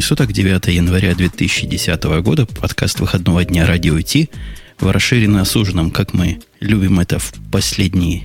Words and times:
времени 0.00 0.08
суток, 0.08 0.32
9 0.32 0.66
января 0.68 1.14
2010 1.14 2.02
года, 2.22 2.46
подкаст 2.46 3.00
выходного 3.00 3.44
дня 3.44 3.66
«Радио 3.66 4.00
Ти» 4.00 4.30
в 4.78 4.90
расширенно 4.90 5.42
осуженном, 5.42 5.90
как 5.90 6.14
мы 6.14 6.40
любим 6.60 7.00
это 7.00 7.18
в 7.18 7.32
последние 7.52 8.24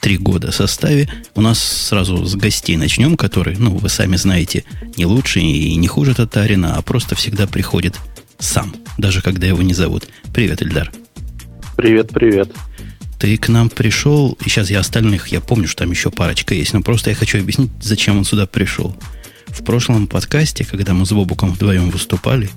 три 0.00 0.18
года 0.18 0.50
составе. 0.50 1.08
У 1.36 1.40
нас 1.40 1.62
сразу 1.62 2.24
с 2.24 2.34
гостей 2.34 2.76
начнем, 2.76 3.16
которые, 3.16 3.56
ну, 3.58 3.76
вы 3.76 3.88
сами 3.88 4.16
знаете, 4.16 4.64
не 4.96 5.06
лучше 5.06 5.40
и 5.40 5.76
не 5.76 5.86
хуже 5.86 6.14
Татарина, 6.14 6.76
а 6.76 6.82
просто 6.82 7.14
всегда 7.14 7.46
приходит 7.46 7.94
сам, 8.38 8.74
даже 8.98 9.22
когда 9.22 9.46
его 9.46 9.62
не 9.62 9.74
зовут. 9.74 10.08
Привет, 10.34 10.62
Эльдар. 10.62 10.90
Привет, 11.76 12.08
привет. 12.08 12.50
Ты 13.20 13.36
к 13.36 13.48
нам 13.48 13.70
пришел, 13.70 14.36
и 14.44 14.48
сейчас 14.48 14.68
я 14.68 14.80
остальных, 14.80 15.28
я 15.28 15.40
помню, 15.40 15.68
что 15.68 15.84
там 15.84 15.92
еще 15.92 16.10
парочка 16.10 16.54
есть, 16.54 16.72
но 16.72 16.82
просто 16.82 17.10
я 17.10 17.16
хочу 17.16 17.38
объяснить, 17.38 17.70
зачем 17.80 18.18
он 18.18 18.24
сюда 18.24 18.46
пришел. 18.46 18.96
В 19.54 19.62
прошлом 19.62 20.08
подкасте, 20.08 20.64
когда 20.64 20.94
мы 20.94 21.06
с 21.06 21.12
Бобуком 21.12 21.52
вдвоем 21.52 21.88
выступали, 21.90 22.50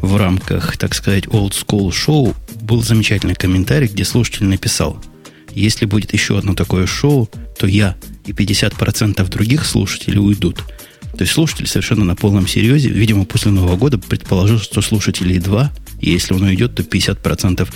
в 0.00 0.16
рамках, 0.16 0.78
так 0.78 0.94
сказать, 0.94 1.26
old 1.26 1.52
school 1.52 1.92
шоу, 1.92 2.34
был 2.62 2.82
замечательный 2.82 3.34
комментарий, 3.34 3.86
где 3.86 4.04
слушатель 4.04 4.46
написал, 4.46 4.98
если 5.50 5.84
будет 5.84 6.14
еще 6.14 6.38
одно 6.38 6.54
такое 6.54 6.86
шоу, 6.86 7.28
то 7.58 7.66
я 7.66 7.96
и 8.24 8.32
50% 8.32 9.28
других 9.28 9.66
слушателей 9.66 10.18
уйдут. 10.18 10.64
То 11.12 11.20
есть 11.20 11.32
слушатель 11.32 11.66
совершенно 11.66 12.04
на 12.04 12.16
полном 12.16 12.48
серьезе, 12.48 12.88
видимо, 12.88 13.26
после 13.26 13.52
Нового 13.52 13.76
года 13.76 13.98
предположил, 13.98 14.58
что 14.58 14.80
слушателей 14.80 15.38
два, 15.38 15.70
и 16.00 16.10
если 16.10 16.32
он 16.32 16.42
уйдет, 16.42 16.74
то 16.74 16.82
50% 16.82 17.68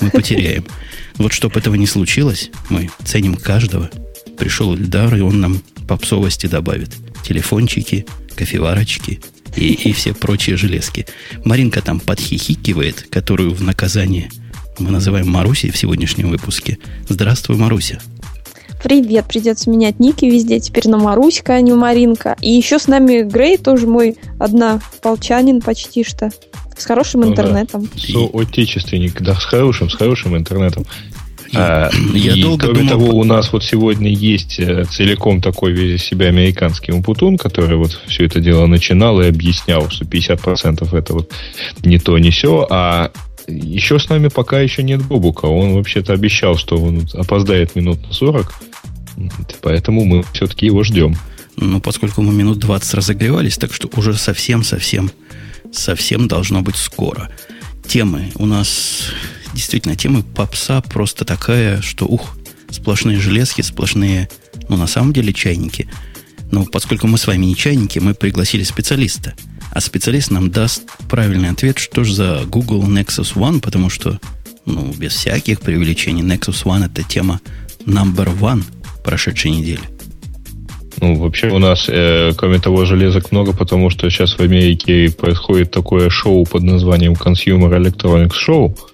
мы 0.00 0.10
потеряем. 0.10 0.64
Вот 1.16 1.32
чтобы 1.32 1.60
этого 1.60 1.74
не 1.76 1.86
случилось, 1.86 2.50
мы 2.70 2.90
ценим 3.04 3.36
каждого. 3.36 3.90
Пришел 4.36 4.74
Ильдар, 4.74 5.14
и 5.16 5.20
он 5.20 5.40
нам 5.40 5.62
попсовости 5.86 6.46
добавит 6.46 6.90
телефончики, 7.24 8.06
кофеварочки 8.36 9.20
и, 9.56 9.72
и 9.72 9.92
все 9.92 10.14
прочие 10.14 10.56
железки. 10.56 11.06
Маринка 11.44 11.82
там 11.82 12.00
подхихикивает, 12.00 13.06
которую 13.10 13.54
в 13.54 13.62
наказание 13.62 14.30
мы 14.78 14.90
называем 14.90 15.28
Марусей 15.28 15.70
в 15.70 15.76
сегодняшнем 15.76 16.30
выпуске. 16.30 16.78
Здравствуй, 17.08 17.56
Маруся. 17.56 18.00
Привет, 18.82 19.26
придется 19.26 19.70
менять 19.70 19.98
ники 19.98 20.26
везде. 20.26 20.60
Теперь 20.60 20.88
на 20.88 20.98
Маруська, 20.98 21.54
а 21.54 21.60
не 21.60 21.72
Маринка. 21.72 22.36
И 22.40 22.50
еще 22.50 22.78
с 22.78 22.86
нами 22.86 23.22
Грей, 23.22 23.56
тоже 23.56 23.86
мой 23.86 24.16
однополчанин 24.38 25.62
почти 25.62 26.04
что. 26.04 26.30
С 26.76 26.84
хорошим 26.84 27.20
ну, 27.20 27.30
интернетом. 27.30 27.84
Да. 27.84 28.12
Соотечественник, 28.12 29.22
да, 29.22 29.36
с 29.36 29.44
хорошим, 29.44 29.88
с 29.88 29.94
хорошим 29.94 30.36
интернетом. 30.36 30.84
А, 31.56 31.90
я 32.12 32.34
и, 32.34 32.42
долго 32.42 32.66
кроме 32.66 32.88
думал... 32.88 33.06
того, 33.06 33.18
у 33.18 33.24
нас 33.24 33.52
вот 33.52 33.64
сегодня 33.64 34.10
есть 34.10 34.58
э, 34.58 34.84
целиком 34.84 35.40
такой 35.40 35.72
весь 35.72 36.00
из 36.00 36.06
себя 36.06 36.28
американский 36.28 36.92
Умпутун, 36.92 37.38
который 37.38 37.76
вот 37.76 37.98
все 38.06 38.24
это 38.24 38.40
дело 38.40 38.66
начинал 38.66 39.20
и 39.20 39.26
объяснял, 39.26 39.90
что 39.90 40.04
50% 40.04 40.96
это 40.96 41.12
вот 41.12 41.32
не 41.84 41.98
то, 41.98 42.18
не 42.18 42.30
все, 42.30 42.66
а 42.70 43.10
еще 43.46 43.98
с 43.98 44.08
нами 44.08 44.28
пока 44.28 44.60
еще 44.60 44.82
нет 44.82 45.02
Бобука. 45.02 45.46
Он 45.46 45.74
вообще-то 45.74 46.12
обещал, 46.12 46.56
что 46.56 46.76
он 46.76 47.06
опоздает 47.12 47.76
минут 47.76 48.06
на 48.06 48.12
40, 48.12 48.54
поэтому 49.60 50.04
мы 50.04 50.24
все-таки 50.32 50.66
его 50.66 50.82
ждем. 50.82 51.16
Ну, 51.56 51.80
поскольку 51.80 52.22
мы 52.22 52.32
минут 52.32 52.58
20 52.58 52.94
разогревались, 52.94 53.58
так 53.58 53.72
что 53.72 53.88
уже 53.94 54.14
совсем-совсем 54.14 55.10
совсем 55.72 56.28
должно 56.28 56.62
быть 56.62 56.76
скоро. 56.76 57.30
Темы 57.86 58.32
у 58.36 58.46
нас 58.46 59.10
действительно 59.54 59.96
темы 59.96 60.22
попса 60.22 60.82
просто 60.82 61.24
такая, 61.24 61.80
что 61.80 62.06
ух, 62.06 62.36
сплошные 62.70 63.18
железки, 63.18 63.62
сплошные, 63.62 64.28
ну, 64.68 64.76
на 64.76 64.86
самом 64.86 65.12
деле, 65.12 65.32
чайники. 65.32 65.88
Но 66.50 66.64
поскольку 66.64 67.06
мы 67.06 67.16
с 67.16 67.26
вами 67.26 67.46
не 67.46 67.56
чайники, 67.56 67.98
мы 67.98 68.14
пригласили 68.14 68.64
специалиста. 68.64 69.34
А 69.70 69.80
специалист 69.80 70.30
нам 70.30 70.50
даст 70.50 70.82
правильный 71.08 71.50
ответ, 71.50 71.78
что 71.78 72.04
же 72.04 72.14
за 72.14 72.42
Google 72.46 72.84
Nexus 72.84 73.34
One, 73.34 73.60
потому 73.60 73.90
что, 73.90 74.20
ну, 74.66 74.92
без 74.92 75.14
всяких 75.14 75.60
преувеличений, 75.60 76.22
Nexus 76.22 76.64
One 76.64 76.86
это 76.86 77.02
тема 77.02 77.40
number 77.86 78.38
one 78.38 78.62
прошедшей 79.02 79.50
недели. 79.50 79.80
Ну, 81.00 81.16
вообще 81.16 81.48
у 81.48 81.58
нас, 81.58 81.86
э, 81.88 82.32
кроме 82.36 82.60
того, 82.60 82.84
железок 82.84 83.32
много, 83.32 83.52
потому 83.52 83.90
что 83.90 84.08
сейчас 84.10 84.34
в 84.34 84.40
Америке 84.40 85.10
происходит 85.10 85.72
такое 85.72 86.08
шоу 86.08 86.44
под 86.44 86.62
названием 86.62 87.14
Consumer 87.14 87.70
Electronics 87.76 88.34
Show– 88.46 88.76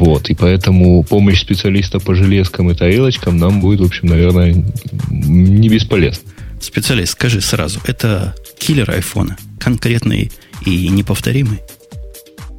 вот, 0.00 0.30
и 0.30 0.34
поэтому 0.34 1.02
помощь 1.04 1.42
специалиста 1.42 2.00
по 2.00 2.14
железкам 2.14 2.70
и 2.70 2.74
тарелочкам 2.74 3.36
нам 3.36 3.60
будет, 3.60 3.80
в 3.80 3.84
общем, 3.84 4.08
наверное, 4.08 4.64
не 5.10 5.68
бесполезна. 5.68 6.24
Специалист, 6.58 7.12
скажи 7.12 7.42
сразу, 7.42 7.80
это 7.86 8.34
киллер 8.58 8.90
айфона, 8.90 9.36
конкретный 9.58 10.32
и 10.64 10.88
неповторимый? 10.88 11.60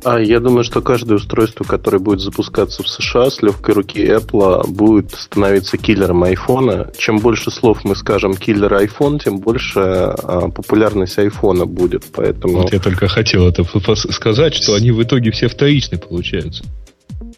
А 0.03 0.19
я 0.19 0.39
думаю, 0.39 0.63
что 0.63 0.83
каждое 0.83 1.15
устройство, 1.15 1.63
которое 1.63 1.97
будет 1.97 2.19
запускаться 2.19 2.83
в 2.83 2.87
США 2.87 3.31
с 3.31 3.41
легкой 3.41 3.73
руки 3.73 3.99
Apple, 3.99 4.67
будет 4.67 5.11
становиться 5.11 5.77
киллером 5.77 6.23
айфона. 6.23 6.91
Чем 6.95 7.17
больше 7.17 7.49
слов 7.49 7.83
мы 7.83 7.95
скажем 7.95 8.35
киллер 8.35 8.71
iPhone, 8.71 9.19
тем 9.23 9.39
больше 9.39 9.79
а, 9.79 10.49
популярность 10.49 11.17
айфона 11.17 11.65
будет. 11.65 12.03
Поэтому... 12.13 12.61
Вот 12.61 12.71
я 12.71 12.79
только 12.79 13.07
хотел 13.07 13.47
это 13.47 13.63
сказать, 14.11 14.53
что 14.53 14.75
они 14.75 14.91
в 14.91 15.01
итоге 15.01 15.31
все 15.31 15.47
вторичные 15.47 15.97
получаются. 15.97 16.63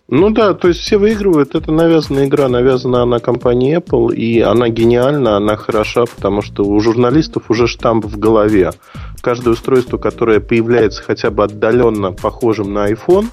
Ну 0.09 0.29
да, 0.31 0.53
то 0.53 0.67
есть 0.67 0.81
все 0.81 0.97
выигрывают. 0.97 1.55
Это 1.55 1.71
навязанная 1.71 2.25
игра, 2.25 2.49
навязана 2.49 3.05
на 3.05 3.19
компании 3.19 3.77
Apple, 3.77 4.13
и 4.13 4.41
она 4.41 4.67
гениальна, 4.69 5.37
она 5.37 5.55
хороша, 5.55 6.05
потому 6.05 6.41
что 6.41 6.65
у 6.65 6.79
журналистов 6.81 7.49
уже 7.49 7.67
штамп 7.67 8.05
в 8.05 8.19
голове. 8.19 8.71
Каждое 9.21 9.51
устройство, 9.51 9.97
которое 9.97 10.41
появляется 10.41 11.01
хотя 11.01 11.31
бы 11.31 11.45
отдаленно 11.45 12.11
похожим 12.11 12.73
на 12.73 12.91
iPhone, 12.91 13.27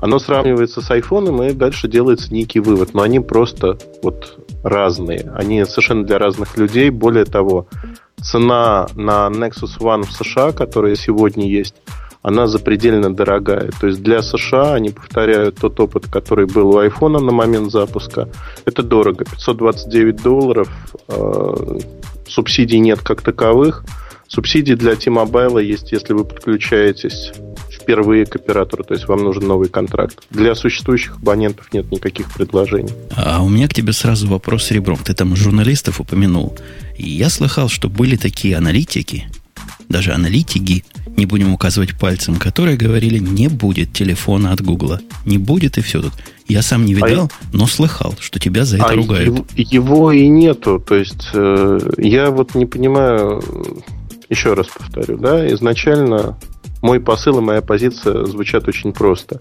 оно 0.00 0.18
сравнивается 0.18 0.80
с 0.80 0.90
iPhone, 0.90 1.50
и 1.50 1.52
дальше 1.52 1.88
делается 1.88 2.32
некий 2.32 2.60
вывод. 2.60 2.94
Но 2.94 3.02
они 3.02 3.18
просто 3.18 3.78
вот 4.02 4.38
разные. 4.62 5.32
Они 5.34 5.64
совершенно 5.64 6.04
для 6.04 6.18
разных 6.18 6.56
людей. 6.56 6.90
Более 6.90 7.24
того, 7.24 7.66
цена 8.20 8.86
на 8.94 9.28
Nexus 9.28 9.78
One 9.80 10.02
в 10.02 10.12
США, 10.12 10.52
которая 10.52 10.94
сегодня 10.94 11.48
есть, 11.48 11.74
она 12.22 12.46
запредельно 12.46 13.14
дорогая. 13.14 13.70
То 13.80 13.86
есть 13.86 14.02
для 14.02 14.22
США 14.22 14.74
они 14.74 14.90
повторяют 14.90 15.56
тот 15.56 15.78
опыт, 15.80 16.06
который 16.06 16.46
был 16.46 16.70
у 16.70 16.82
iPhone 16.82 17.20
на 17.20 17.32
момент 17.32 17.70
запуска. 17.70 18.28
Это 18.64 18.82
дорого. 18.82 19.24
529 19.24 20.22
долларов. 20.22 20.68
Э, 21.08 21.78
субсидий 22.26 22.78
нет 22.78 23.00
как 23.00 23.22
таковых. 23.22 23.84
Субсидии 24.26 24.74
для 24.74 24.94
T-Mobile 24.94 25.64
есть, 25.64 25.90
если 25.92 26.12
вы 26.12 26.24
подключаетесь 26.24 27.32
впервые 27.70 28.26
к 28.26 28.36
оператору, 28.36 28.84
то 28.84 28.92
есть 28.92 29.08
вам 29.08 29.22
нужен 29.22 29.46
новый 29.46 29.70
контракт. 29.70 30.18
Для 30.30 30.54
существующих 30.54 31.16
абонентов 31.16 31.72
нет 31.72 31.90
никаких 31.90 32.30
предложений. 32.34 32.92
А 33.16 33.42
у 33.42 33.48
меня 33.48 33.66
к 33.68 33.72
тебе 33.72 33.94
сразу 33.94 34.28
вопрос 34.28 34.64
с 34.64 34.70
ребром. 34.70 34.98
Ты 35.02 35.14
там 35.14 35.34
журналистов 35.34 35.98
упомянул. 35.98 36.54
Я 36.98 37.30
слыхал, 37.30 37.70
что 37.70 37.88
были 37.88 38.16
такие 38.16 38.56
аналитики, 38.56 39.28
даже 39.88 40.12
аналитики, 40.12 40.84
не 41.18 41.26
будем 41.26 41.52
указывать 41.52 41.98
пальцем, 41.98 42.36
которые 42.36 42.76
говорили, 42.76 43.18
не 43.18 43.48
будет 43.48 43.92
телефона 43.92 44.52
от 44.52 44.62
Гугла. 44.62 45.00
Не 45.26 45.36
будет 45.36 45.76
и 45.76 45.82
все 45.82 46.00
тут. 46.00 46.12
Я 46.46 46.62
сам 46.62 46.86
не 46.86 46.94
видел, 46.94 47.30
а 47.30 47.56
но 47.56 47.66
слыхал, 47.66 48.14
что 48.20 48.38
тебя 48.38 48.64
за 48.64 48.76
это 48.76 48.86
а 48.86 48.94
ругают. 48.94 49.26
Его, 49.26 49.44
его 49.56 50.12
и 50.12 50.28
нету. 50.28 50.78
То 50.78 50.94
есть 50.94 51.28
э, 51.34 51.78
я 51.98 52.30
вот 52.30 52.54
не 52.54 52.64
понимаю, 52.64 53.42
еще 54.30 54.54
раз 54.54 54.68
повторю, 54.68 55.18
да, 55.18 55.46
изначально 55.52 56.38
мой 56.80 57.00
посыл 57.00 57.38
и 57.38 57.42
моя 57.42 57.60
позиция 57.60 58.24
звучат 58.24 58.68
очень 58.68 58.92
просто. 58.92 59.40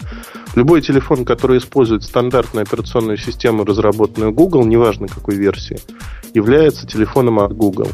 Любой 0.55 0.81
телефон, 0.81 1.23
который 1.23 1.59
использует 1.59 2.03
стандартную 2.03 2.63
операционную 2.63 3.17
систему, 3.17 3.63
разработанную 3.63 4.33
Google, 4.33 4.66
неважно 4.66 5.07
какой 5.07 5.35
версии, 5.35 5.79
является 6.33 6.87
телефоном 6.87 7.40
от 7.40 7.53
Google. 7.53 7.91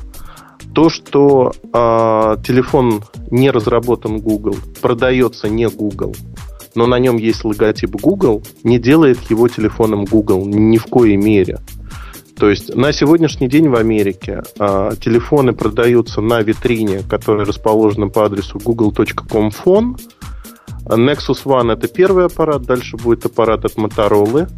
То, 0.73 0.89
что 0.89 1.51
э, 1.51 2.37
телефон 2.43 3.03
не 3.29 3.51
разработан 3.51 4.19
Google, 4.19 4.55
продается 4.81 5.47
не 5.47 5.67
Google, 5.69 6.15
но 6.73 6.87
на 6.87 6.97
нем 6.97 7.17
есть 7.17 7.43
логотип 7.45 7.91
Google, 7.91 8.41
не 8.63 8.79
делает 8.79 9.19
его 9.29 9.47
телефоном 9.47 10.05
Google 10.05 10.45
ни 10.45 10.77
в 10.77 10.85
коей 10.85 11.17
мере. 11.17 11.59
То 12.35 12.49
есть 12.49 12.75
на 12.75 12.91
сегодняшний 12.91 13.47
день 13.47 13.69
в 13.69 13.75
Америке 13.75 14.41
э, 14.59 14.91
телефоны 14.99 15.53
продаются 15.53 16.21
на 16.21 16.41
витрине, 16.41 17.03
которая 17.07 17.45
расположена 17.45 18.09
по 18.09 18.25
адресу 18.25 18.59
google.com 18.59 19.49
phone. 19.49 19.99
Nexus 20.85 21.45
One 21.45 21.71
это 21.71 21.87
первый 21.87 22.25
аппарат, 22.25 22.63
дальше 22.63 22.97
будет 22.97 23.25
аппарат 23.25 23.63
от 23.65 23.75
Motorola, 23.75 24.49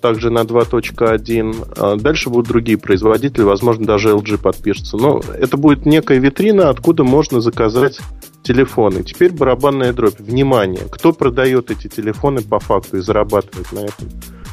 также 0.00 0.30
на 0.30 0.40
2.1. 0.40 1.74
А 1.76 1.96
дальше 1.96 2.30
будут 2.30 2.48
другие 2.48 2.78
производители, 2.78 3.42
возможно, 3.42 3.86
даже 3.86 4.10
LG 4.10 4.38
подпишется. 4.38 4.96
Но 4.96 5.20
это 5.38 5.56
будет 5.56 5.86
некая 5.86 6.18
витрина, 6.18 6.70
откуда 6.70 7.04
можно 7.04 7.40
заказать 7.40 7.98
телефоны. 8.42 9.02
Теперь 9.02 9.32
барабанная 9.32 9.92
дробь. 9.92 10.18
Внимание! 10.18 10.82
Кто 10.90 11.12
продает 11.12 11.70
эти 11.70 11.88
телефоны 11.88 12.42
по 12.42 12.58
факту 12.58 12.98
и 12.98 13.00
зарабатывает 13.00 13.72
на 13.72 13.80
этом? 13.80 14.08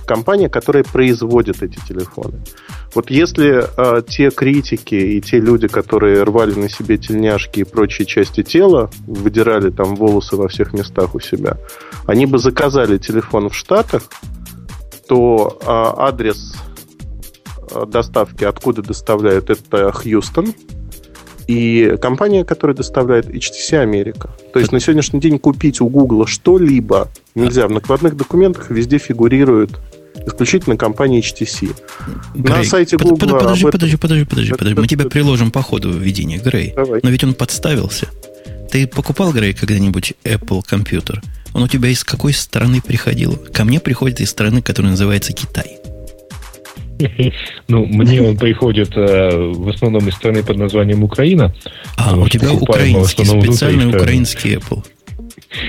компания, 0.05 0.49
которая 0.49 0.83
производит 0.83 1.61
эти 1.61 1.79
телефоны. 1.87 2.39
Вот 2.93 3.09
если 3.09 3.63
э, 3.65 4.01
те 4.03 4.29
критики 4.29 4.95
и 4.95 5.21
те 5.21 5.39
люди, 5.39 5.67
которые 5.67 6.23
рвали 6.23 6.53
на 6.53 6.69
себе 6.69 6.97
тельняшки 6.97 7.61
и 7.61 7.63
прочие 7.63 8.05
части 8.05 8.43
тела, 8.43 8.89
выдирали 9.07 9.71
там 9.71 9.95
волосы 9.95 10.37
во 10.37 10.47
всех 10.47 10.73
местах 10.73 11.15
у 11.15 11.19
себя, 11.19 11.57
они 12.05 12.25
бы 12.25 12.37
заказали 12.37 12.97
телефон 12.97 13.49
в 13.49 13.55
Штатах, 13.55 14.03
то 15.07 15.59
э, 15.61 15.65
адрес 15.67 16.55
доставки, 17.87 18.43
откуда 18.43 18.81
доставляют, 18.81 19.49
это 19.49 19.91
Хьюстон, 19.91 20.53
и 21.47 21.95
компания, 22.01 22.43
которая 22.43 22.75
доставляет 22.75 23.27
HTC 23.27 23.77
Америка. 23.77 24.31
То 24.53 24.59
есть 24.59 24.71
на 24.71 24.79
сегодняшний 24.79 25.19
день 25.19 25.37
купить 25.37 25.79
у 25.81 25.87
Google 25.87 26.25
что-либо 26.25 27.09
нельзя. 27.35 27.67
В 27.67 27.71
накладных 27.71 28.17
документах 28.17 28.71
везде 28.71 28.97
фигурирует 28.97 29.71
исключительно 30.25 30.77
компания 30.77 31.19
HTC. 31.19 31.75
Грей, 32.33 32.57
на 32.57 32.63
сайте 32.63 32.97
Google... 32.97 33.17
Под, 33.17 33.29
подожди, 33.39 33.65
подожди, 33.65 33.97
подожди, 33.97 34.25
подожди, 34.25 34.51
подожди. 34.51 34.79
Мы 34.79 34.87
тебя 34.87 35.05
приложим 35.05 35.51
по 35.51 35.61
ходу 35.61 35.91
введения, 35.91 36.39
Грей. 36.39 36.73
Давай. 36.75 37.01
Но 37.03 37.09
ведь 37.09 37.23
он 37.23 37.33
подставился. 37.33 38.07
Ты 38.71 38.87
покупал, 38.87 39.31
Грей, 39.31 39.53
когда-нибудь 39.53 40.13
Apple 40.23 40.63
компьютер? 40.67 41.21
Он 41.55 41.63
у 41.63 41.67
тебя 41.69 41.87
из 41.87 42.03
какой 42.03 42.33
страны 42.33 42.81
приходил? 42.81 43.37
Ко 43.53 43.63
мне 43.63 43.79
приходит 43.79 44.19
из 44.19 44.29
страны, 44.29 44.61
которая 44.61 44.91
называется 44.91 45.31
Китай. 45.31 45.77
Ну, 47.69 47.85
мне 47.85 48.21
он 48.21 48.37
приходит 48.37 48.89
э, 48.97 49.29
в 49.53 49.69
основном 49.69 50.05
из 50.09 50.15
страны 50.15 50.43
под 50.43 50.57
названием 50.57 51.03
Украина. 51.05 51.55
А, 51.97 52.17
у 52.17 52.27
тебя 52.27 52.51
украинский, 52.51 53.23
специальный 53.23 53.87
украинский 53.87 54.55
Apple. 54.55 54.83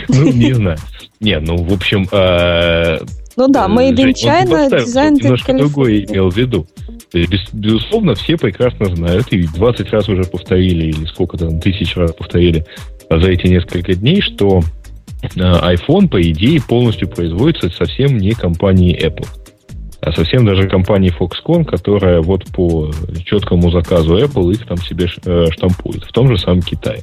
Ну, 0.09 0.33
не 0.33 0.55
знаю. 0.55 0.79
Не, 1.21 1.39
ну, 1.39 1.57
в 1.57 1.73
общем... 1.73 2.09
Э, 2.11 2.99
ну 3.37 3.47
да, 3.47 3.69
Made 3.69 3.95
in 3.95 4.13
China, 4.13 4.69
дизайн 4.69 5.15
Немножко 5.15 5.57
другое 5.57 6.05
имел 6.05 6.31
в 6.31 6.37
виду. 6.37 6.67
Безусловно, 7.13 8.17
все 8.17 8.37
прекрасно 8.37 8.87
знают, 8.95 9.33
и 9.33 9.47
20 9.47 9.91
раз 9.91 10.09
уже 10.09 10.25
повторили, 10.25 10.87
или 10.87 11.05
сколько 11.07 11.39
там, 11.39 11.61
тысяч 11.61 11.97
раз 11.97 12.13
повторили 12.13 12.65
за 13.09 13.31
эти 13.31 13.47
несколько 13.47 13.95
дней, 13.95 14.21
что 14.21 14.61
э, 14.61 14.86
iPhone, 15.23 16.09
по 16.09 16.21
идее, 16.21 16.61
полностью 16.63 17.09
производится 17.09 17.71
совсем 17.71 18.19
не 18.19 18.33
компанией 18.33 18.97
Apple 18.97 19.27
а 20.07 20.13
совсем 20.13 20.47
даже 20.47 20.69
компании 20.69 21.13
Foxconn, 21.13 21.65
которая 21.65 22.21
вот 22.21 22.45
по 22.53 22.93
четкому 23.25 23.73
заказу 23.73 24.17
Apple 24.17 24.53
их 24.53 24.65
там 24.65 24.77
себе 24.77 25.09
э, 25.25 25.47
штампует, 25.51 26.05
в 26.05 26.13
том 26.13 26.29
же 26.29 26.39
самом 26.39 26.63
Китае. 26.63 27.03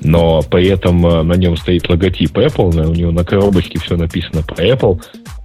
Но 0.00 0.40
при 0.40 0.68
этом 0.68 1.06
э, 1.06 1.22
на 1.22 1.34
нем 1.34 1.54
стоит 1.58 1.86
логотип 1.86 2.36
Apple, 2.38 2.88
у 2.88 2.94
него 2.94 3.10
на 3.10 3.24
коробочке 3.24 3.78
все 3.78 3.96
написано 3.96 4.42
по 4.42 4.54
Apple 4.54 5.02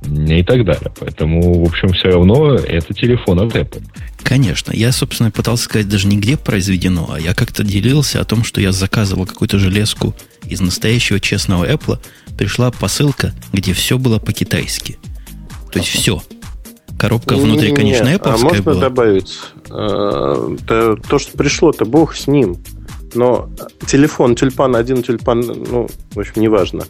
и 0.07 0.43
так 0.43 0.63
далее. 0.63 0.91
Поэтому, 0.99 1.65
в 1.65 1.67
общем, 1.67 1.89
все 1.89 2.11
равно 2.11 2.53
это 2.53 2.93
телефон 2.93 3.41
от 3.41 3.55
Apple. 3.55 3.83
Конечно. 4.23 4.71
Я, 4.73 4.91
собственно, 4.91 5.31
пытался 5.31 5.63
сказать 5.63 5.89
даже 5.89 6.07
не 6.07 6.17
где 6.17 6.37
произведено, 6.37 7.11
а 7.13 7.19
я 7.19 7.33
как-то 7.33 7.63
делился 7.63 8.21
о 8.21 8.25
том, 8.25 8.43
что 8.43 8.61
я 8.61 8.71
заказывал 8.71 9.25
какую-то 9.25 9.59
железку 9.59 10.15
из 10.45 10.61
настоящего 10.61 11.19
честного 11.19 11.69
Apple. 11.69 11.99
Пришла 12.37 12.71
посылка, 12.71 13.33
где 13.53 13.73
все 13.73 13.97
было 13.97 14.19
по-китайски. 14.19 14.97
То 15.71 15.79
есть 15.79 15.89
все. 15.89 16.21
Коробка 16.97 17.35
не, 17.35 17.41
внутри, 17.41 17.67
не, 17.67 17.71
не, 17.71 17.75
конечно, 17.75 18.07
Apple. 18.07 18.33
А 18.33 18.37
можно 18.37 18.61
была. 18.63 18.81
добавить? 18.81 19.39
Э, 19.69 20.57
то, 20.67 20.95
то, 20.97 21.19
что 21.19 21.37
пришло-то, 21.37 21.85
бог 21.85 22.15
с 22.15 22.27
ним. 22.27 22.57
Но 23.15 23.49
телефон, 23.87 24.35
тюльпан 24.35 24.75
один, 24.75 25.03
тюльпан, 25.03 25.41
ну, 25.41 25.87
в 26.11 26.19
общем, 26.19 26.41
неважно. 26.41 26.85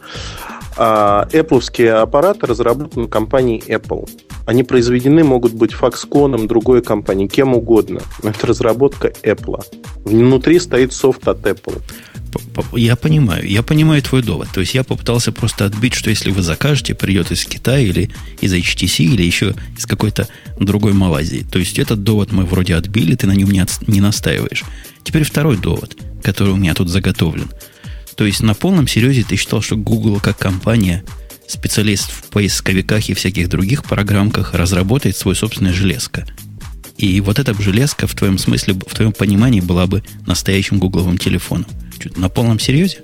А 0.76 1.28
Apple 1.32 1.88
аппараты 1.88 2.46
разработаны 2.46 3.08
компанией 3.08 3.62
Apple. 3.66 4.08
Они 4.46 4.62
произведены 4.62 5.24
могут 5.24 5.52
быть 5.52 5.72
Foxconn, 5.72 6.46
другой 6.46 6.82
компанией, 6.82 7.28
кем 7.28 7.54
угодно. 7.54 8.00
Но 8.22 8.30
это 8.30 8.46
разработка 8.46 9.12
Apple. 9.22 9.62
Внутри 10.04 10.58
стоит 10.58 10.92
софт 10.92 11.28
от 11.28 11.40
Apple. 11.46 11.82
Я 12.74 12.96
понимаю, 12.96 13.48
я 13.48 13.62
понимаю 13.62 14.02
твой 14.02 14.22
довод. 14.22 14.48
То 14.54 14.60
есть 14.60 14.74
я 14.74 14.84
попытался 14.84 15.32
просто 15.32 15.64
отбить, 15.64 15.94
что 15.94 16.10
если 16.10 16.30
вы 16.30 16.42
закажете, 16.42 16.94
придет 16.94 17.30
из 17.32 17.44
Китая 17.44 17.80
или 17.80 18.10
из 18.40 18.52
HTC, 18.54 19.04
или 19.04 19.22
еще 19.22 19.54
из 19.76 19.86
какой-то 19.86 20.28
другой 20.58 20.92
Малайзии. 20.92 21.44
То 21.50 21.58
есть 21.58 21.78
этот 21.78 22.02
довод 22.02 22.32
мы 22.32 22.44
вроде 22.44 22.76
отбили, 22.76 23.16
ты 23.16 23.26
на 23.26 23.34
нем 23.34 23.50
не, 23.50 23.60
от, 23.60 23.86
не 23.88 24.00
настаиваешь. 24.00 24.64
Теперь 25.02 25.24
второй 25.24 25.56
довод, 25.56 25.96
который 26.22 26.52
у 26.52 26.56
меня 26.56 26.74
тут 26.74 26.88
заготовлен. 26.88 27.50
То 28.16 28.24
есть 28.24 28.42
на 28.42 28.54
полном 28.54 28.86
серьезе 28.86 29.24
ты 29.24 29.36
считал, 29.36 29.62
что 29.62 29.76
Google 29.76 30.20
как 30.20 30.38
компания, 30.38 31.04
специалист 31.46 32.10
в 32.10 32.24
поисковиках 32.24 33.08
и 33.08 33.14
всяких 33.14 33.48
других 33.48 33.84
программках 33.84 34.54
разработает 34.54 35.16
свой 35.16 35.34
собственное 35.34 35.72
железко. 35.72 36.26
И 36.96 37.20
вот 37.22 37.38
эта 37.38 37.54
железка 37.54 38.06
в 38.06 38.14
твоем 38.14 38.36
смысле, 38.36 38.74
в 38.74 38.94
твоем 38.94 39.12
понимании 39.12 39.60
была 39.60 39.86
бы 39.86 40.02
настоящим 40.26 40.78
гугловым 40.78 41.16
телефоном. 41.16 41.66
На 42.16 42.28
полном 42.28 42.58
серьезе? 42.58 43.02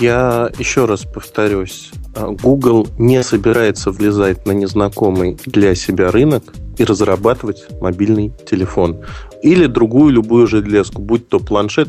Я 0.00 0.50
еще 0.58 0.84
раз 0.84 1.04
повторюсь. 1.04 1.90
А, 2.14 2.28
Google 2.28 2.88
не 2.98 3.22
собирается 3.22 3.92
влезать 3.92 4.46
на 4.46 4.52
незнакомый 4.52 5.38
для 5.46 5.74
себя 5.74 6.10
рынок 6.10 6.52
и 6.80 6.84
разрабатывать 6.84 7.66
мобильный 7.80 8.32
телефон. 8.50 9.00
Или 9.42 9.66
другую 9.66 10.12
любую 10.14 10.46
железку, 10.46 11.02
будь 11.02 11.28
то 11.28 11.38
планшет 11.38 11.88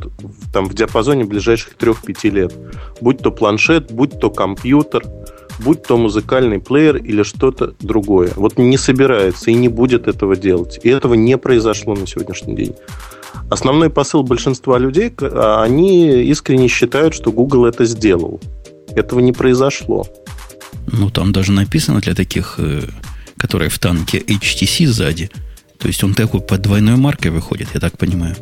там, 0.52 0.66
в 0.66 0.74
диапазоне 0.74 1.24
ближайших 1.24 1.78
3-5 1.78 2.30
лет, 2.30 2.54
будь 3.00 3.20
то 3.20 3.32
планшет, 3.32 3.94
будь 3.94 4.20
то 4.20 4.30
компьютер, 4.30 5.04
будь 5.60 5.84
то 5.84 5.98
музыкальный 5.98 6.60
плеер 6.60 6.98
или 6.98 7.24
что-то 7.24 7.74
другое. 7.80 8.32
Вот 8.36 8.58
не 8.58 8.78
собирается 8.78 9.50
и 9.50 9.54
не 9.54 9.70
будет 9.70 10.10
этого 10.10 10.36
делать. 10.36 10.80
И 10.84 10.90
этого 10.90 11.14
не 11.14 11.38
произошло 11.38 11.96
на 11.96 12.06
сегодняшний 12.06 12.56
день. 12.56 12.76
Основной 13.50 13.90
посыл 13.90 14.24
большинства 14.24 14.78
людей, 14.78 15.14
а, 15.22 15.64
они 15.64 16.22
искренне 16.24 16.68
считают, 16.68 17.14
что 17.14 17.32
Google 17.32 17.66
это 17.66 17.86
сделал. 17.86 18.42
Этого 18.94 19.22
не 19.22 19.32
произошло. 19.32 20.06
Ну, 20.92 21.10
там 21.10 21.32
даже 21.32 21.54
написано 21.54 22.02
для 22.02 22.14
таких, 22.14 22.60
которые 23.42 23.70
в 23.70 23.80
танке 23.80 24.20
HTC 24.20 24.86
сзади. 24.86 25.32
То 25.80 25.88
есть 25.88 26.04
он 26.04 26.14
такой 26.14 26.42
под 26.42 26.62
двойной 26.62 26.96
маркой 26.96 27.32
выходит, 27.32 27.70
я 27.74 27.80
так 27.80 27.98
понимаю. 27.98 28.36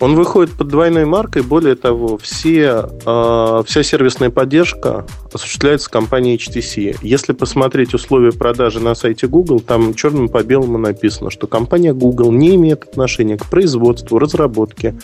Он 0.00 0.14
выходит 0.14 0.52
под 0.52 0.68
двойной 0.68 1.04
маркой. 1.06 1.42
Более 1.42 1.74
того, 1.74 2.18
все, 2.18 2.88
э, 3.04 3.62
вся 3.66 3.82
сервисная 3.82 4.30
поддержка 4.30 5.04
осуществляется 5.32 5.90
компанией 5.90 6.36
HTC. 6.36 6.98
Если 7.02 7.32
посмотреть 7.32 7.94
условия 7.94 8.30
продажи 8.30 8.78
на 8.78 8.94
сайте 8.94 9.26
Google, 9.26 9.58
там 9.58 9.92
черным 9.94 10.28
по 10.28 10.44
белому 10.44 10.78
написано, 10.78 11.32
что 11.32 11.48
компания 11.48 11.92
Google 11.92 12.30
не 12.30 12.54
имеет 12.54 12.84
отношения 12.84 13.36
к 13.36 13.46
производству, 13.46 14.20
разработке 14.20 14.94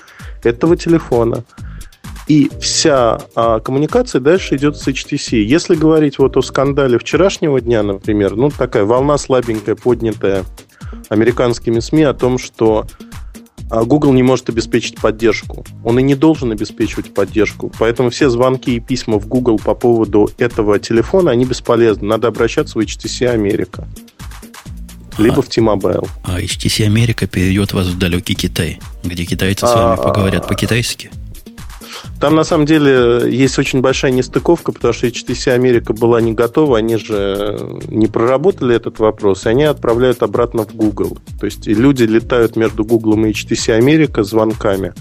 этого 0.44 0.76
телефона. 0.76 1.42
И 2.26 2.50
вся 2.60 3.20
а, 3.34 3.60
коммуникация 3.60 4.20
дальше 4.20 4.56
идет 4.56 4.76
с 4.76 4.88
HTC. 4.88 5.36
Если 5.36 5.74
говорить 5.74 6.18
вот 6.18 6.36
о 6.36 6.42
скандале 6.42 6.98
вчерашнего 6.98 7.60
дня, 7.60 7.82
например, 7.82 8.34
ну 8.34 8.50
такая 8.50 8.84
волна 8.84 9.18
слабенькая, 9.18 9.74
поднятая 9.74 10.44
американскими 11.10 11.80
СМИ 11.80 12.04
о 12.04 12.14
том, 12.14 12.38
что 12.38 12.86
а 13.70 13.84
Google 13.84 14.12
не 14.12 14.22
может 14.22 14.48
обеспечить 14.48 15.00
поддержку. 15.00 15.64
Он 15.84 15.98
и 15.98 16.02
не 16.02 16.14
должен 16.14 16.52
обеспечивать 16.52 17.12
поддержку. 17.12 17.72
Поэтому 17.78 18.10
все 18.10 18.28
звонки 18.28 18.76
и 18.76 18.80
письма 18.80 19.18
в 19.18 19.26
Google 19.26 19.58
по 19.58 19.74
поводу 19.74 20.30
этого 20.38 20.78
телефона, 20.78 21.30
они 21.30 21.44
бесполезны. 21.44 22.06
Надо 22.06 22.28
обращаться 22.28 22.78
в 22.78 22.82
HTC 22.82 23.26
Америка. 23.26 23.88
Либо 25.18 25.38
а, 25.38 25.42
в 25.42 25.48
T-Mobile. 25.48 26.08
А 26.24 26.40
HTC 26.40 26.84
Америка 26.84 27.26
перейдет 27.26 27.72
вас 27.72 27.86
в 27.86 27.98
далекий 27.98 28.34
Китай, 28.34 28.80
где 29.02 29.24
китайцы 29.24 29.66
с 29.66 29.74
вами 29.74 29.94
а, 29.94 29.96
поговорят 29.96 30.46
по-китайски? 30.46 31.10
Там, 32.20 32.34
на 32.34 32.44
самом 32.44 32.66
деле, 32.66 33.30
есть 33.30 33.58
очень 33.58 33.80
большая 33.80 34.12
нестыковка, 34.12 34.72
потому 34.72 34.94
что 34.94 35.06
HTC 35.06 35.52
Америка 35.52 35.92
была 35.92 36.20
не 36.20 36.32
готова, 36.32 36.78
они 36.78 36.96
же 36.96 37.80
не 37.88 38.06
проработали 38.06 38.74
этот 38.74 38.98
вопрос, 38.98 39.46
и 39.46 39.48
они 39.48 39.64
отправляют 39.64 40.22
обратно 40.22 40.64
в 40.64 40.74
Google. 40.74 41.18
То 41.38 41.46
есть 41.46 41.66
люди 41.66 42.04
летают 42.04 42.56
между 42.56 42.84
Google 42.84 43.24
и 43.24 43.30
HTC 43.30 43.72
Америка 43.72 44.22
звонками 44.22 44.94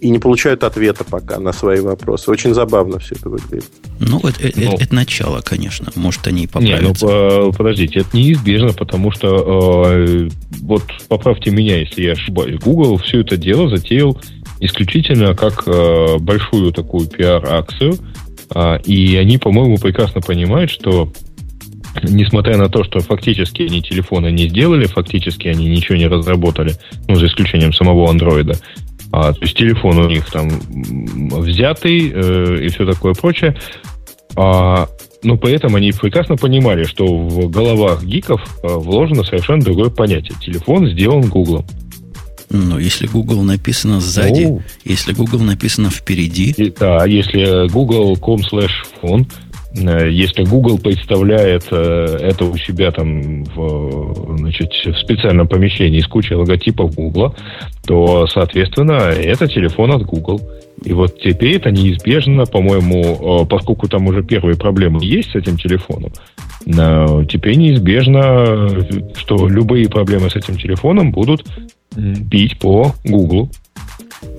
и 0.00 0.08
не 0.08 0.18
получают 0.18 0.64
ответа 0.64 1.04
пока 1.04 1.38
на 1.38 1.52
свои 1.52 1.80
вопросы. 1.80 2.30
Очень 2.30 2.54
забавно 2.54 2.98
все 2.98 3.14
это 3.14 3.28
выглядит. 3.28 3.66
Ну, 3.98 4.18
это, 4.20 4.48
это, 4.48 4.60
ну, 4.60 4.76
это 4.78 4.94
начало, 4.94 5.42
конечно. 5.42 5.92
Может, 5.94 6.26
они 6.26 6.44
и 6.44 6.46
поправятся. 6.46 7.06
Не, 7.06 7.12
ну, 7.12 7.52
подождите, 7.52 8.00
это 8.00 8.16
неизбежно, 8.16 8.72
потому 8.72 9.10
что 9.10 9.92
э, 9.92 10.28
вот 10.62 10.82
поправьте 11.08 11.50
меня, 11.50 11.78
если 11.78 12.02
я 12.02 12.12
ошибаюсь. 12.12 12.58
Google 12.60 12.96
все 12.98 13.20
это 13.20 13.36
дело 13.36 13.68
затеял 13.68 14.18
исключительно 14.60 15.34
как 15.34 15.64
э, 15.66 16.18
большую 16.18 16.72
такую 16.72 17.08
пиар-акцию. 17.08 17.94
Э, 18.54 18.78
и 18.84 19.16
они, 19.16 19.38
по-моему, 19.38 19.78
прекрасно 19.78 20.20
понимают, 20.20 20.70
что 20.70 21.12
несмотря 22.02 22.56
на 22.56 22.68
то, 22.68 22.84
что 22.84 23.00
фактически 23.00 23.62
они 23.62 23.82
телефоны 23.82 24.30
не 24.30 24.48
сделали, 24.48 24.86
фактически 24.86 25.48
они 25.48 25.66
ничего 25.66 25.96
не 25.96 26.06
разработали, 26.06 26.74
ну, 27.08 27.16
за 27.16 27.26
исключением 27.26 27.72
самого 27.72 28.08
андроида, 28.08 28.56
а, 29.12 29.32
то 29.32 29.40
есть 29.42 29.56
телефон 29.56 29.98
у 29.98 30.08
них 30.08 30.30
там 30.30 30.48
взятый 30.48 32.12
э, 32.12 32.64
и 32.64 32.68
все 32.68 32.86
такое 32.86 33.14
прочее, 33.14 33.56
а, 34.36 34.88
но 35.22 35.36
при 35.36 35.52
этом 35.52 35.74
они 35.74 35.92
прекрасно 35.92 36.36
понимали, 36.36 36.84
что 36.84 37.06
в 37.06 37.50
головах 37.50 38.04
гиков 38.04 38.40
э, 38.62 38.68
вложено 38.68 39.24
совершенно 39.24 39.62
другое 39.62 39.90
понятие. 39.90 40.38
Телефон 40.40 40.88
сделан 40.88 41.22
Гуглом. 41.22 41.64
Но 42.50 42.78
если 42.78 43.06
Google 43.06 43.42
написано 43.42 44.00
сзади, 44.00 44.44
О. 44.44 44.60
если 44.84 45.12
Google 45.12 45.40
написано 45.40 45.88
впереди. 45.90 46.52
И, 46.56 46.70
да, 46.70 47.06
если 47.06 47.68
google.com 47.68 48.40
slash 48.40 48.70
phone, 49.00 49.26
если 49.72 50.42
Google 50.44 50.78
представляет 50.78 51.64
э, 51.70 52.18
это 52.20 52.44
у 52.44 52.56
себя 52.56 52.90
там 52.90 53.44
в, 53.44 54.36
значит, 54.38 54.72
в 54.84 54.98
специальном 54.98 55.46
помещении 55.46 56.00
с 56.00 56.08
кучей 56.08 56.34
логотипов 56.34 56.92
Google, 56.94 57.36
то, 57.86 58.26
соответственно, 58.26 58.94
это 58.94 59.46
телефон 59.46 59.92
от 59.92 60.02
Google. 60.02 60.40
И 60.84 60.92
вот 60.92 61.20
теперь 61.20 61.56
это 61.56 61.70
неизбежно, 61.70 62.46
по-моему, 62.46 63.42
э, 63.42 63.46
поскольку 63.46 63.86
там 63.86 64.06
уже 64.08 64.24
первые 64.24 64.56
проблемы 64.56 65.04
есть 65.04 65.30
с 65.30 65.34
этим 65.36 65.56
телефоном, 65.56 66.12
теперь 66.64 67.56
неизбежно, 67.56 68.68
что 69.16 69.48
любые 69.48 69.88
проблемы 69.88 70.30
с 70.30 70.36
этим 70.36 70.56
телефоном 70.56 71.12
будут 71.12 71.46
бить 71.96 72.58
по 72.58 72.94
Гуглу. 73.04 73.50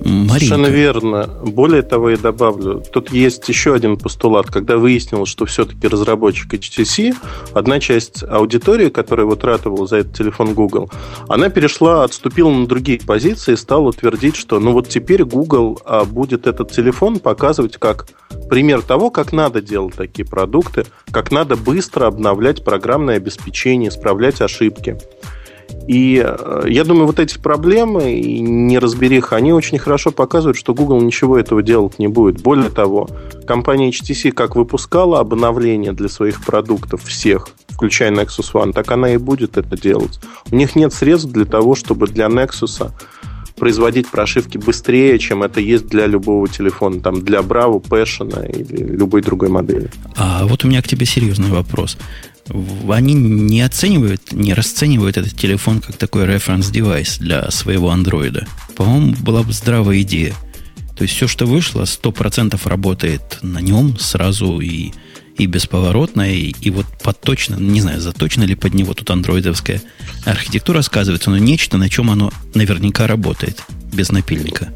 Маринка. 0.04 0.34
Совершенно 0.34 0.66
верно. 0.66 1.30
Более 1.42 1.82
того, 1.82 2.10
я 2.10 2.16
добавлю, 2.16 2.82
тут 2.92 3.12
есть 3.12 3.48
еще 3.48 3.74
один 3.74 3.96
постулат. 3.96 4.46
Когда 4.46 4.76
выяснилось, 4.76 5.28
что 5.28 5.46
все-таки 5.46 5.86
разработчик 5.86 6.54
HTC, 6.54 7.14
одна 7.52 7.80
часть 7.80 8.24
аудитории, 8.24 8.88
которая 8.88 9.26
вот 9.26 9.44
ратовала 9.44 9.86
за 9.86 9.98
этот 9.98 10.16
телефон 10.16 10.54
Google, 10.54 10.90
она 11.28 11.48
перешла, 11.50 12.04
отступила 12.04 12.50
на 12.50 12.66
другие 12.66 12.98
позиции 13.00 13.52
и 13.52 13.56
стала 13.56 13.88
утвердить, 13.88 14.36
что 14.36 14.58
ну 14.60 14.72
вот 14.72 14.88
теперь 14.88 15.24
Google 15.24 15.80
а, 15.84 16.04
будет 16.04 16.46
этот 16.46 16.72
телефон 16.72 17.18
показывать 17.18 17.76
как 17.76 18.06
пример 18.48 18.82
того, 18.82 19.10
как 19.10 19.32
надо 19.32 19.62
делать 19.62 19.94
такие 19.94 20.26
продукты, 20.26 20.84
как 21.10 21.30
надо 21.30 21.56
быстро 21.56 22.06
обновлять 22.06 22.64
программное 22.64 23.16
обеспечение, 23.16 23.90
исправлять 23.90 24.40
ошибки. 24.40 24.98
И 25.88 26.22
э, 26.24 26.64
я 26.68 26.84
думаю, 26.84 27.06
вот 27.06 27.18
эти 27.18 27.38
проблемы 27.38 28.12
и 28.12 28.40
неразбериха, 28.40 29.36
они 29.36 29.52
очень 29.52 29.78
хорошо 29.78 30.12
показывают, 30.12 30.56
что 30.56 30.74
Google 30.74 31.00
ничего 31.00 31.38
этого 31.38 31.62
делать 31.62 31.98
не 31.98 32.08
будет. 32.08 32.40
Более 32.40 32.70
того, 32.70 33.08
компания 33.46 33.90
HTC 33.90 34.32
как 34.32 34.54
выпускала 34.54 35.18
обновления 35.20 35.92
для 35.92 36.08
своих 36.08 36.44
продуктов 36.44 37.02
всех, 37.04 37.48
включая 37.68 38.12
Nexus 38.12 38.52
One, 38.52 38.72
так 38.72 38.90
она 38.92 39.12
и 39.12 39.16
будет 39.16 39.56
это 39.56 39.80
делать. 39.80 40.20
У 40.50 40.56
них 40.56 40.76
нет 40.76 40.92
средств 40.92 41.30
для 41.30 41.44
того, 41.44 41.74
чтобы 41.74 42.06
для 42.06 42.26
Nexus 42.26 42.90
производить 43.56 44.08
прошивки 44.08 44.58
быстрее, 44.58 45.18
чем 45.18 45.42
это 45.42 45.60
есть 45.60 45.86
для 45.86 46.06
любого 46.06 46.48
телефона, 46.48 47.00
там 47.00 47.22
для 47.22 47.40
Bravo, 47.40 47.80
Passion 47.80 48.50
или 48.50 48.96
любой 48.96 49.22
другой 49.22 49.50
модели. 49.50 49.90
А 50.16 50.46
вот 50.46 50.64
у 50.64 50.68
меня 50.68 50.82
к 50.82 50.88
тебе 50.88 51.06
серьезный 51.06 51.50
вопрос 51.50 51.96
они 52.88 53.14
не 53.14 53.60
оценивают, 53.62 54.32
не 54.32 54.54
расценивают 54.54 55.16
этот 55.16 55.36
телефон 55.36 55.80
как 55.80 55.96
такой 55.96 56.26
референс-девайс 56.26 57.18
для 57.18 57.50
своего 57.50 57.90
андроида. 57.90 58.46
По-моему, 58.76 59.14
была 59.20 59.42
бы 59.42 59.52
здравая 59.52 60.00
идея. 60.02 60.34
То 60.96 61.02
есть 61.02 61.14
все, 61.14 61.26
что 61.26 61.46
вышло, 61.46 61.82
100% 61.82 62.60
работает 62.68 63.38
на 63.42 63.58
нем 63.60 63.98
сразу 63.98 64.60
и, 64.60 64.92
и 65.38 65.46
бесповоротно, 65.46 66.32
и, 66.32 66.54
и 66.60 66.70
вот 66.70 66.86
под 67.02 67.20
точно, 67.20 67.56
не 67.56 67.80
знаю, 67.80 68.00
заточено 68.00 68.44
ли 68.44 68.54
под 68.54 68.74
него 68.74 68.94
тут 68.94 69.10
андроидовская 69.10 69.80
архитектура 70.24 70.82
сказывается, 70.82 71.30
но 71.30 71.38
нечто, 71.38 71.78
на 71.78 71.88
чем 71.88 72.10
оно 72.10 72.30
наверняка 72.54 73.06
работает 73.06 73.62
без 73.92 74.10
напильника. 74.10 74.72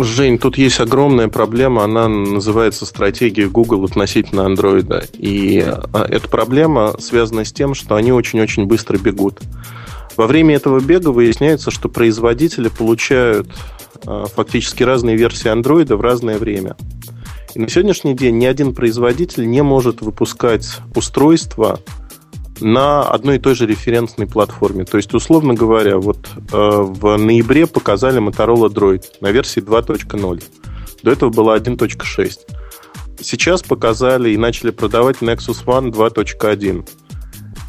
Жень, 0.00 0.38
тут 0.38 0.58
есть 0.58 0.80
огромная 0.80 1.28
проблема, 1.28 1.84
она 1.84 2.08
называется 2.08 2.86
стратегия 2.86 3.48
Google 3.48 3.84
относительно 3.84 4.40
Android. 4.42 5.10
И 5.18 5.60
а, 5.60 6.06
эта 6.08 6.28
проблема 6.28 6.94
связана 6.98 7.44
с 7.44 7.52
тем, 7.52 7.74
что 7.74 7.94
они 7.94 8.12
очень-очень 8.12 8.66
быстро 8.66 8.98
бегут. 8.98 9.40
Во 10.16 10.26
время 10.26 10.56
этого 10.56 10.80
бега 10.80 11.08
выясняется, 11.08 11.70
что 11.70 11.88
производители 11.88 12.68
получают 12.68 13.48
а, 14.06 14.26
фактически 14.26 14.82
разные 14.82 15.16
версии 15.16 15.52
Android 15.52 15.94
в 15.94 16.00
разное 16.00 16.38
время. 16.38 16.76
И 17.54 17.58
на 17.58 17.68
сегодняшний 17.68 18.14
день 18.14 18.38
ни 18.38 18.46
один 18.46 18.74
производитель 18.74 19.48
не 19.48 19.62
может 19.62 20.00
выпускать 20.00 20.78
устройство, 20.94 21.80
на 22.60 23.02
одной 23.02 23.36
и 23.36 23.38
той 23.38 23.54
же 23.54 23.66
референсной 23.66 24.26
платформе. 24.26 24.84
То 24.84 24.96
есть, 24.96 25.14
условно 25.14 25.54
говоря, 25.54 25.98
вот 25.98 26.28
э, 26.36 26.40
в 26.52 27.16
ноябре 27.16 27.66
показали 27.66 28.20
Motorola 28.20 28.68
Droid 28.68 29.04
на 29.20 29.30
версии 29.30 29.62
2.0. 29.62 30.42
До 31.02 31.10
этого 31.10 31.30
была 31.30 31.56
1.6. 31.56 32.38
Сейчас 33.20 33.62
показали 33.62 34.30
и 34.30 34.36
начали 34.36 34.70
продавать 34.70 35.18
Nexus 35.18 35.64
One 35.64 35.90
2.1. 35.90 36.88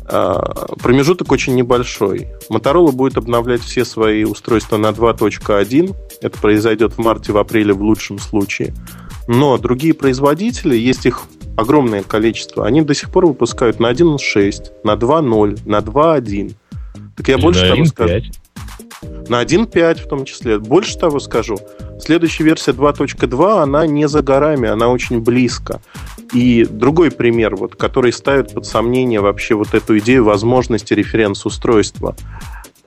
Э, 0.09 0.75
промежуток 0.81 1.31
очень 1.31 1.55
небольшой. 1.55 2.27
Motorola 2.49 2.91
будет 2.91 3.17
обновлять 3.17 3.61
все 3.61 3.83
свои 3.85 4.23
устройства 4.23 4.77
на 4.77 4.87
2.1. 4.87 5.95
Это 6.21 6.39
произойдет 6.39 6.93
в 6.93 6.99
марте, 6.99 7.33
в 7.33 7.43
в 7.43 7.81
лучшем 7.81 8.19
случае. 8.19 8.73
Но 9.27 9.57
другие 9.57 9.93
производители, 9.93 10.75
есть 10.77 11.05
их 11.05 11.23
огромное 11.57 12.03
количество, 12.03 12.65
они 12.65 12.81
до 12.81 12.93
сих 12.93 13.09
пор 13.09 13.25
выпускают 13.25 13.81
на 13.81 13.91
1.6, 13.91 14.71
на 14.83 14.93
2.0, 14.93 15.59
на 15.65 15.79
2.1. 15.79 16.53
Так 17.17 17.27
я 17.27 17.35
Или 17.35 17.41
больше 17.41 17.67
того 17.67 17.85
скажу. 17.85 18.21
На 19.27 19.43
1.5 19.43 20.01
в 20.01 20.07
том 20.07 20.23
числе. 20.25 20.59
Больше 20.59 20.97
того 20.97 21.19
скажу. 21.19 21.57
Следующая 21.99 22.45
версия 22.45 22.71
2.2, 22.71 23.61
она 23.61 23.85
не 23.87 24.07
за 24.07 24.21
горами, 24.21 24.69
она 24.69 24.87
очень 24.87 25.19
близко. 25.19 25.81
И 26.33 26.65
другой 26.65 27.11
пример, 27.11 27.55
вот, 27.55 27.75
который 27.75 28.13
ставит 28.13 28.53
под 28.53 28.65
сомнение 28.65 29.19
вообще 29.19 29.55
вот 29.55 29.73
эту 29.73 29.97
идею 29.97 30.23
возможности 30.25 30.93
референс-устройства 30.93 32.15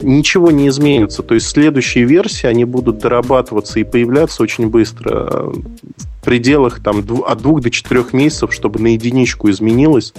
ничего 0.02 0.50
не 0.50 0.68
изменится. 0.68 1.22
То 1.22 1.34
есть 1.34 1.48
следующие 1.48 2.04
версии, 2.04 2.46
они 2.46 2.64
будут 2.64 2.98
дорабатываться 2.98 3.80
и 3.80 3.84
появляться 3.84 4.42
очень 4.42 4.68
быстро. 4.68 5.52
В 5.52 6.09
пределах 6.22 6.82
там, 6.82 7.04
от 7.26 7.38
двух 7.38 7.60
до 7.60 7.70
четырех 7.70 8.12
месяцев, 8.12 8.52
чтобы 8.52 8.80
на 8.80 8.88
единичку 8.88 9.50
изменилось 9.50 10.12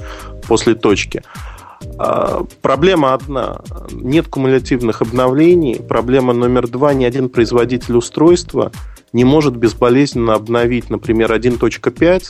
после 0.47 0.75
точки. 0.75 1.23
А, 1.97 2.45
проблема 2.61 3.13
одна. 3.13 3.61
Нет 3.91 4.27
кумулятивных 4.27 5.01
обновлений. 5.01 5.75
Проблема 5.75 6.33
номер 6.33 6.67
два. 6.67 6.93
Ни 6.93 7.05
один 7.05 7.29
производитель 7.29 7.95
устройства 7.95 8.71
не 9.13 9.25
может 9.25 9.55
безболезненно 9.55 10.35
обновить, 10.35 10.89
например, 10.89 11.31
1.5 11.31 12.23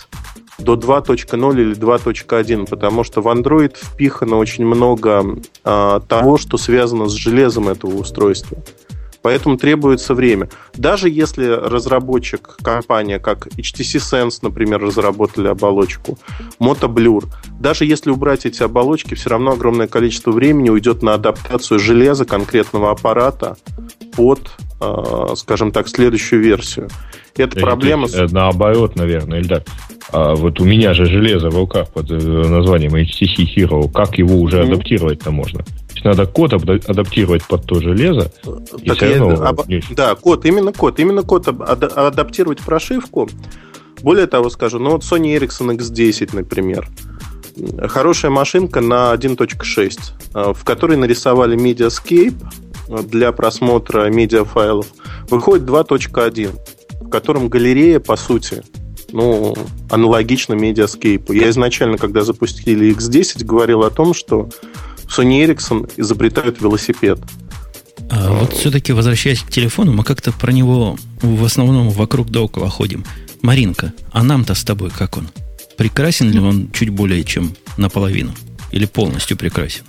до 0.59 0.75
2.0 0.75 1.61
или 1.61 1.75
2.1, 1.75 2.69
потому 2.69 3.03
что 3.03 3.21
в 3.21 3.27
Android 3.27 3.75
впихано 3.75 4.37
очень 4.37 4.65
много 4.65 5.37
а, 5.63 5.99
того, 6.01 6.37
что 6.37 6.57
связано 6.57 7.07
с 7.07 7.13
железом 7.13 7.69
этого 7.69 7.95
устройства. 7.95 8.57
Поэтому 9.21 9.57
требуется 9.57 10.13
время. 10.13 10.49
Даже 10.73 11.09
если 11.09 11.45
разработчик, 11.45 12.57
компания, 12.61 13.19
как 13.19 13.47
HTC 13.47 13.99
Sense, 13.99 14.39
например, 14.41 14.81
разработали 14.81 15.47
оболочку, 15.47 16.17
MotoBlur, 16.59 17.25
даже 17.59 17.85
если 17.85 18.09
убрать 18.09 18.45
эти 18.45 18.63
оболочки, 18.63 19.13
все 19.13 19.29
равно 19.29 19.51
огромное 19.51 19.87
количество 19.87 20.31
времени 20.31 20.69
уйдет 20.69 21.03
на 21.03 21.13
адаптацию 21.13 21.79
железа 21.79 22.25
конкретного 22.25 22.91
аппарата 22.91 23.57
под, 24.15 24.51
а, 24.79 25.33
скажем 25.35 25.71
так, 25.71 25.87
следующую 25.87 26.41
версию. 26.41 26.89
Это 27.35 27.55
да 27.55 27.61
проблема... 27.61 28.07
Э, 28.13 28.27
наоборот, 28.29 28.95
наверное, 28.95 29.39
Ильдар. 29.39 29.63
А 30.11 30.35
вот 30.35 30.59
у 30.59 30.65
меня 30.65 30.93
же 30.93 31.05
железо 31.05 31.49
в 31.49 31.55
руках 31.55 31.89
под 31.89 32.11
э, 32.11 32.15
названием 32.15 32.95
HTC 32.95 33.45
Hero. 33.55 33.89
Как 33.91 34.17
его 34.17 34.39
уже 34.39 34.57
mm-hmm. 34.57 34.73
адаптировать-то 34.73 35.31
можно? 35.31 35.63
Есть 36.03 36.17
надо 36.17 36.25
код 36.25 36.53
адаптировать 36.53 37.43
под 37.43 37.65
то 37.65 37.79
железо. 37.79 38.31
Так 38.85 39.03
и 39.03 39.07
я, 39.07 39.23
об... 39.23 39.61
Да, 39.91 40.15
код, 40.15 40.45
именно 40.45 40.73
код. 40.73 40.99
Именно 40.99 41.23
код 41.23 41.47
ад- 41.47 41.97
адаптировать 41.97 42.59
прошивку. 42.59 43.29
Более 44.01 44.27
того 44.27 44.49
скажу, 44.49 44.79
ну 44.79 44.91
вот 44.91 45.03
Sony 45.03 45.37
Ericsson 45.37 45.77
X10, 45.77 46.31
например. 46.33 46.87
Хорошая 47.87 48.31
машинка 48.31 48.81
на 48.81 49.13
1.6, 49.13 49.99
э, 50.33 50.53
в 50.53 50.63
которой 50.63 50.97
нарисовали 50.97 51.57
Mediascape 51.57 52.33
для 53.03 53.31
просмотра 53.31 54.09
медиафайлов. 54.09 54.87
Выходит 55.29 55.65
2.1 55.65 56.51
котором 57.11 57.49
галерея, 57.49 57.99
по 57.99 58.15
сути, 58.15 58.63
ну, 59.11 59.53
аналогично 59.91 60.53
Mediascape. 60.53 61.35
Я 61.35 61.49
изначально, 61.51 61.97
когда 61.97 62.23
запустили 62.23 62.95
X10, 62.95 63.45
говорил 63.45 63.83
о 63.83 63.91
том, 63.91 64.15
что 64.15 64.49
Sony 65.11 65.45
Ericsson 65.45 65.91
изобретают 65.97 66.61
велосипед. 66.61 67.19
А 68.09 68.31
вот 68.31 68.53
все-таки, 68.53 68.93
возвращаясь 68.93 69.41
к 69.41 69.49
телефону, 69.49 69.93
мы 69.93 70.03
как-то 70.03 70.31
про 70.31 70.51
него 70.51 70.97
в 71.21 71.43
основном 71.43 71.89
вокруг 71.89 72.29
да 72.29 72.41
около 72.41 72.69
ходим. 72.69 73.05
Маринка, 73.41 73.93
а 74.11 74.23
нам-то 74.23 74.53
с 74.53 74.63
тобой 74.63 74.89
как 74.89 75.17
он? 75.17 75.29
Прекрасен 75.77 76.29
ли 76.29 76.39
он 76.39 76.69
чуть 76.71 76.89
более 76.89 77.23
чем 77.23 77.53
наполовину? 77.77 78.31
Или 78.71 78.85
полностью 78.85 79.37
прекрасен? 79.37 79.83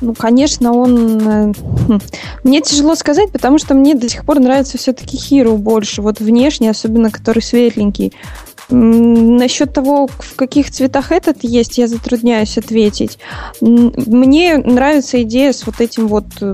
Ну, 0.00 0.14
конечно, 0.14 0.72
он... 0.72 1.20
Э, 1.28 1.52
хм, 1.52 2.00
мне 2.42 2.62
тяжело 2.62 2.94
сказать, 2.94 3.30
потому 3.32 3.58
что 3.58 3.74
мне 3.74 3.94
до 3.94 4.08
сих 4.08 4.24
пор 4.24 4.40
нравится 4.40 4.78
все-таки 4.78 5.16
Hero 5.16 5.56
больше. 5.56 6.00
Вот 6.00 6.20
внешне, 6.20 6.70
особенно 6.70 7.10
который 7.10 7.42
светленький. 7.42 8.14
Насчет 8.70 9.72
того, 9.72 10.06
в 10.06 10.36
каких 10.36 10.70
цветах 10.70 11.12
этот 11.12 11.42
есть, 11.42 11.78
я 11.78 11.88
затрудняюсь 11.88 12.56
ответить. 12.56 13.18
Мне 13.60 14.58
нравится 14.58 15.22
идея 15.22 15.52
с 15.52 15.66
вот 15.66 15.80
этим 15.80 16.08
вот 16.08 16.26
э, 16.40 16.52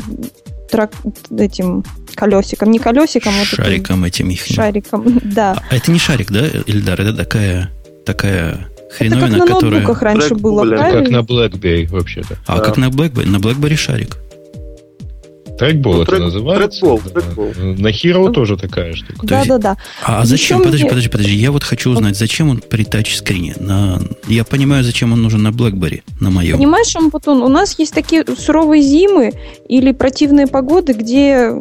трак, 0.71 0.93
этим 1.37 1.85
колесиком. 2.15 2.71
Не 2.71 2.79
колесиком, 2.79 3.35
а 3.35 3.39
вот 3.39 3.47
шариком 3.47 4.05
этим, 4.05 4.31
их. 4.31 4.45
Шариком, 4.47 5.21
да. 5.25 5.63
А 5.71 5.77
это 5.77 5.91
не 5.91 5.99
шарик, 5.99 6.31
да, 6.31 6.47
Ильдар? 6.67 7.01
Это 7.01 7.15
такая, 7.15 7.71
такая 8.05 8.69
хреновина, 8.97 9.27
это 9.27 9.39
как 9.39 9.49
на 9.49 9.55
которая... 9.55 9.71
ноутбуках 9.73 10.03
раньше 10.03 10.35
Black 10.35 10.41
было, 10.41 10.65
правильно? 10.67 11.03
Как 11.03 11.11
на 11.11 11.21
BlackBerry, 11.21 11.89
вообще-то. 11.89 12.39
А, 12.47 12.59
да. 12.59 12.65
как 12.65 12.77
на 12.77 12.87
BlackBerry? 12.87 13.27
На 13.27 13.37
BlackBerry 13.37 13.77
шарик. 13.77 14.17
Трекбол 15.59 15.95
ну, 15.95 16.03
это 16.03 16.11
трек, 16.13 16.21
называется. 16.25 16.81
Трекбол, 16.81 17.01
да. 17.05 17.21
трекбол. 17.21 17.53
На 17.57 17.89
Hero 17.89 18.27
ну, 18.27 18.33
тоже 18.33 18.57
такая 18.57 18.95
штука. 18.95 19.27
Да, 19.27 19.45
да, 19.45 19.59
да. 19.59 19.77
А 20.05 20.21
Еще 20.21 20.29
зачем? 20.29 20.59
Подожди, 20.59 20.85
мне... 20.85 20.91
подожди, 20.91 21.09
подожди. 21.09 21.35
Я 21.35 21.53
вот 21.53 21.65
хочу 21.65 21.91
узнать, 21.91 22.17
зачем 22.17 22.51
он 22.51 22.59
при 22.59 22.85
тачскрине? 22.85 23.55
На... 23.59 24.01
Я 24.29 24.45
понимаю, 24.45 24.85
зачем 24.85 25.13
он 25.13 25.23
нужен 25.23 25.43
на 25.43 25.49
BlackBerry, 25.49 26.03
на 26.21 26.31
моем. 26.31 26.59
Понимаешь, 26.59 26.95
Ампутун, 26.95 27.43
у 27.43 27.49
нас 27.49 27.79
есть 27.79 27.95
такие 27.95 28.25
суровые 28.39 28.83
зимы 28.83 29.33
или 29.69 29.93
противные 29.93 30.47
погоды, 30.47 30.93
где 30.93 31.53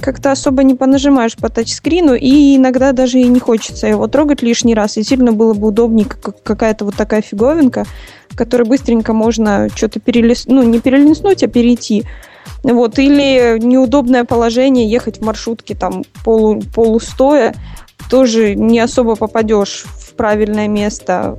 как-то 0.00 0.32
особо 0.32 0.62
не 0.62 0.74
понажимаешь 0.74 1.36
по 1.36 1.48
тачскрину, 1.48 2.14
и 2.14 2.56
иногда 2.56 2.92
даже 2.92 3.18
и 3.18 3.24
не 3.24 3.40
хочется 3.40 3.86
его 3.86 4.06
трогать 4.08 4.42
лишний 4.42 4.74
раз. 4.74 4.96
И 4.96 5.02
сильно 5.02 5.32
было 5.32 5.54
бы 5.54 5.68
удобнее 5.68 6.06
какая-то 6.06 6.84
вот 6.84 6.96
такая 6.96 7.22
фиговинка, 7.22 7.86
которой 8.34 8.64
быстренько 8.64 9.12
можно 9.12 9.68
что-то 9.74 10.00
перелистнуть, 10.00 10.54
ну, 10.54 10.62
не 10.62 10.80
перелистнуть, 10.80 11.42
а 11.42 11.48
перейти. 11.48 12.04
Вот, 12.62 12.98
или 12.98 13.58
неудобное 13.62 14.24
положение, 14.24 14.90
ехать 14.90 15.18
в 15.18 15.24
маршрутке 15.24 15.74
там 15.74 16.04
полу, 16.24 16.60
полустоя, 16.74 17.54
тоже 18.10 18.54
не 18.54 18.80
особо 18.80 19.16
попадешь 19.16 19.84
в 19.86 20.14
правильное 20.14 20.68
место. 20.68 21.38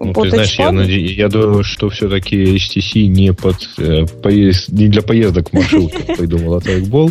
Ну, 0.00 0.12
ты 0.12 0.30
знаешь, 0.30 0.54
я, 0.58 0.70
я 0.70 1.28
думаю, 1.28 1.64
что 1.64 1.88
все-таки 1.88 2.56
HTC 2.56 3.06
не, 3.06 3.32
под, 3.32 3.56
э, 3.78 4.06
поезд, 4.22 4.68
не 4.68 4.86
для 4.86 5.02
поездок 5.02 5.50
в 5.50 5.52
маршрутке 5.52 6.14
придумал 6.18 6.54
а 6.54 6.60
трекбол. 6.60 7.10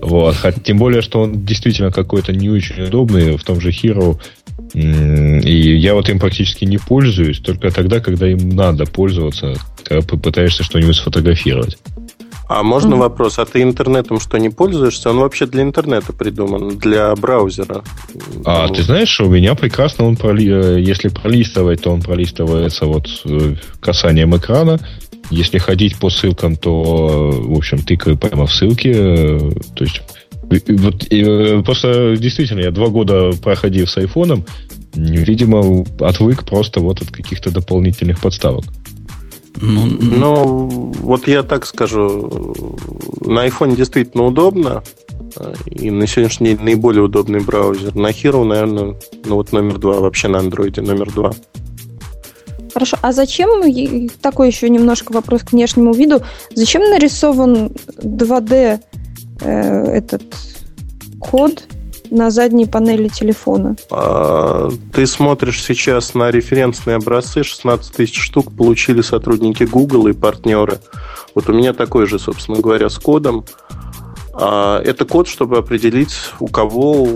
Вот. 0.00 0.36
Тем 0.64 0.78
более, 0.78 1.02
что 1.02 1.22
он 1.22 1.44
действительно 1.44 1.90
какой-то 1.90 2.32
не 2.32 2.48
очень 2.48 2.82
удобный 2.82 3.36
в 3.36 3.42
том 3.42 3.60
же 3.60 3.70
Hero. 3.70 4.20
И 4.72 5.76
я 5.78 5.94
вот 5.94 6.08
им 6.08 6.20
практически 6.20 6.64
не 6.64 6.78
пользуюсь, 6.78 7.40
только 7.40 7.72
тогда, 7.72 7.98
когда 7.98 8.28
им 8.28 8.50
надо 8.50 8.86
пользоваться, 8.86 9.56
когда 9.82 10.06
пытаешься 10.06 10.62
что-нибудь 10.62 10.94
сфотографировать. 10.94 11.76
А 12.50 12.64
можно 12.64 12.94
mm-hmm. 12.94 12.98
вопрос? 12.98 13.38
А 13.38 13.46
ты 13.46 13.62
интернетом 13.62 14.18
что, 14.18 14.36
не 14.36 14.48
пользуешься? 14.48 15.10
Он 15.10 15.18
вообще 15.18 15.46
для 15.46 15.62
интернета 15.62 16.12
придуман, 16.12 16.78
для 16.78 17.14
браузера. 17.14 17.84
А 18.44 18.66
ну... 18.66 18.74
ты 18.74 18.82
знаешь, 18.82 19.08
что 19.08 19.26
у 19.26 19.30
меня 19.30 19.54
прекрасно 19.54 20.04
он 20.04 20.16
проли... 20.16 20.50
Э, 20.50 20.80
если 20.80 21.10
пролистывать, 21.10 21.82
то 21.82 21.92
он 21.92 22.02
пролистывается 22.02 22.86
вот 22.86 23.06
э, 23.24 23.54
касанием 23.78 24.36
экрана. 24.36 24.80
Если 25.30 25.58
ходить 25.58 25.96
по 26.00 26.10
ссылкам, 26.10 26.56
то, 26.56 27.30
в 27.30 27.56
общем, 27.56 27.78
тыкаю 27.78 28.18
прямо 28.18 28.46
в 28.46 28.52
ссылки. 28.52 28.92
Э, 28.92 29.38
то 29.76 29.84
есть 29.84 30.02
вот, 30.42 31.04
и, 31.04 31.62
просто 31.62 32.16
действительно, 32.16 32.62
я 32.62 32.72
два 32.72 32.88
года 32.88 33.30
проходил 33.40 33.86
с 33.86 33.96
айфоном, 33.96 34.44
видимо, 34.92 35.84
отвык 36.00 36.44
просто 36.44 36.80
вот 36.80 37.00
от 37.00 37.12
каких-то 37.12 37.52
дополнительных 37.52 38.20
подставок. 38.20 38.64
Ну, 39.56 39.86
ну, 40.00 40.66
вот 41.00 41.28
я 41.28 41.42
так 41.42 41.66
скажу, 41.66 42.54
на 43.20 43.46
iPhone 43.46 43.76
действительно 43.76 44.24
удобно, 44.24 44.82
и 45.66 45.90
на 45.90 46.06
сегодняшний 46.06 46.54
день 46.54 46.64
наиболее 46.64 47.02
удобный 47.02 47.40
браузер. 47.40 47.94
На 47.94 48.08
Hero, 48.08 48.44
наверное, 48.44 48.96
ну 49.24 49.34
вот 49.36 49.52
номер 49.52 49.78
два, 49.78 50.00
вообще 50.00 50.28
на 50.28 50.38
Android 50.38 50.80
номер 50.80 51.12
два. 51.12 51.32
Хорошо, 52.72 52.96
а 53.02 53.12
зачем, 53.12 53.62
такой 54.20 54.48
еще 54.48 54.68
немножко 54.68 55.12
вопрос 55.12 55.42
к 55.42 55.52
внешнему 55.52 55.92
виду, 55.92 56.22
зачем 56.54 56.82
нарисован 56.82 57.72
2D 57.98 58.80
э, 59.40 59.84
этот 59.92 60.22
код 61.18 61.64
на 62.10 62.30
задней 62.30 62.66
панели 62.66 63.08
телефона? 63.08 63.76
А, 63.90 64.70
ты 64.92 65.06
смотришь 65.06 65.62
сейчас 65.62 66.14
на 66.14 66.30
референсные 66.30 66.96
образцы, 66.96 67.42
16 67.42 67.94
тысяч 67.94 68.20
штук 68.20 68.52
получили 68.52 69.02
сотрудники 69.02 69.64
Google 69.64 70.08
и 70.08 70.12
партнеры. 70.12 70.80
Вот 71.34 71.48
у 71.48 71.52
меня 71.52 71.72
такой 71.72 72.06
же, 72.06 72.18
собственно 72.18 72.60
говоря, 72.60 72.88
с 72.88 72.98
кодом. 72.98 73.44
А, 74.32 74.80
это 74.82 75.04
код, 75.04 75.28
чтобы 75.28 75.58
определить, 75.58 76.14
у 76.38 76.46
кого 76.46 77.06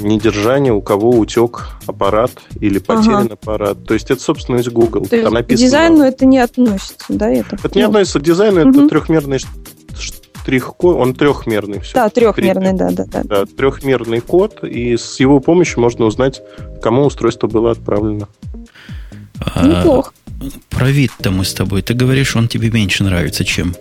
недержание, 0.00 0.72
у 0.72 0.80
кого 0.80 1.10
утек 1.10 1.68
аппарат 1.86 2.32
или 2.60 2.78
потерян 2.78 3.26
ага. 3.26 3.34
аппарат. 3.34 3.86
То 3.86 3.94
есть 3.94 4.10
это 4.10 4.20
собственность 4.20 4.70
Google. 4.70 5.06
То 5.06 5.16
есть 5.16 5.24
Там 5.24 5.34
написано, 5.34 5.66
к 5.66 5.70
дизайну 5.70 6.04
это 6.04 6.26
не 6.26 6.38
относится, 6.38 7.06
да? 7.10 7.30
Это, 7.30 7.56
это 7.62 7.78
не 7.78 7.84
относится 7.84 8.18
к 8.18 8.22
дизайну, 8.22 8.62
угу. 8.62 8.70
это 8.70 8.88
трехмерный 8.88 9.38
штрих-код, 10.44 10.96
он 10.96 11.14
трехмерный. 11.14 11.80
Все. 11.80 11.94
Да, 11.94 12.08
трехмерный, 12.10 12.74
да, 12.74 12.90
да, 12.90 13.04
да. 13.06 13.22
Да, 13.24 13.46
трехмерный 13.46 14.20
код, 14.20 14.62
и 14.62 14.96
с 14.96 15.18
его 15.18 15.40
помощью 15.40 15.80
можно 15.80 16.04
узнать, 16.04 16.42
кому 16.82 17.04
устройство 17.04 17.46
было 17.46 17.70
отправлено. 17.70 18.28
А, 19.40 19.66
Неплохо. 19.66 20.12
Про 20.68 20.90
вид-то 20.90 21.30
мы 21.30 21.44
с 21.44 21.54
тобой. 21.54 21.82
Ты 21.82 21.94
говоришь, 21.94 22.36
он 22.36 22.48
тебе 22.48 22.70
меньше 22.70 23.04
нравится, 23.04 23.44
чем, 23.44 23.74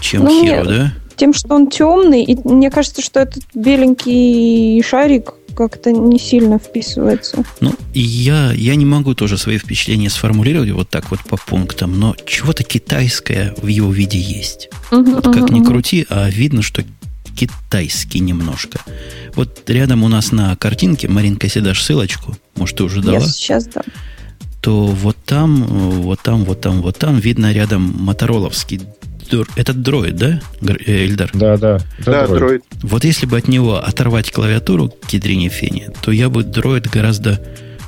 чем 0.00 0.24
ну, 0.24 0.44
Hero, 0.44 0.66
нет. 0.66 0.66
да? 0.66 0.92
Тем, 1.16 1.32
что 1.32 1.54
он 1.54 1.68
темный, 1.68 2.22
и 2.22 2.36
мне 2.46 2.70
кажется, 2.70 3.00
что 3.00 3.20
этот 3.20 3.42
беленький 3.54 4.82
шарик 4.82 5.32
как-то 5.56 5.90
не 5.90 6.18
сильно 6.18 6.58
вписывается. 6.58 7.42
Ну, 7.60 7.74
я, 7.94 8.52
я 8.52 8.76
не 8.76 8.84
могу 8.84 9.14
тоже 9.14 9.38
свои 9.38 9.58
впечатления 9.58 10.10
сформулировать 10.10 10.70
вот 10.70 10.90
так 10.90 11.10
вот 11.10 11.20
по 11.20 11.36
пунктам, 11.36 11.98
но 11.98 12.14
чего-то 12.26 12.62
китайское 12.62 13.54
в 13.56 13.66
его 13.66 13.90
виде 13.90 14.18
есть. 14.18 14.68
Uh-huh, 14.90 15.14
вот 15.14 15.24
как 15.24 15.50
uh-huh, 15.50 15.52
ни 15.52 15.64
крути, 15.64 16.06
а 16.10 16.28
видно, 16.28 16.62
что 16.62 16.84
китайский 17.34 18.20
немножко. 18.20 18.80
Вот 19.34 19.68
рядом 19.68 20.04
у 20.04 20.08
нас 20.08 20.30
на 20.30 20.54
картинке, 20.56 21.08
Маринка, 21.08 21.46
если 21.46 21.60
дашь 21.60 21.82
ссылочку, 21.82 22.36
может, 22.56 22.76
ты 22.76 22.84
уже 22.84 23.00
дала? 23.00 23.18
Я 23.18 23.26
сейчас 23.26 23.66
дам. 23.66 23.84
То 24.60 24.86
вот 24.86 25.16
там, 25.24 25.64
вот 25.64 26.20
там, 26.22 26.44
вот 26.44 26.60
там, 26.60 26.82
вот 26.82 26.98
там 26.98 27.18
видно 27.18 27.52
рядом 27.52 27.82
мотороловский 27.82 28.80
этот 29.56 29.82
дроид, 29.82 30.16
да, 30.16 30.40
Эльдар? 30.60 31.30
Да, 31.34 31.56
да. 31.56 31.78
Да, 32.04 32.26
дроид. 32.26 32.38
дроид. 32.38 32.64
Вот 32.82 33.04
если 33.04 33.26
бы 33.26 33.36
от 33.36 33.48
него 33.48 33.76
оторвать 33.76 34.30
клавиатуру 34.30 34.92
кедрине 35.06 35.48
фене, 35.48 35.90
то 36.02 36.10
я 36.10 36.28
бы 36.28 36.42
дроид 36.42 36.88
гораздо 36.88 37.40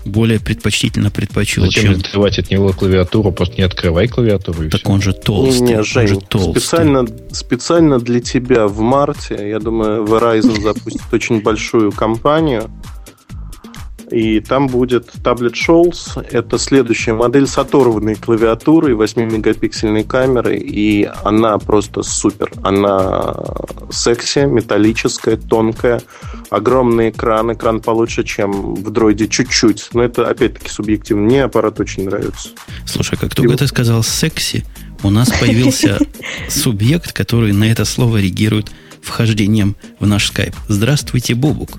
более 0.05 0.41
предпочтительно 0.41 1.11
предпочел. 1.11 1.65
Зачем 1.65 1.93
чем... 1.93 2.01
отрывать 2.01 2.39
от 2.39 2.51
него 2.51 2.73
клавиатуру? 2.73 3.33
Просто 3.33 3.57
не 3.57 3.63
открывай 3.63 4.09
клавиатуру. 4.09 4.69
так 4.71 4.81
все. 4.81 4.91
он 4.91 5.03
же 5.03 5.13
толстый. 5.13 5.61
Не, 5.63 5.75
не, 5.75 5.83
Жень, 5.83 6.03
он 6.03 6.09
же 6.09 6.21
толстый. 6.21 6.61
Специально, 6.61 7.07
специально 7.33 7.99
для 7.99 8.21
тебя 8.21 8.67
в 8.67 8.81
марте, 8.81 9.49
я 9.49 9.59
думаю, 9.59 10.05
Verizon 10.05 10.61
запустит 10.61 11.13
очень 11.13 11.43
большую 11.43 11.93
кампанию 11.93 12.71
и 14.11 14.41
там 14.41 14.67
будет 14.69 15.09
Tablet 15.23 15.53
Shoals. 15.53 16.27
Это 16.31 16.59
следующая 16.59 17.13
модель 17.13 17.47
с 17.47 17.59
оторванной 17.59 18.15
клавиатурой, 18.15 18.95
8-мегапиксельной 18.95 20.05
камерой, 20.05 20.59
и 20.59 21.09
она 21.25 21.59
просто 21.59 22.03
супер. 22.03 22.53
Она 22.63 23.37
секси, 23.91 24.47
металлическая, 24.47 25.37
тонкая, 25.37 26.01
огромный 26.51 27.11
экран, 27.11 27.53
экран 27.53 27.81
получше, 27.81 28.25
чем 28.25 28.75
в 28.75 28.91
дроиде 28.91 29.29
чуть-чуть. 29.29 29.89
Но 29.93 30.03
это, 30.03 30.29
опять-таки, 30.29 30.71
субъективно. 30.71 31.23
Мне 31.23 31.45
аппарат 31.45 31.81
очень 31.81 32.05
нравится. 32.05 32.51
Слушай, 32.87 33.19
как 33.19 33.35
только 33.35 33.57
ты 33.57 33.67
сказал 33.67 34.03
секси, 34.03 34.65
у 35.03 35.11
нас 35.11 35.31
появился 35.31 35.99
субъект, 36.49 37.13
который 37.13 37.53
на 37.53 37.65
это 37.65 37.85
слово 37.85 38.19
реагирует 38.19 38.71
вхождением 39.03 39.77
в 40.01 40.07
наш 40.07 40.27
скайп. 40.27 40.55
Здравствуйте, 40.69 41.35
Бобук 41.35 41.79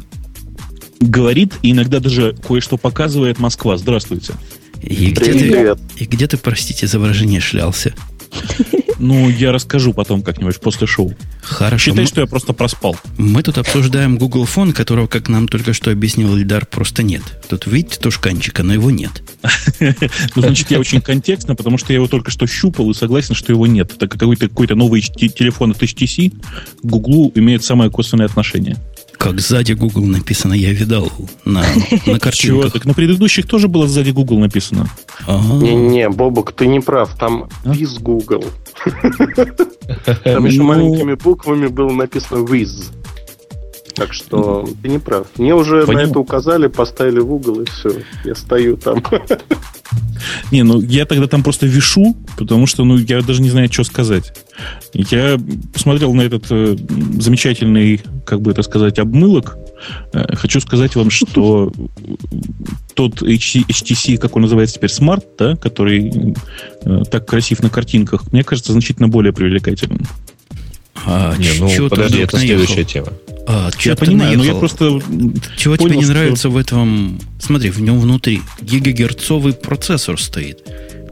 говорит 0.99 1.53
и 1.61 1.71
иногда 1.71 1.99
даже 1.99 2.35
кое-что 2.47 2.77
показывает 2.77 3.39
Москва. 3.39 3.77
Здравствуйте. 3.77 4.33
И 4.81 5.11
где, 5.11 5.33
ты, 5.33 5.75
и 5.97 6.05
где 6.05 6.27
ты, 6.27 6.37
простите 6.37 6.87
за 6.87 6.99
выражение, 6.99 7.39
шлялся? 7.39 7.93
Ну, 8.99 9.29
я 9.29 9.53
расскажу 9.53 9.93
потом 9.93 10.21
как-нибудь 10.21 10.59
после 10.59 10.85
шоу. 10.85 11.13
Хорошо. 11.41 11.91
Считай, 11.91 12.03
мы, 12.03 12.07
что 12.07 12.19
я 12.19 12.27
просто 12.27 12.51
проспал. 12.51 12.97
Мы 13.17 13.41
тут 13.43 13.57
обсуждаем 13.57 14.17
Google 14.17 14.43
Phone, 14.43 14.73
которого, 14.73 15.07
как 15.07 15.29
нам 15.29 15.47
только 15.47 15.71
что 15.71 15.89
объяснил 15.89 16.35
Ильдар, 16.35 16.65
просто 16.65 17.01
нет. 17.01 17.21
Тут 17.49 17.65
видите 17.65 17.97
тушканчика, 17.97 18.61
но 18.61 18.73
его 18.73 18.91
нет. 18.91 19.23
Ну, 20.35 20.41
значит, 20.41 20.69
я 20.69 20.79
очень 20.79 20.99
контекстно, 20.99 21.55
потому 21.55 21.77
что 21.77 21.93
я 21.93 21.95
его 21.95 22.07
только 22.07 22.29
что 22.29 22.45
щупал 22.45 22.91
и 22.91 22.93
согласен, 22.93 23.35
что 23.35 23.53
его 23.53 23.67
нет. 23.67 23.97
Так 23.97 24.11
как 24.11 24.19
какой-то 24.19 24.49
какой 24.49 24.67
новый 24.67 25.01
телефон 25.01 25.71
от 25.71 25.81
HTC 25.81 26.31
к 26.31 26.85
Google 26.85 27.31
имеет 27.35 27.63
самое 27.63 27.89
косвенное 27.89 28.25
отношение. 28.25 28.77
Как 29.19 29.41
сзади 29.41 29.73
Google 29.73 30.05
написано, 30.05 30.53
я 30.53 30.71
видал 30.71 31.11
на, 31.43 31.61
на 32.05 32.19
картинках. 32.19 32.33
Чего? 32.33 32.69
Так 32.69 32.85
на 32.85 32.93
предыдущих 32.93 33.45
тоже 33.45 33.67
было 33.67 33.85
сзади 33.85 34.11
Google 34.11 34.39
написано. 34.39 34.87
Не-не, 35.27 36.09
Бобок, 36.09 36.53
ты 36.53 36.67
не 36.67 36.79
прав. 36.79 37.15
Там 37.19 37.49
из 37.65 37.97
а? 37.97 37.99
Google. 37.99 38.45
Там 40.23 40.45
еще 40.45 40.59
ну. 40.59 40.63
маленькими 40.63 41.15
буквами 41.15 41.67
было 41.67 41.91
написано 41.91 42.45
with. 42.45 42.93
Так 43.99 44.13
что 44.13 44.65
ты 44.81 44.87
не 44.87 44.97
прав. 44.97 45.27
Мне 45.37 45.53
уже 45.53 45.85
Понял. 45.85 45.99
на 45.99 46.03
это 46.03 46.19
указали, 46.19 46.67
поставили 46.67 47.19
в 47.19 47.33
угол, 47.33 47.59
и 47.59 47.65
все. 47.65 47.91
Я 48.23 48.33
стою 48.33 48.77
там. 48.77 49.03
Не, 50.51 50.63
ну 50.63 50.81
я 50.81 51.05
тогда 51.05 51.27
там 51.27 51.43
просто 51.43 51.65
вишу, 51.65 52.15
потому 52.37 52.65
что, 52.65 52.85
ну, 52.85 52.97
я 52.97 53.21
даже 53.21 53.41
не 53.41 53.49
знаю, 53.49 53.71
что 53.71 53.83
сказать. 53.83 54.33
Я 54.93 55.37
посмотрел 55.73 56.13
на 56.13 56.21
этот 56.21 56.45
э, 56.49 56.77
замечательный, 57.19 58.01
как 58.25 58.41
бы 58.41 58.51
это 58.51 58.61
сказать, 58.63 58.99
обмылок. 58.99 59.57
Э, 60.13 60.35
хочу 60.35 60.59
сказать 60.59 60.95
вам, 60.95 61.09
что 61.09 61.71
тот 62.93 63.21
HTC, 63.21 64.17
как 64.17 64.35
он 64.35 64.43
называется 64.43 64.75
теперь, 64.75 64.89
Smart, 64.89 65.25
да, 65.37 65.55
который 65.55 66.35
э, 66.83 67.03
так 67.09 67.25
красив 67.25 67.61
на 67.61 67.69
картинках, 67.69 68.31
мне 68.31 68.43
кажется, 68.43 68.71
значительно 68.71 69.07
более 69.07 69.33
привлекательным. 69.33 70.05
А, 71.05 71.35
не, 71.37 71.51
ну 71.59 71.89
подожди, 71.89 72.19
это 72.19 72.37
следующая 72.37 72.83
тема. 72.83 73.13
А, 73.47 73.69
я 73.79 73.95
понимаю, 73.95 74.37
наехал? 74.37 74.43
но 74.43 74.53
я 74.53 74.59
просто 74.59 74.85
Чего 75.57 75.75
понял, 75.75 75.89
тебе 75.89 75.97
не 75.97 76.03
что... 76.03 76.13
нравится 76.13 76.49
в 76.49 76.57
этом? 76.57 77.19
Смотри, 77.39 77.71
в 77.71 77.81
нем 77.81 77.99
внутри 77.99 78.41
гигагерцовый 78.61 79.53
процессор 79.53 80.21
стоит. 80.21 80.59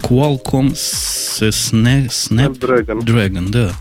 Qualcomm 0.01 0.73
Snap, 0.73 2.09
Snapdragon. 2.09 2.99
Dragon, 2.99 3.49
да. 3.49 3.73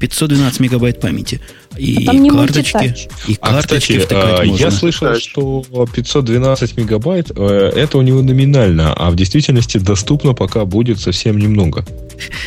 512 0.00 0.60
мегабайт 0.60 1.00
памяти. 1.00 1.40
И 1.78 2.06
а 2.06 2.34
карточки, 2.34 3.08
и 3.28 3.36
а, 3.40 3.60
кстати, 3.60 4.00
а, 4.10 4.42
я 4.42 4.70
слышал, 4.70 5.14
что 5.14 5.64
512 5.94 6.76
мегабайт 6.76 7.30
э, 7.34 7.72
это 7.74 7.98
у 7.98 8.02
него 8.02 8.20
номинально, 8.22 8.92
а 8.94 9.10
в 9.10 9.16
действительности 9.16 9.78
доступно 9.78 10.34
пока 10.34 10.64
будет 10.64 10.98
совсем 10.98 11.38
немного 11.38 11.86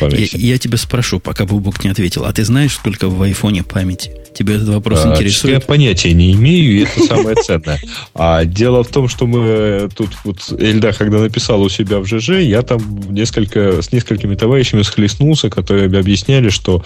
памяти. 0.00 0.36
Я, 0.36 0.52
я 0.52 0.58
тебя 0.58 0.76
спрошу, 0.76 1.20
пока 1.20 1.46
Бубук 1.46 1.82
не 1.84 1.90
ответил, 1.90 2.24
а 2.24 2.32
ты 2.32 2.44
знаешь, 2.44 2.74
сколько 2.74 3.08
в 3.08 3.22
айфоне 3.22 3.62
памяти? 3.62 4.12
Тебе 4.34 4.56
этот 4.56 4.68
вопрос 4.68 5.00
а, 5.04 5.12
интересует? 5.12 5.54
Я 5.54 5.60
понятия 5.60 6.12
не 6.12 6.32
имею, 6.32 6.72
и 6.72 6.82
это 6.84 7.02
самое 7.06 7.36
ценное. 7.36 7.80
А 8.14 8.44
дело 8.44 8.82
в 8.82 8.88
том, 8.88 9.08
что 9.08 9.26
мы 9.26 9.40
э, 9.44 9.88
тут 9.94 10.10
вот 10.24 10.38
Эльда, 10.58 10.92
когда 10.92 11.18
написал 11.18 11.62
у 11.62 11.68
себя 11.68 11.98
в 11.98 12.06
ЖЖ, 12.06 12.40
я 12.40 12.62
там 12.62 12.80
несколько, 13.12 13.82
с 13.82 13.92
несколькими 13.92 14.34
товарищами 14.34 14.82
схлестнулся, 14.82 15.50
которые 15.50 15.86
объясняли, 15.86 16.48
что 16.48 16.84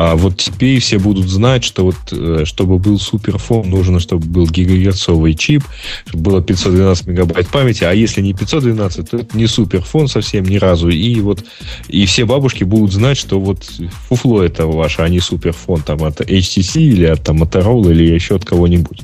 а 0.00 0.14
вот 0.14 0.36
теперь 0.36 0.78
все 0.78 1.00
будут 1.00 1.28
знать, 1.28 1.64
что 1.64 1.86
вот 1.86 1.96
э, 2.12 2.44
чтобы 2.44 2.78
был 2.78 3.00
суперфон, 3.00 3.68
нужно, 3.68 3.98
чтобы 3.98 4.26
был 4.26 4.46
гигагерцовый 4.46 5.34
чип, 5.34 5.64
чтобы 6.06 6.22
было 6.22 6.40
512 6.40 7.08
мегабайт 7.08 7.48
памяти, 7.48 7.82
а 7.82 7.92
если 7.92 8.20
не 8.20 8.32
512, 8.32 9.10
то 9.10 9.16
это 9.16 9.36
не 9.36 9.48
суперфон 9.48 10.06
совсем 10.06 10.44
ни 10.44 10.56
разу. 10.56 10.88
И 10.88 11.20
вот 11.20 11.44
и 11.88 12.06
все 12.06 12.26
бабушки 12.26 12.62
будут 12.62 12.92
знать, 12.92 13.18
что 13.18 13.40
вот 13.40 13.68
фуфло 14.08 14.40
это 14.40 14.68
ваше, 14.68 15.02
а 15.02 15.08
не 15.08 15.18
суперфон 15.18 15.82
там 15.82 16.04
от 16.04 16.20
HTC 16.20 16.80
или 16.80 17.06
от 17.06 17.24
там, 17.24 17.42
Motorola 17.42 17.90
или 17.90 18.04
еще 18.14 18.36
от 18.36 18.44
кого-нибудь. 18.44 19.00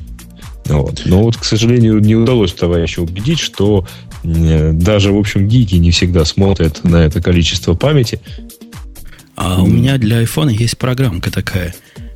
Вот. 0.67 1.01
Но 1.03 1.23
вот, 1.23 1.35
к 1.35 1.43
сожалению, 1.43 1.99
не 1.99 2.15
удалось 2.15 2.53
товарища 2.53 3.01
убедить, 3.01 3.39
что 3.39 3.85
э, 4.23 4.71
даже, 4.71 5.11
в 5.11 5.17
общем, 5.17 5.49
гики 5.49 5.75
не 5.75 5.91
всегда 5.91 6.23
смотрят 6.23 6.85
на 6.85 7.03
это 7.03 7.21
количество 7.21 7.73
памяти, 7.73 8.21
а 9.35 9.61
у 9.61 9.67
меня 9.67 9.97
для 9.97 10.23
iPhone 10.23 10.51
есть 10.51 10.77
программка 10.77 11.31
такая, 11.31 11.75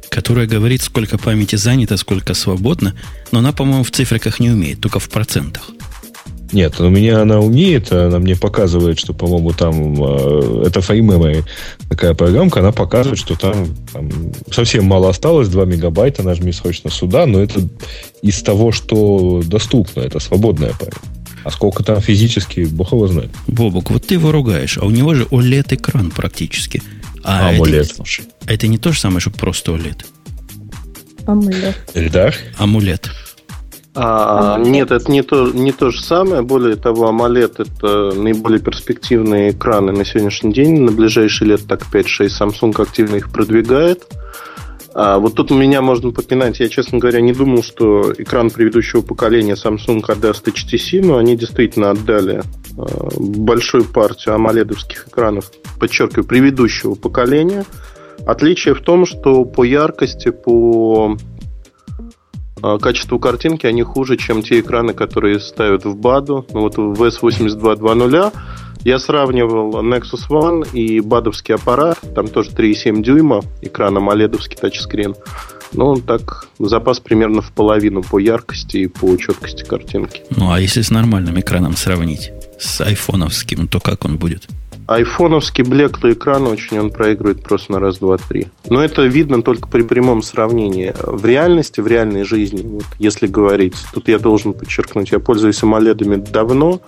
которая 0.09 0.47
говорит, 0.47 0.81
сколько 0.81 1.17
памяти 1.17 1.55
занято, 1.55 1.97
сколько 1.97 2.33
свободно, 2.33 2.95
но 3.31 3.39
она, 3.39 3.51
по-моему, 3.51 3.83
в 3.83 3.91
цифриках 3.91 4.39
не 4.39 4.49
умеет, 4.49 4.79
только 4.79 4.99
в 4.99 5.09
процентах. 5.09 5.69
Нет, 6.51 6.79
у 6.79 6.89
меня 6.89 7.21
она 7.21 7.39
умеет, 7.39 7.91
она 7.91 8.17
мне 8.17 8.35
показывает, 8.35 8.97
что, 8.97 9.13
по-моему, 9.13 9.51
там 9.51 10.03
э, 10.03 10.63
это 10.65 10.79
FimeMemory 10.79 11.43
такая 11.89 12.15
программка, 12.15 12.61
она 12.61 12.71
показывает, 12.71 13.19
что 13.19 13.35
там, 13.35 13.67
там 13.93 14.09
совсем 14.49 14.85
мало 14.85 15.09
осталось, 15.09 15.47
2 15.49 15.65
мегабайта, 15.65 16.23
нажми 16.23 16.51
срочно 16.51 16.89
сюда, 16.89 17.27
но 17.27 17.39
это 17.39 17.61
из 18.23 18.41
того, 18.41 18.71
что 18.71 19.43
доступно, 19.45 19.99
это 19.99 20.19
свободная 20.19 20.73
память. 20.79 20.95
А 21.43 21.51
сколько 21.51 21.83
там 21.83 22.01
физически, 22.01 22.61
бог 22.61 22.93
его 22.93 23.07
знает. 23.07 23.29
Бобок, 23.47 23.91
вот 23.91 24.07
ты 24.07 24.15
его 24.15 24.31
ругаешь, 24.31 24.79
а 24.79 24.85
у 24.85 24.89
него 24.89 25.13
же 25.13 25.25
OLED-экран 25.25 26.09
практически– 26.09 26.81
а 27.23 27.49
Амулет. 27.49 27.91
Это, 27.91 28.53
это 28.53 28.67
не 28.67 28.77
то 28.77 28.91
же 28.91 28.99
самое, 28.99 29.19
что 29.19 29.31
просто 29.31 29.71
OLED. 29.71 30.05
Амулет. 31.25 31.75
Эльдар? 31.93 32.35
Амулет. 32.57 33.09
А, 33.95 34.57
нет, 34.57 34.91
это 34.91 35.11
не 35.11 35.23
то, 35.23 35.51
не 35.51 35.71
то 35.71 35.91
же 35.91 36.01
самое. 36.01 36.41
Более 36.41 36.75
того, 36.75 37.09
AMOLED 37.09 37.65
это 37.67 38.17
наиболее 38.17 38.61
перспективные 38.61 39.51
экраны 39.51 39.91
на 39.91 40.05
сегодняшний 40.05 40.53
день. 40.53 40.81
На 40.81 40.91
ближайшие 40.91 41.49
лет 41.49 41.67
так 41.67 41.81
5-6 41.91 42.29
Samsung 42.39 42.81
активно 42.81 43.17
их 43.17 43.29
продвигает. 43.31 44.07
А 44.93 45.19
вот 45.19 45.35
тут 45.35 45.51
у 45.51 45.55
меня 45.55 45.81
можно 45.81 46.11
попинать. 46.11 46.59
Я, 46.59 46.67
честно 46.67 46.97
говоря, 46.97 47.21
не 47.21 47.33
думал, 47.33 47.63
что 47.63 48.13
экран 48.17 48.49
предыдущего 48.49 49.01
поколения 49.01 49.53
Samsung 49.53 50.03
отдаст 50.07 50.47
HTC, 50.47 51.05
но 51.05 51.17
они 51.17 51.35
действительно 51.35 51.91
отдали 51.91 52.41
а, 52.77 53.09
большую 53.17 53.85
партию 53.85 54.35
амоледовских 54.35 55.07
экранов, 55.07 55.51
подчеркиваю, 55.79 56.25
предыдущего 56.25 56.95
поколения. 56.95 57.65
Отличие 58.25 58.73
в 58.73 58.81
том, 58.81 59.05
что 59.05 59.45
по 59.45 59.63
яркости, 59.63 60.31
по 60.31 61.15
а, 62.61 62.79
качеству 62.79 63.19
картинки 63.19 63.67
они 63.67 63.83
хуже, 63.83 64.17
чем 64.17 64.41
те 64.41 64.59
экраны, 64.59 64.93
которые 64.93 65.39
ставят 65.39 65.85
в 65.85 65.95
БАДу. 65.95 66.45
Ну, 66.51 66.61
вот 66.61 66.77
в 66.77 67.03
S8220 67.03 68.33
я 68.83 68.99
сравнивал 68.99 69.83
Nexus 69.83 70.29
One 70.29 70.67
и 70.73 70.99
бадовский 71.01 71.55
аппарат. 71.55 71.99
Там 72.15 72.27
тоже 72.27 72.51
3,7 72.51 73.01
дюйма, 73.01 73.41
экран 73.61 73.97
AMOLED 73.97 74.37
тачскрин. 74.59 75.15
Ну, 75.73 75.97
так, 75.97 76.47
запас 76.57 76.99
примерно 76.99 77.41
в 77.41 77.51
половину 77.51 78.01
по 78.01 78.17
яркости 78.17 78.77
и 78.77 78.87
по 78.87 79.15
четкости 79.17 79.63
картинки. 79.63 80.23
Ну, 80.35 80.51
а 80.51 80.59
если 80.59 80.81
с 80.81 80.89
нормальным 80.89 81.39
экраном 81.39 81.75
сравнить, 81.75 82.31
с 82.57 82.81
айфоновским, 82.81 83.67
то 83.67 83.79
как 83.79 84.05
он 84.05 84.17
будет? 84.17 84.47
Айфоновский 84.87 85.63
блеклый 85.63 86.13
экран 86.13 86.47
очень 86.47 86.79
он 86.79 86.89
проигрывает 86.89 87.43
просто 87.43 87.73
на 87.73 87.79
раз, 87.79 87.99
два, 87.99 88.17
три. 88.17 88.47
Но 88.67 88.83
это 88.83 89.03
видно 89.03 89.43
только 89.43 89.67
при 89.67 89.83
прямом 89.83 90.23
сравнении. 90.23 90.95
В 91.03 91.23
реальности, 91.27 91.79
в 91.79 91.85
реальной 91.85 92.23
жизни, 92.23 92.63
вот, 92.63 92.85
если 92.97 93.27
говорить, 93.27 93.75
тут 93.93 94.07
я 94.07 94.17
должен 94.17 94.53
подчеркнуть, 94.53 95.11
я 95.11 95.19
пользуюсь 95.19 95.61
AMOLED 95.61 96.31
давно, 96.31 96.81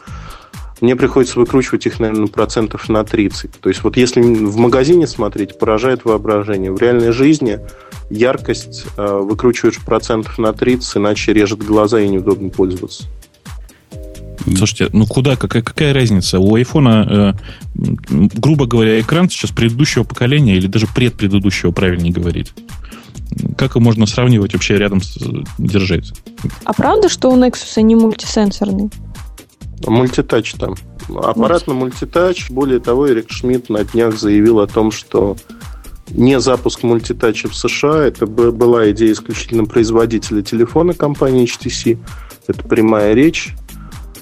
мне 0.82 0.96
приходится 0.96 1.40
выкручивать 1.40 1.86
их, 1.86 2.00
наверное, 2.00 2.28
процентов 2.28 2.90
на 2.90 3.04
30. 3.04 3.52
То 3.60 3.70
есть 3.70 3.84
вот 3.84 3.98
если 3.98 4.22
в 4.22 4.58
магазине 4.58 5.08
смотреть, 5.08 5.58
поражает 5.58 6.06
воображение. 6.06 6.72
В 6.72 6.82
реальной 6.82 7.12
жизни 7.12 7.60
яркость 8.10 8.86
э, 8.98 9.20
выкручиваешь 9.22 9.78
процентов 9.78 10.38
на 10.40 10.54
30, 10.54 10.98
иначе 10.98 11.34
режет 11.34 11.60
глаза 11.60 12.02
и 12.02 12.10
неудобно 12.10 12.50
пользоваться. 12.50 13.06
Слушайте, 14.44 14.90
ну 14.92 15.06
куда, 15.06 15.36
какая, 15.36 15.62
какая 15.62 15.94
разница? 15.94 16.40
У 16.40 16.56
айфона, 16.56 17.36
э, 17.78 17.94
грубо 18.36 18.66
говоря, 18.66 19.00
экран 19.00 19.30
сейчас 19.30 19.52
предыдущего 19.52 20.04
поколения 20.04 20.58
или 20.58 20.68
даже 20.68 20.88
предпредыдущего, 20.88 21.72
правильнее 21.72 22.12
говорить. 22.12 22.54
Как 23.58 23.72
его 23.72 23.82
можно 23.82 24.06
сравнивать 24.08 24.54
вообще 24.54 24.78
рядом 24.78 25.02
с, 25.02 25.18
держать? 25.58 26.12
А 26.66 26.74
правда, 26.74 27.08
что 27.08 27.30
у 27.30 27.38
Nexus 27.38 27.82
не 27.82 27.96
мультисенсорный? 27.96 28.90
Мультитач 29.88 30.54
там. 30.54 30.76
Аппарат 31.10 31.68
на 31.68 31.74
мультитач. 31.74 32.50
Более 32.50 32.80
того, 32.80 33.10
Эрик 33.10 33.32
Шмидт 33.32 33.70
на 33.70 33.84
днях 33.84 34.18
заявил 34.18 34.60
о 34.60 34.68
том, 34.68 34.92
что 34.92 35.36
не 36.10 36.40
запуск 36.40 36.84
мультитача 36.84 37.48
в 37.48 37.56
США, 37.56 38.04
это 38.04 38.26
была 38.26 38.92
идея 38.92 39.14
исключительно 39.14 39.66
производителя 39.66 40.42
телефона 40.42 40.94
компании 40.94 41.46
HTC. 41.46 41.98
Это 42.48 42.64
прямая 42.64 43.14
речь. 43.14 43.54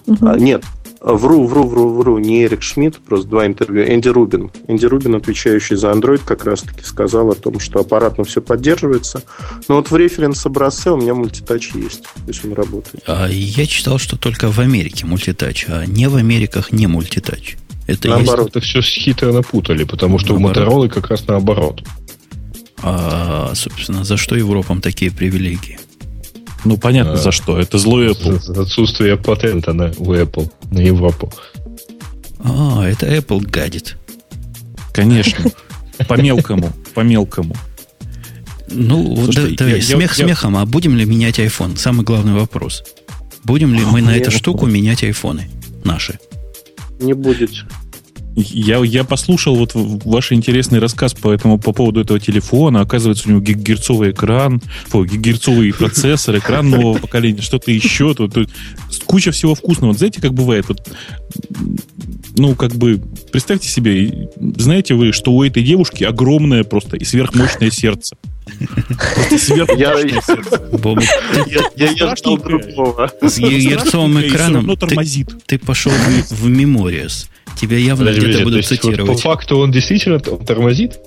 Угу. 0.06 0.28
А, 0.28 0.38
нет, 0.38 0.63
Вру, 1.02 1.48
вру, 1.48 1.68
вру, 1.68 1.94
вру. 1.94 2.20
Не 2.20 2.44
Эрик 2.44 2.62
Шмидт, 2.62 3.00
просто 3.00 3.30
два 3.30 3.48
интервью. 3.48 3.86
Энди 3.86 4.10
Рубин. 4.10 4.52
Энди 4.68 4.86
Рубин, 4.86 5.16
отвечающий 5.16 5.78
за 5.78 5.92
Android, 5.92 6.22
как 6.26 6.44
раз-таки 6.44 6.84
сказал 6.84 7.32
о 7.32 7.36
том, 7.36 7.60
что 7.60 7.80
аппаратно 7.80 8.26
все 8.26 8.42
поддерживается. 8.42 9.24
Но 9.70 9.76
вот 9.76 9.92
в 9.92 9.96
референс-образце 9.96 10.92
у 10.92 10.98
меня 10.98 11.14
мультитач 11.14 11.72
есть. 11.74 12.04
То 12.04 12.28
есть 12.28 12.44
он 12.44 12.54
работает. 12.54 13.04
А 13.08 13.28
я 13.30 13.66
читал, 13.66 13.98
что 13.98 14.18
только 14.18 14.52
в 14.52 14.60
Америке 14.60 15.06
мультитач, 15.06 15.66
а 15.70 15.86
не 15.86 16.10
в 16.10 16.16
Америках 16.16 16.74
не 16.74 16.88
мультитач. 16.88 17.56
Это 17.88 18.10
наоборот. 18.10 18.56
Есть... 18.56 18.58
Это 18.58 18.60
все 18.66 18.82
хитро 18.82 19.32
напутали, 19.32 19.86
потому 19.86 20.20
что 20.20 20.38
наоборот. 20.38 20.58
у 20.58 20.86
Motorola 20.86 20.90
как 20.90 21.08
раз 21.08 21.26
наоборот. 21.28 21.82
А, 22.82 23.52
собственно, 23.56 24.04
за 24.04 24.18
что 24.18 24.36
Европам 24.36 24.82
такие 24.82 25.12
привилегии? 25.12 25.80
Ну, 26.65 26.78
понятно, 26.78 27.13
а, 27.13 27.17
за 27.17 27.32
что. 27.32 27.60
Это 27.60 27.78
злой 27.78 28.12
Apple. 28.12 28.41
За, 28.41 28.54
за 28.54 28.62
отсутствие 28.62 29.17
патента 29.17 29.74
на, 29.74 29.91
у 29.98 30.13
Apple, 30.13 30.52
на 30.72 30.80
Европу. 30.80 31.32
А, 32.43 32.86
это 32.86 33.08
Apple 33.08 33.41
гадит. 33.41 33.98
Конечно. 34.93 35.45
По 36.08 36.19
мелкому. 36.19 36.72
По 36.93 37.02
мелкому. 37.02 37.56
Ну, 38.72 39.15
Слушайте, 39.26 39.56
да, 39.58 39.67
я, 39.67 39.82
смех 39.82 40.17
я, 40.17 40.26
смехом, 40.26 40.58
а 40.58 40.65
будем 40.65 40.95
ли 40.95 41.06
менять 41.06 41.39
iPhone? 41.39 41.76
Самый 41.76 42.04
главный 42.04 42.34
вопрос. 42.34 42.84
Будем 43.43 43.74
ли 43.74 43.82
а, 43.84 43.88
мы 43.88 44.02
на 44.02 44.15
эту 44.15 44.32
штуку 44.32 44.65
менять 44.65 45.04
айфоны 45.04 45.50
наши? 45.84 46.19
Не 47.00 47.13
будете. 47.13 47.63
Я, 48.36 48.78
я 48.78 49.04
послушал 49.04 49.56
вот 49.56 49.72
ваш 49.74 50.32
интересный 50.32 50.80
рассказ 50.80 51.13
по 51.13 51.32
этому 51.32 51.58
по 51.58 51.74
поводу 51.74 52.00
этого 52.00 52.20
телефона. 52.20 52.82
Оказывается, 52.82 53.28
у 53.28 53.32
него 53.32 53.42
гигагерцовый 53.42 54.12
экран, 54.12 54.62
о, 54.94 55.04
гигагерцовый 55.04 55.74
процессор, 55.74 56.38
экран 56.38 56.70
нового 56.70 56.98
поколения, 56.98 57.42
что-то 57.42 57.72
еще. 57.72 58.13
Тут, 58.13 58.34
тут 58.34 58.50
куча 59.06 59.32
всего 59.32 59.56
вкусного. 59.56 59.92
Вот 59.92 59.98
знаете, 59.98 60.22
как 60.22 60.34
бывает? 60.34 60.65
Вот, 60.70 60.88
ну, 62.38 62.56
как 62.56 62.74
бы, 62.76 63.02
представьте 63.32 63.68
себе, 63.68 64.30
знаете 64.38 64.94
вы, 64.94 65.12
что 65.12 65.32
у 65.32 65.44
этой 65.44 65.63
девушки 65.63 66.04
огромное 66.04 66.63
просто 66.63 66.98
и 66.98 67.04
сверхмощное 67.04 67.72
сердце. 67.72 68.15
Я 71.76 72.15
ждал 72.15 72.38
другого. 72.38 73.12
С 73.22 73.38
гигагерцовым 73.38 74.22
экраном 74.22 74.78
ты 75.46 75.58
пошел 75.58 75.92
в 76.30 76.48
мемориас. 76.48 77.30
Тебя 77.60 77.78
явно 77.78 78.10
где-то 78.12 78.43
будут 78.43 78.65
цитировать. 78.65 79.12
по 79.12 79.17
факту 79.17 79.58
он 79.58 79.72
действительно 79.72 80.19
тормозит? 80.19 81.00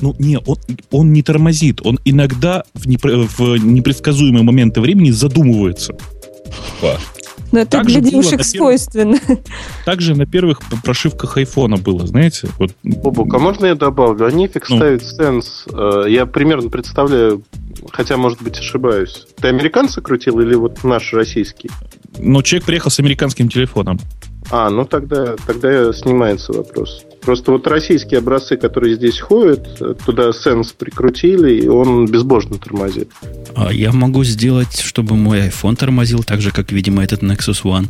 Ну, 0.00 0.14
не, 0.18 0.38
он, 0.38 0.58
он 0.90 1.12
не 1.12 1.22
тормозит. 1.22 1.80
Он 1.82 1.98
иногда 2.04 2.64
в, 2.74 2.86
непre, 2.86 3.26
в 3.26 3.56
непредсказуемые 3.56 4.42
моменты 4.42 4.82
времени 4.82 5.10
задумывается. 5.10 5.96
Класс. 6.80 7.00
Но 7.52 7.60
это 7.60 7.70
так 7.70 7.86
для 7.86 8.00
девушек 8.00 8.44
свойственно. 8.44 9.18
Также 9.84 10.14
на 10.14 10.26
первых 10.26 10.60
прошивках 10.84 11.36
айфона 11.36 11.76
было, 11.76 12.06
знаете. 12.06 12.48
Вот. 12.58 12.72
Бобук, 12.82 13.32
а 13.32 13.38
можно 13.38 13.66
я 13.66 13.74
добавлю? 13.74 14.26
Они 14.26 14.48
фиг 14.48 14.68
ну. 14.68 14.76
ставят 14.76 15.02
сенс. 15.02 15.64
Э, 15.72 16.04
я 16.08 16.26
примерно 16.26 16.68
представляю, 16.68 17.44
хотя, 17.92 18.16
может 18.16 18.42
быть, 18.42 18.58
ошибаюсь. 18.58 19.26
Ты 19.40 19.48
американца 19.48 20.00
крутил 20.00 20.40
или 20.40 20.54
вот 20.54 20.82
наш 20.84 21.12
российский? 21.12 21.70
Ну, 22.18 22.42
человек 22.42 22.66
приехал 22.66 22.90
с 22.90 22.98
американским 22.98 23.48
телефоном. 23.48 24.00
А, 24.50 24.70
ну 24.70 24.84
тогда, 24.84 25.36
тогда 25.46 25.92
снимается 25.92 26.52
вопрос. 26.52 27.04
Просто 27.22 27.50
вот 27.50 27.66
российские 27.66 28.18
образцы, 28.18 28.56
которые 28.56 28.94
здесь 28.94 29.18
ходят, 29.18 29.82
туда 30.04 30.32
сенс 30.32 30.72
прикрутили, 30.72 31.62
и 31.62 31.68
он 31.68 32.06
безбожно 32.06 32.56
тормозит. 32.56 33.10
А 33.56 33.72
я 33.72 33.92
могу 33.92 34.22
сделать, 34.22 34.78
чтобы 34.80 35.16
мой 35.16 35.48
iPhone 35.48 35.74
тормозил 35.74 36.22
так 36.22 36.40
же, 36.40 36.52
как, 36.52 36.70
видимо, 36.70 37.02
этот 37.02 37.22
Nexus 37.22 37.64
One. 37.64 37.88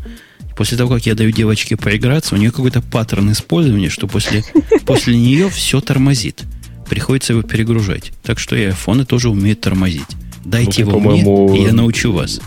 После 0.57 0.79
того, 0.79 0.95
как 0.95 1.05
я 1.05 1.15
даю 1.15 1.33
девочке 1.33 1.77
поиграться, 1.77 2.35
у 2.35 2.39
нее 2.39 2.51
какой-то 2.51 2.81
паттерн 2.81 3.33
использования, 3.33 3.91
что 3.91 4.07
после, 4.07 4.43
после 4.87 5.19
нее 5.19 5.51
все 5.51 5.83
тормозит. 5.83 6.45
Приходится 6.89 7.35
его 7.35 7.43
перегружать. 7.43 8.13
Так 8.23 8.39
что 8.39 8.57
и 8.57 8.65
айфоны 8.65 9.05
тоже 9.05 9.29
умеют 9.29 9.61
тормозить. 9.61 10.09
Дайте 10.47 10.85
ну, 10.85 10.93
его 10.93 11.49
мне, 11.51 11.59
и 11.59 11.65
я 11.65 11.73
научу 11.75 12.13
вас. 12.13 12.41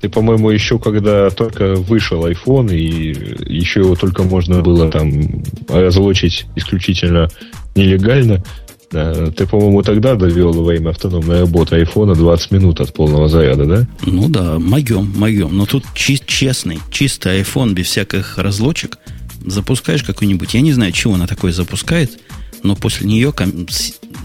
Ты, 0.00 0.08
по-моему, 0.08 0.50
еще 0.50 0.78
когда 0.78 1.28
только 1.30 1.74
вышел 1.74 2.26
iPhone, 2.26 2.74
и 2.74 3.52
еще 3.52 3.80
его 3.80 3.96
только 3.96 4.22
можно 4.22 4.62
было 4.62 4.90
там 4.90 5.42
разлочить 5.68 6.46
исключительно 6.54 7.28
нелегально, 7.74 8.44
ты, 8.90 9.46
по-моему, 9.46 9.82
тогда 9.82 10.14
довел 10.14 10.52
во 10.52 10.74
имя 10.74 10.90
автономной 10.90 11.40
работы 11.40 11.76
айфона 11.76 12.14
20 12.14 12.50
минут 12.52 12.80
от 12.80 12.94
полного 12.94 13.28
заряда, 13.28 13.66
да? 13.66 13.86
Ну 14.06 14.28
да, 14.28 14.58
моем, 14.58 15.12
моем. 15.14 15.56
Но 15.56 15.66
тут 15.66 15.84
чист, 15.94 16.24
честный, 16.26 16.78
чистый 16.90 17.40
iPhone 17.42 17.74
без 17.74 17.86
всяких 17.86 18.38
разлочек. 18.38 18.98
Запускаешь 19.44 20.02
какой-нибудь, 20.02 20.54
я 20.54 20.62
не 20.62 20.72
знаю, 20.72 20.92
чего 20.92 21.14
она 21.14 21.26
такое 21.26 21.52
запускает, 21.52 22.18
но 22.62 22.76
после 22.76 23.06
нее 23.06 23.32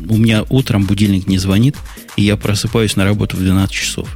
у 0.10 0.18
меня 0.18 0.46
утром 0.50 0.86
будильник 0.86 1.28
не 1.28 1.38
звонит, 1.38 1.76
и 2.16 2.24
я 2.24 2.38
просыпаюсь 2.38 2.96
на 2.96 3.04
работу 3.04 3.36
в 3.36 3.42
12 3.42 3.72
часов. 3.72 4.08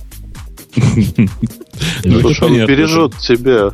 Ну, 2.04 2.18
он 2.18 2.66
бережет 2.66 3.18
тебя. 3.18 3.72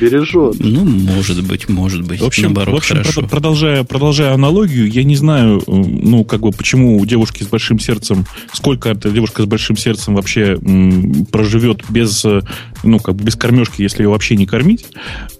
Бережет. 0.00 0.56
Ну, 0.58 0.84
может 0.84 1.44
быть, 1.44 1.68
может 1.68 2.02
быть. 2.02 2.20
В 2.20 2.24
общем, 2.24 2.44
наоборот, 2.44 2.74
в 2.74 2.78
общем 2.78 2.96
хорошо. 2.96 3.22
Продолжая, 3.22 3.84
продолжая 3.84 4.32
аналогию, 4.32 4.90
я 4.90 5.04
не 5.04 5.16
знаю, 5.16 5.62
ну, 5.66 6.24
как 6.24 6.40
бы, 6.40 6.50
почему 6.50 6.98
у 6.98 7.06
девушки 7.06 7.42
с 7.42 7.46
большим 7.46 7.78
сердцем, 7.78 8.26
сколько 8.52 8.88
эта 8.88 9.10
девушка 9.10 9.42
с 9.42 9.46
большим 9.46 9.76
сердцем 9.76 10.14
вообще 10.14 10.58
м, 10.60 11.26
проживет 11.26 11.82
без, 11.88 12.24
э, 12.24 12.40
ну, 12.82 12.98
как 12.98 13.16
бы 13.16 13.24
без 13.24 13.36
кормежки, 13.36 13.82
если 13.82 14.02
ее 14.02 14.08
вообще 14.08 14.36
не 14.36 14.46
кормить. 14.46 14.86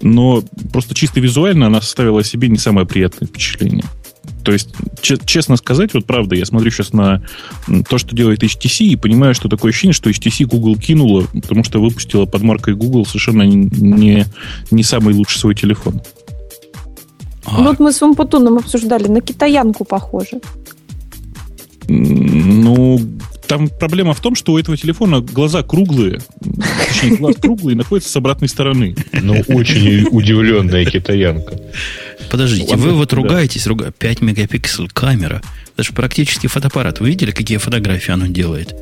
Но 0.03 0.42
просто 0.73 0.95
чисто 0.95 1.21
визуально 1.21 1.66
она 1.66 1.81
составила 1.81 2.23
себе 2.23 2.49
не 2.49 2.59
самое 2.59 2.87
приятное 2.87 3.27
впечатление. 3.27 3.85
То 4.47 4.53
есть, 4.53 4.69
честно 5.03 5.57
сказать, 5.57 5.93
вот 5.93 6.07
правда, 6.07 6.37
я 6.37 6.47
смотрю 6.47 6.71
сейчас 6.71 6.93
на 6.93 7.21
то, 7.89 7.99
что 7.99 8.15
делает 8.15 8.45
HTC, 8.45 8.85
и 8.85 8.95
понимаю, 8.95 9.35
что 9.35 9.49
такое 9.49 9.73
ощущение, 9.73 9.93
что 9.93 10.09
HTC 10.09 10.47
Google 10.47 10.77
кинула, 10.77 11.27
потому 11.33 11.65
что 11.65 11.81
выпустила 11.81 12.27
под 12.27 12.43
маркой 12.43 12.75
Google 12.75 13.05
совершенно 13.05 13.43
не, 13.43 14.25
не 14.71 14.83
самый 14.85 15.15
лучший 15.15 15.41
свой 15.41 15.57
телефон. 15.57 16.01
А. 17.45 17.59
Ну, 17.59 17.65
вот 17.65 17.81
мы 17.81 17.91
с 17.91 18.01
Умпутуном 18.03 18.59
обсуждали, 18.59 19.09
на 19.09 19.21
китаянку 19.21 19.85
похоже. 19.85 20.41
Ну, 21.89 23.01
там 23.49 23.69
проблема 23.69 24.13
в 24.13 24.21
том, 24.21 24.37
что 24.37 24.53
у 24.53 24.59
этого 24.59 24.77
телефона 24.77 25.21
глаза 25.21 25.65
круглые. 25.65 26.21
Точнее, 26.87 27.17
глаз 27.17 27.35
круглый 27.37 27.75
и 27.75 27.77
находится 27.77 28.11
с 28.11 28.17
обратной 28.17 28.49
стороны. 28.49 28.95
Ну, 29.13 29.43
очень 29.49 30.07
удивленная 30.13 30.85
китаянка. 30.85 31.61
Подождите, 32.31 32.71
Ладно, 32.71 32.85
вы 32.87 32.93
вот 32.93 33.11
да. 33.11 33.17
ругаетесь, 33.17 33.67
руга... 33.67 33.93
5 33.97 34.21
мегапиксель 34.23 34.89
камера. 34.89 35.43
Это 35.75 35.85
же 35.85 35.93
практически 35.93 36.47
фотоаппарат. 36.47 37.01
Вы 37.01 37.09
видели, 37.09 37.31
какие 37.31 37.59
фотографии 37.59 38.11
оно 38.12 38.27
делает? 38.27 38.75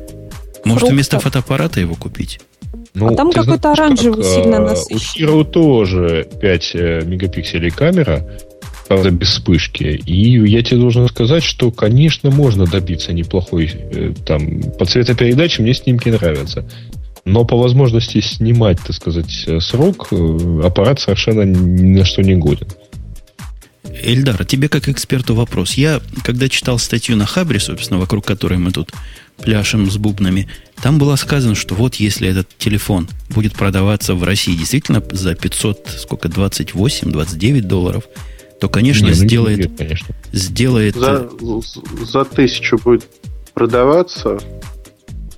Может, 0.63 0.79
Фруктов. 0.79 0.89
вместо 0.91 1.19
фотоаппарата 1.19 1.79
его 1.79 1.95
купить? 1.95 2.39
Ну, 2.95 3.07
а 3.07 3.15
там 3.15 3.31
какой-то 3.31 3.73
оранжевый 3.73 4.23
как, 4.23 4.33
сильно 4.33 4.59
насыщенный. 4.59 5.33
У 5.33 5.41
Hero 5.41 5.43
тоже 5.43 6.27
5 6.41 6.71
э, 6.73 7.01
мегапикселей 7.05 7.69
камера, 7.69 8.25
правда, 8.87 9.11
без 9.11 9.29
вспышки. 9.29 9.83
И 9.83 10.47
я 10.49 10.63
тебе 10.63 10.79
должен 10.79 11.07
сказать, 11.09 11.43
что, 11.43 11.71
конечно, 11.71 12.31
можно 12.31 12.65
добиться 12.65 13.11
неплохой 13.13 13.69
э, 13.73 14.13
там 14.25 14.61
по 14.79 14.85
цветопередаче, 14.85 15.61
мне 15.61 15.73
снимки 15.73 16.09
нравятся. 16.09 16.65
Но 17.25 17.43
по 17.43 17.57
возможности 17.57 18.21
снимать, 18.21 18.79
так 18.81 18.95
сказать, 18.95 19.43
э, 19.45 19.59
срок, 19.59 20.07
аппарат 20.63 20.99
совершенно 20.99 21.41
ни 21.41 21.97
на 21.97 22.05
что 22.05 22.21
не 22.21 22.35
годен. 22.35 22.67
Эльдар, 23.93 24.45
тебе 24.45 24.69
как 24.69 24.89
эксперту 24.89 25.35
вопрос. 25.35 25.73
Я, 25.73 26.01
когда 26.23 26.49
читал 26.49 26.79
статью 26.79 27.15
на 27.15 27.25
Хабре, 27.25 27.59
собственно, 27.59 27.99
вокруг 27.99 28.25
которой 28.25 28.57
мы 28.57 28.71
тут 28.71 28.91
пляшем 29.37 29.89
с 29.89 29.97
бубнами, 29.97 30.49
там 30.81 30.97
было 30.97 31.15
сказано, 31.15 31.55
что 31.55 31.75
вот 31.75 31.95
если 31.95 32.27
этот 32.27 32.47
телефон 32.57 33.07
будет 33.29 33.53
продаваться 33.53 34.15
в 34.15 34.23
России 34.23 34.55
действительно 34.55 35.03
за 35.11 35.35
500, 35.35 35.97
сколько, 35.99 36.29
28, 36.29 37.11
29 37.11 37.67
долларов, 37.67 38.05
то, 38.59 38.69
конечно, 38.69 39.05
не, 39.05 39.11
ну, 39.11 39.15
сделает... 39.15 39.57
Нет, 39.59 39.71
конечно. 39.77 40.15
сделает... 40.31 40.95
За, 40.95 41.29
за 42.03 42.25
тысячу 42.25 42.77
будет 42.77 43.07
продаваться. 43.53 44.39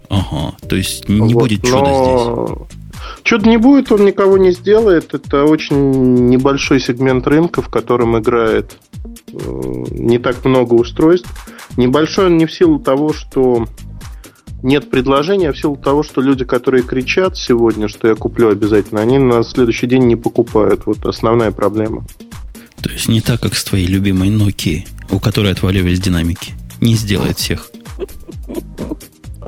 Ага, 0.10 0.55
то 0.67 0.75
есть 0.75 1.10
не 1.10 1.33
вот, 1.33 1.43
будет 1.43 1.63
чуда 1.63 1.77
но... 1.77 2.67
здесь. 2.69 2.77
Чудо 3.23 3.49
не 3.49 3.57
будет, 3.57 3.91
он 3.91 4.05
никого 4.05 4.38
не 4.38 4.51
сделает. 4.51 5.13
Это 5.13 5.45
очень 5.45 6.27
небольшой 6.27 6.79
сегмент 6.79 7.27
рынка, 7.27 7.62
в 7.62 7.69
котором 7.69 8.17
играет 8.17 8.77
э, 9.03 9.33
не 9.91 10.19
так 10.19 10.45
много 10.45 10.73
устройств. 10.73 11.29
Небольшой 11.75 12.27
он 12.27 12.38
не 12.38 12.45
в 12.45 12.53
силу 12.53 12.79
того, 12.79 13.13
что 13.13 13.67
нет 14.63 14.89
предложения, 14.89 15.49
а 15.49 15.53
в 15.53 15.60
силу 15.60 15.75
того, 15.75 16.03
что 16.03 16.21
люди, 16.21 16.45
которые 16.45 16.83
кричат 16.83 17.38
сегодня, 17.38 17.88
что 17.88 18.07
я 18.07 18.15
куплю 18.15 18.49
обязательно, 18.49 19.01
они 19.01 19.17
на 19.17 19.43
следующий 19.43 19.88
день 19.88 20.03
не 20.03 20.15
покупают. 20.15 20.86
Вот 20.86 21.05
основная 21.05 21.51
проблема. 21.51 22.05
То 22.81 22.89
есть 22.89 23.07
не 23.07 23.21
так, 23.21 23.41
как 23.41 23.55
с 23.55 23.63
твоей 23.63 23.88
любимой 23.88 24.29
Nokia, 24.29 24.88
у 25.12 25.19
которой 25.19 25.51
отваливались 25.51 25.99
динамики. 25.99 26.53
Не 26.81 26.95
сделает 26.95 27.38
всех. 27.38 27.71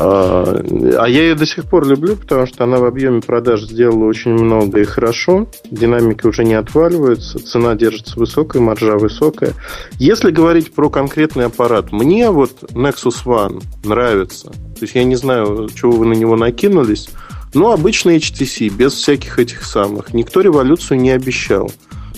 А, 0.02 0.64
а 0.98 1.10
я 1.10 1.24
ее 1.24 1.36
до 1.36 1.46
сих 1.46 1.66
пор 1.66 1.86
люблю, 1.86 2.16
потому 2.16 2.46
что 2.46 2.64
она 2.64 2.78
в 2.78 2.86
объеме 2.86 3.20
продаж 3.20 3.64
сделала 3.64 4.06
очень 4.06 4.32
много 4.32 4.80
и 4.80 4.86
хорошо. 4.86 5.48
Динамика 5.70 6.28
уже 6.28 6.46
не 6.46 6.54
отваливается, 6.54 7.46
цена 7.46 7.76
держится 7.76 8.18
высокая, 8.18 8.62
маржа 8.62 8.96
высокая. 8.98 9.52
Если 9.98 10.32
говорить 10.32 10.74
про 10.74 10.90
конкретный 10.90 11.48
аппарат, 11.48 11.92
мне 11.92 12.32
вот 12.32 12.52
Nexus 12.72 13.26
One 13.26 13.62
нравится. 13.84 14.52
То 14.52 14.84
есть 14.84 14.96
я 14.96 15.04
не 15.04 15.18
знаю, 15.18 15.68
чего 15.76 15.92
вы 15.92 16.06
на 16.06 16.14
него 16.14 16.38
накинулись, 16.38 17.10
но 17.54 17.74
обычный 17.74 18.20
HTC, 18.20 18.70
без 18.70 18.94
всяких 18.94 19.38
этих 19.38 19.66
самых. 19.66 20.14
Никто 20.14 20.40
революцию 20.40 21.02
не 21.02 21.12
обещал. 21.12 21.70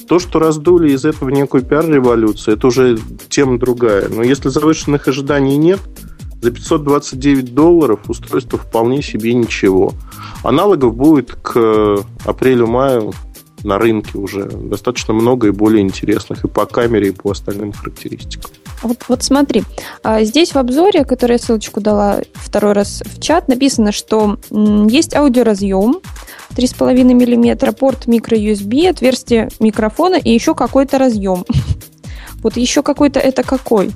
То, 0.08 0.20
что 0.20 0.38
раздули 0.38 0.92
из 0.92 1.04
этого 1.04 1.30
некую 1.30 1.64
пиар-революцию, 1.64 2.58
это 2.58 2.68
уже 2.68 3.00
тема 3.30 3.58
другая. 3.58 4.08
Но 4.08 4.22
если 4.22 4.50
завышенных 4.50 5.08
ожиданий 5.08 5.58
нет, 5.58 5.80
за 6.42 6.52
529 6.52 7.54
долларов 7.54 8.00
устройство 8.08 8.58
вполне 8.58 9.02
себе 9.02 9.34
ничего. 9.34 9.94
Аналогов 10.44 10.96
будет 10.96 11.34
к 11.34 12.04
апрелю-маю 12.26 13.14
на 13.64 13.78
рынке 13.78 14.18
уже 14.18 14.46
достаточно 14.46 15.14
много 15.14 15.48
и 15.48 15.52
более 15.52 15.82
интересных 15.82 16.44
и 16.44 16.48
по 16.48 16.66
камере, 16.66 17.10
и 17.10 17.12
по 17.12 17.32
остальным 17.32 17.74
характеристикам. 17.74 18.50
Вот, 18.82 18.98
вот 19.08 19.24
смотри, 19.24 19.64
а, 20.02 20.24
здесь 20.24 20.54
в 20.54 20.58
обзоре, 20.58 21.06
который 21.06 21.34
я 21.34 21.38
ссылочку 21.38 21.82
дала 21.82 22.22
второй 22.34 22.74
раз 22.74 23.04
в 23.06 23.22
чат, 23.22 23.48
написано, 23.48 23.92
что 23.92 24.40
есть 24.50 25.16
аудиоразъем, 25.16 26.00
3,5 26.56 27.04
мм, 27.04 27.74
порт 27.74 28.08
microUSB, 28.08 28.90
отверстие 28.90 29.50
микрофона 29.60 30.16
и 30.16 30.32
еще 30.32 30.56
какой-то 30.56 30.98
разъем. 30.98 31.46
Вот 32.42 32.58
еще 32.58 32.82
какой-то 32.82 33.20
это 33.20 33.44
какой? 33.44 33.92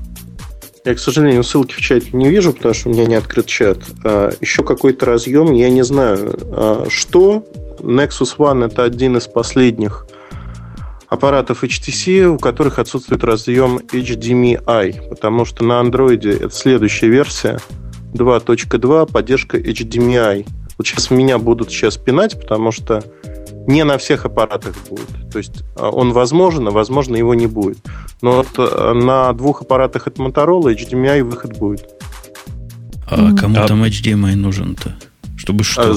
Я, 0.85 0.93
к 0.93 0.99
сожалению, 0.99 1.43
ссылки 1.43 1.73
в 1.73 1.81
чате 1.81 2.09
не 2.13 2.29
вижу, 2.29 2.53
потому 2.53 2.75
что 2.75 2.89
у 2.89 2.93
меня 2.93 3.05
не 3.05 3.15
открыт 3.15 3.47
чат. 3.47 3.79
А, 4.03 4.31
еще 4.39 4.63
какой-то 4.63 5.07
разъем, 5.07 5.51
я 5.51 5.69
не 5.69 5.83
знаю, 5.83 6.37
а, 6.51 6.85
что. 6.89 7.43
Nexus 7.79 8.37
One 8.37 8.65
это 8.65 8.83
один 8.83 9.17
из 9.17 9.27
последних 9.27 10.05
аппаратов 11.07 11.63
HTC, 11.63 12.25
у 12.25 12.37
которых 12.37 12.79
отсутствует 12.79 13.23
разъем 13.23 13.77
HDMI, 13.77 15.09
потому 15.09 15.45
что 15.45 15.63
на 15.63 15.81
Android 15.81 16.27
это 16.27 16.55
следующая 16.55 17.09
версия 17.09 17.59
2.2, 18.13 19.11
поддержка 19.11 19.57
HDMI. 19.57 20.47
Вот 20.77 20.87
сейчас 20.87 21.09
меня 21.09 21.37
будут 21.37 21.69
сейчас 21.69 21.97
пинать, 21.97 22.39
потому 22.39 22.71
что 22.71 23.03
не 23.67 23.83
на 23.83 23.97
всех 23.97 24.25
аппаратах 24.25 24.75
будет. 24.89 25.31
То 25.31 25.37
есть 25.37 25.63
а, 25.75 25.89
он 25.89 26.13
возможен, 26.13 26.67
а 26.67 26.71
возможно 26.71 27.15
его 27.15 27.33
не 27.33 27.47
будет. 27.47 27.79
Но 28.21 28.37
вот 28.37 28.47
э, 28.57 28.93
на 28.93 29.33
двух 29.33 29.61
аппаратах 29.61 30.07
от 30.07 30.17
Motorola 30.17 30.73
HDMI 30.75 31.23
выход 31.23 31.57
будет. 31.57 31.89
А 33.07 33.33
кому 33.35 33.59
а... 33.59 33.67
там 33.67 33.83
HDMI 33.83 34.35
нужен-то? 34.35 34.95
Чтобы 35.37 35.63
что? 35.63 35.91
А, 35.91 35.95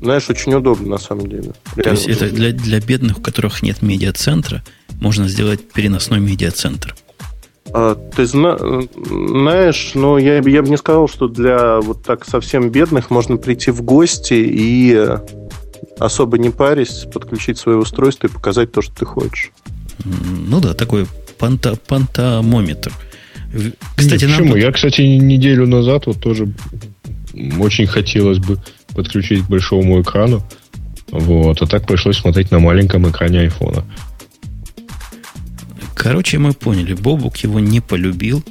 знаешь, 0.00 0.28
очень 0.28 0.52
удобно 0.54 0.88
на 0.88 0.98
самом 0.98 1.28
деле. 1.28 1.52
Реально 1.76 1.82
То 1.82 1.90
есть 1.90 2.06
удобно. 2.06 2.24
это 2.24 2.34
для, 2.34 2.52
для 2.52 2.80
бедных, 2.80 3.18
у 3.18 3.20
которых 3.20 3.62
нет 3.62 3.82
медиацентра, 3.82 4.62
можно 5.00 5.28
сделать 5.28 5.72
переносной 5.72 6.20
медиацентр. 6.20 6.94
А, 7.72 7.94
ты 7.94 8.26
знаешь, 8.26 9.92
ну 9.94 10.18
я, 10.18 10.34
я 10.40 10.62
бы 10.62 10.68
не 10.68 10.76
сказал, 10.76 11.08
что 11.08 11.28
для 11.28 11.80
вот 11.80 12.04
так 12.04 12.26
совсем 12.26 12.70
бедных 12.70 13.10
можно 13.10 13.36
прийти 13.36 13.70
в 13.70 13.82
гости 13.82 14.34
и 14.34 15.06
особо 15.98 16.38
не 16.38 16.50
парясь, 16.50 17.06
подключить 17.12 17.58
свое 17.58 17.78
устройство 17.78 18.26
и 18.26 18.30
показать 18.30 18.72
то, 18.72 18.82
что 18.82 18.94
ты 18.94 19.04
хочешь. 19.04 19.50
Ну 20.04 20.60
да, 20.60 20.74
такой 20.74 21.06
панта, 21.38 21.76
пантомометр. 21.86 22.92
Кстати, 23.96 24.26
Почему? 24.26 24.50
Нам... 24.50 24.56
Я, 24.56 24.72
кстати, 24.72 25.02
неделю 25.02 25.66
назад 25.66 26.06
вот 26.06 26.20
тоже 26.20 26.52
очень 27.58 27.86
хотелось 27.86 28.38
бы 28.38 28.58
подключить 28.94 29.44
к 29.44 29.48
большому 29.48 30.00
экрану. 30.00 30.42
Вот, 31.10 31.60
а 31.60 31.66
так 31.66 31.86
пришлось 31.86 32.18
смотреть 32.18 32.50
на 32.50 32.58
маленьком 32.58 33.08
экране 33.10 33.40
айфона. 33.40 33.84
Короче, 35.94 36.38
мы 36.38 36.52
поняли, 36.52 36.94
Бобук 36.94 37.36
его 37.38 37.60
не 37.60 37.80
полюбил, 37.80 38.42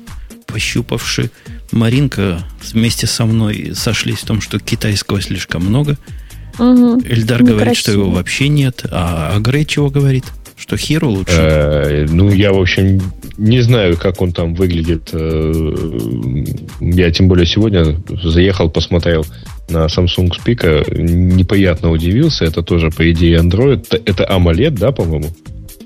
пощупавши. 0.46 1.32
Маринка 1.72 2.44
вместе 2.62 3.08
со 3.08 3.26
мной 3.26 3.72
сошлись 3.74 4.20
в 4.20 4.26
том, 4.26 4.41
что 4.41 4.60
китайского 4.60 5.22
слишком 5.22 5.65
много– 5.65 5.98
Угу. 6.60 7.02
Эльдар 7.06 7.44
говорит, 7.44 7.76
что 7.76 7.92
его 7.92 8.10
вообще 8.10 8.48
нет. 8.48 8.86
А, 8.92 9.34
а 9.36 9.40
Грей 9.40 9.66
чего 9.66 9.90
говорит? 9.90 10.26
Что 10.62 10.78
Хиру 10.78 11.10
лучше? 11.10 11.34
Э, 11.36 12.06
ну, 12.08 12.32
я, 12.32 12.54
в 12.54 12.60
общем, 12.60 13.02
не 13.38 13.62
знаю, 13.62 13.98
как 13.98 14.22
он 14.22 14.32
там 14.32 14.54
выглядит. 14.54 15.10
Э, 15.12 15.74
я 16.80 17.10
тем 17.12 17.28
более 17.28 17.48
сегодня 17.48 18.00
заехал, 18.22 18.70
посмотрел 18.70 19.26
на 19.70 19.86
Samsung 19.86 20.30
Speak, 20.30 21.02
неприятно 21.02 21.90
удивился. 21.90 22.46
Это 22.46 22.62
тоже, 22.62 22.92
по 22.92 23.12
идее, 23.12 23.40
Android. 23.40 24.02
Это 24.06 24.24
AMOLED, 24.24 24.78
да, 24.78 24.92
по-моему? 24.92 25.30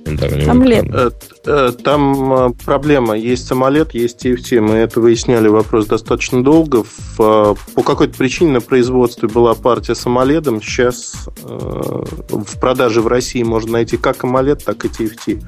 Омлет. 0.05 0.85
Э, 0.93 1.09
э, 1.45 1.71
там 1.83 2.33
э, 2.33 2.49
проблема. 2.63 3.17
Есть 3.17 3.47
самолет, 3.47 3.93
есть 3.95 4.23
TFT. 4.23 4.61
Мы 4.61 4.75
это 4.75 4.99
выясняли 4.99 5.47
вопрос 5.47 5.87
достаточно 5.87 6.43
долго. 6.43 6.83
По 7.17 7.55
какой-то 7.75 8.15
причине 8.17 8.51
на 8.51 8.61
производстве 8.61 9.27
была 9.27 9.55
партия 9.55 9.95
с 9.95 10.05
AMOLED. 10.05 10.61
Сейчас 10.63 11.27
в 11.41 12.59
продаже 12.59 13.01
в 13.01 13.07
России 13.07 13.41
можно 13.43 13.73
найти 13.73 13.97
как 13.97 14.23
AMOLED, 14.23 14.63
так 14.63 14.85
и 14.85 14.87
TFT. 14.89 15.43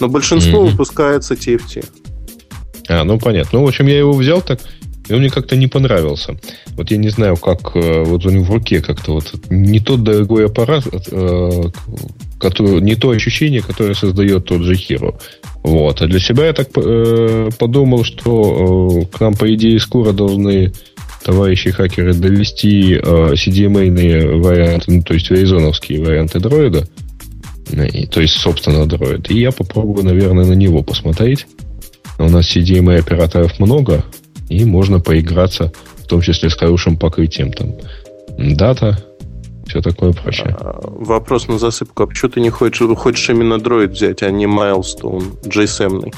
Но 0.00 0.08
большинство 0.08 0.64
mm-hmm. 0.64 0.70
выпускается 0.70 1.34
TFT. 1.34 1.86
А, 2.88 3.04
ну 3.04 3.18
понятно. 3.18 3.58
Ну, 3.58 3.64
в 3.64 3.68
общем, 3.68 3.86
я 3.86 3.98
его 3.98 4.12
взял 4.12 4.42
так, 4.42 4.60
и 5.08 5.12
он 5.12 5.20
мне 5.20 5.30
как-то 5.30 5.56
не 5.56 5.66
понравился. 5.66 6.36
Вот 6.76 6.90
я 6.90 6.96
не 6.96 7.10
знаю, 7.10 7.36
как 7.36 7.74
вот 7.74 8.24
у 8.24 8.30
него 8.30 8.44
в 8.44 8.50
руке 8.50 8.80
как-то 8.80 9.12
вот 9.12 9.32
не 9.50 9.80
тот 9.80 10.02
дорогой 10.02 10.46
аппарат, 10.46 10.84
который, 12.38 12.80
не 12.80 12.94
то 12.94 13.10
ощущение, 13.10 13.62
которое 13.62 13.94
создает 13.94 14.44
тот 14.44 14.62
же 14.62 14.74
Hero. 14.74 15.14
Вот. 15.62 16.02
А 16.02 16.06
для 16.06 16.20
себя 16.20 16.46
я 16.46 16.52
так 16.52 16.68
э, 16.76 17.48
подумал, 17.58 18.04
что 18.04 19.00
э, 19.02 19.16
к 19.16 19.20
нам, 19.20 19.34
по 19.34 19.52
идее, 19.54 19.80
скоро 19.80 20.12
должны 20.12 20.72
товарищи 21.24 21.70
хакеры 21.70 22.12
довести 22.12 22.94
э, 22.94 23.32
CDMA 23.32 24.36
варианты, 24.36 24.92
ну, 24.92 25.02
то 25.02 25.14
есть 25.14 25.30
веризоновские 25.30 26.04
варианты 26.04 26.38
дроида, 26.38 26.86
и, 27.72 28.06
то 28.06 28.20
есть, 28.20 28.34
собственно, 28.34 28.84
дроид. 28.84 29.30
И 29.30 29.40
я 29.40 29.50
попробую, 29.52 30.04
наверное, 30.04 30.44
на 30.44 30.52
него 30.52 30.82
посмотреть. 30.82 31.46
У 32.18 32.28
нас 32.28 32.54
CDMA 32.54 32.98
операторов 32.98 33.58
много, 33.58 34.04
и 34.48 34.64
можно 34.64 35.00
поиграться, 35.00 35.72
в 35.96 36.06
том 36.06 36.20
числе 36.20 36.50
с 36.50 36.54
хорошим 36.54 36.96
покрытием 36.96 37.52
там 37.52 37.74
дата, 38.38 38.98
все 39.66 39.80
такое 39.80 40.12
прочее. 40.12 40.56
А, 40.60 40.80
вопрос 40.82 41.48
на 41.48 41.58
засыпку. 41.58 42.02
А 42.02 42.06
почему 42.06 42.30
ты 42.30 42.40
не 42.40 42.50
хочешь, 42.50 42.86
хочешь 42.96 43.30
именно 43.30 43.54
Droid 43.54 43.88
взять, 43.88 44.22
а 44.22 44.30
не 44.30 44.46
Milestone 44.46 45.42
GSM? 45.44 46.12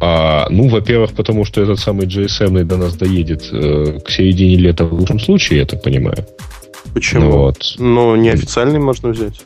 А, 0.00 0.48
ну, 0.50 0.68
во-первых, 0.68 1.12
потому 1.12 1.44
что 1.44 1.62
этот 1.62 1.78
самый 1.78 2.06
GSM 2.06 2.64
до 2.64 2.76
нас 2.76 2.96
доедет 2.96 3.48
э, 3.52 4.00
к 4.04 4.10
середине 4.10 4.56
лета 4.56 4.84
в 4.84 4.92
лучшем 4.92 5.20
случае, 5.20 5.60
я 5.60 5.66
так 5.66 5.82
понимаю. 5.82 6.26
Почему? 6.92 7.20
Ну, 7.20 7.30
вот. 7.30 7.74
Ну, 7.78 8.16
неофициальный 8.16 8.80
можно 8.80 9.10
взять. 9.10 9.42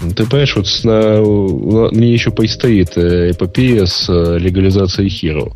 Ты 0.00 0.24
понимаешь, 0.26 0.56
вот 0.56 0.66
на, 0.84 1.90
мне 1.90 2.12
еще 2.12 2.30
предстоит 2.30 2.96
э, 2.96 3.32
эпопея 3.32 3.86
с 3.86 4.08
э, 4.08 4.38
легализацией 4.38 5.08
Hero. 5.08 5.52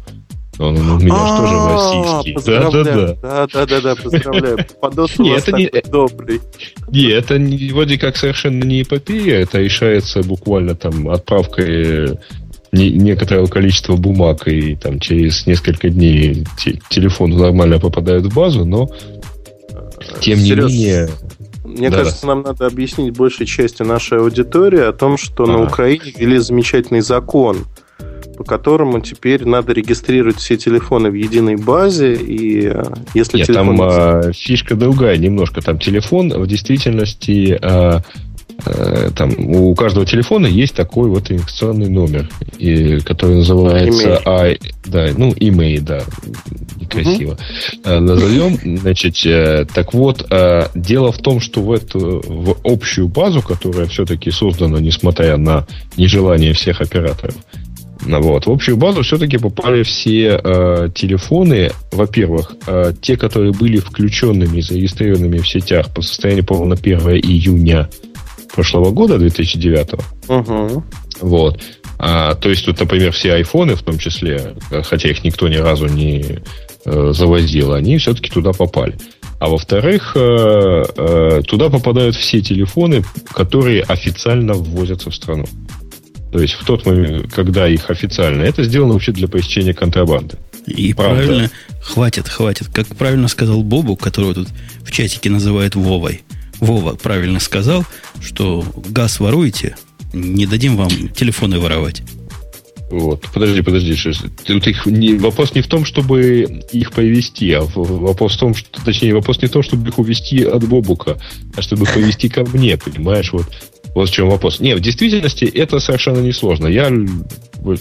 Он 0.58 0.76
у 0.76 0.98
меня 0.98 1.26
же 1.26 1.36
тоже 1.36 1.54
а, 1.56 2.22
российский. 2.22 2.50
Да, 2.50 2.70
да, 2.70 2.84
да. 2.84 3.14
Да, 3.14 3.46
да, 3.52 3.66
да, 3.66 3.80
да, 3.80 3.96
поздравляю. 3.96 4.58
Подос 4.80 5.18
у 5.18 5.28
вас 5.28 5.46
не 5.48 5.70
добрый. 5.90 6.40
Не, 6.88 7.08
это 7.08 7.40
вроде 7.72 7.98
как 7.98 8.16
совершенно 8.16 8.62
не 8.62 8.82
эпопея, 8.82 9.40
это 9.40 9.58
решается 9.58 10.22
буквально 10.22 10.76
там 10.76 11.08
отправкой 11.08 12.18
некоторого 12.72 13.46
количества 13.46 13.96
бумаг, 13.96 14.46
и 14.48 14.76
там 14.76 15.00
через 15.00 15.46
несколько 15.46 15.88
дней 15.88 16.44
телефон 16.88 17.30
нормально 17.30 17.78
попадает 17.78 18.24
в 18.24 18.34
базу, 18.34 18.64
но 18.64 18.90
тем 20.20 20.38
не 20.38 20.52
менее... 20.52 21.08
Мне 21.64 21.90
да. 21.90 21.98
кажется, 21.98 22.26
нам 22.26 22.42
надо 22.42 22.66
объяснить 22.66 23.16
большей 23.16 23.46
части 23.46 23.82
нашей 23.82 24.18
аудитории 24.18 24.80
о 24.80 24.92
том, 24.92 25.16
что 25.16 25.44
а. 25.44 25.46
на 25.46 25.62
Украине 25.62 26.12
ввели 26.16 26.38
замечательный 26.38 27.00
закон– 27.00 27.58
по 28.34 28.44
которому 28.44 29.00
теперь 29.00 29.44
надо 29.44 29.72
регистрировать 29.72 30.36
все 30.36 30.56
телефоны 30.56 31.10
в 31.10 31.14
единой 31.14 31.56
базе, 31.56 32.14
и 32.14 32.66
э, 32.66 32.82
если 33.14 33.38
Нет, 33.38 33.46
телефон... 33.46 33.76
там 33.76 33.88
э, 33.88 34.32
фишка 34.32 34.74
другая 34.74 35.16
немножко. 35.16 35.60
Там 35.60 35.78
телефон 35.78 36.30
в 36.30 36.46
действительности... 36.46 37.58
Э, 37.60 38.00
э, 38.66 39.10
там 39.16 39.32
у 39.38 39.74
каждого 39.74 40.06
телефона 40.06 40.46
есть 40.46 40.74
такой 40.74 41.08
вот 41.08 41.30
инвестиционный 41.30 41.88
номер, 41.88 42.28
и, 42.58 42.98
который 43.00 43.36
называется 43.36 44.20
I, 44.24 44.58
да, 44.84 45.08
ну, 45.16 45.32
email, 45.32 45.80
да, 45.80 46.02
некрасиво. 46.76 47.38
Угу. 47.84 48.00
Назовем, 48.00 48.78
значит, 48.78 49.16
э, 49.26 49.66
так 49.72 49.94
вот, 49.94 50.28
дело 50.74 51.12
в 51.12 51.18
том, 51.18 51.40
что 51.40 51.62
в 51.62 51.72
эту 51.72 52.22
в 52.26 52.56
общую 52.64 53.08
базу, 53.08 53.42
которая 53.42 53.86
все-таки 53.86 54.30
создана, 54.30 54.80
несмотря 54.80 55.36
на 55.36 55.66
нежелание 55.96 56.52
всех 56.52 56.80
операторов, 56.80 57.34
вот. 58.04 58.46
В 58.46 58.50
общую 58.50 58.76
базу 58.76 59.02
все-таки 59.02 59.38
попали 59.38 59.82
все 59.82 60.40
э, 60.42 60.88
телефоны, 60.94 61.70
во-первых, 61.92 62.54
э, 62.66 62.92
те, 63.00 63.16
которые 63.16 63.52
были 63.52 63.78
включенными 63.78 64.58
и 64.58 64.62
зарегистрированными 64.62 65.38
в 65.38 65.48
сетях 65.48 65.92
по 65.92 66.02
состоянию, 66.02 66.44
по 66.44 66.64
на 66.64 66.74
1 66.74 66.98
июня 67.16 67.88
прошлого 68.54 68.90
года, 68.90 69.18
2009. 69.18 69.94
Угу. 70.28 70.84
Вот. 71.20 71.60
А, 71.98 72.34
то 72.34 72.50
есть 72.50 72.64
тут, 72.64 72.80
например, 72.80 73.12
все 73.12 73.34
айфоны, 73.34 73.74
в 73.76 73.82
том 73.82 73.98
числе, 73.98 74.54
хотя 74.84 75.08
их 75.08 75.24
никто 75.24 75.48
ни 75.48 75.56
разу 75.56 75.86
не 75.86 76.40
э, 76.84 77.12
завозил, 77.12 77.72
они 77.72 77.98
все-таки 77.98 78.30
туда 78.30 78.52
попали. 78.52 78.96
А 79.38 79.48
во-вторых, 79.48 80.12
э, 80.16 80.84
э, 80.96 81.42
туда 81.46 81.68
попадают 81.68 82.16
все 82.16 82.40
телефоны, 82.40 83.04
которые 83.32 83.82
официально 83.82 84.54
ввозятся 84.54 85.10
в 85.10 85.14
страну. 85.14 85.44
То 86.34 86.40
есть 86.40 86.54
в 86.54 86.64
тот 86.64 86.84
момент, 86.84 87.32
когда 87.32 87.68
их 87.68 87.88
официально. 87.90 88.42
Это 88.42 88.64
сделано 88.64 88.94
вообще 88.94 89.12
для 89.12 89.28
посещения 89.28 89.72
контрабанды. 89.72 90.36
И 90.66 90.92
Правда. 90.92 91.14
правильно, 91.14 91.50
хватит, 91.80 92.28
хватит. 92.28 92.66
Как 92.74 92.88
правильно 92.88 93.28
сказал 93.28 93.62
Бобу, 93.62 93.94
которого 93.94 94.34
тут 94.34 94.48
в 94.82 94.90
чатике 94.90 95.30
называют 95.30 95.76
Вовой. 95.76 96.22
Вова 96.58 96.96
правильно 96.96 97.38
сказал, 97.38 97.84
что 98.20 98.64
газ 98.88 99.20
воруете, 99.20 99.76
не 100.12 100.46
дадим 100.46 100.76
вам 100.76 100.90
телефоны 101.10 101.60
воровать. 101.60 102.02
Вот. 102.90 103.24
Подожди, 103.32 103.62
подожди. 103.62 103.96
Тут 104.44 104.66
их 104.66 104.86
не, 104.86 105.14
вопрос 105.14 105.54
не 105.54 105.60
в 105.60 105.68
том, 105.68 105.84
чтобы 105.84 106.64
их 106.72 106.90
повести, 106.90 107.52
а 107.52 107.62
вопрос 107.62 108.34
в 108.34 108.40
том, 108.40 108.56
что, 108.56 108.84
точнее, 108.84 109.14
вопрос 109.14 109.40
не 109.40 109.46
в 109.46 109.52
том, 109.52 109.62
чтобы 109.62 109.88
их 109.88 109.98
увести 110.00 110.42
от 110.42 110.64
Бобука, 110.66 111.16
а 111.54 111.62
чтобы 111.62 111.86
повести 111.86 112.28
ко 112.28 112.44
мне, 112.44 112.76
понимаешь? 112.76 113.32
Вот, 113.32 113.46
вот 113.94 114.08
в 114.08 114.12
чем 114.12 114.28
вопрос. 114.28 114.60
Не, 114.60 114.74
в 114.74 114.80
действительности 114.80 115.44
это 115.44 115.78
совершенно 115.78 116.18
несложно. 116.18 116.66
Я 116.66 116.90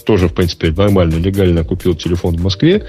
тоже, 0.05 0.27
в 0.27 0.33
принципе, 0.33 0.71
нормально, 0.71 1.15
легально 1.15 1.63
купил 1.63 1.95
телефон 1.95 2.37
в 2.37 2.43
Москве, 2.43 2.85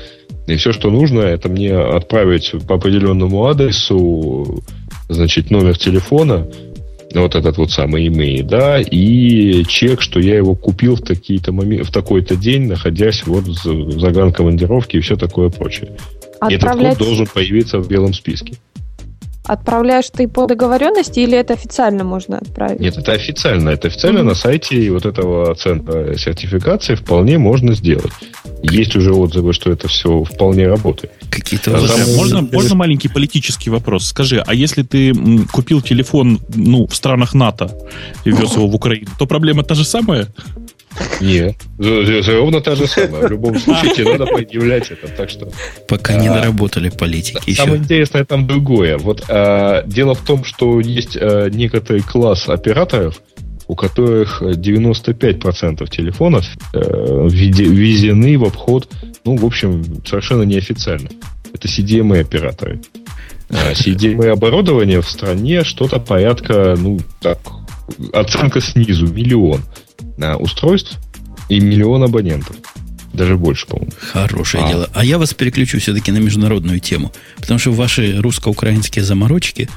и 0.47 0.57
все, 0.57 0.73
что 0.73 0.91
нужно, 0.91 1.21
это 1.21 1.49
мне 1.49 1.77
отправить 1.77 2.53
по 2.69 2.77
определенному 2.77 3.47
адресу, 3.47 4.63
значит, 5.09 5.51
номер 5.51 5.77
телефона, 5.79 6.47
вот 7.15 7.35
этот 7.35 7.57
вот 7.59 7.71
самый 7.71 8.09
имей, 8.09 8.43
да, 8.43 8.81
и 8.81 9.65
чек, 9.65 10.01
что 10.01 10.21
я 10.21 10.37
его 10.37 10.55
купил 10.55 10.97
в, 10.97 11.01
такие-то 11.01 11.53
в 11.53 11.91
такой-то 11.91 12.37
день, 12.37 12.67
находясь 12.67 13.25
вот 13.27 13.45
в 13.45 14.01
загранкомандировке 14.01 14.99
и 14.99 15.01
все 15.01 15.17
такое 15.17 15.49
прочее. 15.49 15.93
Отправлять... 16.41 16.95
Этот 16.95 16.99
код 16.99 17.07
должен 17.07 17.27
появиться 17.27 17.79
в 17.79 17.89
белом 17.89 18.13
списке. 18.13 18.55
Отправляешь 19.47 20.07
ты 20.11 20.27
по 20.27 20.47
договоренности 20.47 21.21
или 21.21 21.37
это 21.37 21.53
официально 21.53 22.03
можно 22.03 22.39
отправить? 22.39 22.81
Нет, 22.81 22.97
это 22.97 23.13
официально. 23.13 23.71
Это 23.71 23.89
официально 23.89 24.21
mm-hmm. 24.21 24.23
на 24.23 24.35
сайте 24.35 24.91
вот 24.91 25.05
этого 25.05 25.55
центра 25.55 26.17
сертификации 26.17 26.95
вполне 26.95 27.37
можно 27.37 27.75
сделать. 27.75 28.13
Есть 28.63 28.97
уже 28.97 29.13
отзывы, 29.13 29.53
что 29.53 29.71
это 29.71 29.87
все 29.87 30.25
вполне 30.25 30.67
работает. 30.67 31.13
Какие-то 31.31 31.77
а 31.77 31.87
там... 31.87 32.15
можно, 32.17 32.41
можно 32.41 32.75
маленький 32.75 33.09
политический 33.09 33.69
вопрос? 33.69 34.07
Скажи, 34.07 34.43
а 34.47 34.55
если 34.55 34.83
ты 34.83 35.13
купил 35.53 35.83
телефон 35.83 36.41
ну, 36.55 36.87
в 36.87 36.97
странах 36.97 37.35
НАТО 37.35 37.71
и 38.25 38.31
вез 38.31 38.55
его 38.57 38.67
в 38.67 38.75
Украину, 38.75 39.11
то 39.19 39.27
проблема 39.27 39.63
та 39.63 39.75
же 39.75 39.85
самая? 39.85 40.27
Нет, 41.21 41.57
ровно 41.79 42.61
та 42.61 42.75
же 42.75 42.87
самая. 42.87 43.27
В 43.27 43.31
любом 43.31 43.59
случае 43.59 43.95
тебе 43.95 44.13
надо 44.17 44.27
предъявлять 44.27 44.91
это. 44.91 45.09
Так 45.09 45.31
что, 45.31 45.49
Пока 45.89 46.15
не 46.15 46.29
доработали 46.29 46.89
политики 46.89 47.51
еще. 47.51 47.63
Самое 47.63 47.79
интересное 47.81 48.25
там 48.25 48.47
другое. 48.47 48.99
Вот 48.99 49.25
а, 49.29 49.83
дело 49.87 50.15
в 50.15 50.21
том, 50.21 50.45
что 50.45 50.81
есть 50.81 51.17
а, 51.17 51.49
некоторый 51.49 52.03
класс 52.03 52.49
операторов, 52.49 53.21
у 53.67 53.75
которых 53.75 54.43
95% 54.43 55.89
телефонов 55.89 56.45
э, 56.75 57.29
введены 57.31 58.37
в 58.39 58.45
обход, 58.45 58.89
ну, 59.25 59.37
в 59.37 59.45
общем, 59.45 60.03
совершенно 60.05 60.43
неофициально. 60.43 61.09
Это 61.53 61.67
CDMA-операторы. 61.69 62.83
А 63.49 63.73
CDMA-оборудование 63.73 65.01
в 65.01 65.09
стране 65.09 65.65
что-то 65.65 65.99
порядка, 65.99 66.75
ну, 66.77 66.99
так, 67.21 67.39
оценка 68.13 68.61
снизу, 68.61 69.07
миллион 69.07 69.63
устройств 70.39 70.99
и 71.49 71.61
миллион 71.61 72.03
абонентов. 72.03 72.57
Даже 73.13 73.37
больше, 73.37 73.67
по-моему. 73.67 73.93
Хорошее 73.97 74.65
а. 74.65 74.69
дело. 74.69 74.91
А 74.93 75.05
я 75.05 75.19
вас 75.19 75.35
переключу 75.35 75.79
все-таки 75.79 76.11
на 76.11 76.19
международную 76.19 76.81
тему. 76.81 77.13
Потому 77.37 77.61
что 77.61 77.71
ваши 77.73 78.21
русско-украинские 78.21 79.05
заморочки, 79.05 79.69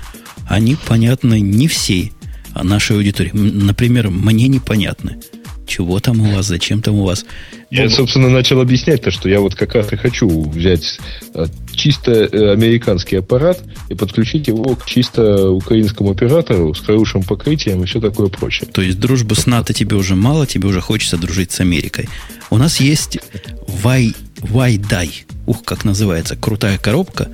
они 0.47 0.75
понятны 0.75 1.39
не 1.39 1.67
всей 1.67 2.13
нашей 2.55 2.95
аудитории. 2.97 3.31
Например, 3.33 4.09
мне 4.09 4.47
непонятны. 4.47 5.19
Чего 5.67 5.99
там 5.99 6.21
у 6.21 6.35
вас, 6.35 6.47
зачем 6.47 6.81
там 6.81 6.95
у 6.95 7.03
вас. 7.03 7.25
Я, 7.69 7.89
собственно, 7.89 8.29
начал 8.29 8.61
объяснять 8.61 9.01
то, 9.01 9.11
что 9.11 9.27
я 9.27 9.41
вот 9.41 9.53
как 9.53 9.75
раз 9.75 9.91
и 9.91 9.97
хочу 9.97 10.27
взять 10.49 10.99
э, 11.33 11.45
чисто 11.73 12.11
э, 12.11 12.53
американский 12.53 13.17
аппарат 13.17 13.61
и 13.89 13.93
подключить 13.93 14.47
его 14.47 14.75
к 14.75 14.85
чисто 14.85 15.51
украинскому 15.51 16.11
оператору 16.11 16.73
с 16.73 16.79
хорошим 16.79 17.23
покрытием 17.23 17.83
и 17.83 17.85
все 17.85 17.99
такое 17.99 18.29
прочее. 18.29 18.69
То 18.71 18.81
есть 18.81 18.99
дружбы 18.99 19.35
с 19.35 19.45
НАТО 19.45 19.73
тебе 19.73 19.97
уже 19.97 20.15
мало, 20.15 20.47
тебе 20.47 20.69
уже 20.69 20.79
хочется 20.79 21.17
дружить 21.17 21.51
с 21.51 21.59
Америкой. 21.59 22.07
У 22.49 22.57
нас 22.57 22.79
есть 22.79 23.19
Вай, 23.67 24.15
Вайдай. 24.39 25.25
Ух, 25.45 25.63
как 25.63 25.83
называется, 25.83 26.37
крутая 26.37 26.77
коробка. 26.77 27.29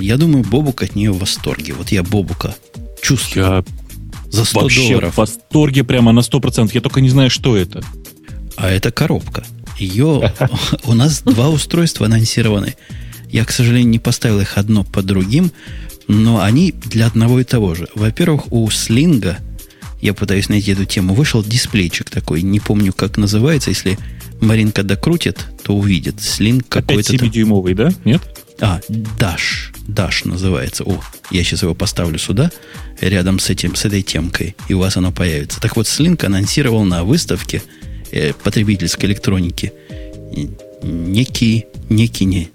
Я 0.00 0.16
думаю, 0.16 0.44
Бобук 0.44 0.82
от 0.82 0.94
нее 0.94 1.10
в 1.10 1.18
восторге. 1.18 1.72
Вот 1.72 1.88
я 1.88 2.04
Бобука 2.04 2.54
чувствую. 3.02 3.44
Я 3.44 3.64
за 4.30 4.44
100 4.44 4.60
вообще 4.60 4.88
долларов. 4.88 5.14
в 5.14 5.18
восторге 5.18 5.84
прямо 5.84 6.12
на 6.12 6.20
100%. 6.20 6.70
Я 6.74 6.80
только 6.80 7.00
не 7.00 7.08
знаю, 7.08 7.30
что 7.30 7.56
это. 7.56 7.82
А 8.56 8.70
это 8.70 8.90
коробка. 8.90 9.44
Ее... 9.78 10.32
У 10.84 10.94
нас 10.94 11.22
два 11.22 11.48
устройства 11.48 12.06
анонсированы. 12.06 12.74
Я, 13.30 13.44
к 13.44 13.52
сожалению, 13.52 13.90
не 13.90 13.98
поставил 13.98 14.40
их 14.40 14.58
одно 14.58 14.84
по 14.84 15.02
другим, 15.02 15.52
но 16.06 16.40
они 16.40 16.72
для 16.72 17.06
одного 17.06 17.40
и 17.40 17.44
того 17.44 17.74
же. 17.74 17.88
Во-первых, 17.94 18.52
у 18.52 18.68
слинга, 18.70 19.38
я 20.00 20.14
пытаюсь 20.14 20.48
найти 20.48 20.72
эту 20.72 20.86
тему, 20.86 21.14
вышел 21.14 21.44
дисплейчик 21.44 22.08
такой, 22.08 22.42
не 22.42 22.58
помню, 22.58 22.92
как 22.92 23.18
называется, 23.18 23.70
если 23.70 23.98
Маринка 24.40 24.82
докрутит, 24.82 25.44
то 25.62 25.74
увидит. 25.74 26.20
Слинг 26.20 26.68
какой-то... 26.68 27.12
7-дюймовый, 27.14 27.74
да? 27.74 27.92
Нет? 28.04 28.22
А, 28.60 28.80
Dash. 28.88 29.74
Dash 29.86 30.26
называется. 30.26 30.84
О, 30.84 31.00
я 31.30 31.44
сейчас 31.44 31.62
его 31.62 31.74
поставлю 31.74 32.18
сюда, 32.18 32.50
рядом 33.00 33.38
с, 33.38 33.50
этим, 33.50 33.74
с 33.74 33.84
этой 33.84 34.02
темкой, 34.02 34.56
и 34.68 34.74
у 34.74 34.80
вас 34.80 34.96
оно 34.96 35.12
появится. 35.12 35.60
Так 35.60 35.76
вот, 35.76 35.86
Slink 35.86 36.24
анонсировал 36.24 36.84
на 36.84 37.04
выставке– 37.04 37.62
э, 38.10 38.32
потребительской 38.32 39.08
электроники 39.08 39.72
некий, 40.82 41.66
некий, 41.88 42.24
не, 42.24 42.50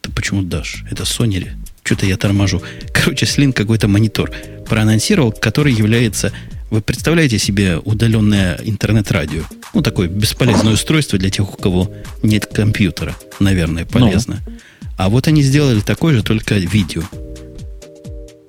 ты 0.00 0.10
почему 0.10 0.42
дашь? 0.42 0.84
Это 0.90 1.04
Sony 1.04 1.38
ли? 1.38 1.52
Что-то 1.82 2.06
я 2.06 2.16
торможу. 2.16 2.62
Короче, 2.92 3.26
Слин 3.26 3.52
какой-то 3.52 3.88
монитор 3.88 4.32
проанонсировал, 4.68 5.32
который 5.32 5.72
является... 5.72 6.32
Вы 6.70 6.82
представляете 6.82 7.38
себе 7.38 7.78
удаленное 7.78 8.60
интернет-радио? 8.62 9.42
Ну, 9.74 9.82
такое 9.82 10.06
бесполезное 10.06 10.74
устройство 10.74 11.18
для 11.18 11.30
тех, 11.30 11.52
у 11.52 11.56
кого 11.56 11.92
нет 12.22 12.46
компьютера. 12.46 13.16
Наверное, 13.40 13.84
ну. 13.84 13.90
полезно. 13.90 14.40
Ну. 14.46 14.52
А 15.00 15.08
вот 15.08 15.26
они 15.28 15.40
сделали 15.40 15.80
такой 15.80 16.12
же, 16.12 16.22
только 16.22 16.56
видео. 16.56 17.00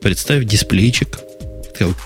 Представь 0.02 0.44
дисплейчик. 0.44 1.18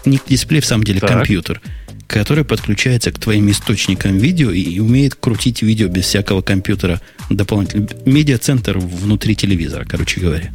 Не 0.05 0.19
дисплей, 0.29 0.61
в 0.61 0.65
самом 0.65 0.83
деле, 0.83 0.99
так. 0.99 1.09
компьютер 1.09 1.61
который 2.07 2.45
подключается 2.45 3.11
к 3.11 3.17
твоим 3.17 3.49
источникам 3.49 4.19
видео 4.19 4.51
и 4.51 4.77
умеет 4.79 5.15
крутить 5.15 5.63
видео 5.63 5.87
без 5.87 6.05
всякого 6.05 6.43
компьютера 6.43 7.01
дополнительно. 7.31 7.87
Медиацентр 8.05 8.77
внутри 8.77 9.35
телевизора, 9.35 9.85
короче 9.85 10.21
говоря. 10.21 10.51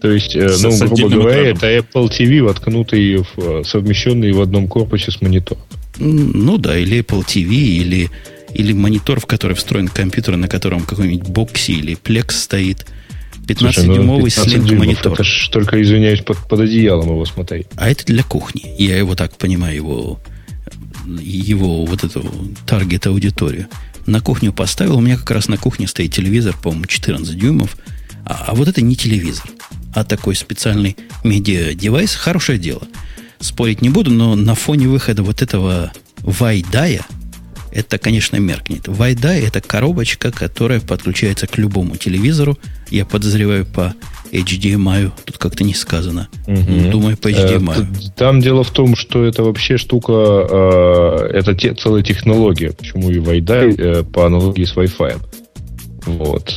То 0.00 0.10
есть, 0.10 0.34
э, 0.34 0.48
ну, 0.62 0.70
с 0.70 0.80
грубо 0.80 1.08
говоря, 1.10 1.50
это 1.50 1.66
Apple 1.76 2.08
TV, 2.08 2.42
воткнутый, 2.42 3.18
в, 3.18 3.26
э, 3.36 3.64
совмещенный 3.64 4.32
в 4.32 4.40
одном 4.40 4.66
корпусе 4.66 5.10
с 5.10 5.20
монитором. 5.20 5.62
Ну 5.98 6.56
да, 6.56 6.78
или 6.78 7.00
Apple 7.00 7.22
TV, 7.22 7.52
или, 7.52 8.08
или 8.54 8.72
монитор, 8.72 9.20
в 9.20 9.26
который 9.26 9.54
встроен 9.54 9.88
компьютер, 9.88 10.36
на 10.36 10.48
котором 10.48 10.80
какой-нибудь 10.80 11.28
бокси 11.28 11.72
или 11.72 11.98
Plex 12.02 12.30
стоит. 12.30 12.86
15-дюймовый 13.48 14.32
ну, 14.36 14.44
слинг 14.44 14.70
монитор. 14.72 15.14
Это 15.14 15.24
ж 15.24 15.48
только, 15.50 15.80
извиняюсь, 15.80 16.20
под, 16.20 16.38
под 16.38 16.60
одеялом 16.60 17.08
его 17.08 17.24
смотреть. 17.24 17.66
А 17.76 17.88
это 17.88 18.04
для 18.04 18.22
кухни. 18.22 18.74
Я 18.78 18.96
его 18.96 19.14
так 19.14 19.36
понимаю, 19.36 19.74
его 19.74 20.20
его 21.06 21.86
вот 21.86 22.04
эту 22.04 22.22
таргет-аудиторию. 22.66 23.68
На 24.06 24.20
кухню 24.20 24.52
поставил. 24.52 24.98
У 24.98 25.00
меня 25.00 25.16
как 25.16 25.30
раз 25.30 25.48
на 25.48 25.56
кухне 25.56 25.86
стоит 25.86 26.12
телевизор, 26.12 26.54
по-моему, 26.62 26.86
14 26.86 27.38
дюймов. 27.38 27.76
А, 28.24 28.44
а 28.48 28.54
вот 28.54 28.68
это 28.68 28.82
не 28.82 28.94
телевизор, 28.94 29.46
а 29.94 30.04
такой 30.04 30.34
специальный 30.34 30.96
медиа-девайс. 31.24 32.14
Хорошее 32.14 32.58
дело. 32.58 32.82
Спорить 33.40 33.80
не 33.80 33.88
буду, 33.88 34.10
но 34.10 34.34
на 34.34 34.54
фоне 34.54 34.88
выхода 34.88 35.22
вот 35.22 35.40
этого 35.40 35.92
Вайдая, 36.18 37.06
это, 37.72 37.98
конечно, 37.98 38.36
меркнет. 38.36 38.88
Вайдай– 38.88 39.40
это 39.46 39.60
коробочка, 39.60 40.30
которая 40.30 40.80
подключается 40.80 41.46
к 41.46 41.58
любому 41.58 41.96
телевизору. 41.96 42.58
Я 42.90 43.04
подозреваю 43.04 43.66
по 43.66 43.94
HDMI 44.32 45.10
тут 45.24 45.38
как-то 45.38 45.64
не 45.64 45.74
сказано. 45.74 46.28
Угу. 46.46 46.90
Думаю, 46.90 47.16
по 47.16 47.28
HDMI. 47.28 47.80
Э, 47.80 48.10
там 48.16 48.40
дело 48.40 48.62
в 48.62 48.70
том, 48.70 48.96
что 48.96 49.24
это 49.24 49.42
вообще 49.42 49.76
штука, 49.76 50.12
э, 50.12 51.30
это 51.34 51.54
те, 51.54 51.74
целая 51.74 52.02
технология. 52.02 52.72
Почему 52.72 53.10
и 53.10 53.18
Wi-Fi 53.18 53.74
э, 53.78 54.04
по 54.04 54.26
аналогии 54.26 54.64
с 54.64 54.74
Wi-Fi. 54.74 55.16
Вот, 56.06 56.54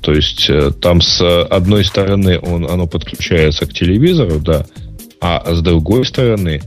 то 0.00 0.12
есть 0.12 0.50
там 0.80 1.00
с 1.00 1.44
одной 1.44 1.84
стороны 1.84 2.40
он, 2.40 2.68
оно 2.68 2.88
подключается 2.88 3.66
к 3.66 3.72
телевизору, 3.72 4.40
да, 4.40 4.66
а 5.20 5.54
с 5.54 5.60
другой 5.60 6.04
стороны 6.04 6.60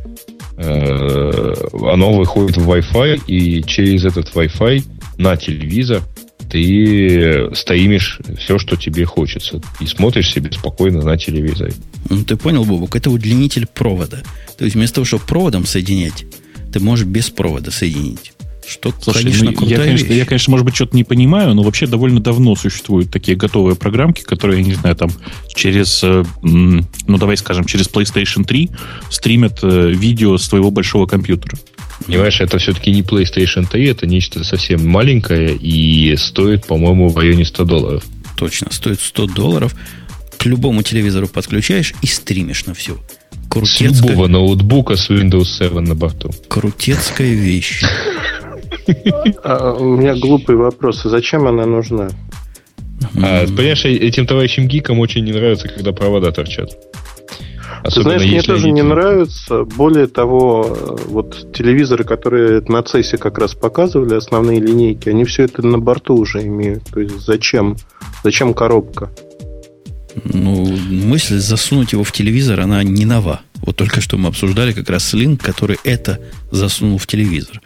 оно 0.58 2.14
выходит 2.14 2.58
в 2.58 2.70
Wi-Fi, 2.70 3.22
и 3.28 3.64
через 3.64 4.06
этот 4.06 4.34
Wi-Fi 4.34 4.84
на 5.18 5.36
телевизор 5.36 6.02
ты 6.50 7.50
стримишь 7.56 8.20
все, 8.38 8.60
что 8.60 8.76
тебе 8.76 9.06
хочется. 9.06 9.62
И 9.80 9.88
смотришь 9.88 10.32
себе 10.32 10.52
спокойно 10.52 11.02
на 11.02 11.18
телевизоре. 11.18 11.74
Ну, 12.10 12.24
ты 12.24 12.38
понял, 12.38 12.64
Бобок, 12.64 12.96
это 12.96 13.10
удлинитель 13.10 13.66
провода. 13.68 14.22
То 14.58 14.64
есть 14.64 14.76
вместо 14.76 14.96
того, 14.96 15.06
чтобы 15.06 15.26
проводом 15.26 15.66
соединять, 15.66 16.26
ты 16.72 16.80
можешь 16.80 17.06
без 17.06 17.30
провода 17.30 17.72
соединить. 17.72 18.32
Что, 18.68 18.94
Слушай, 19.00 19.24
конечно, 19.24 19.46
ну, 19.46 19.54
крутая 19.54 19.78
я, 19.78 19.84
конечно, 19.86 20.06
вещь. 20.08 20.18
я, 20.18 20.26
конечно, 20.26 20.52
может 20.52 20.66
быть, 20.66 20.76
что-то 20.76 20.96
не 20.96 21.04
понимаю, 21.04 21.54
но 21.54 21.64
вообще 21.64 21.88
довольно 21.88 22.20
давно 22.20 22.56
существуют 22.56 23.12
такие 23.12 23.38
готовые 23.38 23.76
программки, 23.76 24.22
которые, 24.22 24.62
я 24.62 24.66
не 24.66 24.74
знаю, 24.74 24.96
там 24.96 25.12
через, 25.54 26.04
э, 26.04 26.24
ну, 26.42 26.84
давай 27.18 27.38
скажем, 27.38 27.66
через 27.66 27.88
PlayStation 27.88 28.44
3 28.44 28.70
стримят 29.10 29.60
э, 29.62 29.92
видео 29.92 30.38
с 30.38 30.48
твоего 30.48 30.72
большого 30.72 31.06
компьютера. 31.06 31.58
Понимаешь, 32.06 32.42
это 32.42 32.58
все-таки 32.58 32.92
не 32.92 33.02
PlayStation 33.02 33.68
3, 33.70 33.86
это 33.88 34.08
нечто 34.08 34.44
совсем 34.44 34.88
маленькое 34.88 35.56
и 35.56 36.16
стоит, 36.18 36.66
по-моему, 36.66 37.10
в 37.10 37.18
районе 37.18 37.46
100 37.46 37.66
долларов. 37.66 38.04
Точно, 38.36 38.72
стоит 38.72 39.00
100 39.00 39.28
долларов. 39.28 39.76
К 40.38 40.46
любому 40.46 40.84
телевизору 40.84 41.28
подключаешь 41.28 41.94
и 42.02 42.08
стримишь 42.08 42.66
на 42.66 42.74
всю. 42.74 43.00
Крутецкая... 43.50 43.94
С 43.94 44.02
любого 44.02 44.28
ноутбука 44.28 44.96
с 44.98 45.10
Windows 45.10 45.46
7 45.46 45.80
на 45.80 45.96
борту. 45.96 46.32
Крутецкая 46.50 47.34
вещь. 47.34 47.84
А, 49.44 49.74
у 49.74 49.96
меня 49.96 50.16
глупый 50.16 50.56
вопрос. 50.56 51.06
А 51.06 51.10
зачем 51.10 51.48
она 51.48 51.66
нужна? 51.66 52.10
А, 53.18 53.46
понимаешь, 53.46 53.86
этим 53.86 54.28
товарищам 54.28 54.68
гикам 54.68 55.00
очень 55.00 55.24
не 55.24 55.32
нравится, 55.32 55.68
когда 55.68 55.92
провода 55.92 56.32
торчат. 56.32 56.78
Особенно, 57.84 58.14
Ты 58.14 58.20
знаешь, 58.20 58.32
мне 58.32 58.42
тоже 58.42 58.72
не 58.72 58.82
нравится. 58.82 59.64
Более 59.64 60.08
того, 60.08 60.76
вот 61.08 61.54
телевизоры, 61.54 62.04
которые 62.04 62.62
на 62.62 62.80
CES 62.80 63.18
как 63.18 63.38
раз 63.38 63.54
показывали, 63.54 64.16
основные 64.16 64.60
линейки, 64.60 65.10
они 65.10 65.24
все 65.24 65.44
это 65.44 65.66
на 65.66 65.78
борту 65.78 66.16
уже 66.16 66.44
имеют. 66.44 66.86
То 66.86 67.02
есть 67.02 67.20
зачем? 67.20 67.78
Зачем 68.24 68.56
коробка? 68.56 69.12
Ну, 70.24 70.66
мысль 70.90 71.38
засунуть 71.38 71.92
его 71.92 72.04
в 72.04 72.12
телевизор, 72.12 72.62
она 72.62 72.82
не 72.84 73.06
нова. 73.06 73.42
Вот 73.58 73.76
только 73.76 74.02
что 74.02 74.18
мы 74.18 74.30
обсуждали 74.30 74.72
как 74.72 74.90
раз 74.90 75.14
линк, 75.14 75.42
который 75.44 75.78
это 75.84 76.20
засунул 76.52 76.98
в 76.98 77.06
телевизор. 77.06 77.62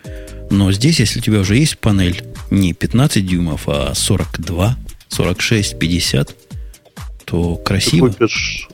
Но 0.50 0.72
здесь, 0.72 1.00
если 1.00 1.20
у 1.20 1.22
тебя 1.22 1.40
уже 1.40 1.58
есть 1.58 1.78
панель 1.78 2.24
не 2.50 2.74
15 2.74 3.26
дюймов, 3.26 3.68
а 3.68 3.94
42, 3.94 4.78
46, 5.10 5.80
50, 5.80 6.36
то 7.26 7.56
красиво. 7.56 8.10
Ты 8.10 8.14
купишь, 8.14 8.68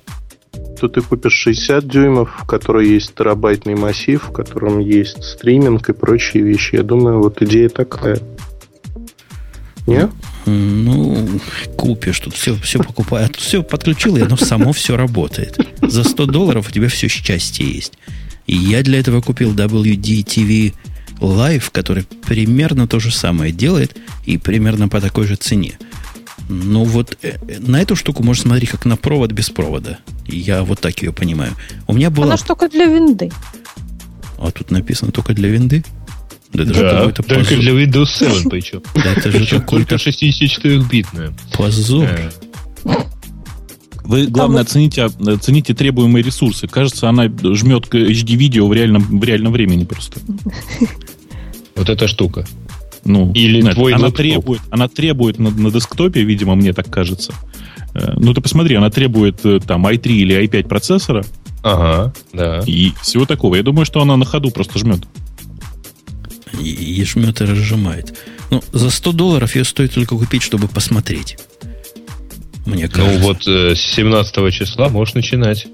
то 0.79 0.87
ты 0.87 1.01
купишь 1.01 1.33
60 1.33 1.87
дюймов, 1.87 2.29
в 2.41 2.45
которой 2.45 2.89
есть 2.89 3.15
терабайтный 3.15 3.75
массив, 3.75 4.23
в 4.23 4.31
котором 4.31 4.79
есть 4.79 5.23
стриминг 5.23 5.89
и 5.89 5.93
прочие 5.93 6.43
вещи. 6.43 6.75
Я 6.75 6.83
думаю, 6.83 7.21
вот 7.21 7.41
идея 7.41 7.69
такая. 7.69 8.19
Нет? 9.87 10.09
Ну, 10.45 11.39
купишь, 11.75 12.19
тут 12.19 12.35
все, 12.35 12.55
все 12.55 12.79
покупаю. 12.79 13.27
Тут 13.27 13.37
все 13.39 13.63
подключил, 13.63 14.15
и 14.17 14.21
оно 14.21 14.37
само 14.37 14.73
все 14.73 14.95
работает. 14.95 15.57
За 15.81 16.03
100 16.03 16.25
долларов 16.27 16.69
у 16.69 16.71
тебя 16.71 16.87
все 16.87 17.07
счастье 17.07 17.67
есть. 17.67 17.93
И 18.47 18.55
я 18.55 18.83
для 18.83 18.99
этого 18.99 19.21
купил 19.21 19.53
WDTV 19.53 20.73
Live, 21.19 21.65
который 21.71 22.03
примерно 22.03 22.87
то 22.87 22.99
же 22.99 23.11
самое 23.11 23.51
делает 23.51 23.97
и 24.25 24.37
примерно 24.37 24.87
по 24.87 25.01
такой 25.01 25.27
же 25.27 25.35
цене. 25.35 25.77
Ну 26.47 26.83
вот 26.83 27.17
э, 27.21 27.37
на 27.59 27.81
эту 27.81 27.95
штуку 27.95 28.21
можно 28.21 28.43
смотреть 28.43 28.69
как 28.69 28.85
на 28.85 28.97
провод 28.97 29.31
без 29.31 29.49
провода. 29.49 29.99
Я 30.27 30.63
вот 30.63 30.79
так 30.79 31.01
ее 31.01 31.11
понимаю. 31.11 31.53
У 31.87 31.93
меня 31.93 32.09
была... 32.09 32.27
Она 32.27 32.37
только 32.37 32.69
для 32.69 32.85
винды. 32.85 33.31
А 34.37 34.51
тут 34.51 34.71
написано 34.71 35.11
только 35.11 35.33
для 35.33 35.49
винды? 35.49 35.83
Да, 36.53 36.63
это 36.63 36.73
да, 36.73 36.79
же 36.79 37.13
только 37.13 37.23
позор. 37.23 37.59
для 37.59 37.71
Windows 37.71 38.05
7 38.05 38.49
причем. 38.49 38.81
Да, 38.93 39.13
это 39.13 39.31
же 39.31 39.45
какой-то 39.47 39.95
64-битная. 39.95 41.33
Позор. 41.57 42.09
Вы, 44.05 44.27
главное, 44.27 44.61
оцените, 44.61 45.03
оцените 45.03 45.73
требуемые 45.73 46.23
ресурсы. 46.23 46.67
Кажется, 46.67 47.09
она 47.09 47.25
жмет 47.25 47.87
HD-видео 47.87 48.67
в 48.67 48.73
реальном, 48.73 49.19
в 49.19 49.23
реальном 49.23 49.53
времени 49.53 49.85
просто. 49.85 50.19
Вот 51.75 51.89
эта 51.89 52.07
штука. 52.07 52.47
Ну, 53.03 53.33
Или 53.33 53.61
нет, 53.61 53.73
твой 53.75 53.93
она 53.93 54.09
требует, 54.11 54.61
она 54.71 54.87
требует 54.87 55.39
на, 55.39 55.49
на 55.49 55.69
десктопе, 55.71 56.23
видимо, 56.23 56.55
мне 56.55 56.71
так 56.71 56.89
кажется. 56.89 57.33
Э, 57.93 58.13
ну, 58.15 58.33
ты 58.33 58.39
посмотри, 58.39 58.75
она 58.75 58.89
требует 58.89 59.45
э, 59.45 59.59
там 59.59 59.85
i3 59.85 60.07
или 60.07 60.41
i5 60.45 60.67
процессора. 60.67 61.25
Ага, 61.63 62.13
да. 62.31 62.61
И 62.65 62.93
всего 63.01 63.25
такого. 63.25 63.55
Я 63.55 63.63
думаю, 63.63 63.85
что 63.85 64.01
она 64.01 64.15
на 64.15 64.25
ходу 64.25 64.51
просто 64.51 64.79
жмет. 64.79 65.01
И, 66.61 66.69
и 66.69 67.03
жмет 67.03 67.41
и 67.41 67.45
разжимает. 67.45 68.17
Ну, 68.51 68.63
за 68.71 68.89
100 68.89 69.11
долларов 69.11 69.55
ее 69.55 69.65
стоит 69.65 69.93
только 69.93 70.17
купить, 70.17 70.43
чтобы 70.43 70.67
посмотреть. 70.67 71.37
Мне 72.65 72.85
ну, 72.85 72.89
кажется. 72.89 73.19
Ну 73.19 73.25
вот 73.25 73.47
э, 73.47 73.75
с 73.75 73.81
17 73.81 74.53
числа 74.53 74.89
можешь 74.89 75.13
начинать. 75.13 75.67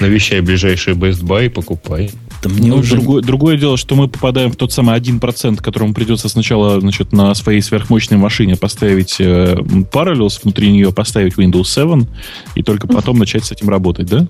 Навещай 0.00 0.40
ближайший 0.40 0.94
Best 0.94 1.22
Buy 1.22 1.46
и 1.46 1.48
покупай. 1.48 2.10
Да 2.42 2.48
мне 2.48 2.70
ну, 2.70 2.78
уже... 2.78 2.96
другое, 2.96 3.22
другое 3.22 3.56
дело, 3.56 3.76
что 3.76 3.94
мы 3.94 4.08
попадаем 4.08 4.50
в 4.50 4.56
тот 4.56 4.72
самый 4.72 4.98
1%, 4.98 5.56
которому 5.56 5.94
придется 5.94 6.28
сначала 6.28 6.80
значит, 6.80 7.12
на 7.12 7.34
своей 7.34 7.60
сверхмощной 7.60 8.18
машине 8.18 8.56
поставить 8.56 9.16
э, 9.20 9.54
Parallels, 9.92 10.40
внутри 10.42 10.72
нее 10.72 10.92
поставить 10.92 11.34
Windows 11.34 11.64
7, 11.64 12.06
и 12.54 12.62
только 12.62 12.88
потом 12.88 13.18
начать 13.18 13.44
с 13.44 13.52
этим 13.52 13.68
работать, 13.68 14.06
да? 14.06 14.26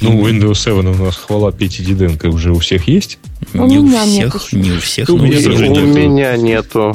Ну, 0.00 0.26
Windows 0.26 0.54
7 0.54 0.78
у 0.78 0.82
нас 0.82 1.16
хвала 1.16 1.52
Пети 1.52 1.84
Диденко 1.84 2.26
уже 2.26 2.52
у 2.52 2.58
всех 2.58 2.88
есть? 2.88 3.18
У 3.54 3.66
не 3.66 3.78
у 3.78 3.86
всех, 3.86 4.52
не 4.52 4.72
у 4.72 4.78
всех. 4.78 5.08
У, 5.08 5.16
меня, 5.16 5.38
у 5.80 5.86
меня 5.86 6.36
нету. 6.36 6.94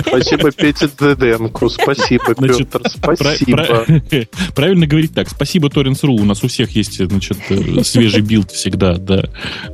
Спасибо 0.00 0.52
Пете 0.52 0.88
Диденко, 0.98 1.68
спасибо, 1.68 2.34
значит, 2.38 2.70
Петр, 2.70 2.88
спасибо. 2.94 3.84
Правильно 4.54 4.86
говорить 4.86 5.14
так, 5.14 5.28
спасибо 5.28 5.68
Torrents.ru, 5.68 6.20
у 6.20 6.24
нас 6.24 6.44
у 6.44 6.48
всех 6.48 6.70
есть 6.76 6.98
значит, 7.04 7.38
э, 7.48 7.82
свежий 7.84 8.20
build 8.20 8.50
всегда, 8.50 8.96
да, 8.96 9.24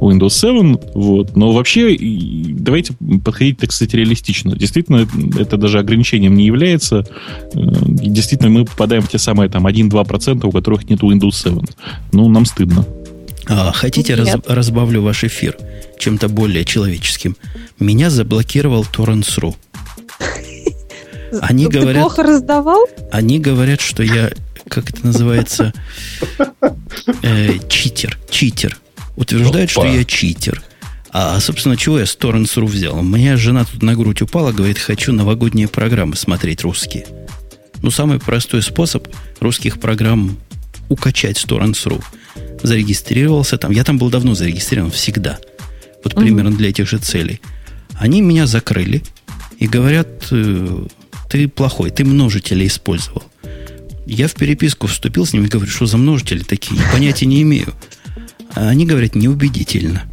Windows 0.01 0.31
7, 0.31 0.77
вот. 0.95 1.37
но 1.37 1.53
вообще 1.53 1.97
давайте 1.99 2.95
подходить, 3.25 3.59
так 3.59 3.73
сказать, 3.73 3.95
реалистично. 3.95 4.57
Действительно, 4.57 5.07
это 5.39 5.57
даже 5.57 5.79
ограничением 5.79 6.37
не 6.37 6.47
является. 6.47 6.99
Э, 6.99 7.61
действительно, 7.87 8.51
мы 8.51 8.65
попадаем 8.65 9.03
в 9.03 9.09
те 9.09 9.19
самые 9.19 9.51
там 9.51 9.67
1-2%, 9.67 10.47
у 10.47 10.53
которых 10.53 10.89
нет 10.89 11.01
Windows 11.01 11.33
7 11.33 11.59
ну, 12.13 12.29
нам 12.29 12.45
стыдно. 12.45 12.85
А, 13.49 13.73
хотите, 13.73 14.15
раз, 14.15 14.37
разбавлю 14.47 15.03
ваш 15.03 15.25
эфир 15.25 15.57
чем-то 15.99 16.29
более 16.29 16.65
человеческим? 16.65 17.37
Меня 17.79 18.11
заблокировал 18.11 18.85
Torrents.ru. 18.85 19.57
Они 21.41 21.67
Ты 21.67 21.81
говорят, 21.81 22.03
плохо 22.03 22.23
раздавал? 22.23 22.87
Они 23.11 23.39
говорят, 23.39 23.81
что 23.81 24.03
я, 24.03 24.31
как 24.69 24.91
это 24.91 25.07
называется, 25.07 25.73
э, 27.23 27.59
читер. 27.69 28.19
Читер. 28.31 28.79
Утверждают, 29.17 29.71
Опа. 29.73 29.83
что 29.83 29.97
я 29.97 30.05
читер. 30.05 30.63
А, 31.11 31.41
собственно, 31.41 31.77
чего 31.77 31.99
я 31.99 32.07
с 32.07 32.17
Torrents.ru 32.17 32.67
взял? 32.67 33.03
Моя 33.03 33.37
жена 33.37 33.65
тут 33.65 33.83
на 33.83 33.95
грудь 33.95 34.23
упала, 34.23 34.53
говорит, 34.53 34.79
хочу 34.79 35.13
новогодние 35.13 35.69
программы 35.69 36.17
смотреть 36.17 36.63
русские. 36.63 37.07
Ну, 37.83 37.91
самый 37.91 38.19
простой 38.19 38.63
способ 38.63 39.09
русских 39.41 39.81
программ 39.81 40.39
укачать 40.89 41.37
Torrents.ru. 41.45 42.03
Зарегистрировался 42.63 43.59
там. 43.59 43.71
Я 43.73 43.85
там 43.85 43.99
был 43.99 44.11
давно 44.11 44.35
зарегистрирован, 44.35 44.91
всегда. 44.91 45.39
Вот 46.05 46.15
угу. 46.15 46.23
примерно 46.23 46.53
для 46.53 46.71
этих 46.71 46.89
же 46.89 46.99
целей. 46.99 47.41
Они 47.99 48.21
меня 48.21 48.47
закрыли 48.47 49.03
и 49.59 49.67
говорят, 49.67 50.09
э, 50.31 50.87
ты 51.29 51.49
плохой, 51.49 51.91
ты 51.91 52.05
множители 52.05 52.67
использовал. 52.67 53.25
Я 54.07 54.29
в 54.29 54.35
переписку 54.35 54.87
вступил 54.87 55.27
с 55.27 55.33
ними 55.33 55.47
и 55.47 55.49
говорю, 55.49 55.71
что 55.71 55.87
за 55.87 55.99
множители 55.99 56.43
такие, 56.43 56.81
понятия 56.93 57.27
не 57.27 57.43
имею. 57.43 57.75
А 58.55 58.69
они 58.69 58.87
говорят, 58.87 59.15
неубедительно. 59.15 60.05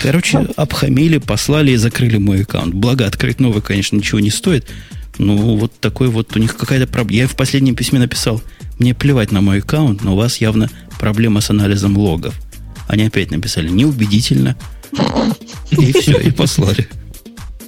Короче, 0.00 0.46
обхамили, 0.56 1.18
послали 1.18 1.72
и 1.72 1.76
закрыли 1.76 2.18
мой 2.18 2.42
аккаунт. 2.42 2.74
Благо, 2.74 3.06
открыть 3.06 3.40
новый, 3.40 3.62
конечно, 3.62 3.96
ничего 3.96 4.20
не 4.20 4.30
стоит. 4.30 4.70
Ну, 5.18 5.56
вот 5.56 5.72
такой 5.80 6.08
вот 6.08 6.34
у 6.36 6.38
них 6.38 6.56
какая-то 6.56 6.86
проблема. 6.86 7.22
Я 7.22 7.28
в 7.28 7.36
последнем 7.36 7.76
письме 7.76 7.98
написал, 7.98 8.42
мне 8.78 8.94
плевать 8.94 9.32
на 9.32 9.40
мой 9.40 9.58
аккаунт, 9.58 10.02
но 10.02 10.14
у 10.14 10.16
вас 10.16 10.38
явно 10.38 10.70
проблема 10.98 11.40
с 11.40 11.50
анализом 11.50 11.96
логов. 11.96 12.34
Они 12.88 13.04
опять 13.04 13.30
написали, 13.30 13.68
неубедительно. 13.68 14.56
И 15.70 15.92
все, 15.92 16.18
и 16.18 16.30
послали. 16.30 16.88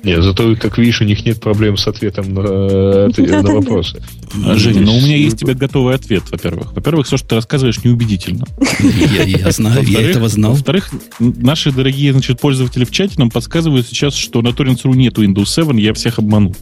Нет, 0.07 0.23
зато, 0.23 0.55
как 0.55 0.79
видишь, 0.79 1.01
у 1.01 1.05
них 1.05 1.25
нет 1.27 1.41
проблем 1.41 1.77
с 1.77 1.89
ответом 1.89 2.33
на, 2.33 3.09
на 3.09 3.53
вопросы. 3.53 4.01
А, 4.45 4.55
Женя, 4.55 4.83
но 4.83 4.93
ну, 4.93 4.99
у 4.99 5.01
меня 5.01 5.17
есть 5.17 5.39
тебе 5.39 5.55
готовый 5.55 5.97
ответ, 5.97 6.23
во-первых. 6.31 6.75
Во-первых, 6.75 7.09
все, 7.09 7.17
что 7.17 7.31
ты 7.31 7.35
рассказываешь, 7.35 7.83
неубедительно. 7.83 8.45
Я, 8.81 9.25
я 9.25 9.51
знаю, 9.51 9.83
я 9.83 10.01
этого 10.01 10.29
знал. 10.29 10.53
Во-вторых, 10.53 10.91
наши 11.19 11.73
дорогие 11.73 12.13
значит, 12.13 12.41
пользователи 12.41 12.85
в 12.85 12.93
чате 12.93 13.15
нам 13.19 13.31
подсказывают 13.31 13.89
сейчас, 13.89 14.15
что 14.15 14.43
на 14.43 14.49
Torrents.ru 14.49 14.95
нету 14.95 15.25
Windows 15.25 15.47
7, 15.47 15.81
я 15.81 15.93
всех 15.93 16.21
обманул. 16.21 16.55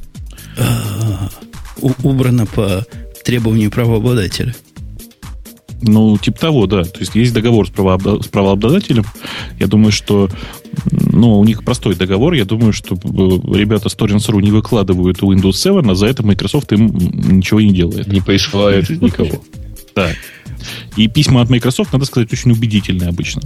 Убрано 2.02 2.46
по 2.46 2.86
требованию 3.24 3.70
правообладателя. 3.70 4.54
Ну, 5.86 6.16
типа 6.16 6.38
того, 6.38 6.66
да. 6.66 6.84
То 6.84 7.00
есть 7.00 7.14
есть 7.14 7.34
договор 7.34 7.66
с, 7.66 7.70
правообла- 7.70 8.22
с 8.22 8.26
правообладателем. 8.28 9.04
Я 9.58 9.66
думаю, 9.66 9.92
что 9.92 10.30
ну, 10.90 11.38
у 11.38 11.44
них 11.44 11.62
простой 11.62 11.94
договор. 11.94 12.32
Я 12.32 12.44
думаю, 12.44 12.72
что 12.72 12.94
э, 12.94 12.98
ребята 13.54 13.88
с 13.88 13.96
Torrents.ru 13.96 14.40
не 14.40 14.50
выкладывают 14.50 15.20
Windows 15.20 15.52
7, 15.52 15.90
а 15.90 15.94
за 15.94 16.06
это 16.06 16.22
Microsoft 16.22 16.72
им 16.72 16.86
ничего 16.86 17.60
не 17.60 17.72
делает. 17.72 18.06
Не 18.06 18.20
присылает 18.20 18.88
никого. 19.02 19.44
Да. 19.94 20.10
И 20.96 21.08
письма 21.08 21.42
от 21.42 21.50
Microsoft, 21.50 21.92
надо 21.92 22.06
сказать, 22.06 22.32
очень 22.32 22.52
убедительные 22.52 23.10
обычно. 23.10 23.42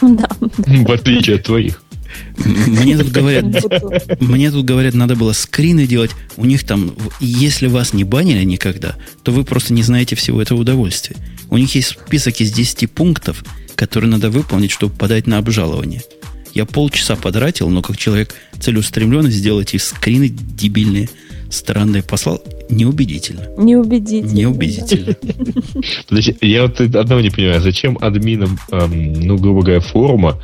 Да. 0.00 0.28
В 0.40 0.90
отличие 0.90 1.36
от 1.36 1.42
твоих. 1.42 1.82
Мне 2.66 2.98
тут 2.98 3.10
говорят, 3.10 3.44
мне 4.20 4.50
тут 4.50 4.64
говорят, 4.64 4.94
надо 4.94 5.16
было 5.16 5.32
скрины 5.32 5.86
делать. 5.86 6.10
У 6.36 6.44
них 6.44 6.64
там, 6.64 6.92
если 7.20 7.66
вас 7.66 7.92
не 7.92 8.04
банили 8.04 8.44
никогда, 8.44 8.96
то 9.22 9.32
вы 9.32 9.44
просто 9.44 9.72
не 9.72 9.82
знаете 9.82 10.16
всего 10.16 10.40
этого 10.40 10.60
удовольствия. 10.60 11.16
У 11.50 11.56
них 11.56 11.74
есть 11.74 11.88
список 11.88 12.40
из 12.40 12.52
10 12.52 12.90
пунктов, 12.90 13.44
которые 13.74 14.10
надо 14.10 14.30
выполнить, 14.30 14.70
чтобы 14.70 14.94
подать 14.94 15.26
на 15.26 15.38
обжалование. 15.38 16.02
Я 16.54 16.64
полчаса 16.64 17.16
потратил, 17.16 17.68
но 17.68 17.82
как 17.82 17.96
человек 17.96 18.34
целеустремленный 18.58 19.30
сделать 19.30 19.74
эти 19.74 19.82
скрины 19.82 20.28
дебильные, 20.30 21.08
странные 21.50 22.02
послал, 22.02 22.42
неубедительно. 22.70 23.42
Неубедительно. 23.58 24.32
Неубедительно. 24.32 25.14
Я 26.40 26.62
вот 26.62 26.80
одного 26.80 27.20
не 27.20 27.30
понимаю. 27.30 27.60
Зачем 27.60 27.98
админам, 28.00 28.58
эм, 28.70 29.12
ну, 29.20 29.36
грубо 29.36 29.62
говоря, 29.62 29.80
форума 29.80 30.42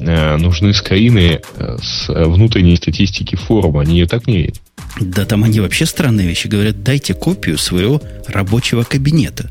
нужны 0.00 0.72
скрины 0.74 1.40
э, 1.56 1.76
с 1.82 2.08
внутренней 2.08 2.76
статистики 2.76 3.36
форума? 3.36 3.82
Они 3.82 3.98
ее 3.98 4.06
так 4.06 4.26
не 4.26 4.38
видят. 4.38 4.60
Да 5.00 5.24
там 5.24 5.44
они 5.44 5.60
вообще 5.60 5.86
странные 5.86 6.26
вещи 6.26 6.46
говорят. 6.46 6.82
Дайте 6.82 7.14
копию 7.14 7.58
своего 7.58 8.02
рабочего 8.26 8.82
кабинета. 8.82 9.50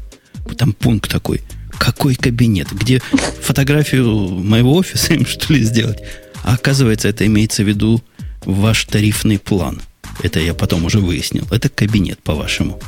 Там 0.57 0.73
пункт 0.73 1.09
такой. 1.09 1.41
Какой 1.77 2.15
кабинет? 2.15 2.67
Где 2.71 3.01
фотографию 3.41 4.29
моего 4.29 4.75
офиса 4.75 5.13
им 5.13 5.25
что 5.25 5.53
ли 5.53 5.63
сделать? 5.63 5.99
А 6.43 6.55
оказывается, 6.55 7.07
это 7.07 7.25
имеется 7.25 7.63
в 7.63 7.67
виду 7.67 8.01
ваш 8.43 8.85
тарифный 8.85 9.39
план. 9.39 9.81
Это 10.21 10.39
я 10.39 10.53
потом 10.53 10.85
уже 10.85 10.99
выяснил. 10.99 11.47
Это 11.51 11.69
кабинет, 11.69 12.19
по-вашему. 12.23 12.79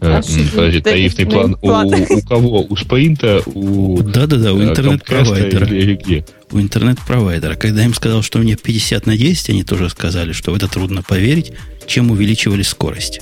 А, 0.00 0.20
подожди, 0.54 0.80
тарифный 0.80 1.26
план, 1.26 1.54
план. 1.56 1.86
У, 1.86 2.14
у 2.14 2.20
кого? 2.22 2.62
У 2.68 2.76
Спринта? 2.76 3.42
У 3.46 4.02
Да-да-да, 4.02 4.52
у 4.52 4.60
э, 4.60 4.64
интернет-провайдера. 4.64 5.66
Или, 5.66 5.82
или 5.82 5.94
где? 5.96 6.26
У 6.50 6.60
интернет-провайдера. 6.60 7.54
Когда 7.54 7.80
я 7.80 7.86
им 7.86 7.94
сказал, 7.94 8.22
что 8.22 8.38
у 8.38 8.42
меня 8.42 8.56
50 8.56 9.06
на 9.06 9.16
10, 9.16 9.50
они 9.50 9.62
тоже 9.62 9.88
сказали, 9.88 10.32
что 10.32 10.52
в 10.52 10.54
это 10.54 10.68
трудно 10.68 11.02
поверить, 11.02 11.52
чем 11.86 12.10
увеличивали 12.10 12.62
скорость. 12.62 13.20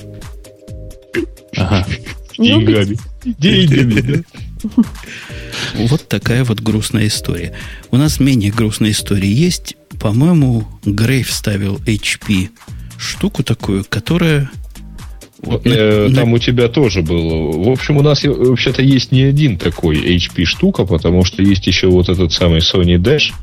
Ага. 1.55 1.85
Деньгами. 2.37 2.97
Деньгами, 3.23 4.01
да? 4.01 4.23
Вот 5.75 6.07
такая 6.07 6.43
вот 6.43 6.61
грустная 6.61 7.07
история. 7.07 7.53
У 7.91 7.97
нас 7.97 8.19
менее 8.19 8.51
грустная 8.51 8.91
история 8.91 9.31
есть. 9.31 9.75
По-моему, 9.99 10.67
Грей 10.85 11.23
вставил 11.23 11.77
HP 11.77 12.49
штуку 12.97 13.43
такую, 13.43 13.85
которая... 13.87 14.49
Вот, 15.43 15.65
э, 15.65 16.07
на... 16.07 16.15
Там 16.15 16.33
у 16.33 16.37
тебя 16.39 16.69
тоже 16.69 17.01
было. 17.01 17.51
В 17.51 17.69
общем, 17.69 17.97
у 17.97 18.01
нас 18.01 18.23
вообще-то 18.23 18.81
есть 18.81 19.11
не 19.11 19.23
один 19.23 19.57
такой 19.57 19.97
HP 19.97 20.45
штука, 20.45 20.85
потому 20.85 21.25
что 21.25 21.41
есть 21.43 21.67
еще 21.67 21.87
вот 21.87 22.09
этот 22.09 22.31
самый 22.31 22.59
Sony 22.59 22.97
Dash. 22.97 23.33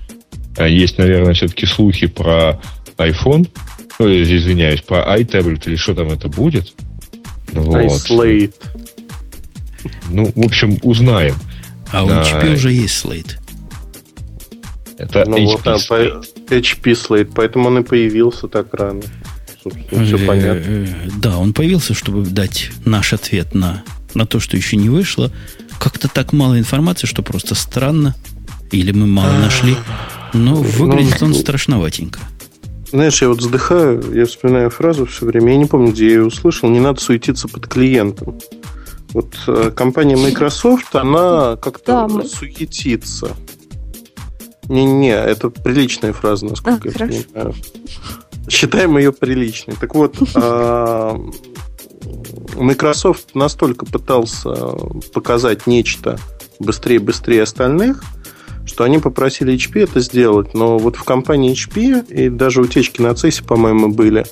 А 0.56 0.66
есть, 0.66 0.98
наверное, 0.98 1.34
все-таки 1.34 1.66
слухи 1.66 2.06
про 2.06 2.60
iPhone. 2.96 3.48
Ой, 3.98 4.22
извиняюсь, 4.22 4.80
про 4.80 5.16
iTablet 5.18 5.62
или 5.66 5.76
что 5.76 5.94
там 5.94 6.08
это 6.08 6.28
будет. 6.28 6.72
Вот. 7.52 7.84
iSlate. 7.84 8.54
Ну, 10.10 10.30
в 10.34 10.44
общем, 10.44 10.78
узнаем. 10.82 11.34
А 11.92 12.04
у 12.04 12.08
HP 12.08 12.54
уже 12.54 12.72
есть 12.72 13.04
Slate. 13.04 13.32
Это 14.96 15.24
ну, 15.26 15.36
HP 15.36 15.44
вот, 15.44 15.66
Slate. 15.66 16.24
HP 16.48 16.92
Slate, 16.92 17.32
поэтому 17.34 17.68
он 17.68 17.78
и 17.78 17.82
появился 17.82 18.48
так 18.48 18.72
рано. 18.74 19.02
Собственно, 19.62 20.04
все 20.04 20.16
э, 20.16 20.26
понятно. 20.26 20.86
Да, 21.20 21.38
он 21.38 21.52
появился, 21.52 21.94
чтобы 21.94 22.22
дать 22.22 22.70
наш 22.84 23.12
ответ 23.12 23.54
на, 23.54 23.82
на 24.14 24.26
то, 24.26 24.40
что 24.40 24.56
еще 24.56 24.76
не 24.76 24.88
вышло. 24.88 25.30
Как-то 25.78 26.08
так 26.08 26.32
мало 26.32 26.58
информации, 26.58 27.06
что 27.06 27.22
просто 27.22 27.54
странно. 27.54 28.14
Или 28.70 28.92
мы 28.92 29.06
мало 29.06 29.32
нашли. 29.32 29.76
Но 30.32 30.56
ну, 30.56 30.62
выглядит 30.62 31.22
он 31.22 31.34
страшноватенько. 31.34 32.20
Знаешь, 32.92 33.22
я 33.22 33.28
вот 33.28 33.38
вздыхаю, 33.38 34.02
я 34.12 34.26
вспоминаю 34.26 34.70
фразу 34.70 35.06
все 35.06 35.24
время, 35.24 35.52
я 35.52 35.58
не 35.58 35.66
помню, 35.66 35.92
где 35.92 36.06
я 36.06 36.12
ее 36.14 36.26
услышал, 36.26 36.68
не 36.68 36.80
надо 36.80 37.00
суетиться 37.00 37.46
под 37.46 37.68
клиентом. 37.68 38.40
Вот 39.12 39.34
э, 39.46 39.70
компания 39.74 40.16
Microsoft, 40.16 40.94
она 40.94 41.56
как-то 41.56 42.08
да, 42.08 42.24
суетится. 42.24 43.36
Не-не, 44.68 45.14
это 45.14 45.50
приличная 45.50 46.12
фраза, 46.12 46.46
насколько 46.46 46.88
а, 46.88 46.88
я 46.88 46.92
хорошо. 46.92 47.22
понимаю. 47.32 47.54
Считаем 48.50 48.98
ее 48.98 49.12
приличной. 49.12 49.76
Так 49.80 49.94
вот, 49.94 50.16
а, 50.34 51.16
Microsoft 52.56 53.34
настолько 53.34 53.86
пытался 53.86 54.50
показать 55.14 55.66
нечто 55.66 56.18
быстрее-быстрее 56.58 57.44
остальных, 57.44 58.02
что 58.66 58.84
они 58.84 58.98
попросили 58.98 59.54
HP 59.54 59.84
это 59.84 60.00
сделать. 60.00 60.52
Но 60.52 60.78
вот 60.78 60.96
в 60.96 61.04
компании 61.04 61.54
HP, 61.54 62.12
и 62.12 62.28
даже 62.28 62.60
утечки 62.60 63.00
на 63.00 63.08
CES, 63.08 63.44
по-моему, 63.46 63.88
были, 63.88 64.26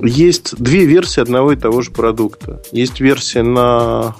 есть 0.00 0.56
две 0.56 0.86
версии 0.86 1.20
одного 1.20 1.52
и 1.52 1.56
того 1.56 1.82
же 1.82 1.90
продукта. 1.90 2.62
Есть 2.72 3.00
версия 3.00 3.42
на 3.42 4.16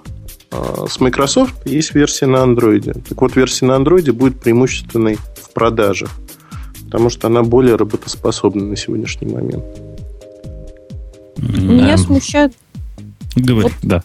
а, 0.51 0.86
с 0.88 1.01
Microsoft, 1.01 1.66
есть 1.66 1.94
версия 1.94 2.26
на 2.26 2.38
Android. 2.38 3.03
Так 3.09 3.20
вот, 3.20 3.34
версия 3.34 3.66
на 3.66 3.72
Android 3.72 4.12
будет 4.12 4.40
преимущественной 4.40 5.16
в 5.16 5.53
продажах, 5.53 6.11
потому 6.91 7.09
что 7.09 7.28
она 7.28 7.45
более 7.45 7.76
работоспособна 7.76 8.64
на 8.64 8.76
сегодняшний 8.76 9.28
момент. 9.28 9.64
Меня 11.38 11.97
смущает... 11.97 12.53
Говори, 13.36 13.68
вот 13.68 13.72
да. 13.82 14.03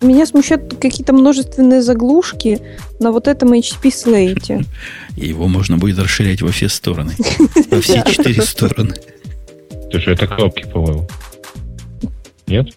Меня 0.00 0.24
смущают 0.24 0.74
какие-то 0.80 1.12
множественные 1.12 1.82
заглушки 1.82 2.60
на 3.00 3.12
вот 3.12 3.28
этом 3.28 3.52
HP 3.52 3.82
Slate. 3.82 4.66
Его 5.16 5.46
можно 5.46 5.76
будет 5.76 5.98
расширять 5.98 6.40
во 6.40 6.50
все 6.50 6.70
стороны. 6.70 7.12
Во 7.70 7.80
все 7.82 8.02
четыре 8.06 8.40
стороны. 8.40 8.94
Слушай, 9.90 10.14
это 10.14 10.26
кнопки, 10.26 10.64
по-моему. 10.72 11.06
Нет? 12.46 12.68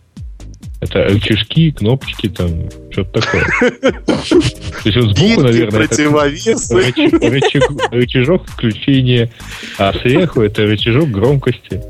Это 0.82 1.04
рычажки, 1.06 1.72
кнопочки, 1.72 2.28
там, 2.30 2.70
что-то 2.92 3.22
такое. 3.22 3.46
То 3.70 4.90
есть 4.90 4.98
он 4.98 5.16
сбоку, 5.16 5.42
наверное, 5.42 5.84
это 5.84 6.04
рычажок 7.92 8.48
включения, 8.48 9.32
а 9.78 9.94
сверху 9.94 10.42
это 10.42 10.64
рычажок 10.64 11.10
громкости. 11.10 11.82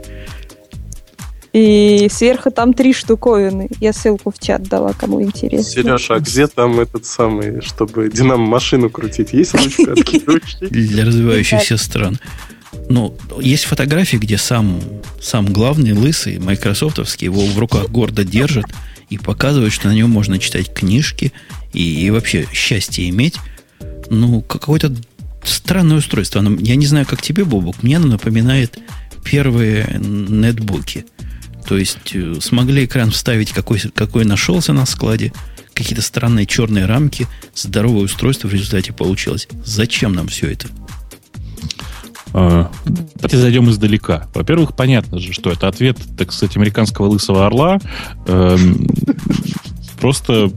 И 1.55 2.09
сверху 2.11 2.51
там 2.51 2.73
три 2.73 2.93
штуковины. 2.93 3.69
Я 3.79 3.93
ссылку 3.93 4.29
в 4.29 4.39
чат 4.39 4.63
дала, 4.63 4.91
кому 4.91 5.21
интересно. 5.21 5.83
Сережа, 5.83 6.15
а 6.15 6.19
где 6.19 6.47
там 6.47 6.81
этот 6.81 7.05
самый, 7.05 7.61
чтобы 7.61 8.09
динамо-машину 8.09 8.89
крутить? 8.89 9.31
Есть 9.31 9.53
ручка 9.53 9.95
Для 10.69 11.05
развивающихся 11.05 11.77
стран. 11.77 12.19
Ну, 12.89 13.17
есть 13.41 13.65
фотографии, 13.65 14.17
где 14.17 14.37
сам, 14.37 14.81
сам 15.21 15.51
главный, 15.51 15.93
лысый, 15.93 16.39
майкрософтовский, 16.39 17.25
его 17.25 17.45
в 17.45 17.57
руках 17.57 17.89
гордо 17.89 18.23
держит 18.23 18.65
и 19.09 19.17
показывает, 19.17 19.73
что 19.73 19.87
на 19.87 19.93
нем 19.93 20.09
можно 20.09 20.39
читать 20.39 20.73
книжки 20.73 21.33
и, 21.73 22.05
и 22.05 22.09
вообще 22.09 22.47
счастье 22.53 23.09
иметь. 23.09 23.35
Ну, 24.09 24.41
какое-то 24.41 24.95
странное 25.43 25.97
устройство. 25.97 26.41
Оно, 26.41 26.57
я 26.59 26.75
не 26.75 26.85
знаю, 26.85 27.05
как 27.05 27.21
тебе, 27.21 27.43
Бобук, 27.43 27.83
мне 27.83 27.97
оно 27.97 28.07
напоминает 28.07 28.79
первые 29.23 29.99
нетбуки. 29.99 31.05
То 31.67 31.77
есть 31.77 32.13
э, 32.13 32.35
смогли 32.41 32.85
экран 32.85 33.11
вставить, 33.11 33.51
какой, 33.51 33.79
какой 33.79 34.23
нашелся 34.25 34.73
на 34.73 34.85
складе, 34.85 35.33
какие-то 35.73 36.03
странные 36.03 36.45
черные 36.45 36.85
рамки, 36.85 37.27
здоровое 37.55 38.03
устройство 38.03 38.47
в 38.47 38.53
результате 38.53 38.93
получилось. 38.93 39.47
Зачем 39.63 40.13
нам 40.13 40.27
все 40.27 40.51
это? 40.51 40.67
Давайте 42.35 43.37
зайдем 43.37 43.69
издалека. 43.69 44.27
Во-первых, 44.33 44.75
понятно 44.75 45.19
же, 45.19 45.31
что 45.31 45.51
это 45.51 45.69
ответ, 45.69 45.97
так 46.17 46.33
сказать, 46.33 46.57
американского 46.57 47.07
лысого 47.07 47.45
орла. 47.45 47.79
Просто 50.05 50.51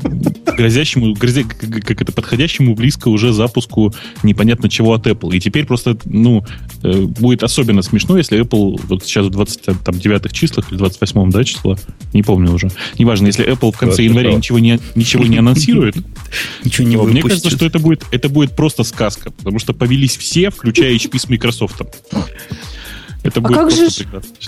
грозящему, 0.58 1.14
грозя, 1.14 1.42
как 1.42 2.02
это, 2.02 2.12
подходящему 2.12 2.74
близко 2.74 3.08
уже 3.08 3.32
запуску 3.32 3.94
непонятно 4.22 4.68
чего 4.68 4.92
от 4.92 5.06
Apple. 5.06 5.34
И 5.34 5.40
теперь 5.40 5.64
просто, 5.64 5.96
ну, 6.04 6.44
э, 6.82 7.00
будет 7.04 7.42
особенно 7.42 7.80
смешно, 7.80 8.18
если 8.18 8.38
Apple 8.38 8.78
вот 8.86 9.04
сейчас 9.04 9.28
в 9.28 9.30
29 9.30 10.32
числах 10.32 10.70
или 10.70 10.76
28 10.76 11.30
да, 11.30 11.44
числа, 11.44 11.78
не 12.12 12.22
помню 12.22 12.52
уже, 12.52 12.68
неважно, 12.98 13.28
если 13.28 13.50
Apple 13.50 13.72
в 13.72 13.78
конце 13.78 14.02
января 14.02 14.34
ничего 14.34 14.58
не, 14.58 14.78
ничего 14.94 15.24
не 15.24 15.38
анонсирует, 15.38 15.96
ничего 16.62 16.86
не 16.86 16.98
Мне 16.98 17.22
кажется, 17.22 17.48
что 17.48 17.64
это 17.64 17.78
будет, 17.78 18.04
это 18.10 18.28
будет 18.28 18.54
просто 18.54 18.84
сказка, 18.84 19.30
потому 19.30 19.58
что 19.58 19.72
повелись 19.72 20.18
все, 20.18 20.50
включая 20.50 20.94
HP 20.94 21.18
с 21.18 21.26
Microsoft. 21.30 21.80
Это 23.22 23.40
а 23.40 23.48
как 23.48 23.70
же, 23.70 23.88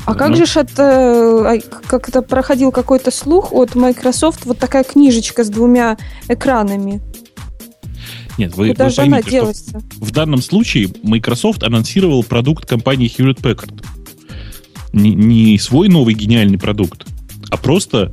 а 0.06 0.14
как 0.14 0.36
же 0.36 0.44
это, 0.44 1.60
как 1.86 2.08
это 2.08 2.22
проходил 2.22 2.70
какой-то 2.70 3.10
слух 3.10 3.52
от 3.52 3.74
Microsoft, 3.74 4.44
вот 4.44 4.58
такая 4.58 4.84
книжечка 4.84 5.42
с 5.44 5.48
двумя 5.48 5.98
экранами? 6.28 7.02
Нет, 8.38 8.54
вы, 8.54 8.70
Куда 8.70 8.88
вы 8.88 8.94
поймите, 8.94 9.52
что 9.52 9.80
в 9.96 10.12
данном 10.12 10.40
случае 10.40 10.88
Microsoft 11.02 11.62
анонсировал 11.62 12.22
продукт 12.22 12.66
компании 12.66 13.10
Hewlett 13.10 13.40
Packard. 13.40 13.84
Не, 14.92 15.14
не 15.14 15.58
свой 15.58 15.88
новый 15.88 16.14
гениальный 16.14 16.58
продукт, 16.58 17.06
а 17.50 17.56
просто 17.56 18.12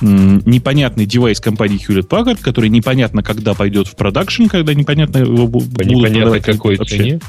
непонятный 0.00 1.06
девайс 1.06 1.40
компании 1.40 1.78
Hewlett 1.78 2.08
Packard, 2.08 2.38
который 2.40 2.70
непонятно 2.70 3.22
когда 3.22 3.54
пойдет 3.54 3.88
в 3.88 3.96
продакшн, 3.96 4.46
когда 4.46 4.74
непонятно 4.74 5.18
его 5.18 5.46
будут 5.46 5.68
Непонятно 5.84 6.40
какой 6.40 6.76
вообще. 6.76 6.96
цене. 6.96 7.20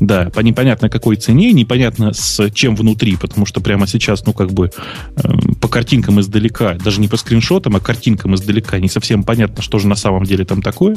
Да, 0.00 0.30
по 0.30 0.40
непонятно 0.40 0.88
какой 0.88 1.16
цене, 1.16 1.52
непонятно 1.52 2.12
с 2.12 2.50
чем 2.50 2.74
внутри, 2.74 3.16
потому 3.16 3.46
что 3.46 3.60
прямо 3.60 3.86
сейчас, 3.86 4.26
ну, 4.26 4.32
как 4.32 4.50
бы 4.52 4.70
э, 5.16 5.28
по 5.60 5.68
картинкам 5.68 6.20
издалека, 6.20 6.74
даже 6.74 7.00
не 7.00 7.08
по 7.08 7.16
скриншотам, 7.16 7.76
а 7.76 7.80
картинкам 7.80 8.34
издалека 8.34 8.78
не 8.78 8.88
совсем 8.88 9.22
понятно, 9.22 9.62
что 9.62 9.78
же 9.78 9.86
на 9.86 9.94
самом 9.94 10.24
деле 10.24 10.44
там 10.44 10.62
такое. 10.62 10.96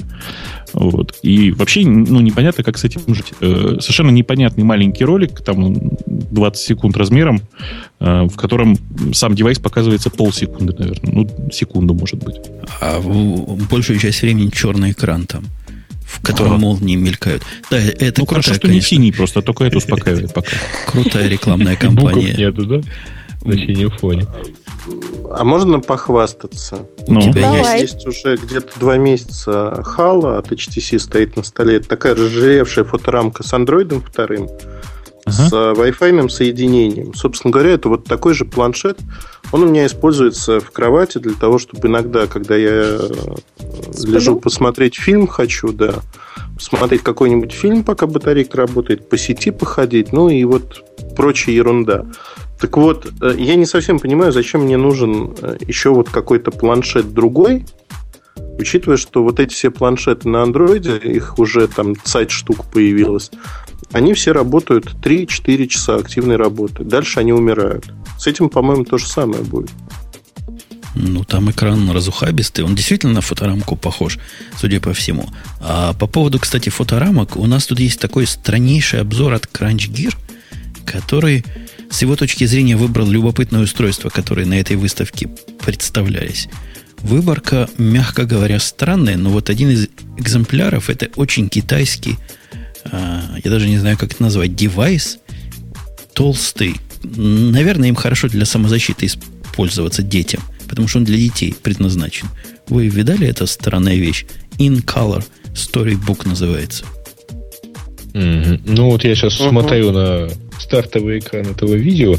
Вот. 0.73 1.15
И 1.21 1.51
вообще, 1.51 1.85
ну, 1.85 2.19
непонятно, 2.21 2.63
как 2.63 2.77
с 2.77 2.83
этим 2.83 3.01
жить. 3.13 3.33
Э, 3.41 3.77
совершенно 3.79 4.09
непонятный 4.11 4.63
маленький 4.63 5.05
ролик, 5.05 5.41
там 5.41 5.75
20 6.07 6.63
секунд 6.63 6.97
размером, 6.97 7.41
э, 7.99 8.23
в 8.23 8.35
котором 8.35 8.77
сам 9.13 9.35
девайс 9.35 9.59
показывается 9.59 10.09
полсекунды, 10.09 10.73
наверное. 10.77 11.10
Ну, 11.11 11.27
секунду, 11.51 11.93
может 11.93 12.23
быть. 12.23 12.37
А 12.79 12.99
большую 13.69 13.99
часть 13.99 14.21
времени 14.21 14.49
черный 14.49 14.91
экран 14.91 15.25
там 15.25 15.45
в 16.11 16.21
котором 16.21 16.55
а. 16.55 16.57
молнии 16.57 16.95
мелькают. 16.95 17.43
Да, 17.69 17.77
это 17.77 18.19
ну, 18.19 18.25
хорошо, 18.25 18.53
что 18.53 18.67
конечно. 18.67 18.75
не 18.75 18.81
синий 18.81 19.11
просто, 19.13 19.41
только 19.41 19.63
это 19.63 19.77
успокаивает 19.77 20.33
пока. 20.33 20.57
Крутая 20.87 21.29
рекламная 21.29 21.75
кампания. 21.77 22.33
нету, 22.33 22.65
да? 22.65 22.81
На 23.43 23.55
синем 23.55 23.89
фоне. 23.91 24.27
А 25.31 25.43
можно 25.43 25.79
похвастаться? 25.79 26.85
Ну. 27.07 27.19
У 27.19 27.21
тебя 27.21 27.41
Давай. 27.41 27.81
есть, 27.81 27.93
есть 27.93 28.07
уже 28.07 28.35
где-то 28.35 28.79
два 28.79 28.97
месяца 28.97 29.81
хала 29.83 30.37
от 30.37 30.51
HTC 30.51 30.99
стоит 30.99 31.35
на 31.37 31.43
столе. 31.43 31.77
Это 31.77 31.89
такая 31.89 32.13
разжиревшая 32.13 32.85
фоторамка 32.85 33.43
с 33.43 33.53
андроидом 33.53 34.01
вторым, 34.01 34.49
ага. 35.25 35.33
с 35.33 35.51
Wi-Fi 35.51 36.29
соединением. 36.29 37.13
Собственно 37.13 37.51
говоря, 37.51 37.71
это 37.71 37.89
вот 37.89 38.05
такой 38.05 38.33
же 38.33 38.45
планшет. 38.45 38.99
Он 39.51 39.63
у 39.63 39.67
меня 39.67 39.85
используется 39.85 40.59
в 40.59 40.71
кровати 40.71 41.17
для 41.17 41.33
того, 41.33 41.59
чтобы 41.59 41.87
иногда, 41.87 42.27
когда 42.27 42.55
я 42.55 42.99
Сплю? 43.91 44.13
лежу 44.13 44.39
посмотреть 44.39 44.95
фильм, 44.95 45.27
хочу, 45.27 45.73
да, 45.73 45.95
посмотреть 46.55 47.03
какой-нибудь 47.03 47.51
фильм, 47.51 47.83
пока 47.83 48.07
батарейка 48.07 48.57
работает, 48.57 49.09
по 49.09 49.17
сети 49.17 49.51
походить, 49.51 50.13
ну 50.13 50.29
и 50.29 50.43
вот 50.45 50.83
прочая 51.15 51.55
ерунда. 51.55 52.05
Так 52.59 52.77
вот, 52.77 53.11
э, 53.21 53.33
я 53.37 53.55
не 53.55 53.65
совсем 53.65 53.99
понимаю, 53.99 54.31
зачем 54.31 54.61
мне 54.61 54.77
нужен 54.77 55.35
э, 55.41 55.57
еще 55.61 55.89
вот 55.89 56.09
какой-то 56.09 56.51
планшет 56.51 57.13
другой, 57.13 57.65
учитывая, 58.59 58.97
что 58.97 59.23
вот 59.23 59.39
эти 59.39 59.53
все 59.53 59.71
планшеты 59.71 60.29
на 60.29 60.43
андроиде, 60.43 60.97
их 60.97 61.39
уже 61.39 61.67
там 61.67 61.95
сайт 62.03 62.29
штук 62.29 62.65
появилось, 62.71 63.31
они 63.91 64.13
все 64.13 64.31
работают 64.31 64.95
3-4 65.03 65.67
часа 65.67 65.95
активной 65.95 66.37
работы. 66.37 66.83
Дальше 66.83 67.19
они 67.19 67.33
умирают. 67.33 67.85
С 68.21 68.27
этим, 68.27 68.49
по-моему, 68.49 68.85
то 68.85 68.99
же 68.99 69.07
самое 69.07 69.41
будет. 69.41 69.71
Ну, 70.93 71.23
там 71.23 71.49
экран 71.49 71.89
разухабистый. 71.89 72.63
Он 72.63 72.75
действительно 72.75 73.13
на 73.13 73.21
фоторамку 73.21 73.75
похож, 73.75 74.19
судя 74.59 74.79
по 74.79 74.93
всему. 74.93 75.27
А 75.59 75.93
по 75.93 76.05
поводу, 76.05 76.37
кстати, 76.37 76.69
фоторамок, 76.69 77.35
у 77.35 77.47
нас 77.47 77.65
тут 77.65 77.79
есть 77.79 77.99
такой 77.99 78.27
страннейший 78.27 79.01
обзор 79.01 79.33
от 79.33 79.45
Crunch 79.45 79.89
Gear, 79.89 80.15
который 80.85 81.43
с 81.89 82.03
его 82.03 82.15
точки 82.15 82.45
зрения 82.45 82.77
выбрал 82.77 83.09
любопытное 83.09 83.63
устройство, 83.63 84.09
которое 84.09 84.45
на 84.45 84.59
этой 84.59 84.75
выставке 84.75 85.27
представлялись. 85.65 86.47
Выборка, 86.99 87.71
мягко 87.79 88.25
говоря, 88.25 88.59
странная, 88.59 89.17
но 89.17 89.31
вот 89.31 89.49
один 89.49 89.71
из 89.71 89.87
экземпляров 90.19 90.91
это 90.91 91.09
очень 91.15 91.49
китайский, 91.49 92.19
э, 92.85 93.21
я 93.43 93.49
даже 93.49 93.67
не 93.67 93.79
знаю, 93.79 93.97
как 93.97 94.11
это 94.11 94.21
назвать, 94.21 94.55
девайс, 94.55 95.17
толстый. 96.13 96.75
Наверное, 97.03 97.89
им 97.89 97.95
хорошо 97.95 98.27
для 98.27 98.45
самозащиты 98.45 99.07
использоваться 99.07 100.03
детям, 100.03 100.41
потому 100.67 100.87
что 100.87 100.99
он 100.99 101.03
для 101.03 101.17
детей 101.17 101.53
предназначен. 101.61 102.27
Вы 102.67 102.87
видали 102.87 103.27
эту 103.27 103.47
странная 103.47 103.95
вещь? 103.95 104.25
In 104.57 104.83
Color 104.83 105.23
Storybook 105.53 106.27
называется. 106.27 106.85
Mm-hmm. 108.13 108.61
Ну 108.65 108.91
вот 108.91 109.03
я 109.03 109.15
сейчас 109.15 109.39
uh-huh. 109.39 109.49
смотрю 109.49 109.91
на 109.91 110.29
стартовый 110.59 111.19
экран 111.19 111.47
этого 111.47 111.75
видео 111.75 112.17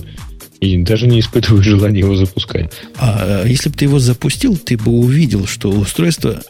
и 0.60 0.76
даже 0.78 1.06
не 1.06 1.20
испытываю 1.20 1.62
желания 1.62 2.00
его 2.00 2.14
запускать. 2.14 2.72
А 2.96 3.44
если 3.44 3.68
бы 3.68 3.76
ты 3.76 3.84
его 3.86 3.98
запустил, 3.98 4.56
ты 4.56 4.76
бы 4.76 4.92
увидел, 4.92 5.46
что 5.46 5.70
устройство 5.70 6.40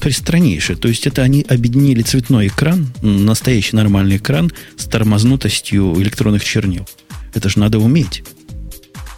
пристраннейшее. 0.00 0.76
То 0.76 0.88
есть 0.88 1.06
это 1.06 1.22
они 1.22 1.46
объединили 1.48 2.02
цветной 2.02 2.48
экран, 2.48 2.88
настоящий 3.00 3.76
нормальный 3.76 4.16
экран 4.16 4.50
с 4.76 4.86
тормознутостью 4.86 5.94
электронных 6.02 6.44
чернил. 6.44 6.86
Это 7.34 7.48
же 7.48 7.58
надо 7.58 7.78
уметь. 7.78 8.22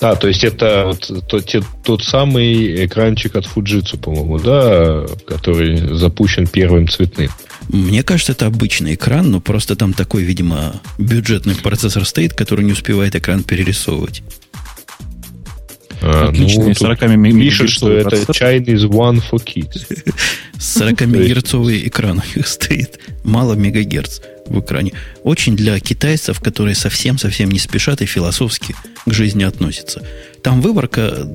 А, 0.01 0.17
то 0.17 0.27
есть 0.27 0.43
это 0.43 0.85
вот 0.87 1.29
тот, 1.29 1.55
тот 1.85 2.03
самый 2.03 2.85
экранчик 2.87 3.37
от 3.37 3.47
Fujitsu, 3.47 3.99
по-моему, 3.99 4.39
да, 4.41 5.07
который 5.27 5.95
запущен 5.95 6.49
первым 6.49 6.89
цветным. 6.89 7.31
Мне 7.69 8.03
кажется, 8.03 8.33
это 8.33 8.47
обычный 8.47 8.95
экран, 8.95 9.31
но 9.31 9.41
просто 9.41 9.77
там 9.77 9.93
такой, 9.93 10.25
видимо, 10.25 10.81
бюджетный 10.99 11.55
процессор 11.55 12.05
стоит, 12.05 12.35
который 12.35 12.65
не 12.65 12.73
успевает 12.73 13.15
экран 13.15 13.45
перерисовывать. 13.45 14.25
А, 16.03 16.29
Отличный 16.29 16.69
ну, 16.69 16.75
40 16.75 17.01
пишет, 17.39 17.71
что 17.71 17.93
это 17.93 18.17
Chinese 18.17 18.89
One 18.89 19.23
for 19.31 19.43
Kids. 19.43 19.87
40-мегагерцовый 20.59 21.87
экран 21.87 22.19
у 22.19 22.37
них 22.37 22.47
стоит. 22.49 22.99
Мало 23.23 23.55
мегагерц 23.55 24.21
в 24.47 24.61
экране. 24.61 24.93
Очень 25.23 25.57
для 25.57 25.79
китайцев, 25.79 26.41
которые 26.41 26.75
совсем-совсем 26.75 27.51
не 27.51 27.61
спешат 27.61 28.03
и 28.03 28.07
философски 28.07 28.75
к 29.07 29.13
жизни 29.13 29.45
относятся. 29.45 30.05
Там 30.43 30.61
выборка, 30.61 31.29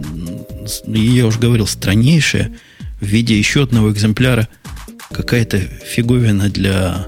я 0.85 1.25
уже 1.25 1.39
говорил, 1.39 1.65
страннейшая 1.65 2.51
в 2.99 3.05
виде 3.05 3.37
еще 3.37 3.63
одного 3.63 3.91
экземпляра 3.91 4.49
какая-то 5.11 5.59
фиговина 5.59 6.49
для, 6.49 7.07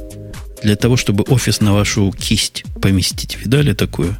для 0.64 0.78
того, 0.78 0.95
чтобы 0.95 1.26
офис 1.26 1.60
на 1.60 1.74
вашу 1.74 2.14
кисть 2.18 2.64
поместить. 2.82 3.38
Видали 3.38 3.74
такую? 3.74 4.16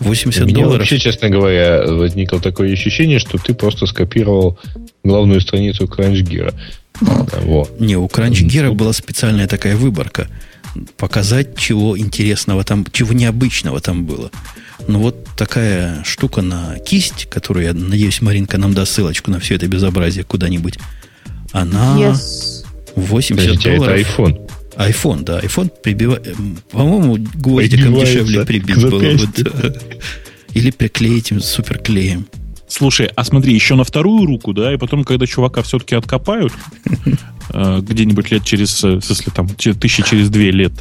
80 0.00 0.42
У 0.42 0.46
меня 0.46 0.54
долларов. 0.56 0.78
вообще, 0.78 0.98
честно 0.98 1.28
говоря, 1.30 1.84
возникло 1.86 2.40
такое 2.40 2.72
ощущение, 2.72 3.18
что 3.18 3.38
ты 3.38 3.54
просто 3.54 3.86
скопировал 3.86 4.58
главную 5.04 5.40
страницу 5.40 5.84
CrunchGear. 5.84 6.54
Вот. 7.42 7.80
Не, 7.80 7.96
у 7.96 8.06
CrunchGear 8.06 8.72
была 8.72 8.92
специальная 8.92 9.46
такая 9.46 9.76
выборка. 9.76 10.28
Показать, 10.96 11.58
чего 11.58 11.98
интересного 11.98 12.64
там, 12.64 12.86
чего 12.92 13.12
необычного 13.12 13.80
там 13.80 14.04
было. 14.04 14.30
Но 14.86 14.98
вот 15.00 15.26
такая 15.36 16.02
штука 16.04 16.42
на 16.42 16.78
кисть, 16.78 17.26
которую, 17.26 17.66
я 17.66 17.72
надеюсь, 17.74 18.22
Маринка 18.22 18.56
нам 18.58 18.72
даст 18.72 18.92
ссылочку 18.92 19.30
на 19.30 19.40
все 19.40 19.56
это 19.56 19.66
безобразие 19.66 20.24
куда-нибудь, 20.24 20.78
она 21.52 21.96
yes. 21.98 22.64
80 22.94 23.36
Подождите, 23.36 23.76
долларов. 23.76 23.98
это 23.98 24.08
iPhone. 24.10 24.49
iPhone, 24.88 25.24
да. 25.24 25.40
iPhone 25.40 25.70
прибивает... 25.82 26.34
По-моему, 26.70 27.18
гвоздиком 27.34 27.94
дешевле 27.94 28.44
прибить 28.44 28.80
было 28.82 28.98
бы. 28.98 29.78
Или 30.54 30.70
приклеить 30.70 31.30
им 31.30 31.40
суперклеем. 31.40 32.26
Слушай, 32.66 33.10
а 33.16 33.24
смотри, 33.24 33.52
еще 33.52 33.74
на 33.74 33.82
вторую 33.82 34.26
руку, 34.26 34.52
да, 34.52 34.72
и 34.72 34.76
потом, 34.76 35.02
когда 35.02 35.26
чувака 35.26 35.62
все-таки 35.62 35.96
откопают, 35.96 36.52
э, 37.52 37.80
где-нибудь 37.82 38.30
лет 38.30 38.44
через, 38.44 38.84
э, 38.84 39.00
если 39.08 39.30
там, 39.30 39.48
тысячи 39.48 40.04
через 40.04 40.30
две 40.30 40.52
лет, 40.52 40.72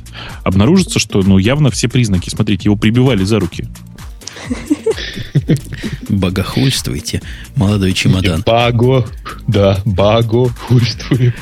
обнаружится, 0.43 0.99
что, 0.99 1.23
ну, 1.23 1.39
явно 1.39 1.71
все 1.71 1.87
признаки, 1.87 2.29
смотрите, 2.29 2.65
его 2.65 2.75
прибивали 2.75 3.23
за 3.23 3.39
руки. 3.39 3.65
Богохульствуйте, 6.09 7.21
молодой 7.55 7.93
чемодан. 7.93 8.43
Баго, 8.45 9.07
да, 9.47 9.81
багохульствуем. 9.85 11.33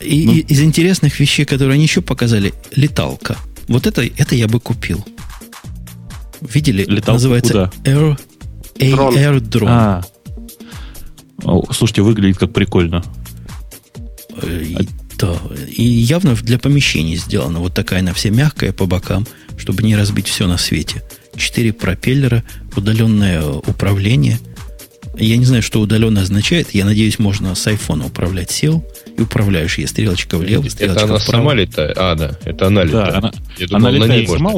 И 0.00 0.26
ну. 0.26 0.32
из 0.32 0.60
интересных 0.60 1.18
вещей, 1.20 1.44
которые 1.44 1.74
они 1.74 1.84
еще 1.84 2.00
показали, 2.00 2.54
леталка. 2.74 3.36
Вот 3.68 3.86
это, 3.86 4.02
это 4.02 4.34
я 4.34 4.48
бы 4.48 4.60
купил. 4.60 5.04
Видели? 6.40 6.84
Леталка 6.84 7.12
Называется 7.12 7.70
куда? 7.82 7.90
Air, 7.90 8.18
Air 8.78 9.40
Drone. 9.40 9.66
А. 9.68 10.02
Слушайте, 11.72 12.02
выглядит 12.02 12.38
как 12.38 12.52
прикольно. 12.52 13.02
И, 14.42 14.76
да, 15.18 15.38
и 15.68 15.82
явно 15.82 16.34
для 16.34 16.58
помещений 16.58 17.16
сделано. 17.16 17.60
Вот 17.60 17.74
такая 17.74 18.00
она 18.00 18.12
вся 18.12 18.30
мягкая 18.30 18.72
по 18.72 18.86
бокам, 18.86 19.26
чтобы 19.56 19.82
не 19.82 19.96
разбить 19.96 20.28
все 20.28 20.46
на 20.46 20.58
свете. 20.58 21.02
Четыре 21.36 21.72
пропеллера, 21.72 22.44
удаленное 22.76 23.42
управление. 23.44 24.38
Я 25.18 25.36
не 25.36 25.44
знаю, 25.44 25.62
что 25.62 25.80
удаленно 25.80 26.22
означает. 26.22 26.74
Я 26.74 26.84
надеюсь, 26.84 27.18
можно 27.18 27.54
с 27.54 27.66
айфона 27.66 28.06
управлять. 28.06 28.50
Сел 28.50 28.84
и 29.16 29.22
управляешь 29.22 29.78
ей. 29.78 29.86
Стрелочка 29.86 30.36
влево, 30.36 30.68
стрелочка 30.68 31.04
это 31.04 31.12
она 31.12 31.18
вправо. 31.18 31.42
сама 31.42 31.54
летает? 31.54 31.96
А, 31.98 32.14
да, 32.14 32.38
это 32.44 32.66
она 32.66 32.84
летает. 32.84 33.12
Да, 33.12 33.18
она, 33.18 33.32
Я 33.58 33.66
думал, 33.68 33.86
она 33.86 33.90
летает 33.90 34.28
сама, 34.28 34.52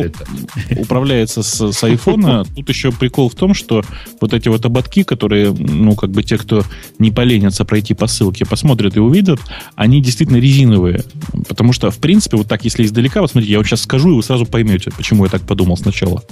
управляется 0.77 1.43
с, 1.43 1.73
с 1.73 1.85
айфона. 1.85 2.45
Тут 2.57 2.69
еще 2.69 2.93
прикол 2.93 3.29
в 3.29 3.35
том, 3.35 3.55
что 3.55 3.83
вот 4.21 4.33
эти 4.33 4.49
вот 4.49 4.65
ободки, 4.65 5.03
которые, 5.03 5.53
ну, 5.53 5.95
как 5.95 6.11
бы 6.11 6.23
те, 6.23 6.39
кто 6.39 6.65
не 6.99 7.11
поленятся 7.11 7.65
пройти 7.65 7.95
по 7.95 8.07
ссылке, 8.07 8.47
посмотрят 8.47 8.97
и 8.97 9.01
увидят, 9.01 9.41
они 9.75 10.01
действительно 10.01 10.39
резиновые. 10.39 11.05
Потому 11.49 11.73
что, 11.73 11.91
в 11.91 11.99
принципе, 11.99 12.37
вот 12.37 12.49
так, 12.49 12.65
если 12.65 12.85
издалека, 12.85 13.21
вот 13.21 13.31
смотрите, 13.31 13.53
я 13.53 13.59
вот 13.59 13.67
сейчас 13.67 13.83
скажу, 13.83 14.13
и 14.13 14.15
вы 14.15 14.23
сразу 14.23 14.47
поймете, 14.47 14.91
почему 14.97 15.25
я 15.25 15.31
так 15.31 15.43
подумал 15.43 15.77
сначала. 15.77 16.23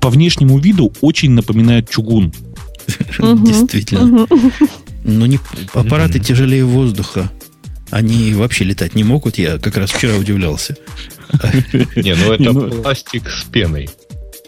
По 0.00 0.08
внешнему 0.08 0.58
виду 0.58 0.92
очень 1.00 1.32
напоминает 1.32 1.90
чугун. 1.90 2.32
Действительно. 3.18 4.26
Но 5.04 5.26
не, 5.26 5.38
аппараты 5.72 6.18
тяжелее 6.18 6.64
воздуха 6.64 7.30
Они 7.90 8.34
вообще 8.34 8.64
летать 8.64 8.94
не 8.94 9.04
могут, 9.04 9.38
я 9.38 9.58
как 9.58 9.76
раз 9.76 9.90
вчера 9.90 10.16
удивлялся. 10.16 10.76
Не, 11.96 12.14
ну 12.14 12.32
это 12.32 12.52
ну 12.52 12.70
пластик 12.70 13.28
с 13.28 13.44
пеной. 13.44 13.88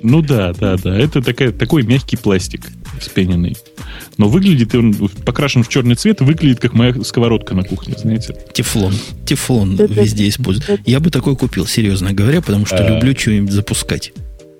Ну 0.02 0.20
да, 0.20 0.52
да, 0.52 0.76
да. 0.76 0.98
Это 0.98 1.22
такая, 1.22 1.52
такой 1.52 1.84
мягкий 1.84 2.16
пластик 2.16 2.62
спененный. 3.00 3.56
Но 4.18 4.28
выглядит 4.28 4.74
он 4.74 4.94
покрашен 5.24 5.62
в 5.62 5.68
черный 5.68 5.94
цвет, 5.94 6.20
выглядит 6.20 6.60
как 6.60 6.74
моя 6.74 6.94
сковородка 7.02 7.54
на 7.54 7.62
кухне, 7.62 7.94
знаете. 7.96 8.36
Тефлон. 8.52 8.94
Тефлон 9.26 9.76
везде 9.76 10.28
используют. 10.28 10.80
Я 10.86 11.00
бы 11.00 11.10
такой 11.10 11.36
купил, 11.36 11.66
серьезно 11.66 12.12
говоря, 12.12 12.40
потому 12.40 12.66
что 12.66 12.84
а. 12.84 12.88
люблю 12.88 13.16
что-нибудь 13.16 13.52
запускать. 13.52 14.12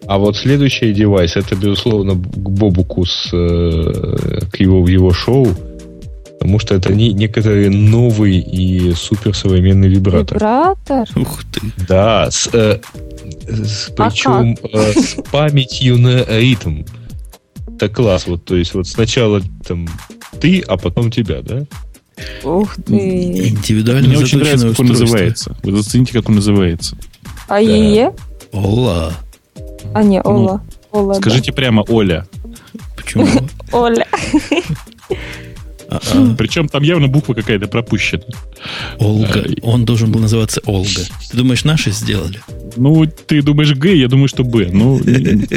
А 0.07 0.19
вот 0.19 0.37
следующий 0.37 0.93
девайс, 0.93 1.37
это, 1.37 1.55
безусловно, 1.55 2.15
к 2.15 2.17
Бобуку 2.17 3.05
с, 3.05 3.31
э, 3.33 4.41
к 4.51 4.57
его, 4.59 4.83
в 4.83 4.89
его 4.89 5.13
шоу, 5.13 5.47
потому 6.43 6.59
что 6.59 6.75
это 6.75 6.93
не, 6.93 7.13
некоторый 7.13 7.71
новый 7.71 8.39
и 8.39 8.93
суперсовременный 8.95 9.87
вибратор. 9.87 10.39
Вибратор? 10.39 11.09
Ух 11.15 11.45
ты. 11.45 11.61
Да, 11.87 12.29
с, 12.33 12.49
э, 12.53 12.81
с, 13.47 13.93
причем 13.97 14.59
а 14.65 14.91
э, 14.91 14.93
с 15.01 15.23
памятью 15.31 15.99
на 15.99 16.25
ритм. 16.25 16.83
Это 17.77 17.89
класс, 17.89 18.27
вот, 18.27 18.45
то 18.45 18.57
есть 18.57 18.75
вот 18.75 18.89
сначала 18.89 19.41
там 19.65 19.87
ты, 20.41 20.65
а 20.67 20.77
потом 20.77 21.13
тебя, 21.13 21.43
да? 21.43 21.63
Ух 22.43 22.75
ты. 22.75 23.49
Индивидуально 23.49 24.09
Мне 24.09 24.19
очень 24.19 24.39
нравится, 24.39 24.71
как 24.71 24.81
он 24.81 24.87
называется. 24.89 25.57
Вы 25.63 25.81
зацените, 25.81 26.13
как 26.13 26.29
он 26.29 26.35
называется. 26.35 26.97
АЕЕ? 27.47 28.13
Да. 28.53 28.59
Ола. 28.59 29.13
А, 29.95 30.03
не, 30.03 30.21
Ола. 30.21 30.61
Ну, 30.93 30.99
Ола 30.99 31.15
скажите 31.15 31.53
да. 31.53 31.57
прямо 31.57 31.85
Оля. 31.87 32.27
Почему? 32.97 33.29
Оля. 33.71 34.09
А-а. 36.01 36.35
Причем 36.37 36.69
там 36.69 36.83
явно 36.83 37.09
буква 37.09 37.35
какая-то 37.35 37.69
пропущена. 37.69 38.23
Олга. 38.99 39.45
А, 39.45 39.67
Он 39.67 39.85
должен 39.85 40.11
был 40.13 40.21
называться 40.21 40.61
Олга. 40.65 41.03
Ты 41.31 41.37
думаешь, 41.37 41.65
наши 41.65 41.91
сделали? 41.91 42.41
Ну, 42.77 43.07
ты 43.07 43.43
думаешь 43.43 43.73
Г, 43.73 43.95
я 43.95 44.09
думаю, 44.09 44.29
что 44.29 44.45
Б. 44.45 44.69
Ну, 44.73 44.99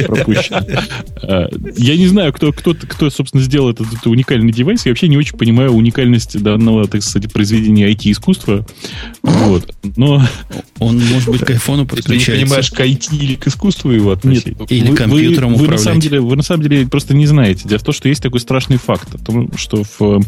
пропущено. 0.06 0.62
А, 1.28 1.50
я 1.78 1.96
не 1.96 2.08
знаю, 2.08 2.34
кто, 2.34 2.52
кто, 2.52 2.76
кто 2.76 3.10
собственно, 3.10 3.42
сделал 3.42 3.70
этот, 3.70 3.88
этот 3.88 4.06
уникальный 4.08 4.52
девайс. 4.52 4.86
Я 4.86 4.92
вообще 4.92 5.08
не 5.08 5.18
очень 5.18 5.38
понимаю 5.38 5.72
уникальность 5.72 6.40
данного, 6.42 6.88
так 6.88 7.02
сказать, 7.02 7.32
произведения 7.32 7.90
IT-искусства. 7.92 8.66
Вот. 9.24 9.74
Но... 9.96 10.22
Он, 10.80 11.00
может 11.00 11.30
быть, 11.30 11.42
к 11.42 11.50
айфону 11.50 11.86
подключается. 11.86 12.32
Ты 12.32 12.38
не 12.38 12.44
понимаешь, 12.44 12.72
к 12.72 12.80
IT 12.80 13.16
или 13.16 13.36
к 13.36 13.48
искусству 13.48 13.92
его 13.92 14.12
относить? 14.12 14.60
Нет, 14.60 14.72
или 14.72 14.90
вы, 14.90 14.96
компьютером 14.96 15.56
вы, 15.56 15.64
управлять. 15.64 15.70
Вы 15.70 15.76
на, 15.76 15.78
самом 15.78 16.00
деле, 16.02 16.20
вы 16.20 16.36
на 16.36 16.44
самом 16.44 16.64
деле 16.64 16.88
просто 16.88 17.14
не 17.14 17.26
знаете. 17.26 17.68
Дело 17.68 17.80
в 17.80 17.84
том, 17.84 17.94
что 17.94 18.10
есть 18.10 18.22
такой 18.22 18.40
страшный 18.40 18.78
факт. 18.78 19.16
О 19.16 19.18
том, 19.18 19.50
что 19.58 19.84
в, 19.84 20.22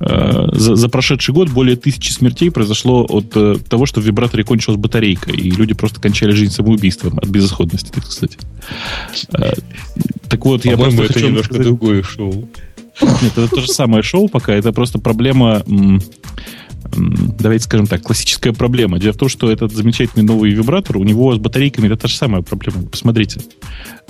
э, 0.00 0.48
за, 0.52 0.76
за 0.76 0.88
прошедший 0.88 1.34
год 1.34 1.50
более 1.50 1.76
тысячи 1.76 2.10
смертей 2.10 2.50
произошло 2.50 3.04
от 3.08 3.32
э, 3.34 3.56
того, 3.68 3.86
что 3.86 4.00
в 4.00 4.04
вибраторе 4.04 4.44
кончилась 4.44 4.78
батарейка, 4.78 5.30
и 5.30 5.50
люди 5.50 5.74
просто 5.74 6.00
кончали 6.00 6.21
жизнь 6.30 6.52
самоубийством 6.52 7.18
от 7.18 7.28
безысходности, 7.28 7.90
так 7.90 8.04
сказать. 8.04 8.38
Э, 9.34 9.52
так 10.28 10.44
вот, 10.44 10.64
я 10.64 10.76
просто 10.76 11.02
это 11.02 11.20
немножко 11.20 11.54
сказать... 11.54 11.66
другое 11.66 12.02
шоу. 12.04 12.48
Нет, 13.00 13.32
это 13.32 13.48
то 13.48 13.60
же 13.60 13.68
самое 13.68 14.02
шоу 14.02 14.28
пока. 14.28 14.54
Это 14.54 14.72
просто 14.72 14.98
проблема 15.00 15.64
давайте 16.94 17.64
скажем 17.64 17.86
так, 17.86 18.02
классическая 18.02 18.52
проблема. 18.52 18.98
Дело 18.98 19.12
в 19.12 19.16
том, 19.16 19.28
что 19.28 19.50
этот 19.50 19.72
замечательный 19.72 20.24
новый 20.24 20.50
вибратор, 20.50 20.96
у 20.98 21.04
него 21.04 21.34
с 21.34 21.38
батарейками 21.38 21.86
это 21.86 21.96
та 21.96 22.08
же 22.08 22.16
самая 22.16 22.42
проблема. 22.42 22.82
Посмотрите. 22.88 23.40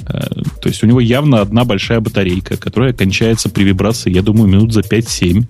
Э, 0.01 0.21
то 0.61 0.69
есть 0.69 0.83
у 0.83 0.87
него 0.87 1.01
явно 1.01 1.41
одна 1.41 1.65
большая 1.65 2.01
батарейка, 2.01 2.57
которая 2.57 2.93
кончается 2.93 3.49
при 3.49 3.65
вибрации, 3.65 4.13
я 4.13 4.23
думаю, 4.23 4.49
минут 4.49 4.73
за 4.73 4.81
5-7. 4.81 5.45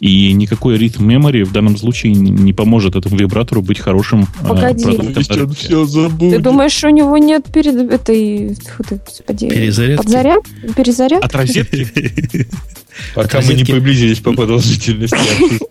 И 0.00 0.32
никакой 0.32 0.76
ритм 0.76 1.08
memory 1.08 1.44
в 1.44 1.52
данном 1.52 1.76
случае 1.76 2.12
не 2.14 2.52
поможет 2.52 2.96
этому 2.96 3.16
вибратору 3.16 3.62
быть 3.62 3.78
хорошим 3.78 4.26
э, 4.42 4.48
Погоди. 4.48 4.84
продуктом. 4.84 5.54
все 5.54 5.84
забудет. 5.86 6.36
Ты 6.36 6.42
думаешь, 6.42 6.84
у 6.84 6.90
него 6.90 7.16
нет 7.16 7.46
перед 7.52 7.74
этой 7.90 8.54
фу 8.54 8.84
ты, 8.84 9.00
господи, 9.04 9.48
Перезарядки? 9.48 10.02
Подзаряд? 10.02 10.42
Перезарядки? 10.76 11.24
От 11.24 11.34
розетки? 11.34 12.46
Пока 13.14 13.40
мы 13.40 13.54
не 13.54 13.64
приблизились 13.64 14.20
по 14.20 14.32
продолжительности 14.32 15.16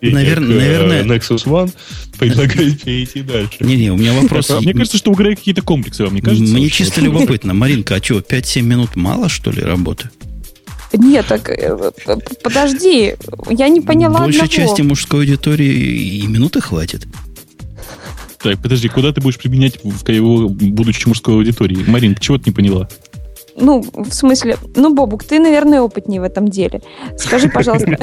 наверное, 0.02 0.56
наверное, 0.56 1.04
Nexus 1.04 1.44
One, 1.46 1.72
предлагаю 2.18 2.74
перейти 2.76 3.22
дальше. 3.22 3.56
Не-не, 3.60 3.92
у 3.92 3.96
меня 3.96 4.12
вопрос. 4.12 4.50
Мне 4.60 4.74
кажется, 4.74 4.98
что 4.98 5.10
у 5.10 5.14
Грея 5.14 5.36
какие-то 5.36 5.62
комплексы, 5.62 6.04
вам 6.04 6.14
не 6.14 6.20
кажется? 6.20 6.52
Мне 6.52 6.68
чисто 6.68 7.00
любопытно. 7.00 7.54
Маринка, 7.54 7.96
а 7.96 8.02
что, 8.02 8.18
5-7 8.18 8.62
минут 8.62 8.96
мало, 8.96 9.28
что 9.28 9.50
ли, 9.50 9.62
работы? 9.62 10.10
Нет, 10.96 11.26
так 11.26 11.48
э, 11.50 11.90
подожди, 12.42 13.14
я 13.50 13.68
не 13.68 13.80
поняла 13.80 14.20
Большей 14.20 14.42
одного. 14.42 14.52
части 14.52 14.82
мужской 14.82 15.20
аудитории 15.20 15.72
и 15.72 16.26
минуты 16.26 16.60
хватит. 16.60 17.06
Так, 18.42 18.60
подожди, 18.60 18.88
куда 18.88 19.12
ты 19.12 19.20
будешь 19.20 19.38
применять 19.38 19.82
в 19.82 20.08
его 20.08 20.48
будущей 20.48 21.08
мужской 21.08 21.34
аудитории? 21.34 21.82
Марин, 21.86 22.14
чего 22.14 22.36
ты 22.36 22.50
не 22.50 22.54
поняла? 22.54 22.88
Ну, 23.56 23.84
в 23.94 24.12
смысле, 24.12 24.58
ну, 24.74 24.92
Бобук, 24.92 25.24
ты, 25.24 25.38
наверное, 25.38 25.80
опытнее 25.80 26.20
в 26.20 26.24
этом 26.24 26.48
деле. 26.48 26.82
Скажи, 27.16 27.48
пожалуйста. 27.48 27.96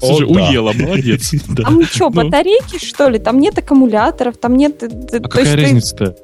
Слушай, 0.00 0.24
уела, 0.26 0.72
молодец. 0.72 1.32
Там 1.56 1.84
что, 1.84 2.08
ну. 2.10 2.24
батарейки, 2.24 2.84
что 2.84 3.08
ли? 3.08 3.18
Там 3.18 3.38
нет 3.38 3.58
аккумуляторов, 3.58 4.38
там 4.38 4.56
нет... 4.56 4.82
А 4.82 5.20
какая 5.20 5.54
разница-то? 5.54 6.16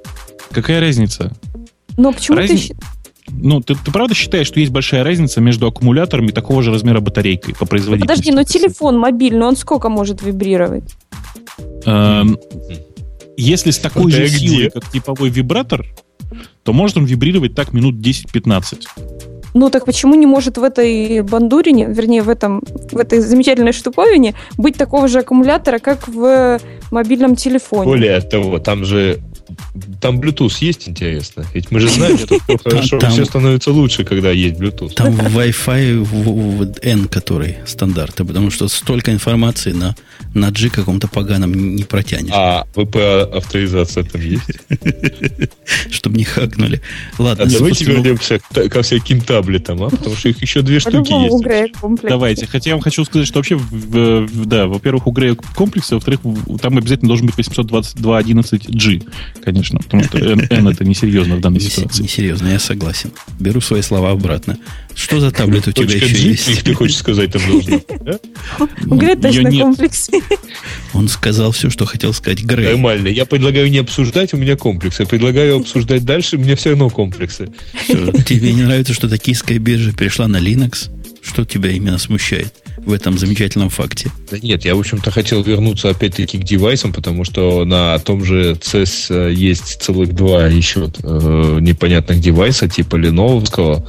Какая 0.50 0.80
разница? 0.80 1.32
Ну, 1.96 2.12
почему 2.12 2.38
ты... 2.38 2.58
Ну, 3.28 3.60
ты, 3.60 3.74
ты 3.74 3.90
правда 3.90 4.14
считаешь, 4.14 4.46
что 4.46 4.60
есть 4.60 4.72
большая 4.72 5.04
разница 5.04 5.40
между 5.40 5.66
аккумулятором 5.66 6.26
и 6.26 6.32
такого 6.32 6.62
же 6.62 6.72
размера 6.72 7.00
батарейкой 7.00 7.54
по 7.54 7.66
производительности? 7.66 8.30
Подожди, 8.30 8.32
но 8.32 8.42
телефон 8.44 8.98
мобильный, 8.98 9.46
он 9.46 9.56
сколько 9.56 9.88
может 9.88 10.22
вибрировать? 10.22 10.94
Эм, 11.84 12.38
если 13.36 13.70
с 13.70 13.78
такой 13.78 14.12
же 14.12 14.28
силой, 14.28 14.70
как 14.70 14.90
типовой 14.90 15.30
вибратор, 15.30 15.84
то 16.62 16.72
может 16.72 16.96
он 16.96 17.04
вибрировать 17.04 17.54
так 17.54 17.72
минут 17.72 17.96
10-15. 17.96 18.86
Ну 19.54 19.70
так 19.70 19.86
почему 19.86 20.14
не 20.14 20.26
может 20.26 20.58
в 20.58 20.62
этой 20.62 21.22
бандурине, 21.22 21.86
вернее 21.86 22.22
в 22.22 22.28
этом 22.28 22.62
в 22.92 22.98
этой 22.98 23.20
замечательной 23.20 23.72
штуковине 23.72 24.34
быть 24.58 24.76
такого 24.76 25.08
же 25.08 25.20
аккумулятора, 25.20 25.78
как 25.78 26.08
в 26.08 26.60
мобильном 26.90 27.36
телефоне? 27.36 27.84
Более 27.84 28.20
того, 28.20 28.58
там 28.58 28.84
же 28.84 29.18
там 30.00 30.20
Bluetooth 30.20 30.52
есть, 30.60 30.88
интересно? 30.88 31.44
Ведь 31.54 31.70
мы 31.70 31.80
же 31.80 31.88
знаем, 31.88 32.18
что 32.18 32.38
хорошо, 32.64 32.98
все 33.10 33.24
становится 33.24 33.70
лучше, 33.70 34.04
когда 34.04 34.30
есть 34.30 34.58
Bluetooth. 34.60 34.94
Там 34.94 35.14
Wi-Fi 35.14 36.78
N, 36.82 37.08
который 37.08 37.56
стандарты, 37.66 38.24
потому 38.24 38.50
что 38.50 38.68
столько 38.68 39.12
информации 39.12 39.72
на, 39.72 39.94
на 40.34 40.50
G 40.50 40.70
каком-то 40.70 41.08
поганом 41.08 41.76
не 41.76 41.84
протянешь. 41.84 42.32
А 42.32 42.66
VP-авторизация 42.74 44.04
там 44.04 44.20
есть? 44.20 44.44
Чтобы 45.90 46.18
не 46.18 46.24
хакнули. 46.24 46.80
Ладно. 47.18 47.44
А 47.44 47.46
давайте 47.46 47.84
вернемся 47.84 48.40
ко 48.52 48.82
всяким 48.82 49.20
таблетам, 49.20 49.82
а? 49.82 49.90
Потому 49.90 50.16
что 50.16 50.28
их 50.28 50.42
еще 50.42 50.62
две 50.62 50.80
штуки 50.80 51.12
есть. 51.12 52.02
Давайте. 52.02 52.46
Хотя 52.46 52.70
я 52.70 52.76
вам 52.76 52.82
хочу 52.82 53.04
сказать, 53.04 53.26
что 53.26 53.38
вообще, 53.38 53.58
да, 54.44 54.66
во-первых, 54.66 55.06
у 55.06 55.10
Грея 55.12 55.34
комплексы, 55.34 55.94
во-вторых, 55.94 56.20
там 56.60 56.78
обязательно 56.78 57.08
должен 57.08 57.26
быть 57.26 57.36
822.11G 57.36 59.06
конечно, 59.46 59.78
потому 59.78 60.02
что 60.02 60.18
N, 60.18 60.44
N 60.50 60.68
это 60.68 60.84
несерьезно 60.84 61.36
в 61.36 61.40
данной 61.40 61.60
ситуации. 61.60 62.02
Несерьезно, 62.02 62.48
я 62.48 62.58
согласен. 62.58 63.12
Беру 63.38 63.60
свои 63.60 63.80
слова 63.80 64.10
обратно. 64.10 64.58
Что 64.92 65.20
за 65.20 65.30
таблет 65.30 65.68
у 65.68 65.72
тебя 65.72 65.94
еще 65.94 66.30
есть? 66.30 66.64
Ты 66.64 66.74
хочешь 66.74 66.96
сказать, 66.96 67.30
там 67.30 67.42
нужно? 67.46 67.80
Говорит, 68.80 69.22
точно 69.22 69.52
комплекс. 69.52 70.10
Он 70.92 71.08
сказал 71.08 71.52
все, 71.52 71.70
что 71.70 71.86
хотел 71.86 72.12
сказать 72.12 72.42
Грей. 72.42 72.72
Нормально. 72.72 73.06
Я 73.06 73.24
предлагаю 73.24 73.70
не 73.70 73.78
обсуждать, 73.78 74.34
у 74.34 74.36
меня 74.36 74.56
комплексы. 74.56 75.06
Предлагаю 75.06 75.60
обсуждать 75.60 76.04
дальше, 76.04 76.36
у 76.36 76.40
меня 76.40 76.56
все 76.56 76.70
равно 76.70 76.90
комплексы. 76.90 77.48
Тебе 77.86 78.52
не 78.52 78.62
нравится, 78.62 78.94
что 78.94 79.08
токийская 79.08 79.60
биржа 79.60 79.92
перешла 79.92 80.26
на 80.26 80.38
Linux? 80.38 80.90
Что 81.22 81.44
тебя 81.44 81.70
именно 81.70 81.98
смущает? 81.98 82.52
В 82.86 82.92
этом 82.92 83.18
замечательном 83.18 83.68
факте? 83.68 84.10
Да 84.30 84.38
нет, 84.38 84.64
я, 84.64 84.76
в 84.76 84.78
общем-то, 84.78 85.10
хотел 85.10 85.42
вернуться 85.42 85.90
опять-таки 85.90 86.38
к 86.38 86.44
девайсам, 86.44 86.92
потому 86.92 87.24
что 87.24 87.64
на 87.64 87.98
том 87.98 88.24
же 88.24 88.52
CES 88.52 89.06
э, 89.10 89.32
есть 89.34 89.82
целых 89.82 90.14
два 90.14 90.46
еще 90.46 90.88
э, 91.02 91.58
непонятных 91.60 92.20
девайса, 92.20 92.68
типа 92.68 92.96
Lenovo, 92.96 93.84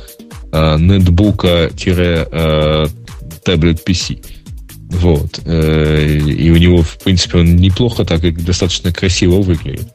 э, 0.52 0.78
нетбука-таблет 0.80 2.92
э, 3.46 3.84
PC. 3.86 4.20
Вот. 4.90 5.42
Э, 5.46 6.18
и 6.18 6.50
у 6.50 6.58
него, 6.58 6.82
в 6.82 6.98
принципе, 7.04 7.40
он 7.40 7.56
неплохо 7.56 8.04
так 8.04 8.24
и 8.24 8.32
достаточно 8.32 8.92
красиво 8.92 9.42
выглядит. 9.42 9.88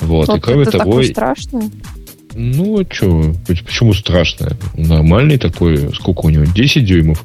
Вот. 0.00 0.28
вот 0.28 0.38
и 0.38 0.40
кроме 0.40 0.62
это 0.62 0.78
того... 0.78 1.02
страшно? 1.04 1.70
Ну, 2.34 2.80
а 2.80 2.92
что? 2.92 3.34
Почему 3.46 3.92
страшно? 3.92 4.56
Нормальный 4.76 5.38
такой, 5.38 5.92
сколько 5.94 6.26
у 6.26 6.30
него? 6.30 6.44
10 6.44 6.84
дюймов? 6.84 7.24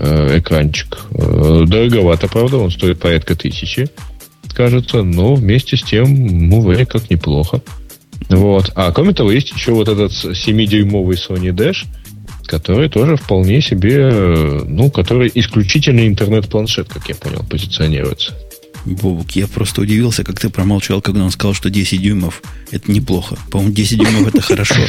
Э, 0.00 0.38
экранчик. 0.38 0.96
Э, 1.10 1.64
дороговато, 1.66 2.28
правда, 2.28 2.58
он 2.58 2.70
стоит 2.70 3.00
порядка 3.00 3.34
тысячи, 3.34 3.88
кажется, 4.54 5.02
но 5.02 5.34
вместе 5.34 5.76
с 5.76 5.82
тем, 5.82 6.48
ну, 6.48 6.60
вроде 6.60 6.86
как 6.86 7.10
неплохо. 7.10 7.60
Вот. 8.28 8.70
А 8.76 8.92
кроме 8.92 9.12
того, 9.12 9.32
есть 9.32 9.50
еще 9.50 9.72
вот 9.72 9.88
этот 9.88 10.12
7-дюймовый 10.12 11.16
Sony 11.16 11.52
Dash, 11.52 11.84
который 12.46 12.88
тоже 12.88 13.16
вполне 13.16 13.60
себе, 13.60 14.08
ну, 14.66 14.88
который 14.88 15.32
исключительно 15.34 16.06
интернет-планшет, 16.06 16.88
как 16.88 17.08
я 17.08 17.16
понял, 17.16 17.44
позиционируется. 17.48 18.34
Бобук, 18.94 19.32
я 19.32 19.46
просто 19.46 19.82
удивился, 19.82 20.24
как 20.24 20.40
ты 20.40 20.48
промолчал, 20.48 21.00
когда 21.00 21.24
он 21.24 21.30
сказал, 21.30 21.54
что 21.54 21.70
10 21.70 22.00
дюймов 22.00 22.42
это 22.70 22.90
неплохо. 22.90 23.36
По-моему, 23.50 23.72
10 23.72 23.98
дюймов 23.98 24.28
это 24.28 24.40
хорошо. 24.40 24.80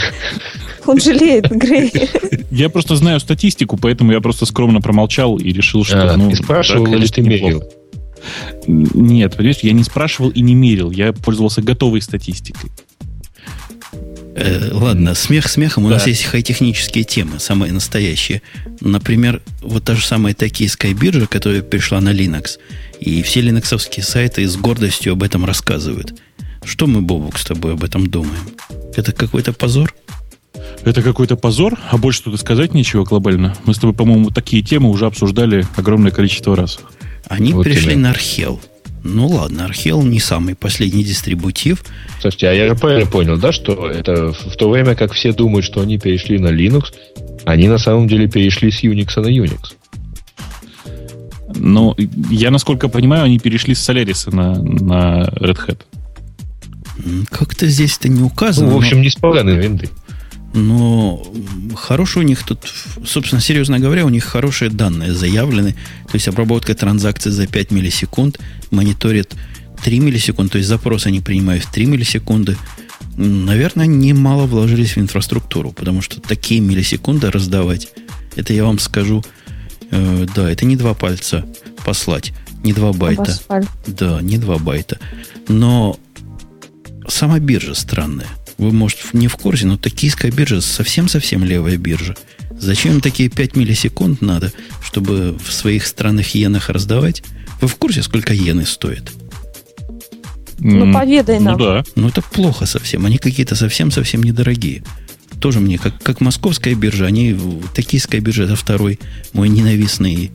Он 0.85 0.99
жалеет, 0.99 1.49
Грей. 1.49 1.91
Я 2.51 2.69
просто 2.69 2.95
знаю 2.95 3.19
статистику, 3.19 3.77
поэтому 3.77 4.11
я 4.11 4.21
просто 4.21 4.45
скромно 4.45 4.81
промолчал 4.81 5.37
и 5.37 5.51
решил, 5.51 5.83
что... 5.83 6.13
А, 6.13 6.17
ну, 6.17 6.29
ты 6.29 6.37
спрашивал 6.37 6.87
или 6.87 7.05
ты 7.05 7.21
мерил? 7.21 7.63
Нет, 8.67 9.35
понимаешь, 9.35 9.59
я 9.61 9.73
не 9.73 9.83
спрашивал 9.83 10.29
и 10.29 10.41
не 10.41 10.55
мерил. 10.55 10.91
Я 10.91 11.13
пользовался 11.13 11.61
готовой 11.61 12.01
статистикой. 12.01 12.71
Э, 14.35 14.69
ладно, 14.71 15.15
смех 15.15 15.47
смехом. 15.47 15.85
У 15.85 15.89
да. 15.89 15.95
нас 15.95 16.07
есть 16.07 16.23
хай-технические 16.23 17.03
темы, 17.03 17.39
самые 17.39 17.73
настоящие. 17.73 18.41
Например, 18.81 19.41
вот 19.61 19.83
та 19.83 19.95
же 19.95 20.05
самая 20.05 20.33
токийская 20.33 20.93
биржа, 20.93 21.27
которая 21.27 21.61
пришла 21.61 21.99
на 22.01 22.09
Linux. 22.09 22.59
И 22.99 23.21
все 23.21 23.41
линоксовские 23.41 24.03
сайты 24.03 24.47
с 24.47 24.55
гордостью 24.55 25.13
об 25.13 25.23
этом 25.23 25.45
рассказывают. 25.45 26.13
Что 26.63 26.87
мы, 26.87 27.01
Бобук, 27.01 27.37
с 27.37 27.45
тобой 27.45 27.73
об 27.73 27.83
этом 27.83 28.07
думаем? 28.07 28.41
Это 28.95 29.11
какой-то 29.11 29.53
позор? 29.53 29.93
Это 30.83 31.01
какой-то 31.01 31.35
позор, 31.35 31.77
а 31.89 31.97
больше 31.97 32.23
тут 32.23 32.35
и 32.35 32.37
сказать 32.37 32.73
нечего 32.73 33.03
глобально. 33.03 33.55
Мы 33.65 33.73
с 33.73 33.77
тобой, 33.77 33.95
по-моему, 33.95 34.29
такие 34.29 34.63
темы 34.63 34.89
уже 34.89 35.05
обсуждали 35.05 35.65
огромное 35.75 36.11
количество 36.11 36.55
раз. 36.55 36.79
Они 37.27 37.53
вот 37.53 37.63
пришли 37.63 37.93
именно. 37.93 38.03
на 38.03 38.09
Архел. 38.11 38.61
Ну 39.03 39.27
ладно, 39.27 39.65
Архел 39.65 40.01
не 40.01 40.19
самый 40.19 40.55
последний 40.55 41.03
дистрибутив. 41.03 41.83
Слушайте, 42.19 42.49
а 42.49 42.53
я 42.53 42.75
правильно 42.75 43.09
понял, 43.09 43.37
да, 43.37 43.51
что 43.51 43.89
это 43.89 44.33
в 44.33 44.55
то 44.57 44.69
время, 44.69 44.95
как 44.95 45.13
все 45.13 45.31
думают, 45.31 45.65
что 45.65 45.81
они 45.81 45.97
перешли 45.97 46.37
на 46.37 46.49
Linux, 46.49 46.93
они 47.45 47.67
на 47.67 47.77
самом 47.77 48.07
деле 48.07 48.27
перешли 48.27 48.71
с 48.71 48.83
Unix 48.83 49.19
на 49.21 49.27
Unix. 49.27 49.73
Ну, 51.55 51.95
я, 52.29 52.51
насколько 52.51 52.89
понимаю, 52.89 53.23
они 53.23 53.39
перешли 53.39 53.73
с 53.73 53.89
Solaris 53.89 54.33
на, 54.33 54.61
на 54.61 55.29
Red 55.29 55.57
Hat. 55.67 55.79
Как-то 57.29 57.67
здесь 57.67 57.97
это 57.97 58.09
не 58.09 58.21
указано. 58.21 58.67
Ну, 58.67 58.75
в 58.75 58.77
общем, 58.77 58.97
но... 58.97 59.03
не 59.03 59.09
с 59.09 59.15
поганой 59.15 59.55
винды. 59.55 59.89
Но 60.53 61.23
хорошие 61.75 62.23
у 62.23 62.27
них 62.27 62.43
тут, 62.43 62.59
собственно, 63.05 63.41
серьезно 63.41 63.79
говоря, 63.79 64.05
у 64.05 64.09
них 64.09 64.23
хорошие 64.23 64.71
данные 64.71 65.13
заявлены. 65.13 65.73
То 66.07 66.15
есть 66.15 66.27
обработка 66.27 66.73
транзакций 66.73 67.31
за 67.31 67.47
5 67.47 67.71
миллисекунд 67.71 68.39
мониторит 68.71 69.35
3 69.83 69.99
миллисекунды, 69.99 70.53
то 70.53 70.57
есть 70.57 70.69
запрос 70.69 71.05
они 71.05 71.21
принимают 71.21 71.63
в 71.63 71.71
3 71.71 71.85
миллисекунды. 71.85 72.57
Наверное, 73.15 73.85
немало 73.85 74.45
вложились 74.45 74.95
в 74.95 74.99
инфраструктуру, 74.99 75.71
потому 75.71 76.01
что 76.01 76.21
такие 76.21 76.61
миллисекунды 76.61 77.29
раздавать, 77.31 77.89
это 78.35 78.53
я 78.53 78.63
вам 78.63 78.79
скажу, 78.79 79.23
э, 79.91 80.25
да, 80.35 80.49
это 80.49 80.65
не 80.65 80.75
два 80.75 80.93
пальца 80.93 81.45
послать, 81.85 82.33
не 82.63 82.73
два 82.73 82.91
байта. 82.91 83.23
Да, 83.87 84.21
не 84.21 84.37
два 84.37 84.57
байта. 84.57 84.99
Но 85.47 85.97
сама 87.07 87.39
биржа 87.39 87.75
странная. 87.75 88.27
Вы, 88.59 88.73
может, 88.73 89.13
не 89.13 89.29
в 89.29 89.37
курсе, 89.37 89.65
но 89.67 89.77
токийская 89.77 90.31
биржа 90.31 90.59
совсем-совсем 90.59 91.45
левая 91.45 91.77
биржа. 91.77 92.15
Зачем 92.51 92.99
такие 92.99 93.29
5 93.29 93.55
миллисекунд 93.55 94.21
надо, 94.21 94.51
чтобы 94.83 95.37
в 95.41 95.53
своих 95.53 95.87
странных 95.87 96.35
иенах 96.35 96.69
раздавать? 96.69 97.23
Вы 97.61 97.69
в 97.69 97.75
курсе, 97.77 98.03
сколько 98.03 98.35
иены 98.35 98.65
стоит? 98.65 99.13
Ну, 100.59 100.93
поведай 100.93 101.39
нам. 101.39 101.57
Ну, 101.57 101.65
да. 101.65 101.83
Ну, 101.95 102.09
это 102.09 102.21
плохо 102.21 102.65
совсем. 102.65 103.05
Они 103.05 103.17
какие-то 103.17 103.55
совсем-совсем 103.55 104.23
недорогие. 104.23 104.83
Тоже 105.39 105.61
мне, 105.61 105.77
как, 105.77 106.03
как 106.03 106.19
московская 106.19 106.75
биржа, 106.75 107.05
они, 107.05 107.39
токийская 107.73 108.19
биржа, 108.19 108.43
это 108.43 108.57
второй 108.57 108.99
мой 109.31 109.47
ненавистный 109.47 110.31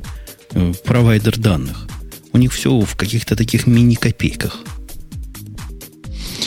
э, 0.52 0.72
провайдер 0.86 1.38
данных. 1.38 1.86
У 2.32 2.38
них 2.38 2.54
все 2.54 2.80
в 2.80 2.96
каких-то 2.96 3.36
таких 3.36 3.66
мини-копейках. 3.66 4.60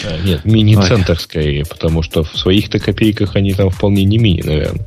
А, 0.05 0.19
нет, 0.25 0.45
мини-центр 0.45 1.19
скорее, 1.19 1.65
потому 1.65 2.01
что 2.03 2.23
в 2.23 2.37
своих-то 2.37 2.79
копейках 2.79 3.35
они 3.35 3.53
там 3.53 3.69
вполне 3.69 4.03
не 4.03 4.17
мини, 4.17 4.41
наверное. 4.41 4.85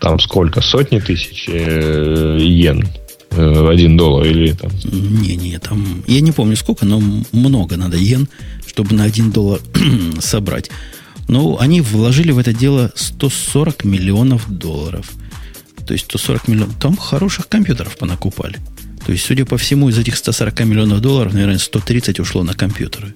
Там 0.00 0.18
сколько? 0.18 0.60
Сотни 0.60 0.98
тысяч 0.98 1.48
э, 1.48 2.38
йен? 2.40 2.88
Э, 3.30 3.68
один 3.70 3.96
доллар 3.96 4.26
или 4.26 4.52
там? 4.52 4.70
Не-не, 4.84 5.58
там... 5.58 6.02
Я 6.06 6.20
не 6.20 6.32
помню 6.32 6.56
сколько, 6.56 6.84
но 6.84 7.00
много 7.32 7.76
надо 7.76 7.96
йен, 7.96 8.28
чтобы 8.66 8.94
на 8.94 9.04
один 9.04 9.30
доллар 9.30 9.60
собрать. 10.20 10.70
Ну, 11.28 11.58
они 11.58 11.80
вложили 11.80 12.32
в 12.32 12.38
это 12.38 12.52
дело 12.52 12.90
140 12.94 13.84
миллионов 13.84 14.50
долларов. 14.50 15.12
То 15.86 15.92
есть 15.92 16.06
140 16.06 16.48
миллионов... 16.48 16.74
Там 16.80 16.96
хороших 16.96 17.48
компьютеров 17.48 17.96
понакупали. 17.96 18.58
То 19.06 19.12
есть, 19.12 19.24
судя 19.24 19.44
по 19.44 19.56
всему, 19.56 19.88
из 19.88 19.98
этих 19.98 20.16
140 20.16 20.60
миллионов 20.64 21.00
долларов, 21.00 21.32
наверное, 21.32 21.58
130 21.58 22.20
ушло 22.20 22.42
на 22.42 22.54
компьютеры. 22.54 23.14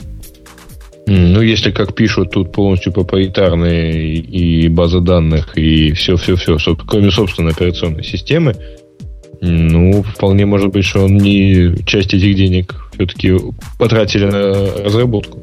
Ну, 1.07 1.40
если, 1.40 1.70
как 1.70 1.94
пишут, 1.94 2.32
тут 2.32 2.52
полностью 2.52 2.92
проприетарные 2.92 4.16
и 4.16 4.68
база 4.68 5.00
данных, 5.00 5.57
и 5.57 5.92
все-все-все, 5.92 6.59
кроме 6.86 7.12
собственной 7.12 7.52
операционной 7.52 8.02
системы, 8.02 8.57
ну, 9.40 10.02
вполне 10.02 10.46
может 10.46 10.72
быть, 10.72 10.84
что 10.84 11.04
он 11.04 11.16
не 11.16 11.76
часть 11.84 12.12
этих 12.12 12.34
денег 12.34 12.74
все-таки 12.94 13.34
потратили 13.78 14.24
на 14.24 14.82
разработку, 14.82 15.38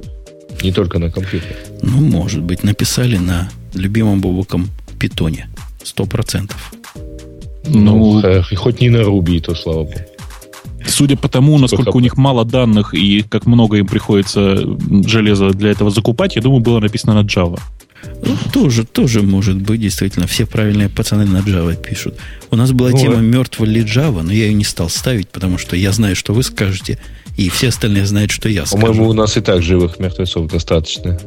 не 0.61 0.73
только 0.73 0.99
на 0.99 1.09
компьютер. 1.09 1.55
Ну, 1.81 2.01
может 2.01 2.41
быть, 2.41 2.63
написали 2.63 3.17
на 3.17 3.49
любимом 3.73 4.19
бобуком 4.19 4.67
питоне. 4.99 5.47
Сто 5.83 6.05
процентов. 6.05 6.73
Ну, 7.67 8.21
ну, 8.21 8.41
хоть 8.55 8.81
не 8.81 8.89
на 8.89 9.03
Руби, 9.03 9.39
то 9.39 9.55
слава 9.55 9.83
богу. 9.83 9.99
Судя 10.87 11.17
по 11.17 11.27
тому, 11.27 11.57
насколько 11.57 11.95
у 11.95 11.99
них 11.99 12.17
мало 12.17 12.45
данных 12.45 12.93
и 12.93 13.23
как 13.23 13.45
много 13.45 13.77
им 13.77 13.87
приходится 13.87 14.57
железа 15.05 15.51
для 15.51 15.71
этого 15.71 15.91
закупать, 15.91 16.35
я 16.35 16.41
думаю, 16.41 16.61
было 16.61 16.79
написано 16.79 17.13
на 17.13 17.25
Java. 17.25 17.59
Ну, 18.25 18.37
тоже, 18.51 18.83
тоже 18.83 19.21
может 19.21 19.61
быть, 19.61 19.81
действительно. 19.81 20.27
Все 20.27 20.45
правильные 20.45 20.89
пацаны 20.89 21.25
на 21.25 21.37
Java 21.37 21.75
пишут. 21.75 22.15
У 22.51 22.55
нас 22.55 22.71
была 22.71 22.89
ну, 22.89 22.97
тема 22.97 23.17
мертва 23.17 23.65
ли 23.65 23.81
Java, 23.81 24.21
но 24.23 24.31
я 24.31 24.45
ее 24.45 24.53
не 24.53 24.65
стал 24.65 24.89
ставить, 24.89 25.29
потому 25.29 25.57
что 25.57 25.75
я 25.75 25.91
знаю, 25.91 26.15
что 26.15 26.33
вы 26.33 26.43
скажете, 26.43 26.99
и 27.37 27.49
все 27.49 27.69
остальные 27.69 28.05
знают, 28.05 28.31
что 28.31 28.49
я 28.49 28.65
скажу. 28.65 28.81
По-моему, 28.81 29.09
у 29.09 29.13
нас 29.13 29.37
и 29.37 29.41
так 29.41 29.61
живых 29.61 29.99
мертвецов 29.99 30.47
достаточно. 30.49 31.19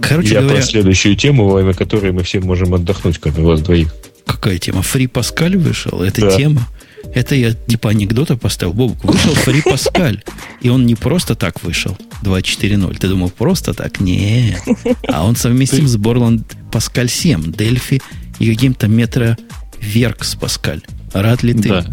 Короче 0.00 0.34
я 0.34 0.40
говоря... 0.40 0.56
про 0.56 0.62
следующую 0.62 1.16
тему, 1.16 1.48
во 1.48 1.56
время 1.56 1.74
которой 1.74 2.12
мы 2.12 2.22
все 2.22 2.40
можем 2.40 2.74
отдохнуть, 2.74 3.18
кроме 3.18 3.42
вас 3.42 3.60
двоих. 3.60 3.94
Какая 4.26 4.58
тема? 4.58 4.82
Фри 4.82 5.06
Паскаль 5.06 5.56
вышел? 5.56 6.02
Это 6.02 6.22
да. 6.22 6.36
тема? 6.36 6.66
Это 7.14 7.34
я 7.34 7.52
типа 7.52 7.90
анекдота 7.90 8.36
поставил. 8.36 8.74
Бобук, 8.74 9.04
вышел 9.04 9.34
Фри 9.34 9.62
Паскаль. 9.62 10.22
И 10.60 10.68
он 10.68 10.86
не 10.86 10.94
просто 10.94 11.34
так 11.34 11.62
вышел. 11.62 11.96
2.4.0. 12.22 12.98
Ты 12.98 13.08
думал, 13.08 13.30
просто 13.30 13.74
так? 13.74 14.00
Нет. 14.00 14.60
А 15.08 15.26
он 15.26 15.36
совместим 15.36 15.86
с 15.88 15.96
Borland 15.96 16.44
Паскаль 16.70 17.08
7, 17.08 17.52
Дельфи 17.52 18.02
и 18.38 18.52
каким-то 18.52 18.88
метро 18.88 19.36
Веркс 19.80 20.34
Паскаль. 20.34 20.82
Рад 21.12 21.42
ли 21.42 21.54
ты? 21.54 21.68
Да. 21.68 21.86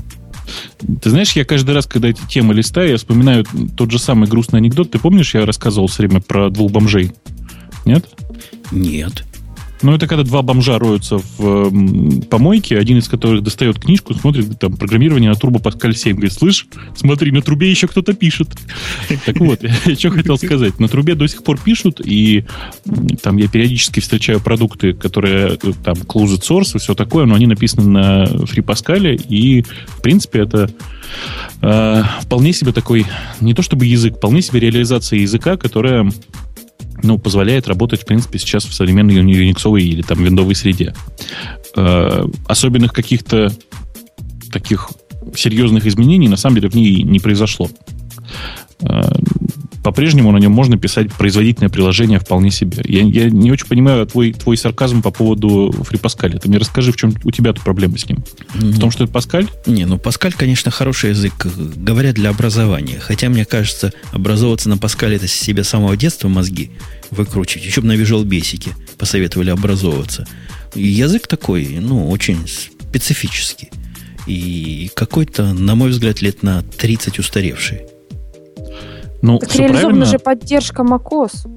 Ты 1.01 1.09
знаешь, 1.09 1.31
я 1.31 1.45
каждый 1.45 1.73
раз, 1.73 1.87
когда 1.87 2.09
эти 2.09 2.21
темы 2.27 2.53
листаю, 2.53 2.91
я 2.91 2.97
вспоминаю 2.97 3.45
тот 3.75 3.91
же 3.91 3.99
самый 3.99 4.29
грустный 4.29 4.59
анекдот. 4.59 4.91
Ты 4.91 4.99
помнишь, 4.99 5.33
я 5.33 5.45
рассказывал 5.45 5.87
все 5.87 6.03
время 6.03 6.21
про 6.21 6.49
двух 6.49 6.71
бомжей? 6.71 7.11
Нет? 7.85 8.05
Нет. 8.71 9.23
Ну, 9.81 9.93
это 9.93 10.07
когда 10.07 10.23
два 10.23 10.41
бомжа 10.41 10.79
роются 10.79 11.17
в 11.37 12.25
помойке, 12.25 12.77
один 12.77 12.97
из 12.97 13.07
которых 13.07 13.43
достает 13.43 13.79
книжку, 13.79 14.13
смотрит 14.13 14.57
там 14.59 14.77
программирование 14.77 15.29
на 15.29 15.35
Turbo 15.35 15.61
Pascal 15.61 15.93
7. 15.93 16.13
Говорит, 16.13 16.33
слышь, 16.33 16.67
смотри, 16.95 17.31
на 17.31 17.41
трубе 17.41 17.69
еще 17.69 17.87
кто-то 17.87 18.13
пишет. 18.13 18.49
Так 19.25 19.39
вот, 19.39 19.63
я 19.63 19.95
что 19.95 20.09
хотел 20.11 20.37
сказать. 20.37 20.79
На 20.79 20.87
трубе 20.87 21.15
до 21.15 21.27
сих 21.27 21.43
пор 21.43 21.59
пишут, 21.59 22.01
и 22.03 22.45
там 23.21 23.37
я 23.37 23.47
периодически 23.47 23.99
встречаю 23.99 24.39
продукты, 24.39 24.93
которые 24.93 25.57
э, 25.61 25.73
там 25.83 25.95
closed 25.95 26.41
source 26.41 26.75
и 26.75 26.79
все 26.79 26.95
такое, 26.95 27.25
но 27.25 27.35
они 27.35 27.47
написаны 27.47 27.87
на 27.87 28.23
FreePascal, 28.25 29.15
и, 29.15 29.61
в 29.61 30.01
принципе, 30.01 30.39
это 30.39 30.69
э, 31.61 32.03
вполне 32.21 32.53
себе 32.53 32.71
такой, 32.71 33.05
не 33.41 33.53
то 33.53 33.61
чтобы 33.61 33.85
язык, 33.85 34.17
вполне 34.17 34.41
себе 34.41 34.59
реализация 34.59 35.19
языка, 35.19 35.57
которая 35.57 36.09
ну, 37.03 37.17
позволяет 37.17 37.67
работать, 37.67 38.01
в 38.01 38.05
принципе, 38.05 38.39
сейчас 38.39 38.65
в 38.65 38.73
современной 38.73 39.15
юниксовой 39.15 39.83
или 39.83 40.01
там 40.01 40.23
виндовой 40.23 40.55
среде. 40.55 40.93
Э, 41.75 42.25
особенных 42.47 42.93
каких-то 42.93 43.51
таких 44.51 44.89
серьезных 45.35 45.85
изменений 45.85 46.29
на 46.29 46.37
самом 46.37 46.55
деле 46.55 46.69
в 46.69 46.75
ней 46.75 47.03
не 47.03 47.19
произошло. 47.19 47.69
Э, 48.81 49.01
по-прежнему 49.85 50.31
на 50.31 50.37
нем 50.37 50.51
можно 50.51 50.79
писать 50.79 51.13
производительное 51.13 51.69
приложение 51.69 52.17
вполне 52.17 52.49
себе. 52.49 52.81
Я, 52.85 53.03
я 53.03 53.29
не 53.29 53.51
очень 53.51 53.67
понимаю 53.67 54.07
твой, 54.07 54.33
твой 54.33 54.57
сарказм 54.57 55.03
по 55.03 55.11
поводу 55.11 55.69
FreePascal. 55.69 56.39
Ты 56.39 56.49
мне 56.49 56.57
расскажи, 56.57 56.91
в 56.91 56.97
чем 56.97 57.13
у 57.23 57.29
тебя 57.29 57.53
тут 57.53 57.63
проблема 57.63 57.95
с 57.99 58.09
ним? 58.09 58.23
Ну, 58.55 58.71
в 58.71 58.79
том, 58.79 58.89
что 58.89 59.03
это 59.03 59.13
Паскаль? 59.13 59.47
Не, 59.67 59.85
ну 59.85 59.99
Паскаль, 59.99 60.33
конечно, 60.33 60.71
хороший 60.71 61.11
язык, 61.11 61.33
говорят, 61.75 62.15
для 62.15 62.31
образования. 62.31 62.97
Хотя, 62.99 63.29
мне 63.29 63.45
кажется, 63.45 63.93
образовываться 64.11 64.69
на 64.69 64.79
Паскале 64.79 65.17
это 65.17 65.27
себе 65.27 65.63
с 65.63 65.69
самого 65.69 65.95
детства 65.95 66.29
мозги 66.29 66.71
выкручивать. 67.11 67.67
Еще 67.67 67.81
бы 67.81 67.87
на 67.87 67.91
Visual 67.91 68.23
Basic 68.23 68.71
посоветовали 68.97 69.51
образовываться. 69.51 70.27
Язык 70.73 71.27
такой, 71.27 71.77
ну, 71.79 72.09
очень 72.09 72.39
специфический. 72.47 73.69
И 74.25 74.89
какой-то, 74.95 75.53
на 75.53 75.75
мой 75.75 75.91
взгляд, 75.91 76.23
лет 76.23 76.41
на 76.41 76.63
30 76.63 77.19
устаревший. 77.19 77.81
Ну, 79.25 79.39
так 79.39 79.55
реализована 79.55 79.81
правильно. 79.81 80.05
же 80.05 80.19
поддержка 80.19 80.83
macOS. 80.83 81.47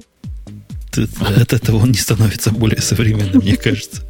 От 1.21 1.53
этого 1.53 1.77
он 1.77 1.91
не 1.91 1.97
становится 1.97 2.51
более 2.51 2.81
современным, 2.81 3.43
мне 3.43 3.55
кажется. 3.57 4.01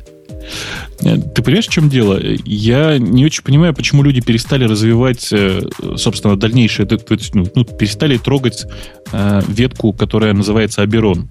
Э, 1.03 1.18
ты 1.18 1.41
понимаешь, 1.41 1.68
в 1.68 1.72
чем 1.72 1.89
дело? 1.89 2.18
Я 2.45 2.97
не 2.97 3.26
очень 3.26 3.43
понимаю, 3.43 3.74
почему 3.74 4.01
люди 4.01 4.22
перестали 4.22 4.64
развивать, 4.64 5.28
э, 5.34 5.62
собственно, 5.97 6.38
дальнейшее, 6.38 6.88
то 6.88 6.97
есть, 7.14 7.36
ну, 7.36 7.47
ну, 7.53 7.66
перестали 7.66 8.18
трогать 8.18 8.66
э, 9.12 9.41
ветку, 9.49 9.91
которая 9.91 10.34
называется 10.34 10.82
Аберон. 10.82 11.30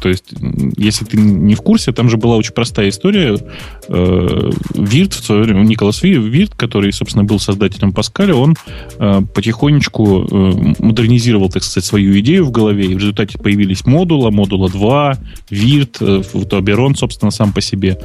То 0.00 0.08
есть, 0.08 0.32
если 0.76 1.04
ты 1.04 1.16
не 1.16 1.54
в 1.54 1.62
курсе, 1.62 1.92
там 1.92 2.08
же 2.08 2.16
была 2.16 2.36
очень 2.36 2.52
простая 2.52 2.88
история. 2.88 3.38
Э, 3.88 4.50
Вирт, 4.74 5.14
в 5.14 5.24
свое 5.24 5.42
время, 5.42 5.62
Николас 5.62 6.02
Вирт, 6.02 6.54
который, 6.54 6.92
собственно, 6.92 7.24
был 7.24 7.38
создателем 7.38 7.92
Паскаля, 7.92 8.34
он 8.34 8.56
э, 8.98 9.20
потихонечку 9.34 10.24
э, 10.24 10.74
модернизировал, 10.78 11.50
так 11.50 11.62
сказать, 11.62 11.84
свою 11.84 12.18
идею 12.20 12.46
в 12.46 12.50
голове, 12.50 12.86
и 12.86 12.94
в 12.94 12.98
результате 12.98 13.38
появились 13.38 13.86
модула, 13.86 14.30
модула 14.30 14.68
2, 14.68 15.18
Вирт, 15.50 16.02
Аберон, 16.52 16.96
собственно, 16.96 17.30
сам 17.30 17.52
по 17.52 17.60
себе. 17.60 17.98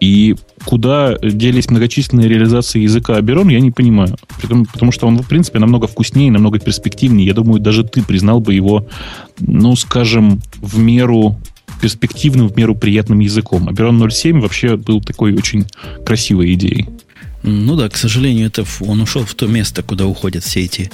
И 0.00 0.36
куда 0.64 1.16
делись 1.18 1.70
многочисленные 1.70 2.28
реализации 2.28 2.80
языка 2.80 3.16
Аберон, 3.16 3.48
я 3.48 3.60
не 3.60 3.70
понимаю. 3.70 4.16
Потому, 4.40 4.64
потому 4.66 4.92
что 4.92 5.06
он, 5.06 5.18
в 5.18 5.28
принципе, 5.28 5.58
намного 5.58 5.86
вкуснее, 5.86 6.30
намного 6.30 6.58
перспективнее. 6.58 7.26
Я 7.26 7.34
думаю, 7.34 7.60
даже 7.60 7.84
ты 7.84 8.02
признал 8.02 8.40
бы 8.40 8.54
его, 8.54 8.86
ну, 9.40 9.74
скажем, 9.76 10.40
в 10.56 10.78
меру 10.78 11.38
перспективным, 11.80 12.48
в 12.48 12.56
меру 12.56 12.74
приятным 12.74 13.20
языком. 13.20 13.68
Аберон 13.68 14.02
0.7 14.02 14.40
вообще 14.40 14.76
был 14.76 15.00
такой 15.00 15.34
очень 15.34 15.66
красивой 16.04 16.54
идеей. 16.54 16.88
Ну 17.42 17.76
да, 17.76 17.88
к 17.88 17.96
сожалению, 17.96 18.46
это 18.46 18.64
он 18.80 19.00
ушел 19.00 19.24
в 19.24 19.34
то 19.34 19.46
место, 19.46 19.82
куда 19.82 20.06
уходят 20.06 20.42
все 20.42 20.64
эти 20.64 20.90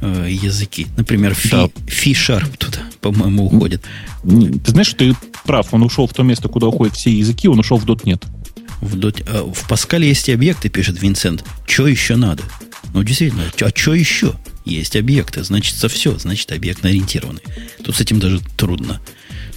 э, 0.00 0.28
языки. 0.30 0.86
Например, 0.96 1.34
фи, 1.34 1.50
да. 1.50 1.68
фи-шарп 1.86 2.56
туда, 2.56 2.78
по-моему, 3.00 3.44
уходит. 3.46 3.82
Ты 4.22 4.70
знаешь, 4.70 4.92
ты 4.94 5.14
прав, 5.44 5.74
он 5.74 5.82
ушел 5.82 6.06
в 6.06 6.14
то 6.14 6.22
место, 6.22 6.48
куда 6.48 6.68
уходят 6.68 6.94
все 6.94 7.10
языки, 7.10 7.46
он 7.48 7.58
ушел 7.58 7.76
в 7.76 7.84
.NET. 7.84 8.24
В, 8.82 8.96
дот... 8.96 9.22
А, 9.26 9.44
в 9.44 9.68
Паскале 9.68 10.08
есть 10.08 10.28
и 10.28 10.32
объекты, 10.32 10.68
пишет 10.68 11.00
Винсент. 11.00 11.44
Что 11.66 11.86
еще 11.86 12.16
надо? 12.16 12.42
Ну, 12.92 13.02
действительно, 13.02 13.44
а 13.60 13.70
что 13.74 13.94
еще? 13.94 14.34
Есть 14.64 14.96
объекты, 14.96 15.42
значит, 15.42 15.76
со 15.76 15.88
все, 15.88 16.18
значит, 16.18 16.52
объектно 16.52 16.90
ориентированный. 16.90 17.42
Тут 17.82 17.96
с 17.96 18.00
этим 18.00 18.18
даже 18.18 18.40
трудно. 18.56 19.00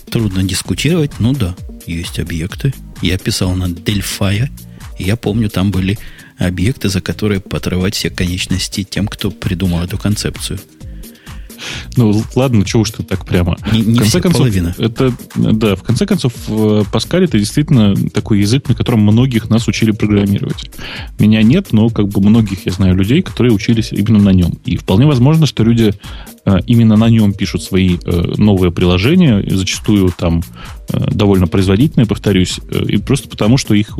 Трудно 0.09 0.43
дискутировать. 0.43 1.19
Ну 1.19 1.33
да, 1.33 1.55
есть 1.85 2.19
объекты. 2.19 2.73
Я 3.01 3.17
писал 3.17 3.55
на 3.55 3.67
Дельфая. 3.67 4.49
Я 4.97 5.15
помню, 5.15 5.49
там 5.49 5.71
были 5.71 5.97
объекты, 6.37 6.89
за 6.89 7.01
которые 7.01 7.39
потрывать 7.39 7.95
все 7.95 8.09
конечности 8.09 8.83
тем, 8.83 9.07
кто 9.07 9.31
придумал 9.31 9.83
эту 9.83 9.97
концепцию. 9.97 10.59
Ну, 11.95 12.23
ладно, 12.35 12.65
чего 12.65 12.81
уж 12.81 12.91
ты 12.91 13.03
так 13.03 13.25
прямо. 13.25 13.57
Не, 13.71 13.81
не 13.81 13.99
в 13.99 14.01
конце 14.01 14.21
концов, 14.21 14.41
половина. 14.41 14.75
Это, 14.77 15.13
да, 15.35 15.75
в 15.75 15.83
конце 15.83 16.05
концов, 16.05 16.33
Паскаль 16.91 17.25
это 17.25 17.39
действительно 17.39 17.95
такой 18.09 18.39
язык, 18.39 18.67
на 18.69 18.75
котором 18.75 19.01
многих 19.01 19.49
нас 19.49 19.67
учили 19.67 19.91
программировать. 19.91 20.69
Меня 21.19 21.43
нет, 21.43 21.71
но 21.71 21.89
как 21.89 22.07
бы 22.07 22.21
многих 22.21 22.65
я 22.65 22.71
знаю 22.71 22.95
людей, 22.95 23.21
которые 23.21 23.53
учились 23.53 23.91
именно 23.91 24.19
на 24.19 24.29
нем. 24.31 24.53
И 24.65 24.77
вполне 24.77 25.05
возможно, 25.05 25.45
что 25.45 25.63
люди 25.63 25.93
э, 26.45 26.59
именно 26.67 26.95
на 26.95 27.09
нем 27.09 27.33
пишут 27.33 27.63
свои 27.63 27.97
э, 28.03 28.33
новые 28.37 28.71
приложения, 28.71 29.43
зачастую 29.47 30.13
там 30.17 30.43
э, 30.89 31.11
довольно 31.11 31.47
производительные, 31.47 32.07
повторюсь, 32.07 32.59
и 32.87 32.97
просто 32.97 33.29
потому, 33.29 33.57
что 33.57 33.73
их 33.73 33.97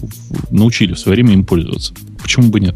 научили 0.49 0.93
в 0.93 0.99
свое 0.99 1.15
время 1.15 1.33
им 1.33 1.45
пользоваться. 1.45 1.93
Почему 2.21 2.49
бы 2.49 2.59
нет? 2.59 2.75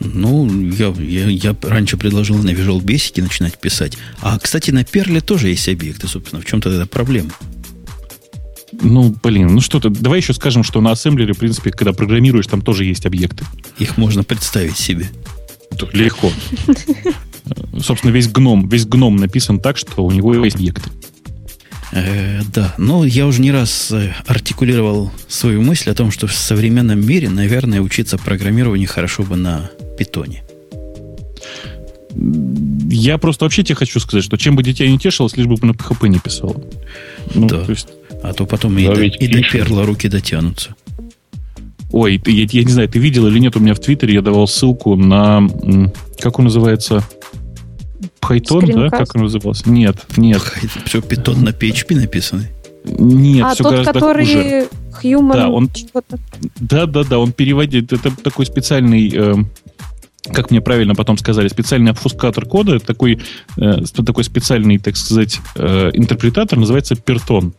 Ну, 0.00 0.48
я, 0.70 0.88
я, 0.98 1.28
я 1.28 1.56
раньше 1.62 1.96
предложил 1.96 2.36
на 2.38 2.50
Visual 2.50 2.80
Basic 2.80 3.22
начинать 3.22 3.58
писать. 3.58 3.98
А, 4.22 4.38
кстати, 4.38 4.70
на 4.70 4.82
Перле 4.82 5.20
тоже 5.20 5.48
есть 5.48 5.68
объекты, 5.68 6.08
собственно. 6.08 6.40
В 6.40 6.46
чем 6.46 6.62
тогда 6.62 6.86
проблема? 6.86 7.30
Ну, 8.72 9.14
блин, 9.22 9.48
ну 9.48 9.60
что-то. 9.60 9.90
Давай 9.90 10.20
еще 10.20 10.32
скажем, 10.32 10.64
что 10.64 10.80
на 10.80 10.92
ассемблере, 10.92 11.34
в 11.34 11.38
принципе, 11.38 11.70
когда 11.70 11.92
программируешь, 11.92 12.46
там 12.46 12.62
тоже 12.62 12.84
есть 12.84 13.04
объекты. 13.04 13.44
Их 13.78 13.98
можно 13.98 14.24
представить 14.24 14.78
себе. 14.78 15.10
Легко. 15.92 16.32
Собственно, 17.78 18.10
весь 18.10 18.28
гном, 18.28 18.68
весь 18.68 18.86
гном 18.86 19.16
написан 19.16 19.60
так, 19.60 19.76
что 19.76 20.04
у 20.04 20.10
него 20.10 20.34
есть 20.44 20.56
объекты. 20.56 20.90
Э, 21.92 22.42
да, 22.54 22.74
но 22.78 23.04
я 23.04 23.26
уже 23.26 23.40
не 23.40 23.50
раз 23.50 23.90
э, 23.90 24.14
артикулировал 24.26 25.10
свою 25.28 25.60
мысль 25.60 25.90
о 25.90 25.94
том, 25.94 26.12
что 26.12 26.26
в 26.26 26.32
современном 26.32 27.04
мире, 27.04 27.28
наверное, 27.28 27.80
учиться 27.80 28.16
программированию 28.16 28.88
хорошо 28.88 29.24
бы 29.24 29.36
на 29.36 29.70
питоне. 30.00 30.42
Я 32.90 33.18
просто 33.18 33.44
вообще 33.44 33.62
тебе 33.62 33.76
хочу 33.76 34.00
сказать, 34.00 34.24
что 34.24 34.38
чем 34.38 34.56
бы 34.56 34.62
дитя 34.62 34.86
не 34.88 34.98
тешилось, 34.98 35.36
лишь 35.36 35.46
бы 35.46 35.54
на 35.64 35.72
PHP 35.72 36.08
не 36.08 36.18
писало. 36.18 36.56
Ну, 37.34 37.46
да. 37.46 37.64
То 37.64 37.70
есть... 37.70 37.88
А 38.22 38.32
то 38.32 38.46
потом 38.46 38.76
и, 38.78 38.86
до, 38.86 39.02
и 39.02 39.28
до 39.28 39.42
перла 39.42 39.84
руки 39.84 40.08
дотянутся. 40.08 40.74
Ой, 41.92 42.18
ты, 42.18 42.30
я, 42.30 42.46
я 42.50 42.64
не 42.64 42.72
знаю, 42.72 42.88
ты 42.88 42.98
видел 42.98 43.26
или 43.26 43.38
нет, 43.38 43.56
у 43.56 43.60
меня 43.60 43.74
в 43.74 43.80
Твиттере 43.80 44.14
я 44.14 44.22
давал 44.22 44.46
ссылку 44.46 44.96
на, 44.96 45.48
как 46.18 46.38
он 46.38 46.46
называется, 46.46 47.02
Python, 48.20 48.72
да? 48.72 48.90
Как 48.90 49.14
он 49.14 49.22
назывался? 49.22 49.68
Нет, 49.70 49.96
нет. 50.16 50.42
Все, 50.86 50.98
Python 51.00 51.42
на 51.42 51.50
PHP 51.50 51.96
написанный. 51.96 52.48
Нет, 52.84 53.44
а 53.44 53.54
все 53.54 53.64
тот, 53.64 53.84
который 53.84 54.26
хуже. 54.26 54.68
Human... 55.02 55.32
Да, 55.32 55.48
он, 55.48 55.70
да, 56.60 56.86
да, 56.86 57.04
да, 57.04 57.18
он 57.18 57.32
переводит. 57.32 57.92
Это 57.92 58.10
такой 58.22 58.46
специальный... 58.46 59.10
Э, 59.14 59.34
как 60.32 60.50
мне 60.50 60.60
правильно 60.60 60.94
потом 60.94 61.16
сказали, 61.18 61.48
специальный 61.48 61.92
обфускатор 61.92 62.44
кода, 62.44 62.78
такой, 62.78 63.20
э, 63.56 63.82
такой 64.04 64.24
специальный, 64.24 64.78
так 64.78 64.96
сказать, 64.96 65.40
э, 65.56 65.90
интерпретатор 65.94 66.58
называется 66.58 66.94
Python, 66.94 67.52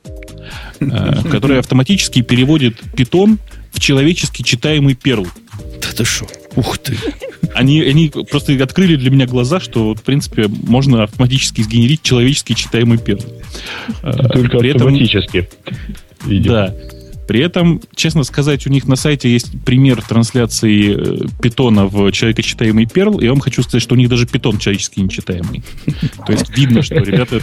э, 0.79 1.21
который 1.31 1.59
автоматически 1.59 2.21
переводит 2.21 2.79
Python 2.93 3.39
в 3.71 3.79
человечески 3.79 4.43
читаемый 4.43 4.95
перл. 4.95 5.27
Да 5.81 5.87
ты 5.95 6.05
что? 6.05 6.27
Ух 6.55 6.77
ты! 6.77 6.95
Они, 7.55 7.81
они 7.81 8.09
просто 8.09 8.61
открыли 8.63 8.95
для 8.95 9.09
меня 9.09 9.25
глаза, 9.25 9.59
что, 9.59 9.93
в 9.93 10.03
принципе, 10.03 10.47
можно 10.47 11.03
автоматически 11.03 11.61
сгенерить 11.61 12.01
человеческий 12.01 12.55
читаемый 12.55 12.97
перл. 12.97 13.21
Только 14.01 14.59
При 14.59 14.71
автоматически. 14.71 15.49
Этом, 16.27 16.43
да. 16.43 16.73
При 17.31 17.39
этом, 17.39 17.79
честно 17.95 18.25
сказать, 18.25 18.67
у 18.67 18.69
них 18.69 18.89
на 18.89 18.97
сайте 18.97 19.31
есть 19.31 19.53
пример 19.63 20.01
трансляции 20.01 20.97
э, 20.97 21.27
питона 21.41 21.85
в 21.85 22.11
человекочитаемый 22.11 22.87
перл, 22.87 23.19
и 23.19 23.23
я 23.23 23.29
вам 23.29 23.39
хочу 23.39 23.63
сказать, 23.63 23.81
что 23.81 23.95
у 23.95 23.97
них 23.97 24.09
даже 24.09 24.27
питон 24.27 24.57
человечески 24.57 24.99
нечитаемый. 24.99 25.63
То 26.27 26.33
есть 26.33 26.49
видно, 26.57 26.81
что 26.81 26.95
ребята 26.95 27.39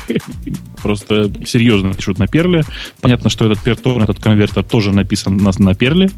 просто 0.83 1.33
серьезно 1.47 1.95
пишут 1.95 2.19
на 2.19 2.27
перле. 2.27 2.65
Понятно, 3.01 3.31
что 3.31 3.47
этот 3.47 3.61
пертон, 3.65 4.03
этот 4.03 4.19
конвертер 4.19 4.63
тоже 4.63 4.93
написан 4.93 5.39
на, 5.39 5.53
на 5.57 5.75
перле. 5.75 6.11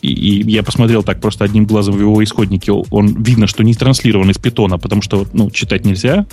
И, 0.00 0.12
и 0.12 0.48
я 0.48 0.62
посмотрел 0.62 1.02
так 1.02 1.20
просто 1.20 1.44
одним 1.44 1.66
глазом 1.66 1.96
в 1.96 2.00
его 2.00 2.22
исходнике. 2.22 2.70
Он 2.70 3.20
видно, 3.20 3.48
что 3.48 3.64
не 3.64 3.74
транслирован 3.74 4.30
из 4.30 4.38
питона, 4.38 4.78
потому 4.78 5.02
что 5.02 5.26
ну, 5.32 5.50
читать 5.50 5.84
нельзя. 5.84 6.24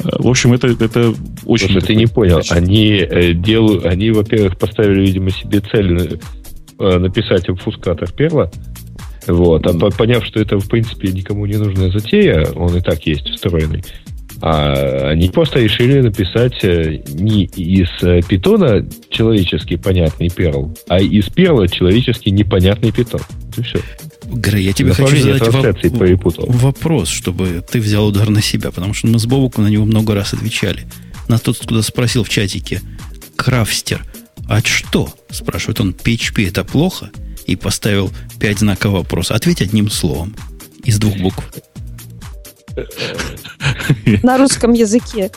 В 0.00 0.28
общем, 0.28 0.52
это, 0.52 0.66
это 0.66 1.14
очень... 1.44 1.70
Слушай, 1.70 1.86
ты 1.86 1.94
не 1.94 2.06
понял. 2.06 2.42
Они, 2.50 2.96
э, 2.96 3.32
делают, 3.32 3.86
они, 3.86 4.10
во-первых, 4.10 4.58
поставили, 4.58 5.02
видимо, 5.02 5.30
себе 5.30 5.60
цель 5.60 5.83
э, 5.86 6.98
написать 6.98 7.48
обфускатор 7.48 8.10
перла. 8.12 8.50
Вот. 9.26 9.66
А 9.66 9.72
поняв, 9.90 10.24
что 10.24 10.40
это, 10.40 10.58
в 10.58 10.68
принципе, 10.68 11.08
никому 11.08 11.46
не 11.46 11.56
нужная 11.56 11.90
затея, 11.90 12.46
он 12.54 12.76
и 12.76 12.80
так 12.80 13.06
есть 13.06 13.28
встроенный, 13.28 13.82
а 14.42 15.10
они 15.10 15.28
просто 15.28 15.60
решили 15.60 16.00
написать 16.00 16.62
э, 16.62 17.02
не 17.08 17.44
из 17.44 17.88
питона 18.26 18.86
человеческий 19.08 19.76
понятный 19.76 20.28
перл, 20.28 20.76
а 20.88 21.00
из 21.00 21.26
перла 21.30 21.68
человеческий 21.68 22.30
непонятный 22.30 22.92
питон. 22.92 23.20
И 23.56 23.62
все. 23.62 23.80
Грей, 24.26 24.64
я 24.64 24.72
тебе 24.72 24.92
хочу 24.92 25.16
задать 25.16 25.42
воп- 25.42 26.44
вопрос, 26.48 27.08
чтобы 27.08 27.62
ты 27.70 27.80
взял 27.80 28.06
удар 28.06 28.28
на 28.30 28.42
себя, 28.42 28.70
потому 28.70 28.94
что 28.94 29.06
мы 29.06 29.18
с 29.18 29.26
Бобуку 29.26 29.62
на 29.62 29.68
него 29.68 29.84
много 29.84 30.14
раз 30.14 30.34
отвечали. 30.34 30.80
На 31.28 31.38
тот, 31.38 31.58
кто 31.58 31.80
спросил 31.82 32.24
в 32.24 32.28
чатике, 32.28 32.80
Крафстер, 33.36 34.04
а 34.48 34.60
что? 34.62 35.12
Спрашивает 35.30 35.80
он, 35.80 35.90
PHP 35.90 36.48
это 36.48 36.64
плохо? 36.64 37.10
И 37.46 37.56
поставил 37.56 38.10
пять 38.38 38.58
знаков 38.58 38.92
вопроса. 38.92 39.34
Ответь 39.34 39.62
одним 39.62 39.90
словом. 39.90 40.34
Из 40.84 40.98
двух 40.98 41.16
букв. 41.16 41.44
На 44.22 44.38
русском 44.38 44.72
языке. 44.72 45.30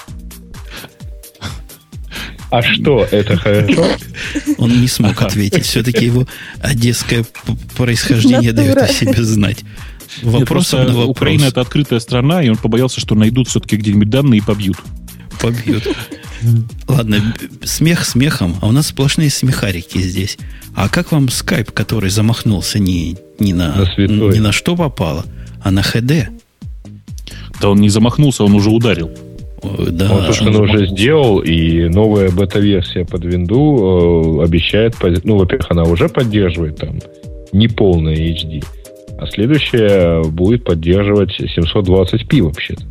А 2.50 2.62
что, 2.62 3.06
это 3.12 3.36
хорошо? 3.36 3.88
Он 4.58 4.82
не 4.82 4.88
смог 4.88 5.22
ответить. 5.22 5.66
Все-таки 5.66 6.06
его 6.06 6.26
одесское 6.62 7.26
происхождение 7.76 8.54
дает 8.54 8.78
о 8.78 8.88
себе 8.88 9.22
знать. 9.24 9.64
Вопрос 10.24 10.72
Нет, 10.74 10.90
вопрос. 10.90 11.10
Украина 11.10 11.46
это 11.46 11.62
открытая 11.62 12.00
страна, 12.00 12.42
и 12.42 12.50
он 12.50 12.56
побоялся, 12.56 13.00
что 13.00 13.16
найдут 13.16 13.50
все-таки 13.50 13.76
где-нибудь 13.76 14.10
данные 14.10 14.40
и 14.40 14.42
побьют. 14.42 14.78
Побьют. 15.42 15.88
Ладно, 16.88 17.34
смех 17.64 18.06
смехом, 18.06 18.56
а 18.62 18.68
у 18.68 18.72
нас 18.72 18.88
сплошные 18.88 19.30
смехарики 19.30 19.98
здесь. 20.00 20.38
А 20.76 20.90
как 20.90 21.12
вам 21.12 21.30
скайп, 21.30 21.72
который 21.72 22.10
замахнулся 22.10 22.80
не, 22.80 23.18
не, 23.40 23.54
на, 23.54 23.76
на 23.76 24.04
не 24.06 24.40
на 24.40 24.52
что 24.52 24.76
попало, 24.76 25.26
а 25.64 25.72
на 25.72 25.82
ХД? 25.82 26.30
Да 27.60 27.70
он 27.70 27.82
не 27.82 27.90
замахнулся, 27.90 28.44
он 28.44 28.54
уже 28.54 28.70
ударил. 28.70 29.12
Да, 29.64 30.12
он 30.12 30.26
то, 30.26 30.34
что 30.34 30.46
он 30.46 30.56
уже 30.58 30.88
сделал, 30.88 31.40
и 31.40 31.90
новая 31.90 32.30
бета-версия 32.30 33.06
под 33.06 33.26
винду 33.26 34.40
э, 34.40 34.46
обещает, 34.46 34.96
ну, 35.24 35.38
во-первых, 35.38 35.72
она 35.72 35.84
уже 35.84 36.10
поддерживает 36.10 36.78
там 36.78 37.00
неполное 37.52 38.16
HD, 38.16 38.64
а 39.18 39.26
следующая 39.26 40.24
будет 40.24 40.64
поддерживать 40.64 41.40
720p 41.40 42.42
вообще-то. 42.42 42.84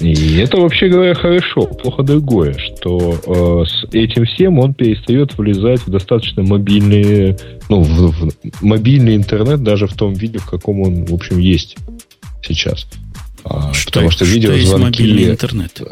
И 0.00 0.36
это, 0.38 0.58
вообще 0.58 0.88
говоря, 0.88 1.14
хорошо. 1.14 1.62
Плохо 1.62 2.02
другое, 2.02 2.54
что 2.58 3.18
э, 3.26 3.64
с 3.66 3.84
этим 3.92 4.24
всем 4.26 4.58
он 4.58 4.74
перестает 4.74 5.36
влезать 5.38 5.80
в 5.80 5.90
достаточно 5.90 6.42
мобильные, 6.42 7.38
ну, 7.68 7.82
в, 7.82 8.10
в 8.10 8.32
мобильный 8.62 9.16
интернет 9.16 9.62
даже 9.62 9.86
в 9.86 9.94
том 9.94 10.12
виде, 10.12 10.38
в 10.38 10.46
каком 10.46 10.80
он, 10.80 11.04
в 11.04 11.14
общем, 11.14 11.38
есть 11.38 11.76
сейчас. 12.42 12.86
А, 13.44 13.72
что, 13.72 13.92
потому 13.92 14.10
что, 14.10 14.24
что 14.24 14.34
видеозвонки... 14.34 15.30
интернет? 15.30 15.80
Э, 15.80 15.84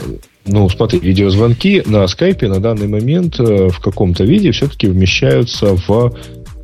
ну, 0.46 0.68
смотри, 0.68 0.98
видеозвонки 0.98 1.82
на 1.86 2.06
скайпе 2.08 2.48
на 2.48 2.60
данный 2.60 2.88
момент 2.88 3.38
э, 3.38 3.68
в 3.68 3.78
каком-то 3.80 4.24
виде 4.24 4.52
все-таки 4.52 4.88
вмещаются 4.88 5.76
в 5.76 6.14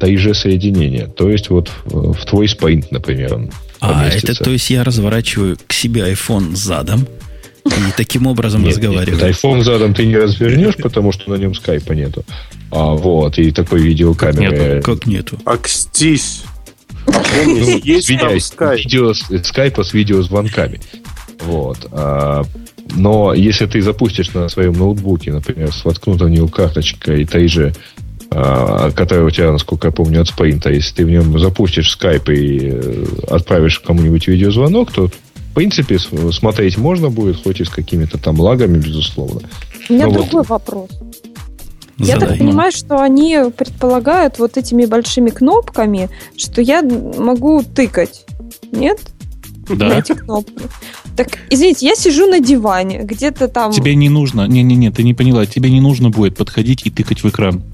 3G 0.00 0.34
соединение. 0.34 1.06
То 1.06 1.30
есть 1.30 1.50
вот 1.50 1.70
в, 1.84 2.14
в 2.14 2.24
твой 2.24 2.48
спайнт, 2.48 2.90
например. 2.90 3.48
А, 3.80 4.08
это 4.08 4.34
то 4.34 4.50
есть 4.50 4.70
я 4.70 4.82
разворачиваю 4.82 5.56
к 5.66 5.72
себе 5.72 6.10
iPhone 6.12 6.56
задом, 6.56 7.06
и 7.64 7.92
таким 7.96 8.26
образом 8.26 8.62
нет, 8.62 8.76
разговариваю. 8.76 9.22
Нет, 9.22 9.36
iPhone 9.36 9.62
задом 9.62 9.94
ты 9.94 10.06
не 10.06 10.16
развернешь, 10.16 10.76
потому 10.76 11.12
что 11.12 11.30
на 11.30 11.36
нем 11.36 11.54
скайпа 11.54 11.92
нету. 11.92 12.24
А, 12.70 12.94
вот, 12.94 13.38
и 13.38 13.50
такой 13.50 13.80
видеокамеры. 13.80 14.82
Как 14.82 15.06
нету? 15.06 15.36
Как 15.36 15.38
нету? 15.38 15.38
Акстись. 15.44 16.42
Ну, 17.06 17.78
есть 17.82 18.08
видео, 18.08 19.14
скайпа 19.42 19.84
с 19.84 19.92
видеозвонками. 19.92 20.80
Вот. 21.40 21.88
А, 21.92 22.44
но 22.94 23.34
если 23.34 23.66
ты 23.66 23.82
запустишь 23.82 24.32
на 24.34 24.48
своем 24.48 24.74
ноутбуке, 24.74 25.32
например, 25.32 25.72
с 25.72 25.84
воткнутой 25.84 26.28
в 26.28 26.30
него 26.30 26.48
карточкой 26.48 27.24
той 27.24 27.48
же, 27.48 27.72
а, 28.30 28.90
которая 28.90 29.24
у 29.24 29.30
тебя, 29.30 29.52
насколько 29.52 29.88
я 29.88 29.92
помню, 29.92 30.20
от 30.20 30.28
спринта, 30.28 30.70
если 30.70 30.96
ты 30.96 31.06
в 31.06 31.10
нем 31.10 31.38
запустишь 31.38 31.90
скайп 31.90 32.28
и 32.28 32.58
э, 32.72 33.04
отправишь 33.28 33.78
кому-нибудь 33.78 34.28
видеозвонок, 34.28 34.92
то 34.92 35.10
принципе 35.58 35.98
смотреть 35.98 36.78
можно 36.78 37.10
будет, 37.10 37.42
хоть 37.42 37.60
и 37.60 37.64
с 37.64 37.68
какими-то 37.68 38.16
там 38.16 38.38
лагами, 38.38 38.78
безусловно. 38.78 39.40
У 39.90 39.92
меня 39.92 40.06
Но 40.06 40.12
другой 40.12 40.44
вот... 40.44 40.48
вопрос. 40.48 40.90
Я 41.96 42.16
так 42.16 42.38
понимаю, 42.38 42.70
что 42.70 43.02
они 43.02 43.36
предполагают 43.56 44.38
вот 44.38 44.56
этими 44.56 44.84
большими 44.84 45.30
кнопками, 45.30 46.10
что 46.36 46.62
я 46.62 46.80
могу 46.82 47.64
тыкать. 47.64 48.24
Нет? 48.70 49.00
Да. 49.68 49.88
На 49.88 49.92
эти 49.94 50.12
кнопки. 50.12 50.62
Так, 51.16 51.38
извините, 51.50 51.86
я 51.86 51.96
сижу 51.96 52.28
на 52.28 52.38
диване, 52.38 53.00
где-то 53.02 53.48
там... 53.48 53.72
Тебе 53.72 53.96
не 53.96 54.08
нужно, 54.08 54.46
не-не-не, 54.46 54.92
ты 54.92 55.02
не 55.02 55.12
поняла, 55.12 55.44
тебе 55.44 55.72
не 55.72 55.80
нужно 55.80 56.10
будет 56.10 56.36
подходить 56.36 56.82
и 56.86 56.90
тыкать 56.90 57.24
в 57.24 57.28
экран. 57.28 57.64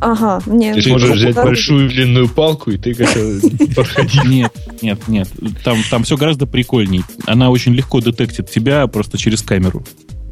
Ага, 0.00 0.42
нет. 0.46 0.82
Ты 0.82 0.90
можешь 0.90 1.16
взять 1.16 1.34
большую 1.34 1.88
длинную 1.88 2.28
палку 2.28 2.70
и 2.70 2.78
тыкать, 2.78 3.08
подходить. 3.76 4.24
Нет, 4.24 4.52
нет, 4.82 5.08
нет. 5.08 5.28
Там, 5.64 5.78
там 5.90 6.04
все 6.04 6.16
гораздо 6.16 6.46
прикольней. 6.46 7.02
Она 7.26 7.50
очень 7.50 7.74
легко 7.74 8.00
детектит 8.00 8.50
тебя 8.50 8.86
просто 8.86 9.18
через 9.18 9.42
камеру. 9.42 9.84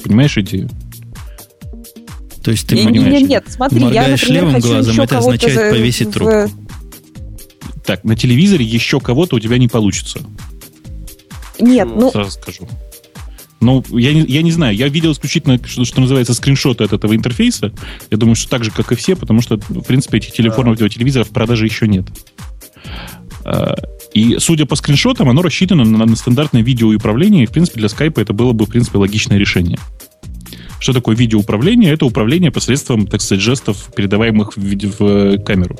Понимаешь 0.02 0.36
идею? 0.38 0.68
То 2.44 2.52
есть 2.52 2.68
ты 2.68 2.76
понимаешь, 2.76 3.22
нет, 3.22 3.28
нет, 3.28 3.44
смотри, 3.48 3.80
моргаешь 3.80 4.22
я, 4.22 4.28
например, 4.28 4.44
левым 4.44 4.60
глазом, 4.60 5.00
это 5.00 5.18
означает 5.18 5.54
за, 5.54 5.70
повесить 5.70 6.08
в... 6.08 6.12
трубку. 6.12 6.50
Так, 7.84 8.04
на 8.04 8.14
телевизоре 8.14 8.64
еще 8.64 9.00
кого-то 9.00 9.34
у 9.34 9.40
тебя 9.40 9.58
не 9.58 9.66
получится. 9.66 10.20
Нет, 11.58 11.88
ну... 11.92 12.12
Сразу 12.12 12.30
скажу. 12.30 12.68
Ну, 13.60 13.82
я 13.90 14.12
не, 14.12 14.20
я 14.22 14.42
не 14.42 14.52
знаю, 14.52 14.76
я 14.76 14.88
видел 14.88 15.12
исключительно, 15.12 15.58
что, 15.64 15.84
что 15.84 16.00
называется, 16.00 16.34
скриншоты 16.34 16.84
от 16.84 16.92
этого 16.92 17.16
интерфейса. 17.16 17.72
Я 18.10 18.18
думаю, 18.18 18.34
что 18.34 18.50
так 18.50 18.64
же, 18.64 18.70
как 18.70 18.92
и 18.92 18.94
все, 18.94 19.16
потому 19.16 19.40
что, 19.40 19.56
в 19.56 19.82
принципе, 19.82 20.18
этих 20.18 20.32
телефонов, 20.32 20.78
да. 20.78 20.88
телевизоров 20.88 21.28
в 21.28 21.32
продаже 21.32 21.64
еще 21.64 21.88
нет. 21.88 22.04
А, 23.44 23.74
и, 24.12 24.36
судя 24.38 24.66
по 24.66 24.76
скриншотам, 24.76 25.28
оно 25.28 25.40
рассчитано 25.40 25.84
на, 25.84 26.04
на 26.04 26.16
стандартное 26.16 26.62
видеоуправление, 26.62 27.44
и, 27.44 27.46
в 27.46 27.52
принципе, 27.52 27.80
для 27.80 27.88
скайпа 27.88 28.20
это 28.20 28.32
было 28.32 28.52
бы, 28.52 28.66
в 28.66 28.70
принципе, 28.70 28.98
логичное 28.98 29.38
решение. 29.38 29.78
Что 30.78 30.92
такое 30.92 31.16
видеоуправление? 31.16 31.92
Это 31.92 32.04
управление 32.04 32.50
посредством, 32.50 33.06
так 33.06 33.22
сказать, 33.22 33.42
жестов, 33.42 33.88
передаваемых 33.96 34.56
в, 34.56 34.60
в 34.60 35.02
э, 35.02 35.38
камеру. 35.38 35.78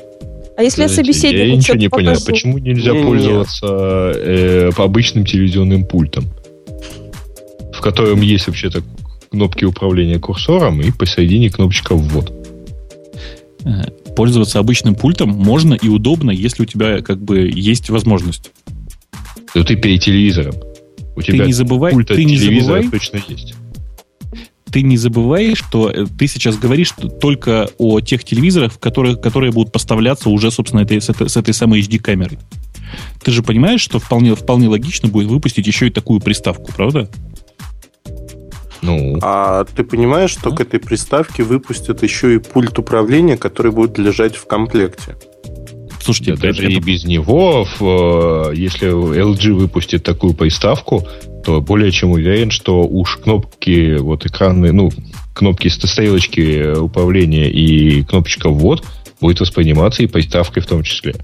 А 0.57 0.63
если 0.63 0.81
я 0.81 0.89
собеседнику 0.89 1.45
Я 1.45 1.55
ничего 1.55 1.77
не 1.77 1.87
понял. 1.87 2.17
Почему 2.25 2.57
нельзя 2.57 2.91
не, 2.91 3.03
пользоваться 3.03 3.67
э, 3.67 4.71
по 4.75 4.85
обычным 4.85 5.23
телевизионным 5.23 5.85
пультом? 5.85 6.25
В 7.77 7.81
котором 7.81 8.21
есть 8.21 8.47
вообще-то 8.47 8.81
кнопки 9.29 9.63
управления 9.63 10.19
курсором 10.19 10.81
и 10.81 10.91
посередине 10.91 11.49
кнопочка 11.49 11.95
«ввод». 11.95 12.33
Э, 13.63 13.91
пользоваться 14.15 14.57
обычным 14.59 14.95
пультом 14.95 15.29
можно 15.29 15.75
и 15.75 15.87
удобно, 15.87 16.31
если 16.31 16.63
у 16.63 16.65
тебя 16.65 17.01
как 17.01 17.21
бы 17.21 17.49
есть 17.53 17.89
возможность. 17.89 18.51
Но 19.53 19.63
ты 19.63 19.75
перед 19.75 20.01
телевизором. 20.01 20.55
У 21.15 21.21
ты 21.21 21.33
тебя 21.33 21.45
не 21.45 21.53
забывай, 21.53 21.91
пульт 21.91 22.07
ты 22.07 22.25
не 22.25 22.37
забывай, 22.37 22.89
точно 22.89 23.21
есть 23.27 23.53
ты 24.71 24.81
не 24.81 24.97
забывай, 24.97 25.55
что 25.55 25.89
э, 25.89 26.05
ты 26.05 26.27
сейчас 26.27 26.57
говоришь 26.57 26.93
только 27.21 27.69
о 27.77 27.99
тех 27.99 28.23
телевизорах, 28.23 28.79
которые, 28.79 29.15
которые 29.15 29.51
будут 29.51 29.71
поставляться 29.71 30.29
уже, 30.29 30.51
собственно, 30.51 30.81
этой, 30.81 31.01
с, 31.01 31.09
этой, 31.09 31.29
с 31.29 31.37
этой 31.37 31.53
самой 31.53 31.81
HD-камерой. 31.81 32.37
Ты 33.23 33.31
же 33.31 33.43
понимаешь, 33.43 33.81
что 33.81 33.99
вполне, 33.99 34.35
вполне 34.35 34.67
логично 34.67 35.09
будет 35.09 35.29
выпустить 35.29 35.65
еще 35.65 35.87
и 35.87 35.89
такую 35.89 36.19
приставку, 36.19 36.71
правда? 36.75 37.09
Ну. 38.81 39.19
А 39.21 39.65
ты 39.65 39.83
понимаешь, 39.83 40.31
что 40.31 40.51
к 40.51 40.61
этой 40.61 40.79
приставке 40.79 41.43
выпустят 41.43 42.03
еще 42.03 42.35
и 42.35 42.37
пульт 42.37 42.77
управления, 42.79 43.37
который 43.37 43.71
будет 43.71 43.97
лежать 43.97 44.35
в 44.35 44.45
комплекте? 44.45 45.15
Слушайте, 45.99 46.35
да, 46.35 46.47
даже 46.47 46.63
это... 46.63 46.71
и 46.71 46.79
без 46.79 47.03
него, 47.03 47.65
в, 47.65 48.51
э, 48.51 48.55
если 48.55 48.89
LG 48.89 49.51
выпустит 49.53 50.03
такую 50.03 50.33
приставку, 50.33 51.05
то 51.43 51.59
более 51.59 51.91
чем 51.91 52.11
уверен, 52.11 52.49
что 52.49 52.87
уж 52.87 53.17
кнопки 53.17 53.97
вот 53.97 54.25
экранные, 54.25 54.71
ну, 54.71 54.89
кнопки 55.33 55.67
стрелочки 55.67 56.77
управления 56.77 57.49
и 57.49 58.03
кнопочка 58.03 58.49
ввод 58.49 58.85
будет 59.19 59.39
восприниматься 59.39 60.03
и 60.03 60.07
приставкой 60.07 60.63
в 60.63 60.67
том 60.67 60.83
числе. 60.83 61.15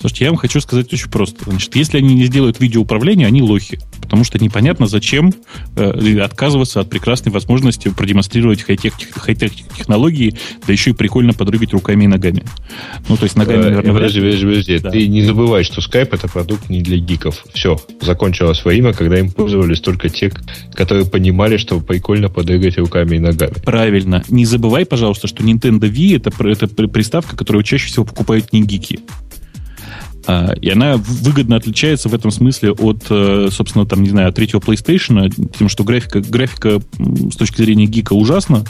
Слушайте, 0.00 0.24
я 0.24 0.30
вам 0.30 0.38
хочу 0.38 0.60
сказать 0.60 0.92
очень 0.92 1.10
просто. 1.10 1.44
Значит, 1.44 1.76
если 1.76 1.98
они 1.98 2.14
не 2.14 2.24
сделают 2.24 2.60
видеоуправление, 2.60 3.26
они 3.26 3.42
лохи. 3.42 3.78
Потому 4.00 4.24
что 4.24 4.38
непонятно, 4.38 4.86
зачем 4.86 5.32
э, 5.76 6.18
отказываться 6.20 6.80
от 6.80 6.90
прекрасной 6.90 7.32
возможности 7.32 7.88
продемонстрировать 7.88 8.62
хай-тех, 8.62 8.94
хай-тех 9.12 9.52
технологии, 9.54 10.34
да 10.66 10.72
еще 10.72 10.90
и 10.90 10.92
прикольно 10.92 11.32
подрыгать 11.32 11.72
руками 11.72 12.04
и 12.04 12.06
ногами. 12.08 12.44
Ну, 13.08 13.16
то 13.16 13.24
есть 13.24 13.36
ногами, 13.36 13.60
э, 13.60 13.64
наверное, 13.64 13.92
подожди, 13.94 14.20
подожди, 14.20 14.44
подожди. 14.46 14.78
Да. 14.78 14.90
Ты 14.90 15.08
не 15.08 15.22
забывай, 15.22 15.64
что 15.64 15.80
Skype 15.80 16.08
это 16.12 16.28
продукт 16.28 16.68
не 16.68 16.82
для 16.82 16.98
гиков. 16.98 17.44
Все, 17.54 17.80
закончилось 18.00 18.58
свое 18.58 18.78
имя, 18.78 18.92
когда 18.92 19.18
им 19.18 19.30
пользовались 19.30 19.80
только 19.80 20.08
те, 20.08 20.32
которые 20.74 21.06
понимали, 21.06 21.56
что 21.56 21.80
прикольно 21.80 22.28
подрыгать 22.28 22.78
руками 22.78 23.16
и 23.16 23.18
ногами. 23.18 23.54
Правильно. 23.64 24.24
Не 24.28 24.44
забывай, 24.44 24.84
пожалуйста, 24.84 25.28
что 25.28 25.42
Nintendo 25.42 25.90
Wii 25.90 26.16
это, 26.16 26.48
это 26.48 26.88
приставка, 26.88 27.36
которую 27.36 27.62
чаще 27.62 27.86
всего 27.86 28.04
покупают 28.04 28.52
не 28.52 28.62
гики. 28.62 29.00
А, 30.26 30.52
и 30.60 30.68
она 30.68 30.96
выгодно 30.96 31.56
отличается 31.56 32.08
в 32.08 32.14
этом 32.14 32.30
смысле 32.30 32.72
от, 32.72 33.04
э, 33.10 33.48
собственно, 33.50 33.86
там, 33.86 34.02
не 34.02 34.10
знаю, 34.10 34.28
от 34.28 34.34
третьего 34.36 34.60
PlayStation, 34.60 35.32
тем, 35.56 35.68
что 35.68 35.84
графика, 35.84 36.20
графика 36.20 36.80
с 36.98 37.36
точки 37.36 37.62
зрения 37.62 37.86
гика 37.86 38.12
ужасна, 38.12 38.64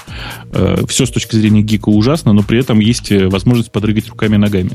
э, 0.52 0.84
все 0.88 1.06
с 1.06 1.10
точки 1.10 1.36
зрения 1.36 1.62
гика 1.62 1.88
ужасно, 1.88 2.32
но 2.32 2.42
при 2.42 2.58
этом 2.58 2.80
есть 2.80 3.12
э, 3.12 3.28
возможность 3.28 3.70
подрыгать 3.70 4.08
руками 4.08 4.36
и 4.36 4.38
ногами. 4.38 4.70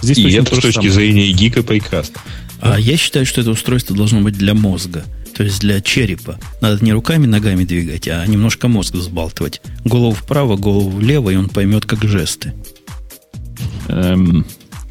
Здесь 0.00 0.18
и 0.18 0.30
это 0.32 0.54
с 0.54 0.58
точки 0.58 0.74
самое. 0.74 0.92
зрения 0.92 1.32
гика 1.32 1.62
прекрасно. 1.62 2.20
А 2.60 2.78
я 2.78 2.96
считаю, 2.96 3.26
что 3.26 3.40
это 3.40 3.50
устройство 3.50 3.96
должно 3.96 4.20
быть 4.20 4.34
для 4.34 4.54
мозга. 4.54 5.04
То 5.34 5.44
есть 5.44 5.60
для 5.60 5.80
черепа. 5.80 6.38
Надо 6.60 6.84
не 6.84 6.92
руками, 6.92 7.26
ногами 7.26 7.64
двигать, 7.64 8.06
а 8.06 8.24
немножко 8.26 8.68
мозг 8.68 8.94
взбалтывать. 8.94 9.60
Голову 9.84 10.12
вправо, 10.12 10.56
голову 10.56 10.90
влево, 10.90 11.30
и 11.30 11.36
он 11.36 11.48
поймет, 11.48 11.86
как 11.86 12.04
жесты. 12.04 12.54
Эм, 13.88 14.46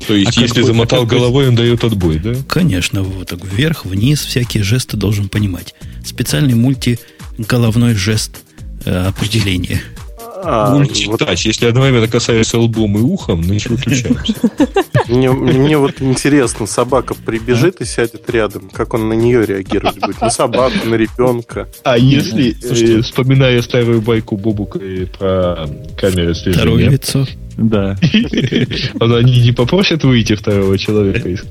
то 0.08 0.14
есть, 0.14 0.38
а 0.38 0.42
если 0.42 0.62
замотал 0.62 1.04
какой... 1.04 1.18
головой, 1.20 1.48
он 1.48 1.56
дает 1.56 1.84
отбой, 1.84 2.20
да? 2.20 2.34
Конечно, 2.48 3.04
вот 3.04 3.30
так 3.30 3.44
вверх, 3.44 3.86
вниз, 3.86 4.24
всякие 4.24 4.64
жесты 4.64 4.98
должен 4.98 5.30
понимать. 5.30 5.74
Специальный 6.06 6.56
мультиголовной 6.56 7.96
жест 7.96 8.42
э, 8.86 9.08
определения. 9.08 9.82
А, 10.44 10.74
Мультитач. 10.74 11.08
Вот... 11.08 11.40
Если 11.46 11.68
одновременно 11.68 12.08
касаешься 12.08 12.58
лбом 12.58 12.98
и 12.98 13.02
ухом, 13.02 13.44
значит 13.44 13.70
выключаемся. 13.70 14.34
Мне, 15.08 15.78
вот 15.78 16.02
интересно, 16.02 16.66
собака 16.66 17.14
прибежит 17.14 17.82
и 17.82 17.86
сядет 17.86 18.30
рядом, 18.30 18.70
как 18.70 18.94
он 18.94 19.10
на 19.10 19.14
нее 19.14 19.46
реагировать 19.46 20.00
будет? 20.00 20.22
На 20.22 20.30
собаку, 20.30 20.86
на 20.86 20.96
ребенка. 20.96 21.68
А 21.84 21.98
если, 21.98 22.56
э, 22.62 23.02
вспоминая 23.02 23.62
старую 23.62 24.02
байку 24.02 24.38
Бобука 24.38 24.80
про 25.18 25.68
камеры 26.00 26.34
слежения... 26.34 26.54
Второе 26.54 26.90
лицо. 26.90 27.28
Да. 27.62 27.98
Они 29.00 29.42
не 29.42 29.52
попросят 29.52 30.04
выйти 30.04 30.36
второго 30.36 30.78
человека 30.78 31.30
из 31.30 31.44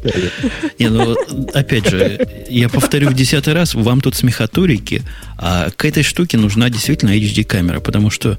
Не, 0.78 0.88
ну, 0.88 1.16
опять 1.54 1.88
же, 1.88 2.26
я 2.48 2.68
повторю 2.68 3.10
в 3.10 3.14
десятый 3.14 3.54
раз, 3.54 3.74
вам 3.74 4.00
тут 4.00 4.16
смехотурики, 4.16 5.02
а 5.38 5.70
к 5.70 5.84
этой 5.84 6.02
штуке 6.02 6.36
нужна 6.36 6.68
действительно 6.68 7.10
HD-камера, 7.10 7.80
потому 7.80 8.10
что 8.10 8.38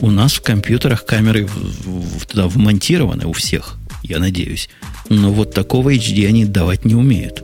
у 0.00 0.10
нас 0.10 0.34
в 0.34 0.42
компьютерах 0.42 1.06
камеры 1.06 1.48
туда 2.28 2.48
вмонтированы 2.48 3.26
у 3.26 3.32
всех, 3.32 3.76
я 4.02 4.18
надеюсь. 4.18 4.68
Но 5.08 5.32
вот 5.32 5.54
такого 5.54 5.94
HD 5.94 6.26
они 6.26 6.44
давать 6.44 6.84
не 6.84 6.94
умеют. 6.94 7.42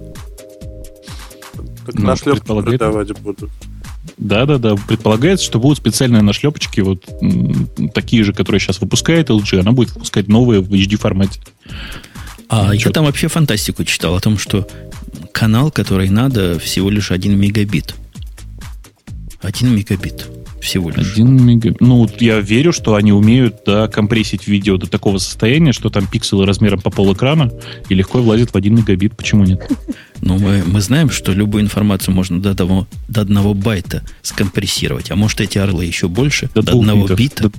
Так 1.87 1.95
ну, 1.95 2.07
нашлепки 2.07 2.47
продавать 2.47 3.19
будут. 3.21 3.51
Да, 4.17 4.47
да, 4.47 4.59
да. 4.59 4.77
Предполагается, 4.77 5.45
что 5.45 5.59
будут 5.59 5.79
специальные 5.79 6.23
нашлепочки, 6.23 6.81
вот 6.81 7.05
такие 7.95 8.25
же, 8.25 8.33
которые 8.33 8.61
сейчас 8.61 8.81
выпускает 8.81 9.31
LG, 9.31 9.61
она 9.61 9.73
будет 9.73 9.93
выпускать 9.93 10.29
новые 10.29 10.61
в 10.61 10.73
HD 10.73 10.97
формате. 10.97 11.41
А 12.49 12.75
Что? 12.75 12.89
я 12.89 12.93
там 12.93 13.05
вообще 13.07 13.29
фантастику 13.29 13.85
читал 13.85 14.15
о 14.15 14.21
том, 14.21 14.39
что 14.39 14.69
канал, 15.33 15.71
который 15.71 16.11
надо, 16.11 16.59
всего 16.59 16.91
лишь 16.91 17.11
1 17.11 17.39
мегабит. 17.39 17.95
1 19.41 19.75
мегабит 19.75 20.29
всего 20.61 20.91
лишь. 20.91 21.13
1 21.13 21.45
мегабит. 21.45 21.81
Ну, 21.81 22.09
я 22.21 22.41
верю, 22.41 22.73
что 22.73 22.95
они 22.95 23.13
умеют 23.13 23.63
да, 23.67 23.89
компрессить 23.89 24.47
видео 24.47 24.77
до 24.77 24.87
такого 24.87 25.19
состояния, 25.19 25.73
что 25.73 25.91
там 25.91 26.07
пикселы 26.07 26.47
размером 26.47 26.81
по 26.81 26.91
пол 26.91 27.13
экрана 27.13 27.53
и 27.89 27.95
легко 27.95 28.21
влазит 28.21 28.51
в 28.51 28.57
1 28.57 28.75
мегабит. 28.75 29.17
Почему 29.17 29.45
нет? 29.45 29.69
Ну, 30.23 30.39
мы, 30.39 30.63
мы 30.65 30.81
знаем, 30.81 31.11
что 31.11 31.33
любую 31.33 31.65
информацию 31.65 32.15
можно 32.15 32.41
до, 32.41 32.55
того, 32.55 32.87
до 33.09 33.23
одного 33.23 33.55
байта 33.55 34.03
скомпрессировать. 34.23 35.11
А 35.11 35.17
может, 35.17 35.41
эти 35.41 35.59
орлы 35.59 35.85
еще 35.85 36.09
больше? 36.09 36.49
До, 36.55 36.63
до 36.63 36.73
одного 36.73 37.03
битов. 37.03 37.19
бита? 37.19 37.51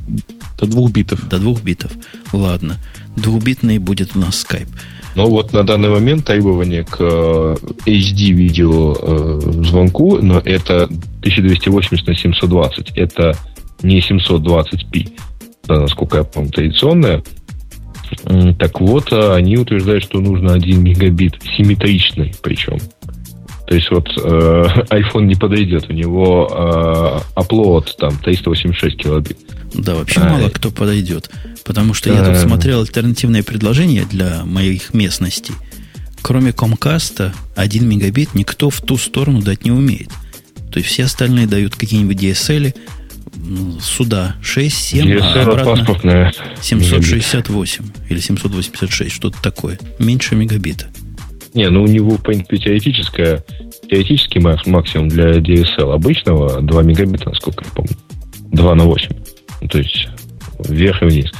До, 0.58 0.66
до 0.66 0.72
двух 0.72 0.92
битов. 0.92 1.28
До 1.28 1.40
двух 1.40 1.62
битов. 1.62 1.92
Ладно. 2.32 2.78
Двухбитный 3.18 3.80
будет 3.80 4.16
у 4.16 4.20
нас 4.20 4.40
скайп. 4.40 4.70
Но 5.16 5.30
вот 5.30 5.52
на 5.52 5.64
данный 5.64 5.90
момент 5.90 6.26
требование 6.26 6.86
к 6.86 7.00
HD 7.00 8.32
видео 8.32 8.96
э, 8.98 9.42
звонку, 9.66 10.20
но 10.20 10.40
это 10.40 10.86
1280 10.86 12.08
на 12.08 12.16
720. 12.16 12.92
Это 12.96 13.38
не 13.84 14.00
720p, 14.00 15.12
насколько 15.68 16.18
я 16.18 16.24
помню, 16.24 16.50
традиционная. 16.50 17.24
Так 18.58 18.80
вот, 18.80 19.12
а 19.12 19.36
они 19.36 19.58
утверждают, 19.58 20.04
что 20.04 20.20
нужно 20.20 20.54
1 20.54 20.84
мегабит 20.84 21.36
симметричный 21.58 22.34
причем. 22.42 22.78
То 23.68 23.76
есть 23.76 23.90
вот 23.92 24.08
э, 24.18 24.22
iPhone 24.90 25.26
не 25.26 25.36
подойдет, 25.36 25.90
у 25.90 25.94
него 25.94 27.24
э, 27.36 27.40
upload 27.40 27.88
там 27.98 28.18
386 28.18 28.98
килобит. 28.98 29.38
Да, 29.74 29.96
вообще 29.96 30.20
а, 30.20 30.30
мало 30.30 30.50
кто 30.50 30.70
подойдет. 30.70 31.30
Потому 31.64 31.94
что 31.94 32.12
я 32.12 32.24
тут 32.24 32.38
смотрел 32.38 32.82
альтернативные 32.82 33.44
предложения 33.44 34.06
для 34.10 34.44
моих 34.46 34.94
местностей. 34.94 35.54
Кроме 36.22 36.52
Comcast, 36.52 37.34
1 37.56 37.88
мегабит 37.88 38.34
никто 38.34 38.70
в 38.70 38.82
ту 38.82 38.98
сторону 38.98 39.42
дать 39.42 39.66
не 39.66 39.72
умеет. 39.72 40.10
То 40.72 40.80
есть 40.80 40.90
все 40.90 41.06
остальные 41.06 41.48
дают 41.48 41.76
какие-нибудь 41.76 42.18
DSL, 42.18 42.74
ну, 43.44 43.80
сюда 43.80 44.36
6, 44.42 44.76
7, 44.76 45.06
DSL 45.06 45.22
а 45.22 45.42
обратно 45.44 46.32
768 46.62 47.84
мегабит. 47.84 48.10
или 48.10 48.20
786, 48.20 49.12
что-то 49.14 49.42
такое. 49.42 49.80
Меньше 50.00 50.36
мегабита. 50.36 50.88
Не, 51.54 51.70
ну 51.70 51.84
у 51.84 51.88
него, 51.88 52.18
в 52.18 52.24
принципе, 52.24 52.58
теоретическая, 52.58 53.44
теоретический 53.90 54.42
максимум 54.42 55.08
для 55.08 55.40
DSL 55.40 55.94
обычного 55.94 56.62
2 56.62 56.84
мегабита, 56.84 57.30
насколько 57.30 57.64
я 57.66 57.72
помню. 57.72 57.96
2 58.52 58.76
на 58.76 58.86
8. 58.86 59.10
Ну, 59.62 59.68
то 59.68 59.78
есть 59.78 60.08
вверх 60.60 61.02
и 61.02 61.06
вниз. 61.06 61.32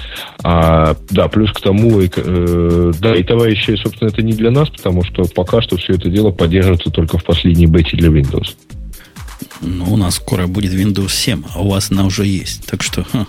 А, 0.44 0.96
да, 1.10 1.28
плюс 1.28 1.52
к 1.52 1.62
тому, 1.62 2.02
э, 2.02 2.92
да, 3.00 3.16
и 3.16 3.24
товарищи, 3.24 3.76
собственно, 3.82 4.10
это 4.10 4.22
не 4.22 4.34
для 4.34 4.52
нас, 4.52 4.70
потому 4.70 5.04
что 5.04 5.24
пока 5.24 5.62
что 5.62 5.78
все 5.78 5.94
это 5.94 6.10
дело 6.10 6.32
поддерживается 6.32 6.90
только 6.90 7.18
в 7.18 7.24
последней 7.24 7.68
бете 7.68 7.96
для 7.96 8.10
Windows. 8.10 8.56
Ну, 9.62 9.94
у 9.94 9.98
нас 9.98 10.16
скоро 10.16 10.48
будет 10.48 10.74
Windows 10.74 11.12
7, 11.12 11.44
а 11.54 11.62
у 11.62 11.70
вас 11.70 11.92
она 11.92 12.06
уже 12.06 12.26
есть. 12.26 12.66
Так 12.66 12.84
что 12.84 13.04
ха, 13.04 13.28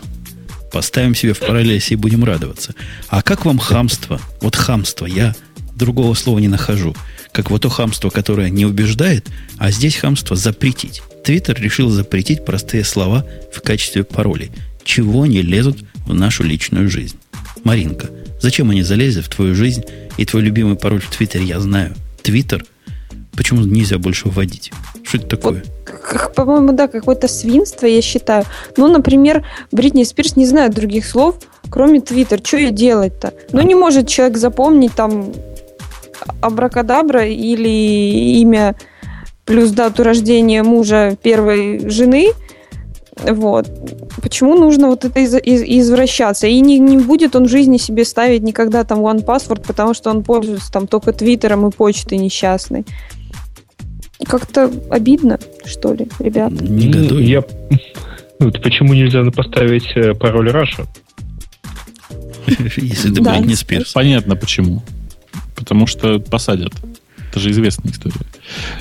поставим 0.73 1.15
себе 1.15 1.35
в 1.35 1.39
параллеле 1.39 1.81
и 1.89 1.97
будем 1.97 2.25
радоваться. 2.25 2.75
А 3.09 3.23
как 3.23 3.45
вам 3.45 3.59
хамство? 3.59 4.21
Вот 4.41 4.57
хамство, 4.57 5.07
я 5.07 5.35
другого 5.77 6.15
слова 6.15 6.39
не 6.39 6.49
нахожу. 6.49 6.95
Как 7.33 7.51
вот 7.51 7.63
то 7.63 7.69
хамство, 7.69 8.11
которое 8.11 8.51
не 8.51 8.65
убеждает, 8.67 9.29
а 9.59 9.71
здесь 9.71 9.97
хамство 9.97 10.37
запретить. 10.37 11.03
Твиттер 11.25 11.61
решил 11.61 11.89
запретить 11.91 12.45
простые 12.45 12.85
слова 12.85 13.27
в 13.53 13.61
качестве 13.63 14.05
паролей 14.05 14.51
чего 14.85 15.23
они 15.23 15.43
лезут 15.43 15.79
в 16.07 16.15
нашу 16.15 16.45
личную 16.45 16.89
жизнь. 16.89 17.17
Маринка, 17.65 18.11
зачем 18.41 18.71
они 18.71 18.83
залезли 18.83 19.23
в 19.23 19.29
твою 19.29 19.55
жизнь 19.55 19.85
и 20.17 20.25
твой 20.25 20.43
любимый 20.43 20.77
пароль 20.77 21.01
в 21.01 21.11
Твиттере, 21.11 21.45
я 21.45 21.59
знаю. 21.59 21.95
Твиттер. 22.23 22.65
Почему 23.37 23.63
нельзя 23.63 23.99
больше 23.99 24.29
вводить? 24.29 24.73
Что 25.03 25.19
это 25.19 25.27
такое? 25.29 25.65
Вот, 26.13 26.35
по-моему, 26.35 26.73
да, 26.73 26.89
какое-то 26.89 27.29
свинство, 27.29 27.87
я 27.87 28.01
считаю. 28.03 28.45
Ну, 28.77 28.89
например, 28.89 29.45
Бритни 29.73 30.05
Спирс 30.05 30.37
не 30.37 30.47
знает 30.47 30.75
других 30.75 31.07
слов, 31.07 31.37
кроме 31.71 32.01
Твиттер. 32.01 32.41
Что 32.45 32.59
ей 32.59 32.71
делать-то? 32.71 33.35
Ну, 33.53 33.63
не 33.63 33.75
может 33.75 34.09
человек 34.09 34.37
запомнить 34.37 34.93
там 34.95 35.33
абракадабра 36.41 37.27
или 37.27 38.39
имя 38.41 38.77
плюс 39.45 39.71
дату 39.71 40.05
рождения 40.05 40.63
мужа 40.63 41.17
первой 41.23 41.89
жены– 41.89 42.31
вот. 43.23 43.69
Почему 44.21 44.57
нужно 44.57 44.89
вот 44.89 45.05
это 45.05 45.21
из- 45.21 45.35
из- 45.35 45.63
извращаться? 45.63 46.47
И 46.47 46.61
не, 46.61 46.79
не 46.79 46.99
будет 46.99 47.37
он 47.37 47.45
в 47.45 47.49
жизни 47.49 47.79
себе 47.79 48.05
ставить 48.05 48.43
никогда 48.43 48.85
там 48.85 49.01
One 49.01 49.25
Password, 49.25 49.65
потому 49.67 49.95
что 49.95 50.11
он 50.11 50.25
пользуется 50.25 50.73
там 50.73 50.87
только 50.87 51.13
Твиттером 51.13 51.67
и 51.67 51.71
почтой 51.71 52.19
несчастной. 52.19 52.85
Как-то 54.27 54.71
обидно, 54.91 55.39
что 55.65 55.93
ли, 55.93 56.09
ребята? 56.19 56.63
Не 56.65 56.89
году. 56.89 57.19
Я... 57.19 57.45
Ну, 58.41 58.51
почему 58.51 58.95
нельзя 58.95 59.23
поставить 59.31 59.93
э, 59.95 60.13
пароль 60.13 60.51
Раша? 60.51 60.87
Если 62.77 63.15
ты 63.15 63.23
да. 63.23 63.39
не 63.39 63.55
спишь. 63.55 63.93
Понятно 63.93 64.35
почему. 64.35 64.83
Потому 65.55 65.87
что 65.87 66.19
посадят. 66.19 66.73
Это 67.31 67.41
же 67.41 67.51
известная 67.51 67.93
история. 67.93 68.15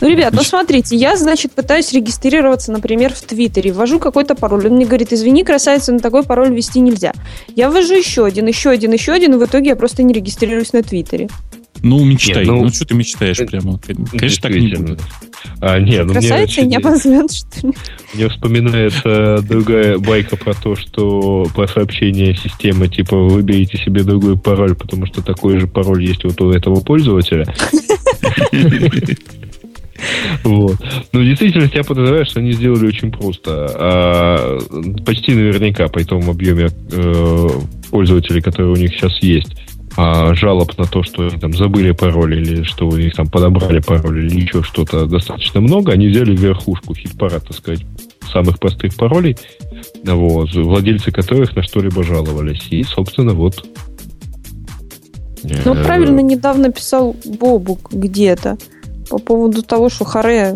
Ну, 0.02 0.10
ребят, 0.10 0.32
ну, 0.32 0.38
значит... 0.38 0.52
ну 0.52 0.58
смотрите, 0.60 0.96
я, 0.96 1.16
значит, 1.18 1.54
пытаюсь 1.54 1.92
регистрироваться, 1.92 2.72
например, 2.72 3.14
в 3.14 3.22
Твиттере, 3.22 3.72
ввожу 3.72 4.00
какой-то 4.00 4.36
пароль. 4.36 4.68
Он 4.68 4.74
мне 4.74 4.86
говорит, 4.86 5.12
извини, 5.12 5.44
красавица, 5.44 5.92
на 5.92 6.00
такой 6.00 6.24
пароль 6.24 6.54
ввести 6.54 6.80
нельзя. 6.80 7.14
Я 7.56 7.72
ввожу 7.72 7.96
еще 7.96 8.26
один, 8.26 8.46
еще 8.46 8.70
один, 8.70 8.92
еще 8.92 9.12
один, 9.12 9.34
и 9.34 9.38
в 9.38 9.46
итоге 9.46 9.70
я 9.70 9.76
просто 9.76 10.04
не 10.04 10.14
регистрируюсь 10.14 10.74
на 10.74 10.84
Твиттере. 10.84 11.30
Ну, 11.84 12.04
мечтай. 12.06 12.46
Нет, 12.46 12.48
ну, 12.48 12.64
ну, 12.64 12.70
что 12.70 12.86
ты 12.86 12.96
мечтаешь 12.96 13.38
прямо? 13.38 13.78
Конечно, 13.78 14.42
так 14.42 14.52
не 14.54 14.74
будет. 14.74 15.02
А, 15.60 15.80
нет, 15.80 16.06
ну, 16.06 16.14
Красавица 16.14 16.62
мне, 16.62 16.70
не 16.70 16.76
обозвен, 16.78 17.28
что 17.28 17.68
ли? 17.68 17.74
Мне 18.14 18.30
вспоминается 18.30 19.40
другая 19.42 19.98
байка 19.98 20.38
про 20.38 20.54
то, 20.54 20.78
что 20.78 21.46
по 21.54 21.68
сообщению 21.68 22.36
системы, 22.36 22.88
типа, 22.88 23.18
выберите 23.18 23.78
себе 23.78 24.04
другой 24.04 24.38
пароль, 24.38 24.76
потому 24.76 25.06
что 25.08 25.22
такой 25.22 25.60
же 25.60 25.68
пароль 25.68 26.06
есть 26.06 26.24
вот 26.24 26.40
у 26.42 26.52
этого 26.52 26.80
пользователя. 26.80 27.46
Вот. 30.44 30.78
Но 31.14 31.20
в 31.22 31.24
действительности 31.24 31.78
я 31.78 31.84
подозреваю, 31.84 32.26
что 32.26 32.40
они 32.40 32.52
сделали 32.52 32.88
очень 32.88 33.12
просто. 33.12 33.72
А, 33.74 34.60
почти 35.06 35.34
наверняка 35.34 35.88
по 35.88 36.04
тому 36.04 36.32
объеме 36.32 36.70
э, 36.92 37.50
пользователей, 37.90 38.42
которые 38.42 38.74
у 38.74 38.76
них 38.76 38.92
сейчас 38.94 39.18
есть, 39.22 39.56
а 39.95 40.34
жалоб 40.34 40.78
на 40.78 40.86
то, 40.86 41.03
что 41.03 41.28
они 41.28 41.40
там 41.40 41.53
забыли 41.53 41.91
пароль 41.91 42.40
или 42.40 42.64
что 42.64 42.88
у 42.88 42.98
них 42.98 43.15
там 43.15 43.28
подобрали 43.28 43.80
пароль 43.80 44.26
или 44.26 44.41
еще 44.41 44.64
что-то 44.64 45.06
достаточно 45.06 45.61
много, 45.61 45.91
они 45.91 46.07
взяли 46.07 46.36
верхушку 46.36 46.95
хит-парад, 46.95 47.48
так 47.48 47.56
сказать, 47.56 47.86
самых 48.32 48.60
простых 48.60 48.95
паролей, 48.95 49.38
вот, 50.03 50.53
владельцы 50.53 51.11
которых 51.11 51.56
на 51.56 51.61
что-либо 51.61 52.03
жаловались. 52.03 52.68
И, 52.72 52.84
собственно, 52.84 53.34
вот. 53.34 53.65
Ну, 55.44 55.76
правильно 55.76 56.22
недавно 56.22 56.72
писал 56.72 57.15
Бобук 57.26 57.91
где-то 57.91 58.57
по 59.10 59.20
поводу 59.20 59.61
того, 59.61 59.90
что 59.90 60.06
Харе 60.06 60.56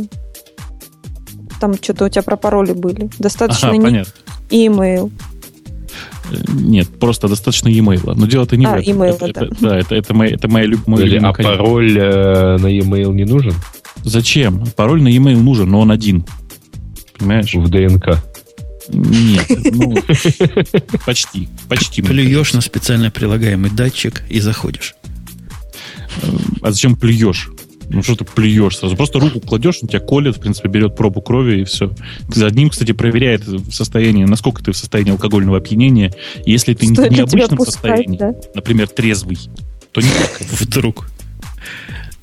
там 1.60 1.74
что-то 1.76 2.06
у 2.06 2.10
тебя 2.10 2.24
про 2.24 2.38
пароли 2.38 2.74
были. 2.74 3.10
Достаточно 3.20 3.70
ага, 3.70 3.78
не 3.78 4.06
email. 4.50 5.12
Нет, 6.50 6.88
просто 7.00 7.28
достаточно 7.28 7.70
e-mail. 7.70 8.14
Но 8.16 8.26
дело-то 8.26 8.58
не 8.58 8.66
а, 8.66 8.72
в 8.72 8.80
этом. 8.80 9.02
Email, 9.02 9.16
это, 9.16 9.34
да. 9.34 9.46
Это, 9.46 9.56
да, 9.62 9.80
это, 9.80 9.96
это, 9.96 10.14
моя, 10.14 10.36
это 10.36 10.48
моя, 10.48 10.66
любимая 10.66 11.30
А 11.30 11.34
пароль 11.34 11.98
э, 11.98 12.58
на 12.58 12.68
e-mail 12.68 13.14
не 13.14 13.26
нужен? 13.26 13.54
Зачем? 14.04 14.66
Пароль 14.76 15.02
на 15.02 15.10
e-mail 15.10 15.38
нужен, 15.42 15.70
но 15.70 15.80
он 15.80 15.92
один. 15.92 16.26
Понимаешь? 17.18 17.54
В 17.54 17.70
ДНК. 17.70 18.24
Нет, 18.90 19.46
ну, 19.74 19.96
почти, 21.06 21.50
почти. 21.68 22.02
Плюешь 22.02 22.54
на 22.54 22.62
специально 22.62 23.12
прилагаемый 23.12 23.70
датчик 23.70 24.24
и 24.30 24.40
заходишь. 24.40 24.96
А 26.62 26.72
зачем 26.72 26.96
плюешь? 26.96 27.50
Ну 27.90 28.04
что 28.04 28.16
ты 28.16 28.26
плюешь 28.26 28.78
сразу? 28.78 28.96
Просто 28.96 29.20
руку 29.20 29.40
кладешь, 29.40 29.80
он 29.82 29.88
тебя 29.88 30.00
колет, 30.00 30.38
в 30.38 30.40
принципе, 30.42 30.68
берет 30.68 30.96
пробу 30.96 31.22
крови 31.22 31.62
и 31.62 31.64
все. 31.64 31.92
За 32.28 32.48
одним, 32.48 32.70
кстати, 32.70 32.92
проверяет 32.92 33.44
состояние, 33.72 34.26
насколько 34.26 34.64
ты 34.64 34.72
в 34.72 34.78
состоянии 34.78 35.12
алкогольного 35.12 35.58
опьянения. 35.58 36.14
Если 36.46 36.74
ты 36.74 36.88
Стоит 36.88 37.12
в 37.12 37.16
необычном 37.16 37.58
пускать, 37.58 37.74
состоянии, 37.74 38.18
да? 38.18 38.34
например, 38.54 38.88
трезвый, 38.90 39.38
то 39.92 40.02
не 40.02 40.10
Вдруг. 40.52 41.10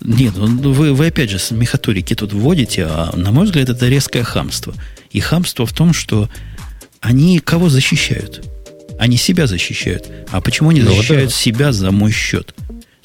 Нет, 0.00 0.34
ну 0.36 0.72
вы, 0.72 0.92
вы 0.92 1.06
опять 1.06 1.30
же 1.30 1.38
мехаторики 1.54 2.14
тут 2.14 2.34
вводите, 2.34 2.84
а 2.84 3.16
на 3.16 3.32
мой 3.32 3.46
взгляд 3.46 3.70
это 3.70 3.88
резкое 3.88 4.22
хамство. 4.22 4.74
И 5.10 5.20
хамство 5.20 5.64
в 5.64 5.72
том, 5.72 5.94
что 5.94 6.28
они 7.00 7.38
кого 7.38 7.70
защищают? 7.70 8.44
Они 8.98 9.16
себя 9.16 9.46
защищают. 9.46 10.10
А 10.30 10.40
почему 10.40 10.70
они 10.70 10.82
ну, 10.82 10.90
защищают 10.90 11.30
да. 11.30 11.36
себя 11.36 11.72
за 11.72 11.90
мой 11.90 12.12
счет? 12.12 12.54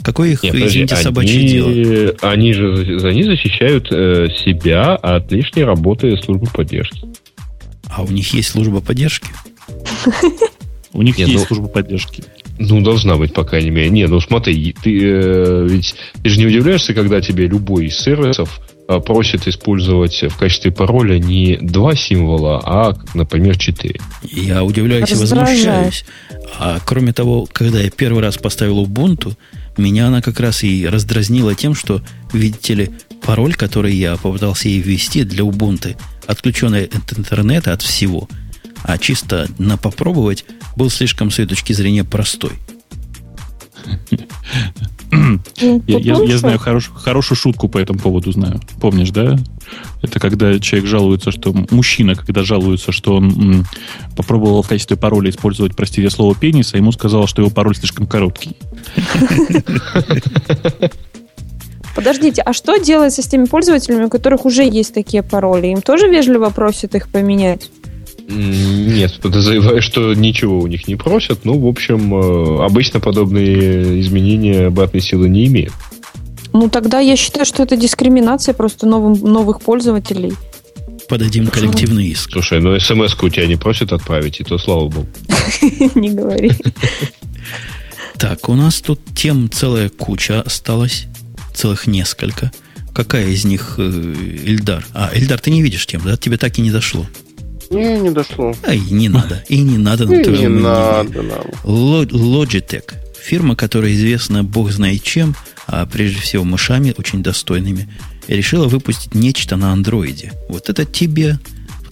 Какое 0.02 0.32
их, 0.32 0.44
Нет, 0.44 0.56
извините, 0.56 0.96
подожди, 0.96 1.04
собачье 1.04 1.40
они, 1.40 1.50
дело? 1.50 2.16
Они 2.22 2.54
же 2.54 3.08
они 3.08 3.24
защищают 3.24 3.92
э, 3.92 4.28
себя 4.46 4.96
от 4.96 5.32
лишней 5.32 5.66
работы 5.66 6.16
службы 6.18 6.48
поддержки. 6.48 7.02
А 7.90 8.04
у 8.04 8.08
них 8.08 8.34
есть 8.34 8.50
служба 8.50 8.82
поддержки? 8.82 9.30
У 10.92 11.02
них 11.02 11.20
есть 11.20 11.34
ну, 11.34 11.40
служба 11.46 11.68
поддержки. 11.68 12.24
Ну, 12.58 12.82
должна 12.82 13.16
быть, 13.16 13.34
по 13.34 13.44
крайней 13.44 13.70
мере. 13.70 13.90
Не, 13.90 14.08
ну 14.08 14.20
смотри, 14.20 14.76
ты 14.82 15.00
э, 15.02 15.68
ведь 15.70 15.96
ты 16.24 16.30
же 16.30 16.40
не 16.40 16.48
удивляешься, 16.48 16.94
когда 16.94 17.22
тебе 17.22 17.46
любой 17.46 17.86
из 17.86 17.98
сервисов 17.98 18.60
э, 18.88 19.00
просит 19.00 19.48
использовать 19.48 20.24
в 20.24 20.36
качестве 20.36 20.72
пароля 20.72 21.20
не 21.20 21.58
два 21.62 21.96
символа, 21.96 22.62
а, 22.66 22.98
например, 23.14 23.58
четыре. 23.58 24.00
Я 24.24 24.64
удивляюсь 24.64 25.12
и 25.12 25.16
возмущаюсь. 25.16 26.06
А 26.58 26.80
кроме 26.84 27.14
того, 27.14 27.48
когда 27.52 27.80
я 27.80 27.92
первый 27.92 28.24
раз 28.24 28.38
поставил 28.38 28.84
Ubuntu, 28.84 29.36
меня 29.80 30.07
она 30.07 30.22
как 30.22 30.39
раз 30.39 30.64
и 30.64 30.88
раздразнила 30.88 31.56
тем, 31.56 31.73
что, 31.76 32.01
видите 32.34 32.73
ли, 32.73 32.91
пароль, 33.22 33.56
который 33.56 33.95
я 33.95 34.15
попытался 34.18 34.69
ей 34.69 34.81
ввести 34.81 35.23
для 35.23 35.43
Ubuntu, 35.43 35.97
отключенный 36.27 36.85
от 36.85 37.18
интернета, 37.18 37.73
от 37.73 37.81
всего, 37.81 38.27
а 38.84 38.97
чисто 38.97 39.47
на 39.57 39.77
попробовать, 39.77 40.45
был 40.76 40.89
слишком 40.89 41.31
с 41.31 41.39
ее 41.39 41.47
точки 41.47 41.73
зрения 41.73 42.03
простой. 42.03 42.51
Я, 45.57 45.97
я, 45.99 46.23
я 46.23 46.38
знаю 46.38 46.60
хорош, 46.60 46.91
хорошую 46.93 47.38
шутку 47.38 47.68
по 47.68 47.77
этому 47.77 47.99
поводу 47.99 48.31
знаю. 48.31 48.61
Помнишь, 48.80 49.10
да? 49.10 49.38
Это 50.02 50.20
когда 50.20 50.60
человек 50.60 50.88
жалуется, 50.88 51.32
что 51.32 51.54
мужчина, 51.72 52.16
когда 52.16 52.44
жалуется, 52.44 52.91
что 52.91 53.16
он 53.16 53.30
м, 53.30 53.66
попробовал 54.16 54.62
в 54.62 54.68
качестве 54.68 54.98
пароля 54.98 55.30
использовать, 55.30 55.76
простите 55.76 56.10
слово, 56.10 56.36
пенис, 56.36 56.74
а 56.74 56.78
ему 56.78 56.91
сказал, 56.91 57.28
что 57.28 57.41
его 57.41 57.52
пароль 57.52 57.76
слишком 57.76 58.08
короткий. 58.08 58.56
Подождите, 61.96 62.41
а 62.41 62.54
что 62.54 62.78
делается 62.78 63.22
с 63.22 63.28
теми 63.28 63.46
пользователями, 63.46 64.06
у 64.06 64.10
которых 64.10 64.46
уже 64.46 64.64
есть 64.64 64.94
такие 64.94 65.22
пароли? 65.22 65.68
Им 65.68 65.82
тоже 65.82 66.08
вежливо 66.08 66.50
просят 66.50 66.96
их 66.96 67.10
поменять? 67.10 67.70
Нет, 68.30 69.20
подозреваю, 69.22 69.82
что 69.82 70.14
ничего 70.14 70.60
у 70.60 70.68
них 70.68 70.88
не 70.88 70.96
просят. 70.96 71.40
Ну, 71.44 71.60
в 71.60 71.68
общем, 71.68 72.14
э, 72.16 72.66
обычно 72.66 73.00
подобные 73.00 74.00
изменения 74.02 74.68
обратной 74.68 75.02
силы 75.02 75.28
не 75.28 75.48
имеют. 75.48 75.74
Ну, 76.54 76.70
тогда 76.70 77.00
я 77.00 77.16
считаю, 77.16 77.46
что 77.46 77.64
это 77.64 77.76
дискриминация 77.78 78.54
просто 78.54 78.88
новым, 78.88 79.14
новых 79.14 79.62
пользователей. 79.62 80.34
Подадим 81.08 81.48
коллективный 81.48 82.08
иск. 82.08 82.32
Слушай, 82.32 82.62
ну 82.62 82.80
смс 82.80 83.16
у 83.22 83.30
тебя 83.30 83.48
не 83.48 83.56
просят 83.56 83.92
отправить, 83.94 84.40
и 84.40 84.44
то 84.44 84.58
слава 84.58 84.88
богу. 84.88 85.08
Не 85.96 86.12
говори. 86.12 86.52
Так, 88.18 88.50
у 88.50 88.54
нас 88.54 88.82
тут 88.82 89.00
тем 89.16 89.50
целая 89.50 89.90
куча 89.90 90.42
осталась. 90.42 91.08
Целых 91.54 91.88
несколько. 91.88 92.52
Какая 92.94 93.28
из 93.28 93.46
них 93.46 93.76
э, 93.78 93.82
Эльдар? 94.46 94.86
А, 94.94 95.10
Эльдар, 95.14 95.40
ты 95.40 95.52
не 95.52 95.62
видишь 95.62 95.86
тем, 95.86 96.02
да? 96.04 96.18
Тебе 96.18 96.38
так 96.38 96.58
и 96.58 96.62
не 96.62 96.70
дошло. 96.70 97.06
Не, 97.70 98.00
не 98.00 98.10
дошло. 98.10 98.54
А 98.64 98.74
и 98.74 98.80
не 98.80 99.10
надо. 99.10 99.44
И 99.48 99.62
не 99.62 99.78
надо 99.78 100.06
на 100.06 100.16
Не 100.16 100.48
надо 100.48 101.22
нам. 101.22 101.46
Logitech. 101.64 102.94
Фирма, 103.22 103.56
которая 103.56 103.94
известна 103.94 104.44
бог 104.44 104.72
знает 104.72 105.04
чем, 105.04 105.36
а 105.72 105.86
прежде 105.86 106.20
всего 106.20 106.44
мышами 106.44 106.96
очень 106.98 107.22
достойными, 107.22 107.88
решила 108.28 108.68
выпустить 108.68 109.14
нечто 109.14 109.56
на 109.56 109.72
андроиде. 109.72 110.34
Вот 110.50 110.70
это 110.70 110.84
тебе 110.84 111.40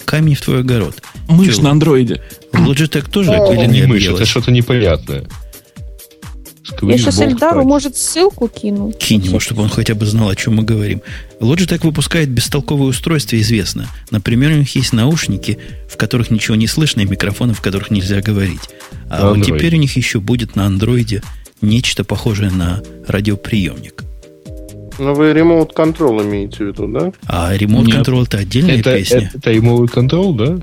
камень 0.04 0.36
в 0.36 0.42
твой 0.42 0.62
огород. 0.62 1.04
Мышь 1.28 1.58
Че, 1.58 1.62
на 1.62 1.72
андроиде. 1.72 2.24
Logitech 2.54 3.10
тоже 3.10 3.32
О, 3.32 3.54
или 3.54 3.66
не 3.68 3.84
мышь, 3.84 4.06
это 4.06 4.26
что-то 4.26 4.52
непонятное. 4.52 5.26
Я 6.82 6.98
сейчас 6.98 7.20
Эльдару, 7.20 7.64
может, 7.64 7.96
ссылку 7.96 8.48
кину. 8.48 8.92
Кинь 8.92 9.24
ему, 9.24 9.40
чтобы 9.40 9.64
он 9.64 9.70
хотя 9.70 9.96
бы 9.96 10.06
знал, 10.06 10.30
о 10.30 10.36
чем 10.36 10.56
мы 10.56 10.64
говорим. 10.64 11.02
Logitech 11.40 11.84
выпускает 11.84 12.30
бестолковые 12.30 12.90
устройства, 12.90 13.40
известно. 13.40 13.88
Например, 14.12 14.52
у 14.52 14.56
них 14.56 14.76
есть 14.76 14.92
наушники, 14.92 15.60
в 15.90 15.98
которых 15.98 16.32
ничего 16.32 16.56
не 16.56 16.68
слышно, 16.68 17.02
и 17.02 17.06
микрофоны, 17.06 17.54
в 17.54 17.62
которых 17.62 17.92
нельзя 17.92 18.22
говорить. 18.22 18.70
А 19.10 19.30
вот 19.30 19.46
теперь 19.46 19.76
у 19.76 19.80
них 19.80 19.96
еще 19.96 20.20
будет 20.20 20.56
на 20.56 20.66
андроиде 20.66 21.22
нечто 21.62 22.04
похожее 22.04 22.52
на 22.52 22.82
радиоприемник. 23.08 24.04
Ну, 25.00 25.14
вы 25.14 25.32
Remote 25.32 25.76
Control 25.76 26.24
имеете 26.24 26.58
в 26.58 26.68
виду, 26.68 26.88
да? 26.88 27.12
А 27.28 27.56
Control 27.56 28.24
это 28.24 28.40
отдельная 28.40 28.80
это, 28.80 28.96
песня. 28.98 29.32
Это, 29.34 29.52
Control, 29.94 30.36
да? 30.36 30.60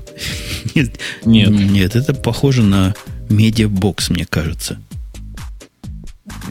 нет, 0.75 0.99
нет, 1.25 1.49
нет, 1.49 1.95
это 1.95 2.13
похоже 2.13 2.61
на 2.61 2.93
Media 3.29 3.73
Box, 3.73 4.09
мне 4.09 4.25
кажется. 4.25 4.79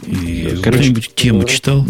Кто-нибудь 0.01 1.13
тему 1.15 1.43
читал? 1.43 1.85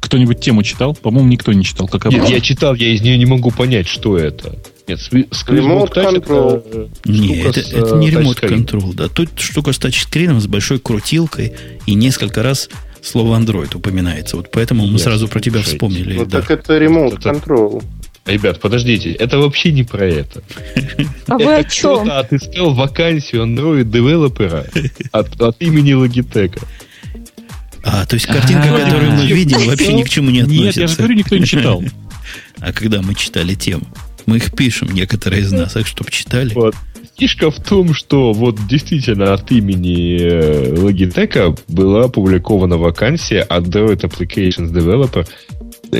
Кто-нибудь 0.00 0.40
тему 0.40 0.62
читал? 0.62 0.94
По-моему, 0.94 1.28
никто 1.28 1.52
не 1.52 1.64
читал. 1.64 1.88
Как 1.88 2.06
Нет, 2.06 2.28
я 2.28 2.40
читал, 2.40 2.74
я 2.74 2.94
из 2.94 3.02
нее 3.02 3.18
не 3.18 3.26
могу 3.26 3.50
понять, 3.50 3.88
что 3.88 4.16
это. 4.16 4.56
Нет, 4.88 5.00
Remote 5.10 5.94
Control. 5.94 6.58
Это, 6.58 6.88
Нет, 7.04 7.56
это, 7.56 7.76
это 7.76 7.96
не 7.96 8.10
Remote 8.10 8.40
Control, 8.40 8.94
да. 8.94 9.08
Тут 9.08 9.30
штука 9.36 9.72
с 9.72 9.78
тачскрином, 9.78 10.40
с 10.40 10.46
большой 10.46 10.78
крутилкой, 10.78 11.54
и 11.86 11.94
несколько 11.94 12.42
раз 12.42 12.68
слово 13.02 13.38
Android 13.38 13.76
упоминается. 13.76 14.36
Вот 14.36 14.50
поэтому 14.52 14.86
мы 14.86 14.96
Yes, 14.96 15.02
сразу 15.02 15.28
про 15.28 15.40
тебя 15.40 15.62
вспомнили. 15.62 16.14
Ну, 16.14 16.24
да. 16.24 16.40
так 16.40 16.50
это 16.50 16.76
Remote 16.78 17.20
Control. 17.20 17.82
Ребят, 18.26 18.60
подождите, 18.60 19.12
это 19.12 19.38
вообще 19.38 19.70
не 19.70 19.84
про 19.84 20.04
это. 20.04 20.42
А 21.28 21.38
вы 21.38 21.54
о 21.54 21.64
чем? 21.64 22.00
Кто-то 22.00 22.18
отыскал 22.18 22.74
вакансию 22.74 23.44
Android 23.44 23.84
девелопера 23.84 24.66
от, 25.12 25.40
от 25.40 25.56
имени 25.60 25.94
Logitech. 25.94 26.60
А, 27.84 28.04
то 28.04 28.14
есть 28.14 28.26
картинка, 28.26 28.74
а, 28.74 28.84
которую 28.84 29.12
мы 29.12 29.26
видим, 29.26 29.64
вообще 29.66 29.92
ни 29.92 30.02
к 30.02 30.08
чему 30.08 30.30
не 30.30 30.40
относится. 30.40 30.64
Нет, 30.64 30.76
я 30.76 30.86
же 30.88 30.96
говорю, 30.96 31.14
никто 31.14 31.36
не 31.36 31.46
читал. 31.46 31.82
А 32.58 32.72
когда 32.72 33.02
мы 33.02 33.14
читали 33.14 33.54
тему? 33.54 33.86
Мы 34.26 34.38
их 34.38 34.52
пишем, 34.52 34.88
некоторые 34.92 35.42
из 35.42 35.52
нас, 35.52 35.72
так 35.72 35.86
чтобы 35.86 36.10
читали. 36.10 36.52
Вот. 36.54 36.74
Фишка 37.16 37.50
в 37.50 37.58
том, 37.60 37.94
что 37.94 38.32
вот 38.32 38.58
действительно 38.68 39.32
от 39.32 39.50
имени 39.50 40.18
э, 40.20 40.74
Logitech 40.74 41.58
была 41.68 42.04
опубликована 42.04 42.76
вакансия 42.76 43.46
Android 43.48 44.00
Applications 44.00 44.70
Developer 44.70 45.26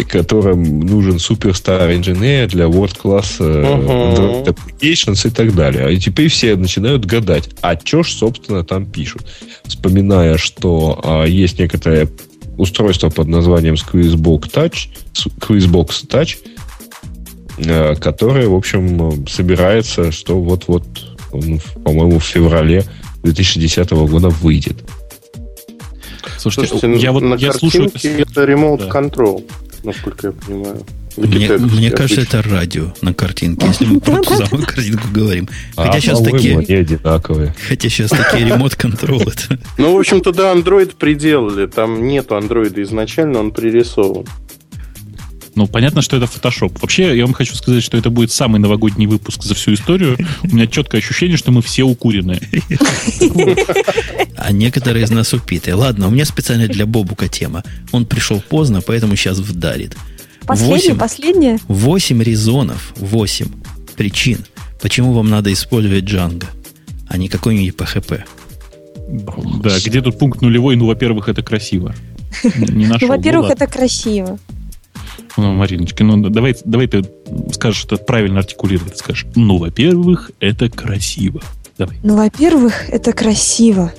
которым 0.08 0.80
нужен 0.80 1.18
суперстар 1.18 1.92
инженер 1.92 2.48
для 2.48 2.64
World 2.64 2.98
Class 3.02 3.38
uh-huh. 3.38 4.44
Applications 4.44 5.26
и 5.26 5.30
так 5.30 5.54
далее. 5.54 5.94
И 5.94 5.98
теперь 5.98 6.28
все 6.28 6.56
начинают 6.56 7.04
гадать, 7.04 7.50
а 7.62 7.78
что 7.82 8.02
ж, 8.02 8.10
собственно, 8.10 8.64
там 8.64 8.86
пишут. 8.86 9.22
Вспоминая, 9.64 10.38
что 10.38 11.00
а, 11.02 11.24
есть 11.24 11.58
некоторое 11.58 12.08
устройство 12.56 13.10
под 13.10 13.28
названием 13.28 13.74
Squeezebox 13.74 14.52
Touch, 14.52 14.88
Squeezebox 15.14 16.08
Touch, 16.08 16.36
а, 17.58 17.94
которое, 17.96 18.48
в 18.48 18.54
общем, 18.54 19.26
собирается, 19.26 20.12
что 20.12 20.40
вот-вот, 20.40 20.84
по-моему, 21.30 22.18
в 22.18 22.24
феврале 22.24 22.84
2010 23.22 23.90
года 23.90 24.28
выйдет. 24.28 24.76
Слушайте, 26.38 26.70
Слушайте 26.70 27.02
я 27.02 27.12
вот 27.12 27.22
на 27.22 27.34
я 27.34 27.52
слушаю... 27.52 27.86
это 27.86 28.44
Remote 28.44 28.88
да. 28.90 29.00
Control 29.00 29.44
насколько 29.86 30.28
я 30.28 30.32
понимаю. 30.32 30.84
Мне, 31.16 31.48
мне 31.48 31.90
кажется, 31.90 32.20
это 32.20 32.42
радио 32.42 32.92
на 33.00 33.14
картинке, 33.14 33.66
если 33.68 33.86
мы 33.86 34.00
про 34.00 34.20
ту 34.20 34.34
самую 34.34 34.66
картинку 34.66 35.08
говорим. 35.10 35.48
Хотя 35.74 35.92
а, 35.92 36.00
сейчас 36.00 36.20
такие... 36.20 36.58
одинаковые. 36.58 37.54
Хотя 37.66 37.88
сейчас 37.88 38.10
такие 38.10 38.46
ремонт-контрол. 38.46 39.22
Ну, 39.78 39.96
в 39.96 39.98
общем, 39.98 40.20
туда 40.20 40.52
Android 40.52 40.94
приделали. 40.96 41.66
Там 41.66 42.06
нету 42.06 42.36
андроида 42.36 42.82
изначально, 42.82 43.38
он 43.40 43.52
пририсован. 43.52 44.26
Ну, 45.56 45.66
понятно, 45.66 46.02
что 46.02 46.16
это 46.16 46.26
фотошоп. 46.26 46.80
Вообще, 46.80 47.16
я 47.16 47.24
вам 47.24 47.34
хочу 47.34 47.54
сказать, 47.54 47.82
что 47.82 47.96
это 47.96 48.10
будет 48.10 48.30
самый 48.30 48.60
новогодний 48.60 49.06
выпуск 49.06 49.42
за 49.42 49.54
всю 49.54 49.74
историю. 49.74 50.16
У 50.44 50.54
меня 50.54 50.66
четкое 50.66 51.00
ощущение, 51.00 51.36
что 51.36 51.50
мы 51.50 51.62
все 51.62 51.82
укуренные. 51.82 52.40
А 54.36 54.52
некоторые 54.52 55.04
из 55.04 55.10
нас 55.10 55.32
упитые. 55.32 55.74
Ладно, 55.74 56.06
у 56.06 56.10
меня 56.10 56.24
специально 56.24 56.68
для 56.68 56.86
Бобука 56.86 57.26
тема. 57.26 57.64
Он 57.90 58.06
пришел 58.06 58.40
поздно, 58.40 58.80
поэтому 58.80 59.16
сейчас 59.16 59.38
вдарит. 59.38 59.96
Последнее, 60.46 60.94
последнее? 60.94 61.58
Восемь 61.66 62.22
резонов, 62.22 62.92
восемь 62.96 63.48
причин, 63.96 64.44
Почему 64.80 65.12
вам 65.12 65.28
надо 65.28 65.52
использовать 65.52 66.04
Django, 66.04 66.46
а 67.08 67.16
не 67.16 67.28
какой-нибудь 67.28 67.74
PHP? 67.76 68.22
Да, 69.62 69.76
где 69.84 70.00
тут 70.00 70.18
пункт 70.18 70.42
нулевой? 70.42 70.76
Ну, 70.76 70.86
во-первых, 70.86 71.28
это 71.28 71.42
красиво. 71.42 71.94
Не 72.44 72.86
нашел. 72.86 73.08
Ну, 73.08 73.16
во-первых, 73.16 73.50
это 73.50 73.66
красиво. 73.66 74.38
Ну, 75.36 75.52
Мариночка, 75.52 76.02
ну 76.02 76.16
давай, 76.30 76.56
давай 76.64 76.86
ты 76.86 77.04
скажешь 77.52 77.84
это 77.84 77.96
правильно 77.98 78.40
артикулировать. 78.40 78.96
Скажешь, 78.96 79.26
ну, 79.34 79.58
во-первых, 79.58 80.30
это 80.40 80.70
красиво. 80.70 81.42
Давай. 81.78 81.96
Ну, 82.02 82.16
во-первых, 82.16 82.88
это 82.88 83.12
красиво. 83.12 83.92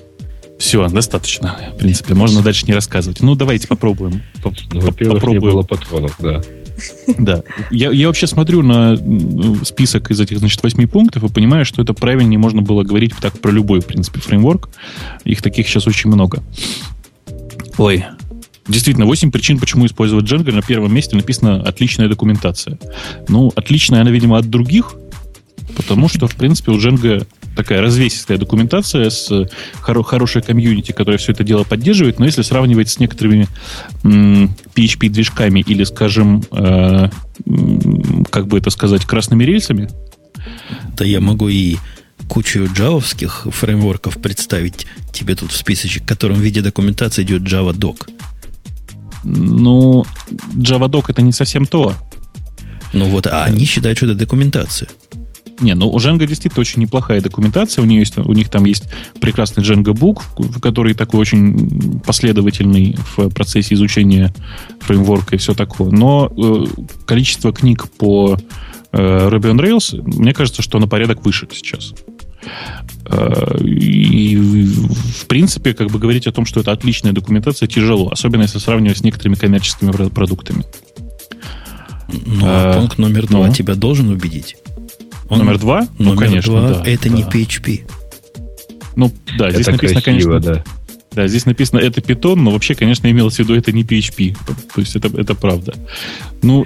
Все, 0.57 0.87
достаточно. 0.89 1.55
В 1.75 1.77
принципе, 1.77 2.15
можно 2.15 2.41
дальше 2.41 2.65
не 2.65 2.73
рассказывать. 2.73 3.21
Ну, 3.21 3.35
давайте 3.35 3.67
попробуем. 3.67 4.23
Ну, 4.43 4.81
во-первых, 4.81 5.21
попробуем. 5.21 5.31
не 5.31 5.39
было 5.39 5.61
патронов, 5.61 6.15
да. 6.19 6.41
Да. 7.17 7.43
Я, 7.71 7.91
я 7.91 8.07
вообще 8.07 8.27
смотрю 8.27 8.61
на 8.61 8.97
список 9.63 10.11
из 10.11 10.19
этих, 10.19 10.39
значит, 10.39 10.61
восьми 10.61 10.85
пунктов 10.85 11.23
и 11.23 11.29
понимаю, 11.29 11.65
что 11.65 11.81
это 11.81 11.93
правильнее 11.93 12.37
можно 12.37 12.61
было 12.61 12.83
говорить 12.83 13.13
так 13.19 13.39
про 13.39 13.51
любой, 13.51 13.81
в 13.81 13.85
принципе, 13.85 14.19
фреймворк. 14.19 14.69
Их 15.23 15.41
таких 15.41 15.67
сейчас 15.67 15.87
очень 15.87 16.09
много. 16.09 16.43
Ой, 17.77 18.05
Действительно, 18.67 19.05
8 19.05 19.31
причин, 19.31 19.59
почему 19.59 19.85
использовать 19.85 20.25
Django. 20.25 20.51
На 20.51 20.61
первом 20.61 20.93
месте 20.93 21.15
написано 21.15 21.61
«отличная 21.61 22.09
документация». 22.09 22.77
Ну, 23.27 23.51
отличная 23.55 24.01
она, 24.01 24.11
видимо, 24.11 24.37
от 24.37 24.49
других, 24.49 24.95
потому 25.75 26.09
что, 26.09 26.27
в 26.27 26.35
принципе, 26.35 26.71
у 26.71 26.77
Django 26.77 27.25
такая 27.55 27.81
развесистая 27.81 28.37
документация 28.37 29.09
с 29.09 29.31
хоро- 29.81 30.03
хорошей 30.03 30.41
комьюнити, 30.41 30.91
которая 30.91 31.17
все 31.17 31.31
это 31.31 31.43
дело 31.43 31.63
поддерживает, 31.63 32.19
но 32.19 32.25
если 32.25 32.43
сравнивать 32.43 32.89
с 32.89 32.99
некоторыми 32.99 33.47
м- 34.03 34.55
PHP-движками 34.75 35.61
или, 35.61 35.83
скажем, 35.83 36.43
э- 36.51 37.09
как 38.29 38.47
бы 38.47 38.57
это 38.57 38.69
сказать, 38.69 39.05
красными 39.05 39.43
рельсами... 39.43 39.89
Да 40.95 41.05
я 41.05 41.19
могу 41.19 41.49
и 41.49 41.77
кучу 42.27 42.67
джавовских 42.73 43.47
фреймворков 43.51 44.17
представить 44.17 44.87
тебе 45.13 45.35
тут 45.35 45.51
в 45.51 45.55
списочек, 45.55 46.03
в 46.03 46.07
котором 46.07 46.37
в 46.37 46.41
виде 46.41 46.61
документации 46.61 47.23
идет 47.23 47.43
Java 47.43 47.73
Doc. 47.73 48.07
Ну, 49.23 50.05
JavaDoc 50.55 51.05
это 51.07 51.21
не 51.21 51.31
совсем 51.31 51.65
то. 51.65 51.93
Ну 52.93 53.05
вот, 53.05 53.27
а 53.27 53.43
они 53.43 53.65
считают, 53.65 53.97
что 53.97 54.07
это 54.07 54.15
документация. 54.15 54.89
Не, 55.59 55.73
ну 55.73 55.89
у 55.89 55.97
Django 55.97 56.25
действительно 56.27 56.61
очень 56.61 56.81
неплохая 56.81 57.19
документация. 57.19 57.81
У, 57.81 57.85
нее 57.85 57.99
есть, 57.99 58.17
у 58.17 58.33
них 58.33 58.49
там 58.49 58.65
есть 58.65 58.83
прекрасный 59.19 59.63
Django 59.63 59.93
Book, 59.93 60.59
который 60.59 60.93
такой 60.93 61.19
очень 61.19 61.99
последовательный 62.05 62.95
в 63.15 63.29
процессе 63.29 63.73
изучения 63.73 64.33
фреймворка 64.81 65.35
и 65.35 65.39
все 65.39 65.53
такое. 65.55 65.89
Но 65.89 66.31
э, 66.37 66.65
количество 67.05 67.51
книг 67.51 67.89
по 67.97 68.37
э, 68.91 68.97
Ruby 69.29 69.51
on 69.51 69.59
Rails, 69.59 70.01
мне 70.03 70.33
кажется, 70.33 70.61
что 70.61 70.77
на 70.77 70.87
порядок 70.87 71.25
выше 71.25 71.47
сейчас. 71.51 71.93
Э, 73.05 73.57
и, 73.63 74.35
в 74.35 75.27
принципе, 75.27 75.73
как 75.73 75.89
бы 75.89 75.99
говорить 75.99 76.27
о 76.27 76.31
том, 76.31 76.45
что 76.45 76.59
это 76.59 76.71
отличная 76.71 77.13
документация, 77.13 77.67
тяжело, 77.67 78.09
особенно 78.09 78.43
если 78.43 78.59
сравнивать 78.59 78.97
с 78.97 79.03
некоторыми 79.03 79.35
коммерческими 79.35 79.91
продуктами. 80.09 80.65
Ну, 82.09 82.39
а, 82.43 82.71
а 82.71 82.79
пункт 82.79 82.97
номер 82.97 83.27
два 83.27 83.47
ну? 83.47 83.53
тебя 83.53 83.75
должен 83.75 84.09
убедить. 84.09 84.57
Он, 85.29 85.39
номер 85.39 85.59
два? 85.59 85.87
Ну, 85.97 86.13
номер 86.13 86.27
конечно, 86.27 86.53
два 86.53 86.69
да. 86.83 86.89
это 86.89 87.09
да. 87.09 87.15
не 87.15 87.23
PHP. 87.23 87.89
Ну, 88.95 89.11
да, 89.37 89.51
здесь 89.51 89.61
это 89.67 89.71
написано, 89.73 90.01
красиво, 90.01 90.31
конечно, 90.31 90.39
да. 90.39 90.63
Да, 91.17 91.27
здесь 91.27 91.45
написано 91.45 91.79
это 91.79 91.99
Python, 91.99 92.35
но 92.35 92.51
вообще, 92.51 92.75
конечно, 92.75 93.09
имелось 93.09 93.37
в 93.37 93.39
виду 93.39 93.55
это 93.55 93.71
не 93.71 93.83
PHP. 93.83 94.37
То 94.73 94.81
есть 94.81 94.95
это, 94.95 95.07
это 95.19 95.33
правда. 95.33 95.73
Ну, 96.43 96.65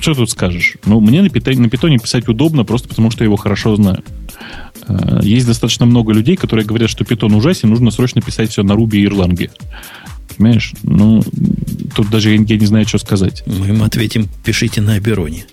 что 0.00 0.14
тут 0.14 0.30
скажешь? 0.30 0.74
Ну, 0.84 1.00
мне 1.00 1.22
на 1.22 1.28
Python, 1.28 1.58
на 1.58 1.66
Python 1.66 1.98
писать 1.98 2.28
удобно, 2.28 2.64
просто 2.64 2.88
потому 2.88 3.10
что 3.10 3.24
я 3.24 3.26
его 3.26 3.36
хорошо 3.36 3.74
знаю. 3.76 4.02
Э, 4.88 5.20
есть 5.22 5.46
достаточно 5.46 5.86
много 5.86 6.12
людей, 6.12 6.36
которые 6.36 6.64
говорят, 6.64 6.90
что 6.90 7.04
Python 7.04 7.34
ужасен, 7.34 7.68
нужно 7.68 7.90
срочно 7.90 8.20
писать 8.20 8.50
все 8.50 8.62
на 8.62 8.72
Ruby 8.72 8.96
и 8.96 9.06
Erlang. 9.06 9.50
Понимаешь? 10.36 10.72
Ну, 10.82 11.22
тут 11.94 12.10
даже 12.10 12.30
я, 12.30 12.38
не 12.38 12.66
знаю, 12.66 12.86
что 12.86 12.98
сказать. 12.98 13.42
Мы 13.46 13.68
им 13.68 13.82
ответим, 13.82 14.28
пишите 14.44 14.80
на 14.80 14.94
Абероне. 14.94 15.46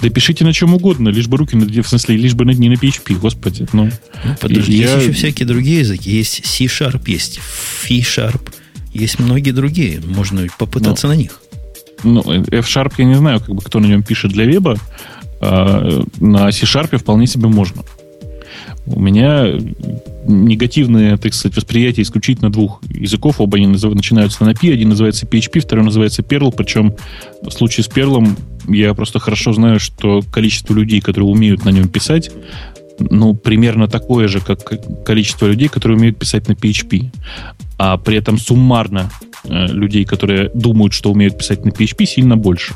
Да 0.00 0.08
пишите 0.08 0.44
на 0.44 0.52
чем 0.52 0.74
угодно, 0.74 1.08
лишь 1.08 1.28
бы 1.28 1.36
руки, 1.36 1.56
в 1.56 1.88
смысле, 1.88 2.16
лишь 2.16 2.34
бы 2.34 2.44
не 2.44 2.68
на 2.68 2.74
PHP, 2.74 3.18
господи. 3.18 3.66
Ну, 3.72 3.90
ну 4.24 4.36
подожди, 4.40 4.76
я... 4.76 4.94
есть 4.94 5.02
еще 5.02 5.12
всякие 5.12 5.46
другие 5.46 5.80
языки. 5.80 6.10
Есть 6.10 6.44
C-Sharp, 6.44 7.02
есть 7.06 7.40
C-Sharp, 7.86 8.52
есть 8.92 9.18
многие 9.18 9.52
другие. 9.52 10.00
Можно 10.04 10.46
попытаться 10.58 11.06
ну, 11.06 11.14
на 11.14 11.16
них. 11.16 11.40
Ну, 12.02 12.20
F-Sharp 12.20 12.94
я 12.98 13.04
не 13.04 13.14
знаю, 13.14 13.40
как 13.40 13.54
бы 13.54 13.62
кто 13.62 13.78
на 13.80 13.86
нем 13.86 14.02
пишет 14.02 14.32
для 14.32 14.44
веба, 14.44 14.76
а 15.40 16.02
на 16.18 16.50
C-Sharp 16.50 16.98
вполне 16.98 17.26
себе 17.26 17.48
можно. 17.48 17.82
У 18.86 19.00
меня 19.00 19.46
негативное, 20.26 21.16
так 21.16 21.34
сказать, 21.34 21.56
восприятие 21.56 22.02
исключительно 22.02 22.50
двух 22.50 22.82
языков. 22.88 23.40
Оба 23.40 23.56
они 23.56 23.66
назыв... 23.66 23.94
начинаются 23.94 24.44
на 24.44 24.54
P. 24.54 24.72
Один 24.72 24.88
называется 24.88 25.26
PHP, 25.26 25.60
второй 25.60 25.84
называется 25.84 26.22
Perl. 26.22 26.52
Причем 26.56 26.94
в 27.42 27.50
случае 27.50 27.84
с 27.84 27.88
Perl 27.88 28.28
я 28.68 28.94
просто 28.94 29.18
хорошо 29.18 29.52
знаю, 29.52 29.78
что 29.78 30.22
количество 30.32 30.74
людей, 30.74 31.00
которые 31.00 31.30
умеют 31.30 31.64
на 31.64 31.70
нем 31.70 31.88
писать, 31.88 32.30
ну, 32.98 33.34
примерно 33.34 33.88
такое 33.88 34.28
же, 34.28 34.40
как 34.40 35.04
количество 35.04 35.46
людей, 35.46 35.68
которые 35.68 35.98
умеют 35.98 36.18
писать 36.18 36.48
на 36.48 36.52
PHP. 36.52 37.10
А 37.78 37.96
при 37.96 38.16
этом 38.16 38.38
суммарно 38.38 39.10
э, 39.44 39.66
людей, 39.66 40.04
которые 40.04 40.50
думают, 40.54 40.92
что 40.92 41.10
умеют 41.10 41.38
писать 41.38 41.64
на 41.64 41.70
PHP, 41.70 42.04
сильно 42.04 42.36
больше. 42.36 42.74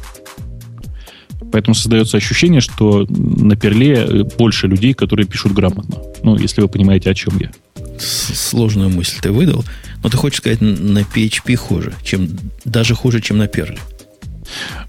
Поэтому 1.53 1.75
создается 1.75 2.17
ощущение, 2.17 2.61
что 2.61 3.07
на 3.09 3.57
перле 3.57 3.95
э, 3.95 4.23
больше 4.39 4.67
людей, 4.67 4.95
которые 4.95 5.27
пишут 5.27 5.53
грамотно. 5.53 5.97
Ну, 6.23 6.37
если 6.37 6.61
вы 6.61 6.69
понимаете, 6.69 7.11
о 7.11 7.15
чем 7.15 7.39
я. 7.39 7.51
Сложную 7.99 8.91
мысль 8.91 9.19
ты 9.21 9.31
выдал. 9.31 9.65
Но 10.03 10.11
ты 10.11 10.17
хочешь 10.17 10.39
сказать, 10.39 10.61
на 10.61 11.01
PHP 11.01 11.57
хуже, 11.57 11.95
чем, 12.03 12.29
даже 12.65 12.95
хуже, 12.95 13.21
чем 13.21 13.39
на 13.39 13.47
перле. 13.47 13.79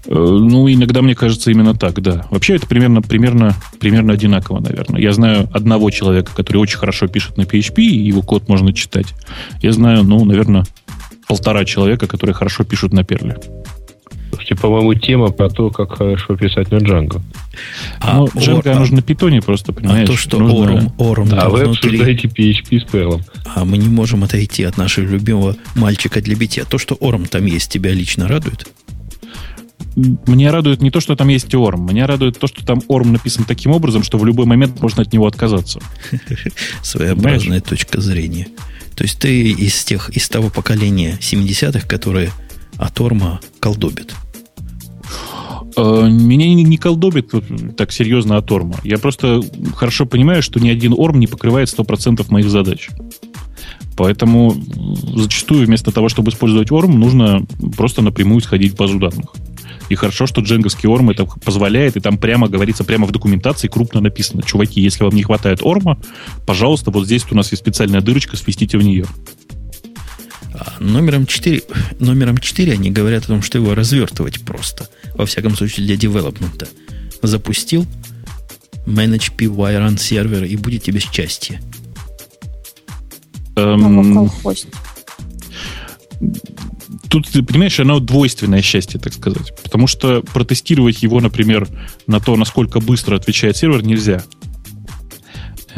Э, 0.06 0.14
ну, 0.14 0.70
иногда 0.70 1.02
мне 1.02 1.14
кажется 1.14 1.50
именно 1.50 1.74
так, 1.74 2.00
да. 2.00 2.26
Вообще 2.30 2.56
это 2.56 2.66
примерно, 2.66 3.02
примерно, 3.02 3.54
примерно 3.80 4.12
одинаково, 4.12 4.60
наверное. 4.60 5.00
Я 5.00 5.12
знаю 5.12 5.48
одного 5.52 5.90
человека, 5.90 6.32
который 6.34 6.58
очень 6.58 6.78
хорошо 6.78 7.08
пишет 7.08 7.36
на 7.36 7.42
PHP, 7.42 7.82
и 7.82 8.06
его 8.06 8.22
код 8.22 8.48
можно 8.48 8.72
читать. 8.72 9.14
Я 9.62 9.72
знаю, 9.72 10.04
ну, 10.04 10.24
наверное, 10.24 10.64
полтора 11.26 11.64
человека, 11.64 12.06
которые 12.06 12.34
хорошо 12.34 12.64
пишут 12.64 12.92
на 12.92 13.04
перле. 13.04 13.36
Слушайте, 14.38 14.54
по-моему, 14.62 14.94
тема 14.94 15.30
про 15.30 15.50
то, 15.50 15.68
как 15.70 15.98
хорошо 15.98 16.36
писать 16.36 16.70
на 16.70 16.76
Django. 16.76 17.20
А, 17.98 18.18
ну, 18.18 18.26
Django 18.26 18.70
а, 18.70 18.78
нужно 18.78 18.96
на 18.96 19.02
питоне 19.02 19.42
просто, 19.42 19.72
понимаешь? 19.72 20.08
А 20.08 20.12
то, 20.12 20.16
что 20.16 20.38
нужно... 20.38 20.62
Орум, 20.62 20.92
Орум 20.96 21.28
да, 21.28 21.48
вы 21.48 21.62
обсуждаете 21.62 22.28
PHP 22.28 22.78
с 22.78 22.84
Perl. 22.84 23.20
А 23.56 23.64
мы 23.64 23.78
не 23.78 23.88
можем 23.88 24.22
отойти 24.22 24.62
от 24.62 24.76
нашего 24.76 25.06
любимого 25.06 25.56
мальчика 25.74 26.20
для 26.20 26.36
битья. 26.36 26.64
То, 26.64 26.78
что 26.78 26.96
Орум 27.00 27.26
там 27.26 27.46
есть, 27.46 27.72
тебя 27.72 27.92
лично 27.92 28.28
радует? 28.28 28.68
Мне 29.96 30.52
радует 30.52 30.82
не 30.82 30.92
то, 30.92 31.00
что 31.00 31.16
там 31.16 31.26
есть 31.26 31.52
Орм. 31.52 31.86
Меня 31.86 32.06
радует 32.06 32.38
то, 32.38 32.46
что 32.46 32.64
там 32.64 32.80
Орм 32.88 33.12
написан 33.12 33.44
таким 33.44 33.72
образом, 33.72 34.04
что 34.04 34.18
в 34.18 34.24
любой 34.24 34.46
момент 34.46 34.80
можно 34.80 35.02
от 35.02 35.12
него 35.12 35.26
отказаться. 35.26 35.80
Своеобразная 36.82 37.60
точка 37.60 38.00
зрения. 38.00 38.46
То 38.94 39.02
есть 39.02 39.18
ты 39.18 39.50
из 39.50 39.82
тех, 39.82 40.10
из 40.10 40.28
того 40.28 40.50
поколения 40.50 41.18
70-х, 41.20 41.88
которые 41.88 42.30
от 42.78 43.00
Орма 43.00 43.40
колдобит. 43.60 44.14
Э, 45.76 46.08
меня 46.08 46.46
не, 46.46 46.62
не 46.62 46.76
колдобит 46.76 47.32
так 47.76 47.92
серьезно 47.92 48.36
от 48.36 48.50
Орма. 48.50 48.76
Я 48.84 48.98
просто 48.98 49.42
хорошо 49.74 50.06
понимаю, 50.06 50.42
что 50.42 50.60
ни 50.60 50.68
один 50.68 50.94
Орм 50.96 51.18
не 51.18 51.26
покрывает 51.26 51.68
100% 51.68 52.24
моих 52.30 52.48
задач. 52.48 52.88
Поэтому 53.96 54.54
зачастую 55.14 55.66
вместо 55.66 55.90
того, 55.90 56.08
чтобы 56.08 56.30
использовать 56.30 56.70
Орм, 56.70 56.98
нужно 56.98 57.44
просто 57.76 58.02
напрямую 58.02 58.40
сходить 58.40 58.72
в 58.72 58.76
базу 58.76 58.98
данных. 58.98 59.34
И 59.88 59.94
хорошо, 59.94 60.26
что 60.26 60.40
дженговский 60.40 60.88
Орм 60.88 61.10
это 61.10 61.24
позволяет, 61.24 61.96
и 61.96 62.00
там 62.00 62.18
прямо 62.18 62.48
говорится, 62.48 62.84
прямо 62.84 63.06
в 63.06 63.10
документации 63.10 63.68
крупно 63.68 64.00
написано. 64.00 64.42
Чуваки, 64.42 64.80
если 64.80 65.02
вам 65.02 65.14
не 65.14 65.22
хватает 65.22 65.60
Орма, 65.62 65.98
пожалуйста, 66.46 66.90
вот 66.90 67.06
здесь 67.06 67.24
у 67.30 67.34
нас 67.34 67.50
есть 67.50 67.62
специальная 67.62 68.00
дырочка, 68.00 68.36
свистите 68.36 68.78
в 68.78 68.82
нее. 68.82 69.06
А 70.58 70.74
номером 70.80 71.26
4, 71.26 71.62
номером 72.00 72.38
4 72.38 72.72
они 72.72 72.90
говорят 72.90 73.24
о 73.24 73.28
том, 73.28 73.42
что 73.42 73.58
его 73.58 73.74
развертывать 73.74 74.40
просто. 74.40 74.88
Во 75.14 75.24
всяком 75.24 75.56
случае, 75.56 75.86
для 75.86 75.96
девелопмента. 75.96 76.68
Запустил 77.22 77.86
Manage 78.86 79.36
PY 79.36 79.54
Run 79.54 79.98
сервер 79.98 80.44
и 80.44 80.56
будет 80.56 80.82
тебе 80.82 80.98
счастье. 80.98 81.60
Эм, 83.54 84.30
тут, 87.08 87.28
ты 87.28 87.42
понимаешь, 87.42 87.78
оно 87.78 88.00
двойственное 88.00 88.62
счастье, 88.62 88.98
так 88.98 89.12
сказать. 89.12 89.54
Потому 89.62 89.86
что 89.86 90.22
протестировать 90.22 91.02
его, 91.02 91.20
например, 91.20 91.68
на 92.06 92.18
то, 92.18 92.36
насколько 92.36 92.80
быстро 92.80 93.16
отвечает 93.16 93.56
сервер, 93.56 93.82
нельзя. 93.82 94.24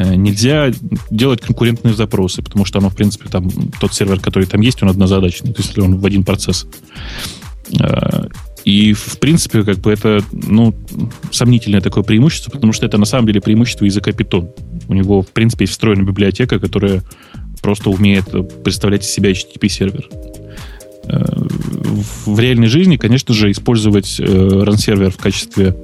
Э, 0.01 0.15
нельзя 0.15 0.71
делать 1.09 1.41
конкурентные 1.41 1.93
запросы, 1.93 2.41
потому 2.41 2.65
что 2.65 2.79
оно, 2.79 2.89
в 2.89 2.95
принципе, 2.95 3.29
там 3.29 3.49
тот 3.79 3.93
сервер, 3.93 4.19
который 4.19 4.45
там 4.45 4.61
есть, 4.61 4.81
он 4.81 4.89
однозадачный, 4.89 5.53
то 5.53 5.61
есть 5.61 5.77
он 5.77 5.97
в 5.97 6.05
один 6.05 6.23
процесс. 6.23 6.65
Э, 7.79 8.27
И, 8.63 8.93
в 8.93 9.17
принципе, 9.19 9.63
как 9.63 9.77
бы 9.77 9.91
это, 9.91 10.23
ну, 10.31 10.75
сомнительное 11.31 11.81
такое 11.81 12.03
преимущество, 12.03 12.51
потому 12.51 12.73
что 12.73 12.85
это 12.85 12.97
на 12.97 13.05
самом 13.05 13.25
деле 13.25 13.41
преимущество 13.41 13.85
языка 13.85 14.11
Python. 14.11 14.49
У 14.87 14.93
него, 14.93 15.21
в 15.21 15.31
принципе, 15.31 15.63
есть 15.63 15.73
встроенная 15.73 16.05
библиотека, 16.05 16.59
которая 16.59 17.03
просто 17.61 17.89
умеет 17.89 18.25
представлять 18.63 19.03
из 19.03 19.11
себя 19.11 19.31
HTTP-сервер. 19.31 20.07
Э, 21.05 21.25
в 22.25 22.39
реальной 22.39 22.67
жизни, 22.67 22.97
конечно 22.97 23.33
же, 23.33 23.49
использовать 23.51 24.19
run-сервер 24.19 25.11
в 25.11 25.17
качестве 25.17 25.75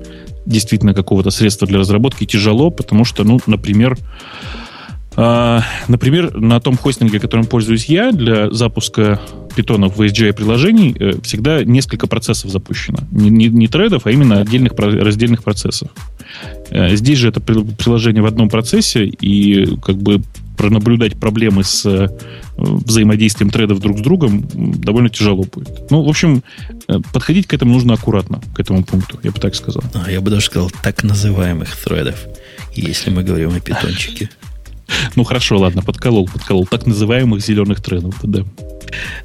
действительно 0.47 0.93
какого-то 0.93 1.29
средства 1.29 1.67
для 1.67 1.79
разработки 1.79 2.25
тяжело, 2.25 2.69
потому 2.69 3.05
что, 3.05 3.23
ну, 3.23 3.39
например, 3.45 3.97
а, 5.19 5.63
например, 5.87 6.37
на 6.37 6.59
том 6.59 6.77
хостинге, 6.77 7.19
которым 7.19 7.47
пользуюсь 7.47 7.85
я, 7.85 8.11
для 8.11 8.51
запуска 8.51 9.19
питонов 9.55 9.97
в 9.97 10.01
SGI 10.01 10.31
приложений 10.33 10.95
э, 10.99 11.11
всегда 11.23 11.63
несколько 11.63 12.05
процессов 12.05 12.51
запущено. 12.51 12.99
Не, 13.11 13.31
не, 13.31 13.47
не 13.47 13.67
тредов, 13.67 14.05
а 14.05 14.11
именно 14.11 14.39
отдельных 14.39 14.73
раздельных 14.77 15.43
процессов. 15.43 15.89
Э, 16.69 16.95
здесь 16.95 17.17
же 17.17 17.29
это 17.29 17.41
приложение 17.41 18.21
в 18.21 18.27
одном 18.27 18.47
процессе, 18.47 19.05
и 19.05 19.75
как 19.77 19.97
бы 19.97 20.21
пронаблюдать 20.57 21.19
проблемы 21.19 21.63
с 21.63 21.85
э, 21.85 22.07
взаимодействием 22.57 23.49
тредов 23.49 23.79
друг 23.79 23.99
с 23.99 24.01
другом 24.01 24.45
довольно 24.53 25.09
тяжело 25.09 25.43
будет. 25.43 25.89
Ну, 25.91 26.03
в 26.03 26.09
общем, 26.09 26.43
подходить 27.13 27.47
к 27.47 27.53
этому 27.53 27.73
нужно 27.73 27.93
аккуратно, 27.93 28.41
к 28.55 28.59
этому 28.59 28.83
пункту, 28.83 29.19
я 29.23 29.31
бы 29.31 29.39
так 29.39 29.55
сказал. 29.55 29.83
А, 29.93 30.09
я 30.09 30.21
бы 30.21 30.31
даже 30.31 30.45
сказал, 30.45 30.71
так 30.81 31.03
называемых 31.03 31.75
тредов, 31.77 32.25
если 32.73 33.09
мы 33.09 33.23
говорим 33.23 33.55
о 33.55 33.59
питончике. 33.59 34.29
Ну 35.15 35.25
хорошо, 35.25 35.59
ладно, 35.59 35.81
подколол, 35.81 36.27
подколол. 36.27 36.65
Так 36.65 36.85
называемых 36.85 37.41
зеленых 37.41 37.81
трендов, 37.81 38.15
да. 38.23 38.45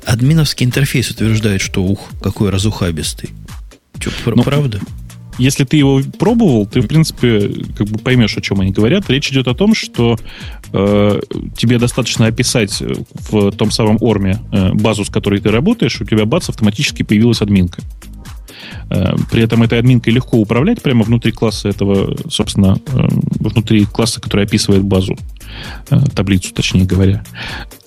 Админовский 0.05 0.67
интерфейс 0.67 1.11
утверждает, 1.11 1.61
что 1.61 1.85
ух, 1.85 2.11
какой 2.21 2.51
разухабистый. 2.51 3.31
Че, 4.01 4.11
ну, 4.27 4.43
правда? 4.43 4.81
Если 5.39 5.65
ты 5.65 5.77
его 5.77 6.01
пробовал, 6.19 6.67
ты, 6.67 6.81
в 6.81 6.87
принципе, 6.87 7.51
как 7.77 7.89
бы 7.89 7.99
поймешь, 7.99 8.37
о 8.37 8.41
чем 8.41 8.61
они 8.61 8.71
говорят. 8.71 9.09
Речь 9.09 9.31
идет 9.31 9.49
о 9.49 9.55
том, 9.55 9.75
что 9.75 10.19
э, 10.73 11.21
тебе 11.57 11.79
достаточно 11.79 12.27
описать 12.27 12.83
в 13.31 13.51
том 13.53 13.71
самом 13.71 13.99
орме 14.01 14.39
э, 14.53 14.73
базу, 14.75 15.05
с 15.05 15.11
которой 15.11 15.41
ты 15.41 15.51
работаешь, 15.51 16.01
у 16.01 16.05
тебя 16.05 16.27
бац, 16.27 16.49
автоматически 16.49 17.03
появилась 17.03 17.41
админка. 17.41 17.83
Э, 18.91 19.15
при 19.31 19.43
этом 19.43 19.63
этой 19.63 19.79
админкой 19.79 20.13
легко 20.13 20.37
управлять 20.39 20.83
прямо 20.83 21.05
внутри 21.05 21.33
класса 21.33 21.69
этого, 21.69 22.17
собственно, 22.29 22.79
э, 22.89 23.09
внутри 23.41 23.85
класса, 23.85 24.21
который 24.21 24.45
описывает 24.45 24.83
базу, 24.83 25.17
э, 25.91 26.01
таблицу, 26.15 26.53
точнее 26.55 26.85
говоря. 26.85 27.25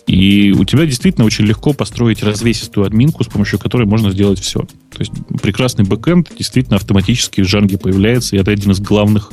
И 0.07 0.51
у 0.51 0.65
тебя 0.65 0.85
действительно 0.85 1.25
очень 1.25 1.45
легко 1.45 1.73
построить 1.73 2.21
развесистую 2.23 2.85
админку, 2.85 3.23
с 3.23 3.27
помощью 3.27 3.57
которой 3.57 3.87
можно 3.87 4.11
сделать 4.11 4.39
все. 4.39 4.59
То 4.59 4.99
есть 4.99 5.11
прекрасный 5.41 5.83
бэкэнд 5.83 6.31
действительно 6.37 6.77
автоматически 6.77 7.41
в 7.41 7.45
Django 7.45 7.77
появляется, 7.77 8.35
и 8.35 8.39
это 8.39 8.51
один 8.51 8.71
из 8.71 8.79
главных 8.79 9.31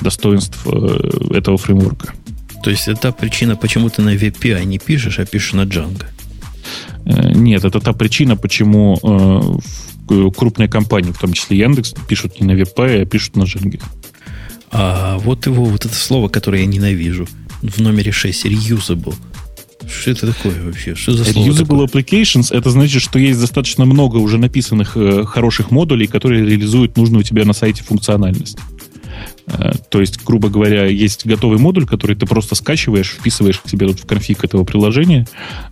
достоинств 0.00 0.66
этого 0.66 1.58
фреймворка. 1.58 2.14
То 2.62 2.70
есть 2.70 2.88
это 2.88 3.00
та 3.02 3.12
причина, 3.12 3.54
почему 3.54 3.90
ты 3.90 4.00
на 4.00 4.14
VPI 4.14 4.64
не 4.64 4.78
пишешь, 4.78 5.18
а 5.18 5.26
пишешь 5.26 5.52
на 5.52 5.66
Django? 5.66 6.04
Нет, 7.04 7.62
это 7.62 7.80
та 7.80 7.92
причина, 7.92 8.34
почему 8.36 9.60
крупные 10.06 10.68
компании, 10.68 11.12
в 11.12 11.18
том 11.18 11.32
числе 11.32 11.58
Яндекс, 11.58 11.94
пишут 12.08 12.40
не 12.40 12.46
на 12.46 12.52
WebPy, 12.52 13.02
а 13.02 13.04
пишут 13.04 13.36
на 13.36 13.44
Дженге. 13.44 13.80
А 14.70 15.18
вот 15.18 15.46
его, 15.46 15.64
вот 15.64 15.84
это 15.84 15.94
слово, 15.94 16.28
которое 16.28 16.62
я 16.62 16.66
ненавижу, 16.66 17.28
в 17.62 17.80
номере 17.80 18.12
6, 18.12 18.46
reusable. 18.46 19.14
Что 19.88 20.10
это 20.10 20.32
такое 20.32 20.62
вообще? 20.62 20.94
Что 20.94 21.12
за 21.12 21.24
слово 21.24 21.46
Reusable 21.46 21.86
такое? 21.86 21.86
applications 21.86 22.56
это 22.56 22.70
значит, 22.70 23.02
что 23.02 23.18
есть 23.18 23.40
достаточно 23.40 23.84
много 23.84 24.16
уже 24.16 24.38
написанных 24.38 24.96
э, 24.96 25.24
хороших 25.24 25.70
модулей, 25.70 26.06
которые 26.06 26.44
реализуют 26.44 26.96
нужную 26.96 27.22
тебе 27.22 27.44
на 27.44 27.52
сайте 27.52 27.82
функциональность. 27.82 28.58
Э, 29.46 29.72
то 29.90 30.00
есть, 30.00 30.24
грубо 30.24 30.48
говоря, 30.48 30.86
есть 30.86 31.26
готовый 31.26 31.58
модуль, 31.58 31.86
который 31.86 32.16
ты 32.16 32.26
просто 32.26 32.54
скачиваешь, 32.54 33.10
вписываешь 33.10 33.60
к 33.60 33.68
себе 33.68 33.86
тут 33.86 34.00
в 34.00 34.06
конфиг 34.06 34.44
этого 34.44 34.64
приложения, 34.64 35.26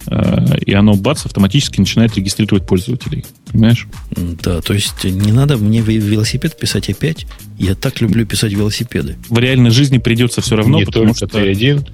э, 0.07 0.59
и 0.59 0.73
оно, 0.73 0.95
бац, 0.95 1.25
автоматически 1.25 1.81
начинает 1.81 2.17
регистрировать 2.17 2.67
пользователей. 2.67 3.25
Понимаешь? 3.51 3.87
Да, 4.17 4.61
то 4.61 4.75
есть 4.75 5.05
не 5.05 5.33
надо 5.33 5.57
мне 5.57 5.81
велосипед 5.81 6.59
писать 6.59 6.91
опять. 6.91 7.27
Я 7.59 7.75
так 7.75 8.01
люблю 8.01 8.27
писать 8.27 8.53
велосипеды. 8.53 9.17
В 9.29 9.39
реальной 9.39 9.71
жизни 9.71 9.99
придется 9.99 10.41
все 10.41 10.57
равно, 10.57 10.79
не 10.79 10.85
потому 10.85 11.15
что... 11.15 11.27
ты 11.27 11.51
один. 11.51 11.87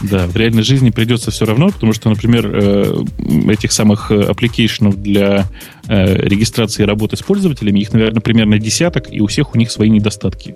Да, 0.00 0.26
в 0.26 0.34
реальной 0.36 0.64
жизни 0.64 0.90
придется 0.90 1.30
все 1.30 1.44
равно, 1.44 1.70
потому 1.70 1.92
что, 1.92 2.08
например, 2.08 2.50
э, 2.52 3.04
этих 3.48 3.72
самых 3.72 4.10
application 4.10 4.86
ов 4.86 5.00
для 5.00 5.48
регистрации 5.86 6.84
работы 6.84 7.16
с 7.16 7.22
пользователями, 7.22 7.80
их, 7.80 7.92
наверное, 7.92 8.20
примерно 8.20 8.58
десяток, 8.58 9.12
и 9.12 9.20
у 9.20 9.26
всех 9.26 9.54
у 9.54 9.58
них 9.58 9.70
свои 9.70 9.90
недостатки. 9.90 10.54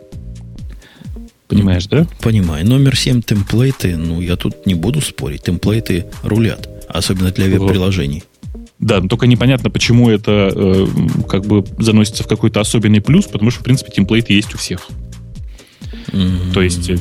Понимаешь, 1.48 1.86
да? 1.86 2.06
Понимаю. 2.20 2.66
Номер 2.66 2.96
7 2.96 3.22
темплейты, 3.22 3.96
ну, 3.96 4.20
я 4.20 4.36
тут 4.36 4.66
не 4.66 4.74
буду 4.74 5.00
спорить. 5.00 5.42
Темплейты 5.42 6.06
рулят, 6.22 6.68
особенно 6.88 7.30
для 7.30 7.46
веб-приложений. 7.46 8.24
Да, 8.78 9.00
но 9.00 9.08
только 9.08 9.26
непонятно, 9.26 9.70
почему 9.70 10.10
это 10.10 10.50
э, 10.54 10.86
как 11.28 11.46
бы 11.46 11.64
заносится 11.78 12.24
в 12.24 12.28
какой-то 12.28 12.60
особенный 12.60 13.00
плюс, 13.00 13.24
потому 13.26 13.50
что, 13.50 13.60
в 13.60 13.64
принципе, 13.64 13.90
темплейты 13.90 14.34
есть 14.34 14.54
у 14.54 14.58
всех. 14.58 14.88
Mm-hmm. 16.12 16.52
То 16.52 16.62
есть 16.62 16.90
э, 16.90 16.96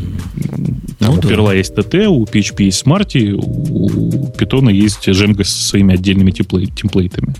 там 0.99 1.13
ну, 1.13 1.19
у 1.19 1.21
да. 1.21 1.29
Perla 1.29 1.55
есть 1.55 1.73
TT, 1.73 2.05
у 2.07 2.23
PHP 2.23 2.63
есть 2.63 2.85
Smarty, 2.85 3.33
у 3.33 4.31
Python 4.37 4.71
есть 4.71 5.07
Django 5.07 5.43
со 5.43 5.67
своими 5.67 5.93
отдельными 5.93 6.31
темплейтами. 6.31 7.35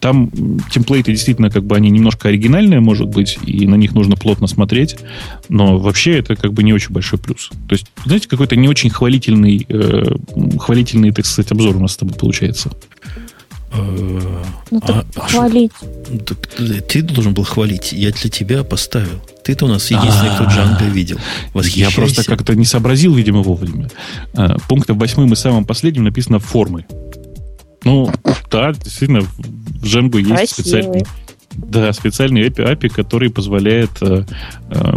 Там 0.00 0.30
темплейты 0.70 1.12
действительно 1.12 1.50
как 1.50 1.64
бы 1.64 1.76
они 1.76 1.90
немножко 1.90 2.28
оригинальные, 2.28 2.80
может 2.80 3.08
быть, 3.08 3.38
и 3.46 3.66
на 3.66 3.76
них 3.76 3.94
нужно 3.94 4.16
плотно 4.16 4.46
смотреть, 4.46 4.96
но 5.48 5.78
вообще 5.78 6.18
это 6.18 6.36
как 6.36 6.52
бы 6.52 6.62
не 6.62 6.72
очень 6.72 6.92
большой 6.92 7.18
плюс. 7.18 7.50
То 7.68 7.74
есть, 7.74 7.86
знаете, 8.04 8.28
какой-то 8.28 8.56
не 8.56 8.68
очень 8.68 8.90
хвалительный, 8.90 9.66
э, 9.68 10.16
хвалительный, 10.58 11.12
так 11.12 11.26
сказать, 11.26 11.52
обзор 11.52 11.76
у 11.76 11.80
нас 11.80 11.92
с 11.92 11.96
тобой 11.96 12.14
получается. 12.14 12.70
Ну, 13.74 14.80
так 14.80 15.04
а, 15.16 15.20
хвалить. 15.20 15.72
А 15.80 16.80
ты 16.82 17.02
должен 17.02 17.34
был 17.34 17.44
хвалить. 17.44 17.92
Я 17.92 18.10
для 18.10 18.30
тебя 18.30 18.64
поставил. 18.64 19.20
Ты-то 19.44 19.66
у 19.66 19.68
нас 19.68 19.90
единственный, 19.90 20.34
кто 20.34 20.44
Джанго 20.44 20.84
видел. 20.84 21.18
Я 21.54 21.90
просто 21.90 22.24
как-то 22.24 22.54
не 22.54 22.64
сообразил, 22.64 23.14
видимо, 23.14 23.42
вовремя. 23.42 23.90
А, 24.34 24.56
пунктом 24.68 24.98
восьмым 24.98 25.32
и 25.32 25.36
самым 25.36 25.64
последним 25.64 26.04
написано 26.04 26.38
формы. 26.38 26.86
Ну, 27.84 28.10
да, 28.50 28.72
действительно, 28.72 29.20
в 29.20 29.84
Django 29.84 30.18
есть 30.20 30.52
специальный 30.52 31.04
да, 31.56 31.92
специальный 31.92 32.48
API, 32.48 32.74
API, 32.74 32.88
который 32.88 33.30
позволяет, 33.30 33.90
э, 34.00 34.24
э, 34.70 34.94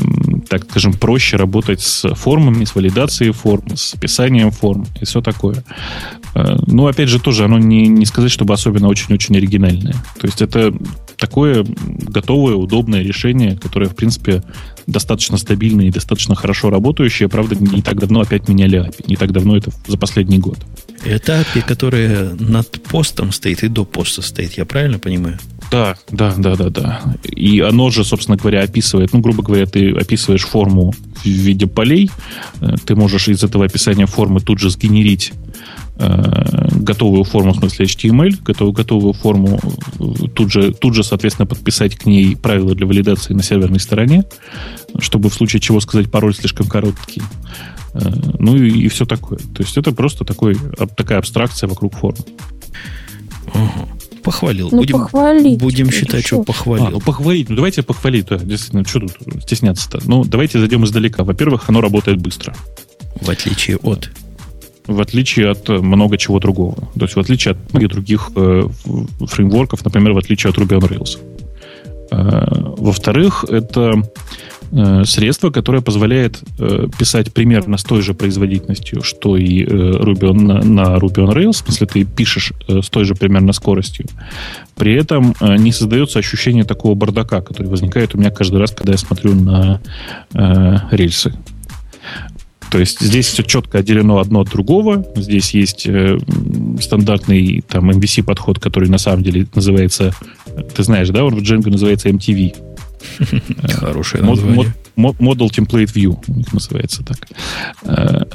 так 0.50 0.64
скажем, 0.70 0.94
проще 0.94 1.38
работать 1.38 1.82
с 1.82 2.14
формами, 2.16 2.66
с 2.66 2.76
валидацией 2.76 3.32
форм, 3.32 3.76
с 3.76 3.94
описанием 3.94 4.52
форм 4.52 4.86
и 5.00 5.06
все 5.06 5.22
такое. 5.22 5.64
Э, 6.38 6.56
ну, 6.68 6.88
опять 6.88 7.10
же, 7.10 7.20
тоже 7.20 7.46
оно 7.46 7.58
не, 7.58 7.88
не 7.88 8.06
сказать, 8.06 8.32
чтобы 8.32 8.54
особенно 8.54 8.88
очень-очень 8.88 9.36
оригинальное. 9.38 9.94
То 10.20 10.28
есть 10.28 10.42
это 10.42 10.72
такое 11.18 11.66
готовое, 11.66 12.56
удобное 12.56 13.02
решение, 13.02 13.58
которое, 13.58 13.90
в 13.90 13.96
принципе, 13.96 14.44
достаточно 14.86 15.38
стабильное 15.38 15.88
и 15.88 15.92
достаточно 15.92 16.36
хорошо 16.36 16.70
работающее. 16.70 17.28
Правда, 17.28 17.56
не 17.56 17.82
так 17.82 18.00
давно 18.00 18.22
опять 18.22 18.48
меняли 18.48 18.80
API. 18.80 19.06
Не 19.08 19.16
так 19.16 19.32
давно, 19.32 19.58
это 19.58 19.72
за 19.88 19.98
последний 19.98 20.38
год. 20.38 20.60
Это 21.04 21.42
API, 21.42 21.64
которое 21.66 22.36
над 22.40 22.84
постом 22.84 23.32
стоит 23.32 23.64
и 23.64 23.68
до 23.68 23.84
поста 23.84 24.22
стоит, 24.22 24.54
я 24.54 24.66
правильно 24.66 25.00
понимаю? 25.00 25.40
Да, 25.72 25.98
да, 26.12 26.34
да, 26.38 26.56
да, 26.56 26.70
да. 26.70 27.02
И 27.24 27.60
оно 27.60 27.90
же, 27.90 28.06
собственно 28.06 28.38
говоря, 28.38 28.62
описывает, 28.62 29.12
ну, 29.12 29.20
грубо 29.20 29.44
говоря, 29.44 29.66
ты 29.66 29.92
описываешь 29.92 30.46
форму 30.46 30.94
в 31.24 31.26
виде 31.26 31.68
полей, 31.68 32.10
э, 32.62 32.76
ты 32.86 32.96
можешь 32.96 33.28
из 33.28 33.44
этого 33.44 33.66
описания 33.66 34.06
формы 34.06 34.40
тут 34.40 34.60
же 34.60 34.70
сгенерить 34.70 35.34
готовую 35.98 37.24
форму, 37.24 37.54
в 37.54 37.58
смысле 37.58 37.86
HTML, 37.86 38.44
готовую, 38.44 38.74
готовую 38.74 39.14
форму, 39.14 39.60
э, 40.00 40.28
тут 40.34 40.52
же, 40.52 40.74
тут 40.74 40.96
же, 40.96 41.04
соответственно, 41.04 41.46
подписать 41.46 41.96
к 41.96 42.06
ней 42.06 42.36
правила 42.36 42.76
для 42.76 42.86
валидации 42.86 43.34
на 43.34 43.44
серверной 43.44 43.80
стороне, 43.80 44.24
чтобы 45.00 45.30
в 45.30 45.34
случае 45.34 45.60
чего 45.60 45.80
сказать 45.80 46.10
пароль 46.10 46.36
слишком 46.36 46.68
короткий. 46.68 47.22
Э, 47.94 48.12
ну 48.40 48.56
и, 48.56 48.70
и 48.70 48.88
все 48.88 49.06
такое. 49.06 49.40
То 49.40 49.64
есть 49.64 49.78
это 49.78 49.92
просто 49.92 50.24
такой, 50.24 50.58
такая 50.96 51.20
абстракция 51.20 51.68
вокруг 51.68 51.96
форм. 51.96 52.18
Угу. 53.54 54.22
Похвалил. 54.24 54.70
Ну, 54.72 54.80
будем 54.80 55.00
похвалить. 55.00 55.60
будем 55.60 55.90
считать, 55.90 56.26
что 56.26 56.44
похвалил. 56.44 56.88
А, 56.88 56.90
ну, 56.92 57.00
похвалить. 57.00 57.50
Ну, 57.50 57.56
давайте 57.56 57.82
похвалить. 57.82 58.26
Да, 58.28 58.38
действительно, 58.38 58.86
что 58.86 59.00
тут 59.00 59.12
стесняться-то? 59.44 60.02
Ну, 60.06 60.26
давайте 60.26 60.60
зайдем 60.60 60.84
издалека. 60.84 61.24
Во-первых, 61.24 61.70
оно 61.70 61.80
работает 61.80 62.18
быстро. 62.18 62.54
В 63.22 63.30
отличие 63.30 63.78
от? 63.78 64.10
В 64.88 65.02
отличие 65.02 65.50
от 65.50 65.70
много 65.70 66.18
чего 66.18 66.40
другого. 66.40 66.76
То 66.98 67.04
есть, 67.04 67.16
в 67.16 67.20
отличие 67.20 67.54
от 67.54 67.74
многих 67.74 67.90
других 67.90 68.32
э, 68.36 68.64
фреймворков, 69.28 69.84
например, 69.84 70.14
в 70.14 70.18
отличие 70.18 70.50
от 70.50 70.58
Ruby 70.58 70.80
on 70.80 70.90
Rails. 70.90 71.20
Э, 72.12 72.74
во-вторых, 72.78 73.46
это 73.50 74.02
Э, 74.72 75.06
средство, 75.06 75.50
которое 75.50 75.82
позволяет 75.82 76.42
э, 76.60 76.88
писать 77.00 77.34
примерно 77.34 77.78
с 77.78 77.84
той 77.84 78.02
же 78.02 78.14
производительностью, 78.14 79.02
что 79.02 79.38
и 79.38 79.64
э, 79.64 79.66
Ruby 79.66 80.32
on, 80.32 80.42
на, 80.42 80.62
на 80.62 80.98
Ruby 80.98 81.26
on 81.26 81.34
Rails, 81.34 81.54
в 81.54 81.58
смысле 81.58 81.88
ты 81.88 82.04
пишешь 82.04 82.52
э, 82.68 82.82
с 82.82 82.90
той 82.90 83.06
же 83.06 83.16
примерно 83.16 83.54
скоростью. 83.54 84.08
При 84.76 84.94
этом 84.94 85.34
э, 85.40 85.56
не 85.58 85.72
создается 85.72 86.20
ощущение 86.20 86.66
такого 86.66 86.96
бардака, 86.96 87.42
который 87.42 87.68
возникает 87.68 88.14
у 88.14 88.18
меня 88.18 88.30
каждый 88.30 88.60
раз, 88.60 88.72
когда 88.72 88.92
я 88.92 88.98
смотрю 88.98 89.36
на 89.36 89.82
э, 90.34 90.76
рельсы. 90.92 91.34
То 92.72 92.80
есть 92.80 93.00
здесь 93.00 93.28
все 93.28 93.44
четко 93.44 93.80
отделено 93.80 94.20
одно 94.20 94.42
от 94.42 94.50
другого. 94.50 95.06
Здесь 95.16 95.52
есть 95.52 95.88
э, 95.88 96.18
стандартный 96.82 97.64
там 97.68 97.90
MVC 97.90 98.24
подход, 98.24 98.60
который 98.60 98.90
на 98.90 98.98
самом 98.98 99.24
деле 99.24 99.48
называется, 99.56 100.14
ты 100.76 100.84
знаешь, 100.84 101.10
да, 101.10 101.24
он 101.24 101.36
в 101.36 101.40
Django 101.40 101.70
называется 101.70 102.10
MTV. 102.10 102.56
Хорошее 103.80 104.24
название. 104.24 104.74
Model 104.98 105.50
Template 105.50 105.94
View 105.94 106.18
называется 106.52 107.04
так. 107.04 107.28
Э, 107.84 108.26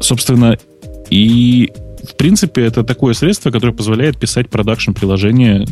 собственно, 0.00 0.58
и 1.08 1.72
в 2.02 2.16
принципе, 2.16 2.62
это 2.62 2.82
такое 2.82 3.14
средство, 3.14 3.50
которое 3.50 3.72
позволяет 3.72 4.18
писать 4.18 4.48
продакшн-приложения 4.48 5.66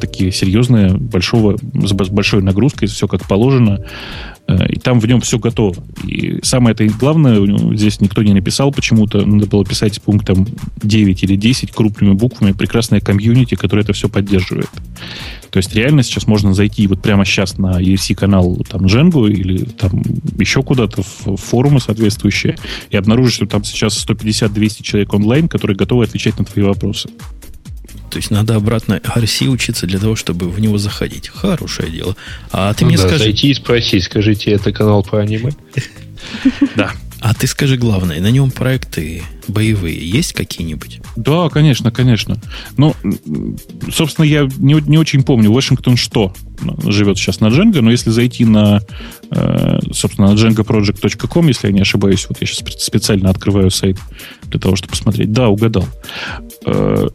такие 0.00 0.32
серьезные, 0.32 0.94
большого, 0.94 1.58
с 1.74 1.92
большой 1.92 2.42
нагрузкой, 2.42 2.88
все 2.88 3.06
как 3.06 3.26
положено. 3.26 3.84
Э, 4.50 4.66
и 4.68 4.78
там 4.78 5.00
в 5.00 5.06
нем 5.06 5.20
все 5.20 5.38
готово. 5.38 5.76
И 6.04 6.40
самое 6.42 6.74
это 6.74 6.84
главное, 6.86 7.40
здесь 7.76 8.00
никто 8.00 8.22
не 8.22 8.32
написал 8.32 8.72
почему-то, 8.72 9.24
надо 9.24 9.46
было 9.46 9.64
писать 9.64 10.02
пунктом 10.02 10.46
9 10.82 11.22
или 11.22 11.36
10 11.36 11.70
крупными 11.70 12.14
буквами, 12.14 12.52
прекрасная 12.52 13.00
комьюнити, 13.00 13.54
которая 13.54 13.84
это 13.84 13.92
все 13.92 14.08
поддерживает. 14.08 14.68
То 15.50 15.58
есть 15.58 15.74
реально 15.74 16.02
сейчас 16.02 16.26
можно 16.26 16.54
зайти 16.54 16.86
вот 16.86 17.02
прямо 17.02 17.24
сейчас 17.24 17.58
на 17.58 17.80
ERC-канал 17.80 18.64
там 18.68 18.86
Django 18.86 19.28
или 19.28 19.64
там 19.64 20.02
еще 20.38 20.62
куда-то 20.62 21.02
в 21.02 21.36
форумы 21.36 21.80
соответствующие 21.80 22.56
и 22.90 22.96
обнаружить, 22.96 23.34
что 23.34 23.46
там 23.46 23.64
сейчас 23.64 24.04
150-200 24.06 24.82
человек 24.82 25.12
онлайн, 25.12 25.48
которые 25.48 25.76
готовы 25.76 26.04
отвечать 26.04 26.38
на 26.38 26.44
твои 26.44 26.64
вопросы. 26.64 27.08
То 28.10 28.18
есть 28.18 28.30
надо 28.30 28.56
обратно 28.56 28.94
RC 28.94 29.46
учиться 29.48 29.86
для 29.86 29.98
того, 29.98 30.16
чтобы 30.16 30.50
в 30.50 30.60
него 30.60 30.78
заходить. 30.78 31.28
Хорошее 31.28 31.90
дело. 31.90 32.16
А 32.50 32.74
ты 32.74 32.84
ну 32.84 32.88
мне 32.88 32.96
да, 32.96 33.06
скажи... 33.06 33.24
Зайти 33.24 33.50
и 33.50 33.54
спросить, 33.54 34.04
скажите, 34.04 34.50
это 34.50 34.72
канал 34.72 35.02
про 35.02 35.20
аниме? 35.20 35.52
Да. 36.76 36.92
А 37.20 37.34
ты 37.34 37.46
скажи 37.46 37.76
главное, 37.76 38.18
на 38.20 38.30
нем 38.30 38.50
проекты 38.50 39.22
боевые 39.46 39.98
есть 39.98 40.32
какие-нибудь? 40.32 41.00
Да, 41.16 41.50
конечно, 41.50 41.90
конечно. 41.90 42.38
Ну, 42.78 42.94
собственно, 43.92 44.24
я 44.24 44.48
не, 44.58 44.74
не 44.86 44.96
очень 44.96 45.22
помню, 45.22 45.52
Вашингтон 45.52 45.96
что 45.96 46.32
живет 46.84 47.18
сейчас 47.18 47.40
на 47.40 47.46
Django, 47.46 47.80
но 47.82 47.90
если 47.90 48.10
зайти 48.10 48.46
на, 48.46 48.80
э, 49.30 49.78
собственно, 49.92 50.28
на 50.28 50.34
djangoproject.com, 50.34 51.48
если 51.48 51.66
я 51.66 51.72
не 51.74 51.82
ошибаюсь, 51.82 52.26
вот 52.28 52.40
я 52.40 52.46
сейчас 52.46 52.64
специально 52.82 53.28
открываю 53.28 53.70
сайт 53.70 53.98
для 54.44 54.58
того, 54.58 54.76
чтобы 54.76 54.92
посмотреть. 54.92 55.30
Да, 55.30 55.48
угадал 55.48 55.86
э, 56.64 57.08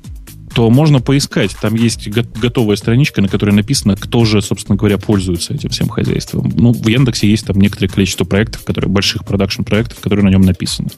то 0.55 0.69
можно 0.69 1.01
поискать. 1.01 1.53
Там 1.61 1.75
есть 1.75 2.07
готовая 2.07 2.77
страничка, 2.77 3.21
на 3.21 3.27
которой 3.27 3.51
написано, 3.51 3.97
кто 3.97 4.23
же, 4.23 4.41
собственно 4.41 4.77
говоря, 4.77 4.97
пользуется 4.97 5.53
этим 5.53 5.69
всем 5.69 5.89
хозяйством. 5.89 6.49
Ну, 6.55 6.71
в 6.71 6.87
Яндексе 6.87 7.29
есть 7.29 7.45
там 7.45 7.59
некоторое 7.59 7.89
количество 7.89 8.23
проектов, 8.23 8.63
которые, 8.63 8.89
больших 8.89 9.25
продакшн-проектов, 9.25 9.99
которые 9.99 10.23
на 10.23 10.29
нем 10.29 10.43
написаны. 10.43 10.91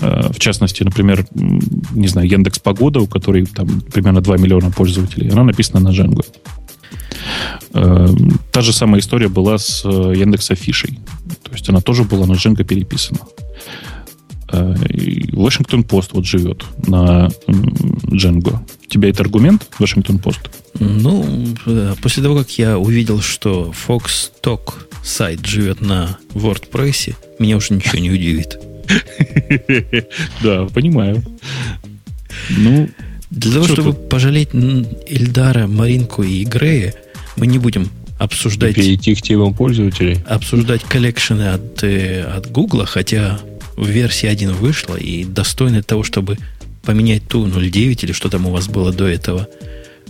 Э, 0.00 0.32
в 0.32 0.38
частности, 0.38 0.82
например, 0.82 1.26
не 1.34 2.08
знаю, 2.08 2.26
Яндекс 2.26 2.58
Погода, 2.58 3.00
у 3.00 3.06
которой 3.06 3.44
там 3.44 3.82
примерно 3.82 4.22
2 4.22 4.38
миллиона 4.38 4.70
пользователей, 4.70 5.28
она 5.28 5.44
написана 5.44 5.80
на 5.80 5.94
Django. 5.94 6.24
Э, 7.74 8.08
та 8.50 8.62
же 8.62 8.72
самая 8.72 9.00
история 9.00 9.28
была 9.28 9.58
с 9.58 9.82
э, 9.84 10.14
Яндекс 10.16 10.52
Афишей. 10.52 11.00
То 11.42 11.52
есть 11.52 11.68
она 11.68 11.82
тоже 11.82 12.04
была 12.04 12.24
на 12.24 12.32
Django 12.32 12.64
переписана. 12.64 13.20
Вашингтон 14.48 15.84
Пост 15.84 16.12
вот 16.12 16.24
живет 16.24 16.64
на 16.86 17.28
Django. 17.46 18.58
У 18.84 18.88
тебя 18.88 19.10
это 19.10 19.22
аргумент, 19.22 19.66
Вашингтон 19.78 20.18
Пост? 20.18 20.40
Ну, 20.78 21.46
после 22.02 22.22
того, 22.22 22.36
как 22.38 22.50
я 22.58 22.78
увидел, 22.78 23.20
что 23.20 23.72
Fox 23.86 24.30
Talk 24.42 24.74
сайт 25.02 25.44
живет 25.46 25.80
на 25.80 26.18
WordPress, 26.34 27.14
меня 27.38 27.56
уже 27.56 27.74
ничего 27.74 27.98
не 27.98 28.10
удивит. 28.10 28.58
Да, 30.42 30.66
понимаю. 30.66 31.24
Ну, 32.50 32.88
для 33.30 33.52
того, 33.52 33.66
чтобы 33.66 33.92
пожалеть 33.94 34.50
Ильдара, 34.54 35.66
Маринку 35.66 36.22
и 36.22 36.44
Грея, 36.44 36.94
мы 37.36 37.46
не 37.46 37.58
будем 37.58 37.90
обсуждать... 38.18 38.74
Перейти 38.74 39.14
к 39.14 39.22
темам 39.22 39.54
пользователей. 39.54 40.18
Обсуждать 40.26 40.82
коллекшены 40.82 41.48
от, 41.48 41.82
э, 41.82 42.22
от 42.22 42.50
Google, 42.50 42.84
хотя 42.86 43.40
версия 43.84 44.28
1 44.30 44.52
вышла 44.54 44.96
и 44.96 45.24
достойна 45.24 45.82
того, 45.82 46.02
чтобы 46.02 46.38
поменять 46.82 47.28
ту 47.28 47.46
0.9 47.46 48.04
или 48.04 48.12
что 48.12 48.30
там 48.30 48.46
у 48.46 48.50
вас 48.50 48.68
было 48.68 48.92
до 48.92 49.06
этого. 49.06 49.48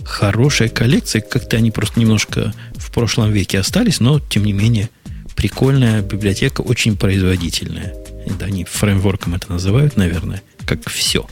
Хорошая 0.03 0.69
коллекция, 0.69 1.21
как-то 1.21 1.57
они 1.57 1.71
просто 1.71 1.99
немножко 1.99 2.53
в 2.75 2.91
прошлом 2.91 3.31
веке 3.31 3.59
остались, 3.59 3.99
но 3.99 4.19
тем 4.19 4.45
не 4.45 4.53
менее 4.53 4.89
прикольная 5.35 6.01
библиотека, 6.01 6.61
очень 6.61 6.97
производительная. 6.97 7.93
Да, 8.39 8.45
они 8.45 8.65
фреймворком 8.65 9.35
это 9.35 9.51
называют, 9.51 9.97
наверное, 9.97 10.41
как 10.65 10.89
все. 10.89 11.25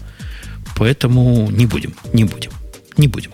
Поэтому 0.78 1.50
не 1.52 1.66
будем, 1.66 1.96
не 2.14 2.24
будем, 2.24 2.52
не 2.98 3.08
будем. 3.08 3.32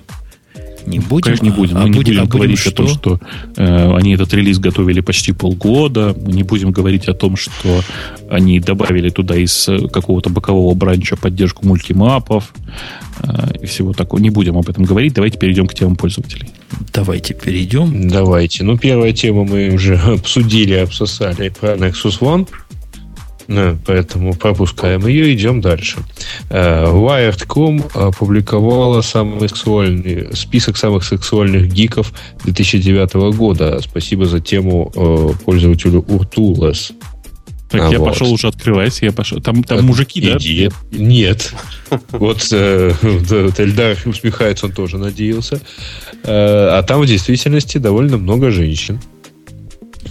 Не 0.85 0.99
будем. 0.99 1.23
Конечно, 1.23 1.45
не 1.45 1.51
будем. 1.51 1.77
А, 1.77 1.81
мы 1.81 1.89
не 1.89 1.95
будем, 1.95 2.13
будем 2.13 2.23
а 2.23 2.25
говорить 2.27 2.63
будем, 2.63 2.71
о 2.71 2.75
том, 2.75 2.87
что 2.87 3.19
э, 3.55 3.95
они 3.95 4.13
этот 4.13 4.33
релиз 4.33 4.59
готовили 4.59 5.01
почти 5.01 5.31
полгода. 5.31 6.15
Мы 6.19 6.33
не 6.33 6.43
будем 6.43 6.71
говорить 6.71 7.07
о 7.07 7.13
том, 7.13 7.35
что 7.35 7.81
они 8.29 8.59
добавили 8.59 9.09
туда 9.09 9.35
из 9.35 9.67
э, 9.67 9.87
какого-то 9.87 10.29
бокового 10.29 10.73
бранча 10.73 11.15
поддержку 11.15 11.65
мультимапов 11.65 12.53
э, 13.19 13.61
и 13.61 13.65
всего 13.65 13.93
такого. 13.93 14.19
Не 14.19 14.29
будем 14.29 14.57
об 14.57 14.69
этом 14.69 14.83
говорить. 14.83 15.13
Давайте 15.13 15.37
перейдем 15.37 15.67
к 15.67 15.73
темам 15.73 15.95
пользователей. 15.95 16.49
Давайте 16.93 17.33
перейдем. 17.33 18.09
Давайте. 18.09 18.63
Ну, 18.63 18.77
первая 18.77 19.13
тема 19.13 19.43
мы 19.43 19.69
уже 19.73 19.95
обсудили, 20.05 20.73
обсосали 20.73 21.49
про 21.49 21.75
Nexus 21.75 22.19
One. 22.19 22.47
Да, 23.51 23.77
поэтому 23.85 24.33
пропускаем 24.33 25.05
ее, 25.05 25.33
идем 25.33 25.59
дальше. 25.59 25.99
Э, 26.49 26.85
Wired.com 26.85 27.83
опубликовала 27.93 29.01
самый 29.01 29.49
сексуальный, 29.49 30.33
список 30.33 30.77
самых 30.77 31.03
сексуальных 31.03 31.67
гиков 31.67 32.13
2009 32.45 33.35
года. 33.35 33.81
Спасибо 33.81 34.25
за 34.25 34.39
тему 34.39 34.89
э, 34.95 35.43
пользователю 35.43 36.05
Уртулес. 36.07 36.93
Так, 37.69 37.81
а 37.81 37.89
я 37.89 37.99
вот. 37.99 38.09
пошел 38.09 38.31
уже 38.31 38.47
открывать, 38.47 39.01
я 39.01 39.11
пошел. 39.11 39.41
Там, 39.41 39.63
там 39.63 39.85
мужики, 39.85 40.21
да? 40.21 40.37
Нет. 40.91 41.53
Вот 42.11 42.47
э, 42.53 42.93
Эльдар 43.57 43.97
усмехается, 44.05 44.67
он 44.67 44.71
тоже 44.71 44.97
надеялся. 44.97 45.59
А 46.23 46.81
там 46.83 47.01
в 47.01 47.05
действительности 47.05 47.79
довольно 47.79 48.17
много 48.17 48.49
женщин. 48.49 49.01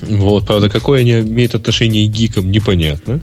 Вот, 0.03 0.47
правда, 0.47 0.69
какое 0.69 1.01
они 1.01 1.13
имеют 1.21 1.55
отношение 1.55 2.09
к 2.09 2.13
гикам, 2.13 2.51
непонятно. 2.51 3.21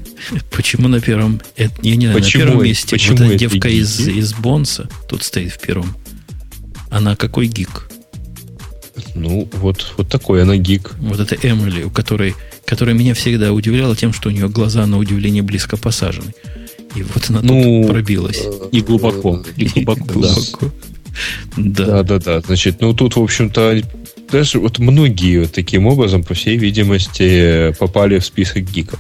Почему 0.52 0.88
на 0.88 1.02
первом? 1.02 1.42
Это, 1.56 1.74
я 1.82 1.96
не 1.96 2.08
знаю, 2.08 2.20
почему, 2.20 2.44
на 2.44 2.50
первом 2.50 2.66
месте. 2.66 2.90
Почему 2.92 3.18
вот 3.18 3.26
эта 3.26 3.36
девка 3.36 3.70
из, 3.70 4.08
из 4.08 4.34
Бонса 4.34 4.90
тут 5.10 5.24
стоит 5.24 5.54
в 5.54 5.60
первом. 5.60 5.96
Она 6.90 7.16
какой 7.16 7.48
гик? 7.48 7.90
Ну, 9.16 9.48
вот, 9.54 9.94
вот 9.98 10.10
такой 10.10 10.44
она 10.44 10.58
гик. 10.58 10.94
Вот 11.00 11.20
это 11.20 11.36
Эмили, 11.36 11.84
у 11.84 11.90
которой, 11.90 12.36
которая 12.66 12.96
меня 12.96 13.14
всегда 13.14 13.52
удивляла 13.52 13.96
тем, 13.96 14.14
что 14.14 14.30
у 14.30 14.32
нее 14.32 14.48
глаза 14.48 14.86
на 14.86 14.98
удивление 14.98 15.44
близко 15.44 15.78
посажены. 15.78 16.34
И 16.96 17.04
вот 17.04 17.30
она 17.30 17.42
ну, 17.42 17.82
тут 17.82 17.92
пробилась. 17.92 18.44
И 18.72 18.82
глубоко. 18.82 19.44
И 19.56 19.84
глубоко. 19.84 20.72
да, 21.58 22.04
да, 22.04 22.20
да. 22.20 22.42
Значит, 22.42 22.82
ну 22.82 22.94
тут, 22.94 23.16
в 23.16 23.22
общем-то, 23.22 23.82
даже 24.32 24.60
вот 24.60 24.80
многие 24.80 25.48
таким 25.48 25.88
образом, 25.88 26.24
по 26.24 26.34
всей 26.34 26.58
видимости, 26.58 27.74
попали 27.80 28.20
в 28.20 28.26
список 28.26 28.64
гиков. 28.64 29.00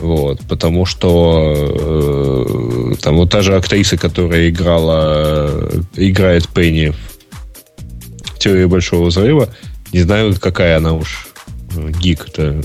Вот, 0.00 0.40
потому 0.48 0.86
что 0.86 2.92
э, 2.92 2.94
там 3.02 3.16
вот 3.16 3.30
та 3.30 3.42
же 3.42 3.56
актриса, 3.56 3.96
которая 3.96 4.48
играла, 4.48 5.70
играет 5.96 6.48
Пенни 6.48 6.92
в 8.24 8.38
теории 8.38 8.66
большого 8.66 9.06
взрыва, 9.06 9.48
не 9.92 10.02
знаю, 10.02 10.36
какая 10.40 10.76
она 10.76 10.92
уж 10.92 11.26
э, 11.76 11.90
гик-то 12.00 12.62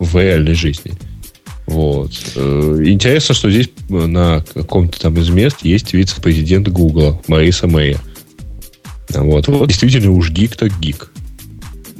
в 0.00 0.16
реальной 0.16 0.54
жизни. 0.54 0.94
Вот. 1.66 2.10
Э, 2.34 2.82
интересно, 2.84 3.36
что 3.36 3.50
здесь 3.50 3.70
на 3.88 4.44
каком-то 4.54 5.00
там 5.00 5.16
из 5.16 5.28
мест 5.28 5.58
есть 5.62 5.92
вице-президент 5.92 6.68
Гугла 6.68 7.22
Мариса 7.28 7.68
Мэя. 7.68 8.00
Вот. 9.10 9.48
вот 9.48 9.68
действительно 9.68 10.10
уж 10.12 10.30
гик 10.30 10.56
так 10.56 10.78
гик. 10.80 11.10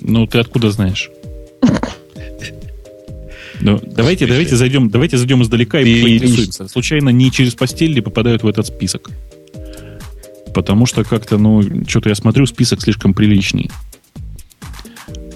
Ну, 0.01 0.27
ты 0.27 0.39
откуда 0.39 0.71
знаешь? 0.71 1.11
Ну, 3.61 3.81
давайте, 3.83 4.27
давайте 4.27 4.57
зайдем, 4.57 4.91
давайте 4.91 5.17
зайдем 5.17 5.43
издалека 5.43 5.81
и 5.81 6.03
поинтересуемся. 6.03 6.69
Случайно 6.69 7.09
не 7.09 7.31
через 7.31 7.55
постель 7.55 7.93
ли 7.93 8.01
попадают 8.01 8.43
в 8.43 8.47
этот 8.47 8.67
список? 8.67 9.11
Потому 10.55 10.87
что 10.87 11.03
как-то, 11.05 11.39
ну, 11.39 11.63
что-то 11.89 12.11
я 12.11 12.15
смотрю, 12.15 12.47
список 12.47 12.83
слишком 12.83 13.15
приличный. 13.15 13.71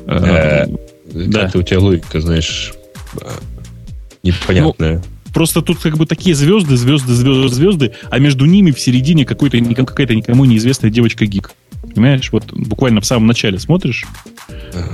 Э, 0.07 0.67
Да. 1.13 1.43
Как-то 1.43 1.59
у 1.59 1.63
тебя 1.63 1.81
логика, 1.81 2.21
знаешь, 2.21 2.75
непонятная. 4.23 4.97
Ну, 4.97 5.03
Просто 5.39 5.63
тут 5.63 5.79
как 5.79 5.97
бы 5.97 6.05
такие 6.05 6.35
звезды, 6.35 6.77
звезды, 6.77 7.13
звезды, 7.13 7.49
звезды, 7.49 7.93
а 8.11 8.19
между 8.19 8.45
ними 8.45 8.73
в 8.73 8.81
середине 8.81 9.25
какой-то, 9.25 9.57
какая-то 9.85 10.17
никому 10.17 10.45
неизвестная 10.45 10.91
девочка-гик. 10.91 11.53
Понимаешь, 11.95 12.33
вот 12.33 12.53
буквально 12.53 13.01
в 13.01 13.07
самом 13.07 13.29
начале 13.29 13.61
смотришь 13.61 14.05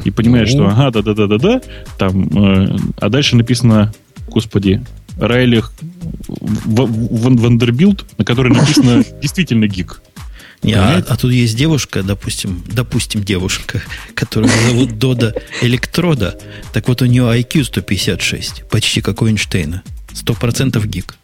и 0.04 0.10
понимаешь, 0.10 0.50
что 0.50 0.66
ага, 0.66 0.90
да-да-да-да-да, 0.90 1.62
там, 1.96 2.28
э, 2.28 2.76
а 3.00 3.08
дальше 3.08 3.36
написано, 3.36 3.94
господи, 4.28 4.84
Райлих 5.16 5.72
Вандербилд, 6.28 8.04
на 8.18 8.26
которой 8.26 8.52
написано 8.52 9.02
действительно 9.22 9.66
гик. 9.66 10.02
Не, 10.62 10.74
а, 10.74 11.02
а 11.08 11.16
тут 11.16 11.32
есть 11.32 11.56
девушка, 11.56 12.02
допустим, 12.02 12.62
допустим, 12.66 13.24
девушка, 13.24 13.80
которую 14.14 14.52
зовут 14.68 14.98
Дода 14.98 15.34
Электрода. 15.62 16.38
Так 16.74 16.86
вот, 16.88 17.00
у 17.00 17.06
нее 17.06 17.22
IQ 17.22 17.64
156, 17.64 18.64
почти 18.68 19.00
как 19.00 19.22
у 19.22 19.26
Эйнштейна. 19.26 19.82
Сто 20.14 20.34
процентов 20.34 20.86
гик. 20.86 21.16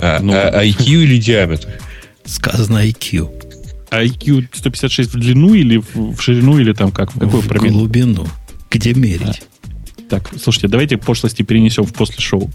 А, 0.00 0.18
ну, 0.20 0.32
а 0.32 0.64
IQ 0.64 1.04
или 1.04 1.18
диаметр? 1.18 1.68
Сказано 2.24 2.84
IQ. 2.86 3.30
IQ 3.90 4.48
156 4.52 5.14
в 5.14 5.18
длину 5.18 5.54
или 5.54 5.76
в, 5.76 6.14
в 6.14 6.20
ширину, 6.20 6.58
или 6.58 6.72
там 6.72 6.90
как? 6.90 7.14
В 7.14 7.18
какой 7.18 7.40
в 7.40 7.48
промил? 7.48 7.74
глубину. 7.74 8.26
Где 8.70 8.94
мерить? 8.94 9.42
А. 9.42 10.02
Так, 10.08 10.30
слушайте, 10.42 10.68
давайте 10.68 10.96
пошлости 10.96 11.42
перенесем 11.42 11.84
в 11.84 11.92
после 11.92 12.20
шоу. 12.20 12.50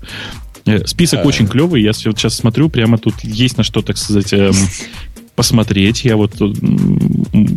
Э, 0.65 0.85
список 0.85 1.21
а... 1.21 1.23
очень 1.23 1.47
клевый. 1.47 1.81
Я 1.81 1.93
сейчас 1.93 2.35
смотрю, 2.35 2.69
прямо 2.69 2.97
тут 2.97 3.23
есть 3.23 3.57
на 3.57 3.63
что, 3.63 3.81
так 3.81 3.97
сказать, 3.97 4.33
эм, 4.33 4.53
посмотреть. 5.35 6.03
Я 6.03 6.17
вот 6.17 6.33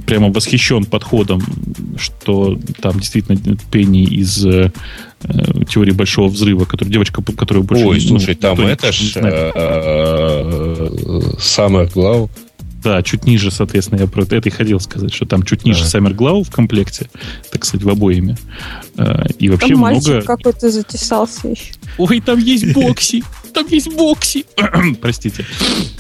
прямо 0.07 0.31
восхищен 0.31 0.85
подходом, 0.85 1.43
что 1.97 2.59
там 2.81 3.01
действительно 3.01 3.57
Пенни 3.71 4.05
из 4.05 4.45
э, 4.45 4.73
теории 5.69 5.93
большого 5.93 6.29
взрыва, 6.29 6.65
который 6.65 6.89
девочка, 6.89 7.23
которую 7.23 7.65
больше 7.65 7.85
Ой, 7.85 8.01
ну, 8.03 8.19
слушай, 8.19 8.35
там 8.35 8.61
это 8.61 8.93
ж 8.93 9.13
Саммер 11.39 11.91
Глау. 11.95 12.31
Да, 12.83 13.03
чуть 13.03 13.27
ниже, 13.27 13.51
соответственно, 13.51 14.01
я 14.01 14.07
про 14.07 14.23
это 14.23 14.49
и 14.49 14.51
хотел 14.51 14.81
сказать, 14.81 15.13
что 15.13 15.27
там 15.27 15.43
чуть 15.43 15.67
ниже 15.67 15.85
Саммер 15.85 16.15
Глау 16.15 16.45
в 16.45 16.51
комплекте, 16.51 17.11
так 17.53 17.67
сказать, 17.67 17.85
в 17.85 17.91
обоими. 17.91 18.39
Э, 18.97 19.27
и 19.39 19.51
вообще 19.51 19.75
там 19.75 19.79
много... 19.81 20.23
какой-то 20.23 20.71
затесался 20.71 21.49
еще. 21.49 21.75
Ой, 21.99 22.21
там 22.21 22.39
есть 22.39 22.73
бокси! 22.73 23.23
Там 23.53 23.67
есть 23.69 23.95
бокси! 23.95 24.47
Простите. 25.03 25.45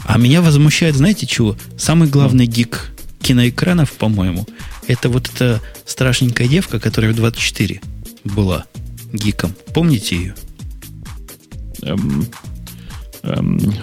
А 0.06 0.16
меня 0.16 0.40
возмущает, 0.40 0.96
знаете 0.96 1.26
чего? 1.26 1.54
Самый 1.76 2.08
главный 2.08 2.46
гик 2.46 2.92
киноэкранов, 3.20 3.92
по-моему, 3.92 4.46
это 4.86 5.10
вот 5.10 5.30
эта 5.34 5.60
страшненькая 5.84 6.48
девка, 6.48 6.80
которая 6.80 7.12
в 7.12 7.16
24 7.16 7.82
была 8.24 8.64
гиком. 9.12 9.54
Помните 9.74 10.16
ее? 10.16 10.34
Эм, 11.82 12.26
эм, 13.22 13.74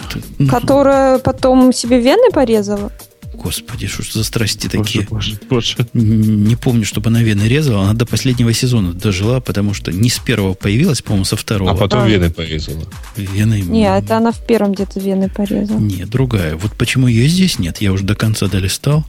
Которая 0.49 1.19
потом 1.19 1.73
себе 1.73 1.99
вены 1.99 2.31
порезала? 2.31 2.91
Господи, 3.37 3.85
что 3.85 4.03
за 4.17 4.23
страсти 4.23 4.67
такие? 4.67 5.05
Боже, 5.09 5.37
боже, 5.47 5.75
боже. 5.77 5.89
Не 5.93 6.55
помню, 6.55 6.85
чтобы 6.85 7.09
она 7.09 7.21
вены 7.21 7.43
резала. 7.43 7.83
Она 7.83 7.93
до 7.93 8.05
последнего 8.07 8.51
сезона 8.51 8.93
дожила, 8.93 9.39
потому 9.39 9.75
что 9.75 9.91
не 9.91 10.09
с 10.09 10.17
первого 10.17 10.55
появилась, 10.55 11.03
по-моему, 11.03 11.25
со 11.25 11.35
второго. 11.35 11.71
А 11.71 11.75
потом 11.75 12.01
а. 12.01 12.07
вены 12.07 12.31
порезала. 12.31 12.85
Вены... 13.15 13.61
Не, 13.61 13.95
это 13.95 14.17
она 14.17 14.31
в 14.31 14.43
первом 14.45 14.73
где-то 14.73 14.99
вены 14.99 15.29
порезала. 15.29 15.77
Не, 15.77 16.05
другая. 16.05 16.55
Вот 16.55 16.73
почему 16.73 17.07
ее 17.07 17.27
здесь 17.27 17.59
нет, 17.59 17.79
я 17.79 17.93
уже 17.93 18.03
до 18.03 18.15
конца 18.15 18.47
долистал. 18.47 19.05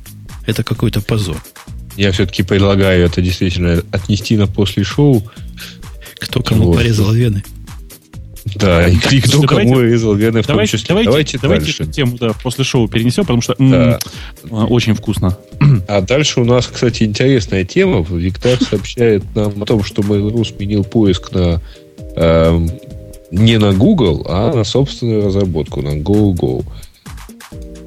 Это 0.47 0.63
какой-то 0.63 1.01
позор. 1.01 1.43
Я 1.97 2.13
все-таки 2.13 2.43
предлагаю 2.43 3.05
это 3.05 3.23
действительно 3.23 3.83
отнести 3.91 4.37
на 4.37 4.47
после 4.47 4.85
шоу. 4.85 5.27
Кто 6.21 6.43
кому 6.43 6.67
вот. 6.67 6.77
порезал 6.77 7.13
вены? 7.13 7.43
Да, 8.55 8.89
и 8.89 9.21
кто 9.21 9.43
кому 9.43 9.75
давайте, 9.75 9.93
резал 9.93 10.15
вены 10.15 10.43
в 10.43 10.47
том 10.47 10.55
давайте, 10.55 10.79
числе. 10.79 10.89
Давайте, 10.89 11.11
давайте, 11.11 11.39
давайте 11.39 11.71
эту 11.71 11.93
тему 11.93 12.17
да, 12.19 12.33
после 12.43 12.65
шоу 12.65 12.89
перенесем, 12.89 13.25
потому 13.25 13.43
что 13.43 13.55
да. 13.59 13.99
м- 14.45 14.71
очень 14.71 14.95
вкусно. 14.95 15.37
А 15.87 16.01
дальше 16.01 16.41
у 16.41 16.45
нас, 16.45 16.67
кстати, 16.67 17.03
интересная 17.03 17.65
тема. 17.65 18.05
Виктор 18.09 18.59
сообщает 18.63 19.23
нам 19.35 19.63
о 19.63 19.67
том, 19.67 19.85
что 19.85 20.03
Mail.ru 20.03 20.45
сменил 20.45 20.85
поиск 20.85 21.33
на 21.33 21.61
э, 22.17 22.67
не 23.31 23.59
на 23.59 23.73
Google, 23.73 24.25
а 24.29 24.53
на 24.55 24.65
собственную 24.65 25.27
разработку, 25.27 25.83
на 25.83 25.97
GoGo. 25.97 26.65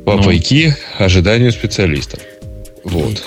Вопреки 0.05 0.73
ну. 0.99 1.05
ожиданию 1.05 1.51
специалистов. 1.51 2.19
Вот. 2.83 3.23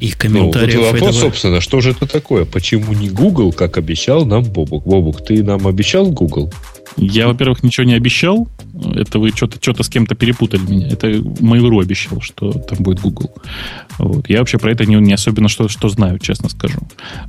Их 0.00 0.18
комментариев. 0.18 0.74
Ну, 0.74 0.80
вот 0.80 0.92
вопрос, 0.92 1.16
этого... 1.16 1.30
собственно, 1.30 1.60
что 1.60 1.80
же 1.80 1.90
это 1.92 2.06
такое? 2.06 2.44
Почему 2.44 2.92
не 2.92 3.08
Google, 3.08 3.52
как 3.52 3.78
обещал 3.78 4.26
нам 4.26 4.44
Бобук? 4.44 4.84
Бобук, 4.84 5.24
ты 5.24 5.42
нам 5.42 5.66
обещал 5.66 6.10
Google? 6.10 6.52
Я, 6.96 7.28
во-первых, 7.28 7.62
ничего 7.62 7.84
не 7.84 7.94
обещал. 7.94 8.48
Это 8.94 9.18
вы 9.18 9.30
что-то 9.30 9.58
что 9.60 9.82
с 9.82 9.88
кем-то 9.88 10.14
перепутали 10.14 10.60
меня. 10.62 10.88
Это 10.88 11.08
Mail.ru 11.08 11.82
обещал, 11.82 12.20
что 12.20 12.52
там 12.52 12.78
будет 12.80 13.00
Google. 13.00 13.34
Вот. 13.98 14.28
Я 14.28 14.38
вообще 14.38 14.58
про 14.58 14.72
это 14.72 14.86
не, 14.86 14.96
не 14.96 15.12
особенно 15.12 15.48
что, 15.48 15.68
что 15.68 15.88
знаю, 15.88 16.18
честно 16.18 16.48
скажу. 16.48 16.78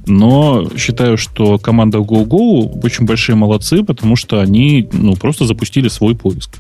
Но 0.06 0.70
считаю, 0.78 1.18
что 1.18 1.58
команда 1.58 1.98
GoGo 1.98 2.80
очень 2.84 3.06
большие 3.06 3.36
молодцы, 3.36 3.84
потому 3.84 4.16
что 4.16 4.40
они 4.40 4.88
ну, 4.92 5.16
просто 5.16 5.46
запустили 5.46 5.90
свой 5.90 6.16
поиск. 6.16 6.58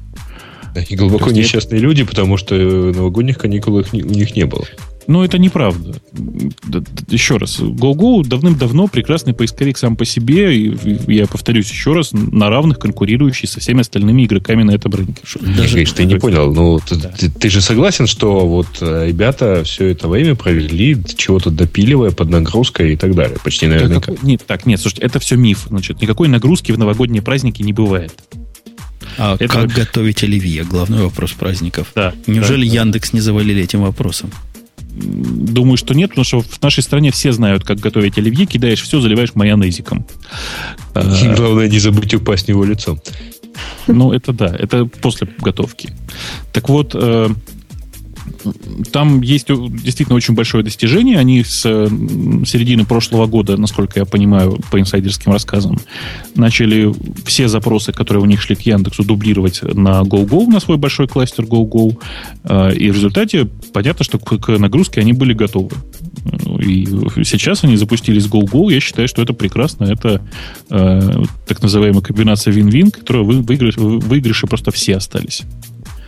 И 0.89 0.95
глубоко 0.95 1.31
несчастные 1.31 1.79
люди, 1.79 2.03
потому 2.03 2.37
что 2.37 2.55
новогодних 2.55 3.37
каникул 3.37 3.75
у 3.75 3.95
них 3.95 4.35
не 4.35 4.45
было. 4.45 4.65
Но 5.07 5.23
это 5.23 5.37
неправда. 5.37 5.95
Еще 7.09 7.37
раз, 7.37 7.59
GoGo 7.59 8.25
давным-давно 8.25 8.87
прекрасный 8.87 9.33
поисковик 9.33 9.77
сам 9.77 9.95
по 9.95 10.03
себе, 10.03 10.55
и 10.55 10.77
я 11.07 11.27
повторюсь 11.27 11.69
еще 11.69 11.93
раз, 11.93 12.11
на 12.11 12.49
равных 12.49 12.77
конкурирующий 12.77 13.47
со 13.47 13.61
всеми 13.61 13.81
остальными 13.81 14.25
игроками 14.25 14.63
на 14.63 14.71
этом 14.71 14.91
рынке. 14.93 15.21
Даже... 15.39 15.77
Видишь, 15.77 15.93
ты 15.93 16.05
не 16.05 16.15
понял, 16.15 16.53
ну 16.53 16.79
ты, 16.79 16.97
ты, 16.97 17.29
ты 17.29 17.49
же 17.49 17.61
согласен, 17.61 18.05
что 18.05 18.45
вот 18.47 18.67
э, 18.81 19.07
ребята 19.07 19.63
все 19.63 19.87
это 19.87 20.09
время 20.09 20.35
провели, 20.35 20.97
чего-то 21.15 21.51
допиливая 21.51 22.11
под 22.11 22.29
нагрузкой 22.29 22.93
и 22.93 22.97
так 22.97 23.15
далее, 23.15 23.37
почти 23.41 23.67
наверняка. 23.67 24.11
Как, 24.11 24.23
нет, 24.23 24.43
так, 24.45 24.65
нет, 24.65 24.81
слушайте, 24.81 25.05
это 25.05 25.19
все 25.19 25.37
миф. 25.37 25.67
Значит, 25.69 26.01
никакой 26.01 26.27
нагрузки 26.27 26.73
в 26.73 26.77
новогодние 26.77 27.21
праздники 27.21 27.61
не 27.61 27.71
бывает. 27.71 28.13
А 29.17 29.35
это... 29.39 29.47
как 29.47 29.67
готовить 29.71 30.23
оливье? 30.23 30.63
Главный 30.63 31.01
вопрос 31.01 31.31
праздников. 31.31 31.91
Да, 31.95 32.13
Неужели 32.27 32.67
да, 32.67 32.81
Яндекс 32.81 33.13
не 33.13 33.19
завалили 33.19 33.63
этим 33.63 33.81
вопросом? 33.81 34.31
Думаю, 34.97 35.77
что 35.77 35.93
нет, 35.93 36.09
потому 36.09 36.25
что 36.25 36.41
в 36.41 36.61
нашей 36.61 36.83
стране 36.83 37.11
все 37.11 37.31
знают, 37.31 37.63
как 37.63 37.79
готовить 37.79 38.17
оливье. 38.17 38.45
Кидаешь 38.45 38.81
все, 38.81 38.99
заливаешь 38.99 39.35
майонезиком. 39.35 40.05
Главное, 40.93 41.67
не 41.67 41.79
забудь 41.79 42.13
упасть 42.13 42.45
в 42.45 42.47
него 42.49 42.63
лицом. 42.63 42.99
Ну, 43.87 44.11
это 44.11 44.33
да, 44.33 44.47
это 44.47 44.85
после 44.85 45.27
готовки. 45.39 45.89
Так 46.51 46.69
вот, 46.69 46.91
э, 46.93 47.29
там 48.91 49.21
есть 49.21 49.47
действительно 49.47 50.15
очень 50.15 50.33
большое 50.33 50.63
достижение. 50.63 51.17
Они 51.17 51.43
с 51.43 51.61
середины 51.61 52.85
прошлого 52.85 53.27
года, 53.27 53.57
насколько 53.57 53.99
я 53.99 54.05
понимаю, 54.05 54.59
по 54.71 54.79
инсайдерским 54.79 55.31
рассказам, 55.31 55.79
начали 56.35 56.93
все 57.25 57.47
запросы, 57.47 57.91
которые 57.91 58.23
у 58.23 58.25
них 58.25 58.41
шли 58.41 58.55
к 58.55 58.61
Яндексу, 58.61 59.03
дублировать 59.03 59.61
на 59.61 60.01
GoGo, 60.01 60.47
на 60.47 60.59
свой 60.59 60.77
большой 60.77 61.07
кластер 61.07 61.45
GoGo. 61.45 61.97
А, 62.43 62.69
и 62.69 62.89
в 62.89 62.95
результате 62.95 63.45
понятно, 63.73 64.03
что 64.03 64.19
к 64.19 64.57
нагрузке 64.57 65.01
они 65.01 65.13
были 65.13 65.33
готовы. 65.33 65.71
И 66.59 66.85
сейчас 67.23 67.63
они 67.63 67.77
запустились 67.77 68.23
с 68.23 68.29
GoGo. 68.29 68.71
Я 68.71 68.79
считаю, 68.79 69.07
что 69.07 69.21
это 69.21 69.33
прекрасно. 69.33 69.85
Это 69.85 70.21
э, 70.69 71.23
так 71.47 71.61
называемая 71.61 72.01
комбинация 72.01 72.53
win-win, 72.53 72.91
которая 72.91 73.23
вы, 73.23 73.41
выигрыш, 73.41 73.77
выигрыши 73.77 74.47
просто 74.47 74.71
все 74.71 74.97
остались. 74.97 75.43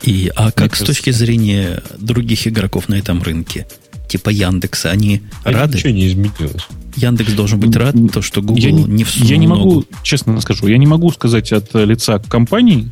И, 0.03 0.31
а 0.35 0.51
как 0.51 0.75
с 0.75 0.79
точки 0.79 1.11
зрения 1.11 1.83
других 1.97 2.47
игроков 2.47 2.89
на 2.89 2.95
этом 2.95 3.21
рынке? 3.21 3.67
Типа 4.07 4.29
Яндекса, 4.29 4.89
они 4.89 5.21
а 5.43 5.51
рады? 5.51 5.77
Ничего 5.77 5.91
не 5.91 6.07
изменилось. 6.07 6.65
Яндекс 6.95 7.33
должен 7.33 7.59
быть 7.59 7.75
рад, 7.75 7.95
то, 8.11 8.21
что 8.21 8.41
Google 8.41 8.57
я 8.57 8.71
не 8.71 9.03
всунул 9.03 9.29
Я 9.29 9.37
не 9.37 9.47
могу, 9.47 9.73
ногу. 9.73 9.85
честно 10.03 10.39
скажу, 10.41 10.67
я 10.67 10.77
не 10.77 10.87
могу 10.87 11.11
сказать 11.11 11.51
от 11.53 11.73
лица 11.75 12.19
компании, 12.19 12.91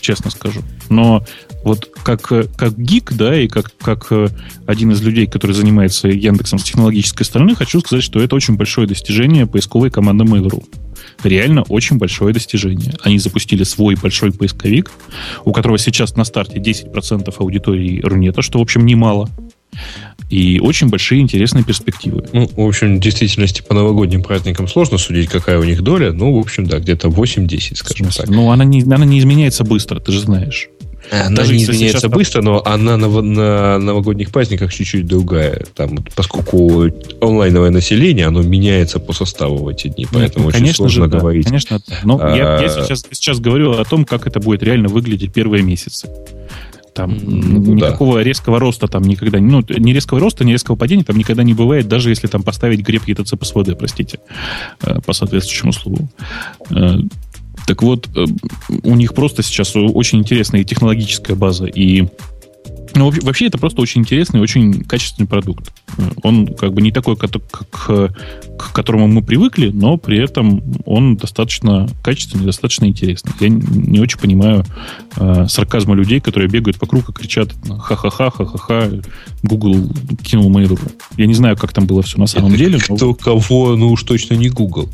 честно 0.00 0.30
скажу. 0.30 0.62
Но 0.88 1.24
вот 1.64 1.88
как, 2.02 2.22
как 2.22 2.78
гик, 2.78 3.12
да, 3.12 3.38
и 3.40 3.46
как, 3.46 3.72
как 3.78 4.10
один 4.66 4.92
из 4.92 5.02
людей, 5.02 5.26
который 5.26 5.52
занимается 5.52 6.08
Яндексом 6.08 6.58
с 6.58 6.64
технологической 6.64 7.24
стороны, 7.24 7.54
хочу 7.54 7.80
сказать, 7.80 8.04
что 8.04 8.20
это 8.20 8.34
очень 8.34 8.54
большое 8.54 8.86
достижение 8.88 9.46
поисковой 9.46 9.90
команды 9.90 10.24
Mail.ru 10.24 10.64
реально 11.22 11.62
очень 11.62 11.98
большое 11.98 12.32
достижение. 12.32 12.94
Они 13.02 13.18
запустили 13.18 13.64
свой 13.64 13.94
большой 13.94 14.32
поисковик, 14.32 14.90
у 15.44 15.52
которого 15.52 15.78
сейчас 15.78 16.16
на 16.16 16.24
старте 16.24 16.58
10% 16.58 17.34
аудитории 17.38 18.00
Рунета, 18.00 18.42
что, 18.42 18.58
в 18.58 18.62
общем, 18.62 18.86
немало. 18.86 19.28
И 20.30 20.60
очень 20.60 20.88
большие 20.88 21.20
интересные 21.20 21.64
перспективы. 21.64 22.24
Ну, 22.32 22.50
в 22.54 22.60
общем, 22.60 22.96
в 22.96 23.00
действительности 23.00 23.62
по 23.62 23.74
новогодним 23.74 24.22
праздникам 24.22 24.68
сложно 24.68 24.98
судить, 24.98 25.28
какая 25.28 25.58
у 25.58 25.64
них 25.64 25.82
доля. 25.82 26.12
Ну, 26.12 26.36
в 26.36 26.38
общем, 26.38 26.66
да, 26.66 26.78
где-то 26.78 27.08
8-10, 27.08 27.76
скажем 27.76 28.08
так. 28.08 28.28
Ну, 28.28 28.50
она 28.50 28.64
не, 28.64 28.82
она 28.82 29.06
не 29.06 29.18
изменяется 29.18 29.64
быстро, 29.64 30.00
ты 30.00 30.12
же 30.12 30.20
знаешь. 30.20 30.68
Она 31.10 31.36
Даже 31.36 31.54
не 31.54 31.64
изменяется 31.64 32.00
сейчас... 32.00 32.12
быстро, 32.12 32.42
но 32.42 32.62
она 32.64 32.96
на, 32.96 33.08
на 33.08 33.78
новогодних 33.78 34.30
праздниках 34.30 34.72
чуть-чуть 34.72 35.06
другая. 35.06 35.64
Там, 35.74 36.04
поскольку 36.14 36.86
онлайновое 37.20 37.70
население, 37.70 38.26
оно 38.26 38.42
меняется 38.42 38.98
по 38.98 39.12
составу 39.12 39.64
в 39.64 39.68
эти 39.68 39.88
дни, 39.88 40.06
поэтому 40.12 40.44
ну, 40.44 40.48
очень 40.48 40.58
конечно 40.58 40.76
сложно 40.76 41.04
же, 41.04 41.10
говорить. 41.10 41.44
Да, 41.44 41.50
конечно, 41.50 41.80
но 42.04 42.18
а... 42.20 42.36
я, 42.36 42.60
я 42.60 42.68
сейчас, 42.68 43.04
сейчас 43.10 43.40
говорю 43.40 43.72
о 43.72 43.84
том, 43.84 44.04
как 44.04 44.26
это 44.26 44.40
будет 44.40 44.62
реально 44.62 44.88
выглядеть 44.88 45.32
первые 45.32 45.62
месяцы. 45.62 46.08
Там 46.98 47.16
ну, 47.16 47.74
никакого 47.74 48.16
да. 48.16 48.24
резкого 48.24 48.58
роста 48.58 48.88
там 48.88 49.02
никогда, 49.02 49.38
ну, 49.38 49.62
не 49.68 49.92
резкого 49.92 50.18
роста, 50.18 50.44
не 50.44 50.50
резкого 50.50 50.74
падения 50.74 51.04
там 51.04 51.16
никогда 51.16 51.44
не 51.44 51.54
бывает, 51.54 51.86
даже 51.86 52.10
если 52.10 52.26
там 52.26 52.42
поставить 52.42 52.80
греб 52.80 53.04
ETC 53.06 53.36
по 53.36 53.44
СВД, 53.44 53.78
простите, 53.78 54.18
э, 54.82 54.98
по 55.06 55.12
соответствующему 55.12 55.72
слову. 55.72 56.08
Э, 57.68 57.72
так 57.72 57.82
вот, 57.82 58.08
э, 58.16 58.24
у 58.82 58.94
них 58.94 59.14
просто 59.14 59.42
сейчас 59.42 59.74
очень 59.76 60.20
интересная 60.20 60.64
технологическая 60.64 61.34
база, 61.34 61.66
и 61.66 62.08
ну, 62.94 63.12
вообще 63.22 63.46
это 63.46 63.58
просто 63.58 63.82
очень 63.82 64.00
интересный, 64.00 64.40
очень 64.40 64.82
качественный 64.82 65.28
продукт. 65.28 65.72
Он 66.22 66.46
как 66.48 66.72
бы 66.72 66.80
не 66.80 66.90
такой, 66.90 67.16
как, 67.16 67.30
как, 67.30 68.12
к 68.56 68.72
которому 68.72 69.06
мы 69.06 69.22
привыкли, 69.22 69.68
но 69.68 69.98
при 69.98 70.18
этом 70.18 70.62
он 70.86 71.16
достаточно 71.16 71.86
качественный, 72.02 72.46
достаточно 72.46 72.86
интересный. 72.86 73.32
Я 73.40 73.50
не 73.50 74.00
очень 74.00 74.18
понимаю 74.18 74.64
э, 75.16 75.46
сарказма 75.48 75.94
людей, 75.94 76.20
которые 76.20 76.48
бегают 76.48 76.80
вокруг 76.80 77.10
и 77.10 77.12
кричат 77.12 77.50
ха-ха-ха, 77.68 78.30
ха-ха-ха, 78.30 78.90
Google 79.42 79.90
кинул 80.22 80.50
Mail.ru. 80.50 80.80
Я 81.16 81.26
не 81.26 81.34
знаю, 81.34 81.56
как 81.56 81.72
там 81.72 81.86
было 81.86 82.02
все 82.02 82.18
на 82.18 82.26
самом 82.26 82.48
это 82.48 82.58
деле. 82.58 82.78
Кто 82.78 83.08
но... 83.08 83.14
кого, 83.14 83.76
ну 83.76 83.90
уж 83.90 84.02
точно 84.02 84.34
не 84.34 84.48
Google. 84.48 84.88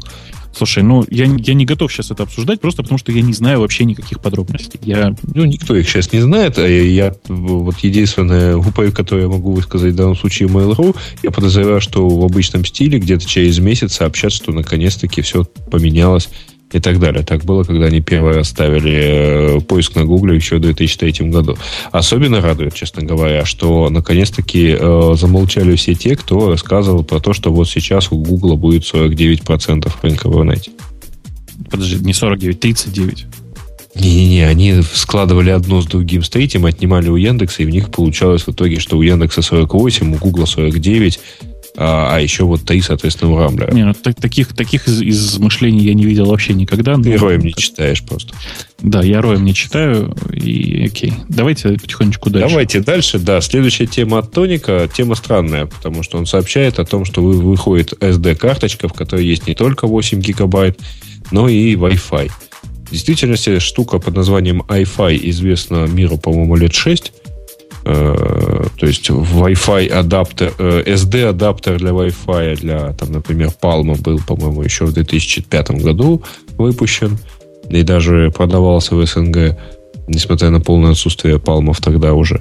Слушай, 0.56 0.82
ну 0.82 1.04
я, 1.10 1.24
я 1.24 1.54
не 1.54 1.64
готов 1.64 1.92
сейчас 1.92 2.10
это 2.10 2.22
обсуждать, 2.22 2.60
просто 2.60 2.82
потому 2.82 2.98
что 2.98 3.12
я 3.12 3.22
не 3.22 3.32
знаю 3.32 3.60
вообще 3.60 3.84
никаких 3.84 4.20
подробностей. 4.20 4.78
Я... 4.82 5.14
Ну, 5.34 5.44
никто 5.44 5.74
их 5.74 5.88
сейчас 5.88 6.12
не 6.12 6.20
знает, 6.20 6.58
а 6.58 6.66
я, 6.66 7.14
вот 7.28 7.78
единственное 7.78 8.56
упрек, 8.56 8.94
которое 8.94 9.22
я 9.22 9.28
могу 9.28 9.52
высказать 9.52 9.94
в 9.94 9.96
данном 9.96 10.16
случае 10.16 10.48
Mail.ru, 10.48 10.96
я 11.22 11.30
подозреваю, 11.30 11.80
что 11.80 12.08
в 12.08 12.24
обычном 12.24 12.64
стиле 12.64 12.98
где-то 12.98 13.26
через 13.26 13.58
месяц 13.58 13.94
сообщат, 13.94 14.32
что 14.32 14.52
наконец-таки 14.52 15.22
все 15.22 15.44
поменялось 15.70 16.28
и 16.74 16.80
так 16.80 17.00
далее. 17.00 17.24
Так 17.24 17.44
было, 17.44 17.64
когда 17.64 17.86
они 17.86 18.00
первый 18.00 18.34
раз 18.34 18.48
ставили 18.48 19.58
э, 19.58 19.60
поиск 19.60 19.96
на 19.96 20.04
Гугле 20.04 20.36
еще 20.36 20.56
в 20.56 20.60
2003 20.60 21.28
году. 21.28 21.56
Особенно 21.90 22.40
радует, 22.40 22.74
честно 22.74 23.02
говоря, 23.02 23.44
что 23.44 23.88
наконец-таки 23.90 24.76
э, 24.78 25.14
замолчали 25.16 25.74
все 25.76 25.94
те, 25.94 26.16
кто 26.16 26.50
рассказывал 26.50 27.02
про 27.02 27.18
то, 27.18 27.32
что 27.32 27.52
вот 27.52 27.68
сейчас 27.68 28.12
у 28.12 28.18
Гугла 28.18 28.54
будет 28.54 28.82
49% 28.82 29.90
рынка 30.02 30.28
в 30.28 30.44
интернете. 30.44 30.72
Подожди, 31.70 32.04
не 32.04 32.12
49, 32.12 32.60
39. 32.60 33.26
Не-не-не, 33.94 34.46
они 34.46 34.82
складывали 34.82 35.50
одно 35.50 35.80
с 35.80 35.86
другим, 35.86 36.24
с 36.24 36.28
третьим, 36.28 36.66
отнимали 36.66 37.08
у 37.08 37.16
Яндекса, 37.16 37.62
и 37.62 37.66
в 37.66 37.70
них 37.70 37.90
получалось 37.92 38.42
в 38.42 38.48
итоге, 38.48 38.80
что 38.80 38.98
у 38.98 39.02
Яндекса 39.02 39.40
48, 39.40 40.14
у 40.14 40.16
Гугла 40.16 40.46
49, 40.46 41.20
а, 41.76 42.14
а 42.16 42.20
еще 42.20 42.44
вот 42.44 42.64
три, 42.64 42.80
соответственно, 42.80 43.32
у 43.32 43.38
Рамблера. 43.38 43.72
Не, 43.72 43.84
ну, 43.84 43.94
так, 43.94 44.14
таких, 44.20 44.54
таких 44.54 44.86
из, 44.86 45.02
измышлений 45.02 45.84
я 45.84 45.94
не 45.94 46.04
видел 46.04 46.26
вообще 46.26 46.54
никогда. 46.54 46.96
Ты 46.96 47.16
роем 47.16 47.40
не 47.40 47.52
читаешь 47.52 48.02
просто. 48.02 48.34
Да, 48.80 49.02
я 49.02 49.20
роем 49.20 49.44
не 49.44 49.54
читаю, 49.54 50.14
и 50.32 50.86
окей. 50.86 51.14
Давайте 51.28 51.70
потихонечку 51.72 52.30
дальше. 52.30 52.48
Давайте 52.48 52.80
дальше, 52.80 53.18
да. 53.18 53.40
Следующая 53.40 53.86
тема 53.86 54.18
от 54.18 54.30
Тоника, 54.30 54.88
тема 54.92 55.16
странная, 55.16 55.66
потому 55.66 56.04
что 56.04 56.18
он 56.18 56.26
сообщает 56.26 56.78
о 56.78 56.84
том, 56.84 57.04
что 57.04 57.22
выходит 57.22 57.92
SD-карточка, 57.94 58.86
в 58.86 58.92
которой 58.92 59.26
есть 59.26 59.48
не 59.48 59.54
только 59.54 59.88
8 59.88 60.20
гигабайт, 60.20 60.78
но 61.32 61.48
и 61.48 61.74
Wi-Fi. 61.74 62.30
В 62.86 62.90
действительности 62.92 63.58
штука 63.58 63.98
под 63.98 64.14
названием 64.14 64.62
iFi 64.68 65.18
известна 65.30 65.86
миру, 65.86 66.18
по-моему, 66.18 66.54
лет 66.54 66.74
6 66.74 67.12
Э, 67.12 67.23
то 67.84 68.86
есть 68.86 69.10
Wi-Fi 69.10 69.88
адаптер, 69.88 70.54
э, 70.58 70.82
SD 70.86 71.28
адаптер 71.28 71.78
для 71.78 71.90
Wi-Fi, 71.90 72.56
для, 72.56 72.92
там, 72.94 73.12
например, 73.12 73.50
Palma 73.60 74.00
был, 74.00 74.20
по-моему, 74.26 74.62
еще 74.62 74.86
в 74.86 74.92
2005 74.92 75.82
году 75.82 76.22
выпущен 76.56 77.18
и 77.68 77.82
даже 77.82 78.30
продавался 78.34 78.94
в 78.94 79.06
СНГ, 79.06 79.58
несмотря 80.08 80.50
на 80.50 80.60
полное 80.60 80.92
отсутствие 80.92 81.38
палмов 81.38 81.80
тогда 81.80 82.14
уже. 82.14 82.38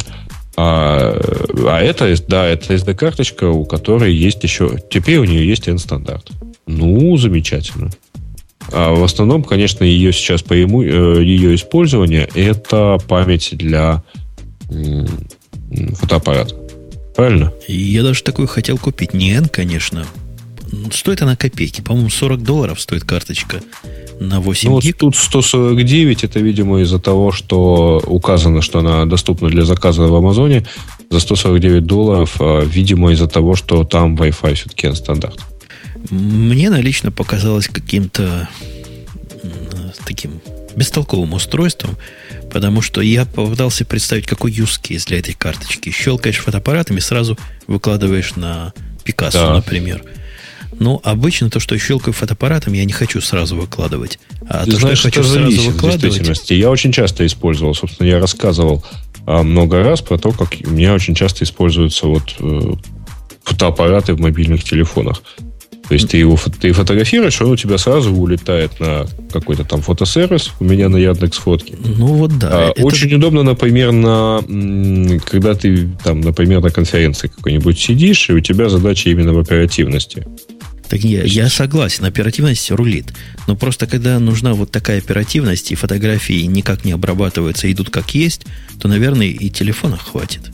А, 0.56 1.20
а 1.65 1.82
это, 1.82 2.14
да, 2.28 2.45
это 2.45 2.74
SD-карточка, 2.74 3.49
у 3.49 3.65
которой 3.65 4.14
есть 4.14 4.44
еще... 4.44 4.78
Теперь 4.90 5.18
у 5.18 5.26
нее 5.26 5.48
есть 5.48 5.68
N-стандарт. 5.68 6.30
Ну, 6.68 7.18
замечательно. 7.18 7.90
А 8.72 8.94
в 8.94 9.03
основном, 9.03 9.44
конечно, 9.44 9.84
ее 9.84 10.14
сейчас 10.14 10.41
по 10.41 10.53
ему, 10.53 10.84
э, 10.84 11.24
ее 11.24 11.56
использование 11.56 12.30
это 12.34 12.98
память 13.07 13.49
для 13.52 14.03
фотоаппарат. 15.95 16.53
Правильно? 17.15 17.53
Я 17.68 18.03
даже 18.03 18.23
такую 18.23 18.48
хотел 18.48 18.77
купить. 18.77 19.14
Не 19.14 19.31
N, 19.34 19.48
конечно. 19.48 20.06
Стоит 20.91 21.22
она 21.22 21.35
копейки. 21.35 21.81
По-моему, 21.81 22.10
40 22.10 22.41
долларов 22.41 22.81
стоит 22.81 23.03
карточка 23.03 23.61
на 24.19 24.40
8 24.40 24.69
ну, 24.69 24.80
гиг. 24.80 24.95
Вот 25.02 25.14
тут 25.14 25.15
149, 25.15 26.23
это, 26.23 26.40
видимо, 26.40 26.81
из-за 26.81 26.99
того, 26.99 27.31
что 27.31 28.02
указано, 28.07 28.61
что 28.61 28.80
она 28.80 29.06
доступна 29.06 29.49
для 29.49 29.64
заказа 29.65 30.03
в 30.03 30.15
Амазоне 30.15 30.65
за 31.10 31.19
149 31.19 31.85
долларов, 31.85 32.35
а, 32.40 32.61
видимо, 32.61 33.11
из-за 33.11 33.27
того, 33.27 33.56
что 33.56 33.84
там 33.84 34.15
Wi-Fi 34.15 34.56
все-таки 34.56 34.91
стандарт. 34.95 35.40
Мне 36.10 36.68
она 36.68 36.81
лично 36.81 37.11
показалась 37.11 37.68
каким-то 37.68 38.49
таким 40.06 40.41
бестолковым 40.76 41.34
устройством, 41.34 41.98
потому 42.52 42.82
что 42.82 43.02
я 43.02 43.26
попытался 43.26 43.86
представить, 43.86 44.26
какой 44.26 44.52
use 44.52 44.82
case 44.82 45.08
для 45.08 45.20
этой 45.20 45.34
карточки. 45.34 45.90
Щелкаешь 45.90 46.38
фотоаппаратами, 46.38 47.00
сразу 47.00 47.38
выкладываешь 47.68 48.36
на 48.36 48.74
Пикассо, 49.04 49.48
да. 49.48 49.54
например. 49.56 50.04
Ну, 50.80 51.00
обычно 51.04 51.50
то, 51.50 51.60
что 51.60 51.76
я 51.76 51.82
щелкаю 51.82 52.14
фотоаппаратом, 52.14 52.74
я 52.74 52.86
не 52.86 52.94
хочу 52.94 53.22
сразу 53.22 53.56
выкладывать. 53.56 54.20
А 54.48 54.66
Ты 54.66 54.72
то, 54.72 54.78
знаешь, 54.78 55.00
что 55.00 55.10
я 55.10 55.14
хочу 55.14 55.24
сразу 55.24 55.72
выкладывать... 55.72 56.50
Я 56.52 56.70
очень 56.70 56.91
часто 56.91 57.26
использовал, 57.26 57.76
собственно, 57.76 58.08
я 58.08 58.20
рассказывал 58.20 58.84
а, 59.26 59.44
много 59.44 59.84
раз 59.84 60.02
про 60.02 60.18
то, 60.18 60.32
как 60.32 60.56
у 60.66 60.72
меня 60.72 60.94
очень 60.94 61.16
часто 61.16 61.44
используются 61.44 62.08
вот 62.08 62.36
э, 62.40 62.74
фотоаппараты 63.44 64.14
в 64.14 64.20
мобильных 64.20 64.64
телефонах. 64.64 65.22
То 65.88 65.95
есть 65.95 66.10
ты 66.10 66.18
его 66.18 66.39
ты 66.60 66.72
фотографируешь, 66.72 67.41
он 67.41 67.51
у 67.51 67.55
тебя 67.57 67.77
сразу 67.77 68.14
улетает 68.14 68.80
на 68.80 69.05
какой-то 69.31 69.65
там 69.65 69.81
фотосервис, 69.81 70.51
у 70.60 70.64
меня 70.64 70.88
на 70.89 70.97
Яндекс 70.97 71.38
фотки. 71.38 71.76
Ну 71.84 72.07
вот 72.07 72.38
да. 72.39 72.49
А, 72.51 72.69
это... 72.72 72.84
Очень 72.84 73.14
удобно, 73.14 73.43
например, 73.43 73.91
на 73.91 74.39
когда 75.26 75.55
ты 75.55 75.89
там, 76.03 76.22
например, 76.22 76.61
на 76.61 76.69
конференции 76.69 77.27
какой-нибудь 77.27 77.77
сидишь, 77.77 78.30
и 78.30 78.34
у 78.34 78.39
тебя 78.39 78.69
задача 78.69 79.10
именно 79.10 79.34
в 79.34 79.39
оперативности. 79.39 80.26
Так 80.88 81.01
я, 81.01 81.23
я 81.23 81.49
согласен, 81.49 82.05
оперативность 82.05 82.69
рулит. 82.72 83.14
Но 83.47 83.55
просто 83.55 83.88
когда 83.88 84.19
нужна 84.19 84.53
вот 84.53 84.72
такая 84.72 84.99
оперативность, 84.99 85.72
и 85.72 85.76
фотографии 85.76 86.43
никак 86.43 86.85
не 86.85 86.91
обрабатываются, 86.91 87.72
идут 87.72 87.89
как 87.89 88.14
есть, 88.14 88.45
то, 88.80 88.88
наверное, 88.88 89.27
и 89.27 89.49
телефона 89.49 89.97
хватит 89.97 90.51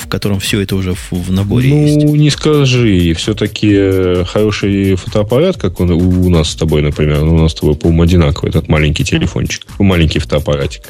в 0.00 0.08
котором 0.08 0.40
все 0.40 0.60
это 0.60 0.76
уже 0.76 0.94
в, 0.94 1.12
в 1.12 1.30
наборе 1.30 1.70
ну, 1.70 1.82
есть. 1.82 1.96
Ну, 1.96 2.14
не 2.16 2.30
скажи. 2.30 3.14
Все-таки 3.14 3.70
э, 3.72 4.24
хороший 4.26 4.94
фотоаппарат, 4.94 5.58
как 5.58 5.78
он, 5.80 5.90
у 5.90 6.30
нас 6.30 6.50
с 6.50 6.56
тобой, 6.56 6.82
например, 6.82 7.22
у 7.24 7.38
нас 7.38 7.52
с 7.52 7.54
тобой, 7.54 7.76
по-моему, 7.76 8.02
одинаковый, 8.02 8.50
этот 8.50 8.68
маленький 8.68 9.04
телефончик, 9.04 9.66
маленький 9.78 10.18
фотоаппаратик. 10.18 10.82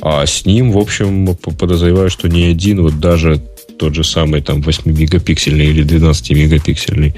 А 0.00 0.26
с 0.26 0.44
ним, 0.44 0.72
в 0.72 0.78
общем, 0.78 1.36
подозреваю, 1.36 2.10
что 2.10 2.28
не 2.28 2.46
один, 2.46 2.82
вот 2.82 2.98
даже 2.98 3.40
тот 3.78 3.94
же 3.94 4.02
самый 4.02 4.42
там 4.42 4.60
8-мегапиксельный 4.60 5.66
или 5.66 5.84
12-мегапиксельный 5.84 7.14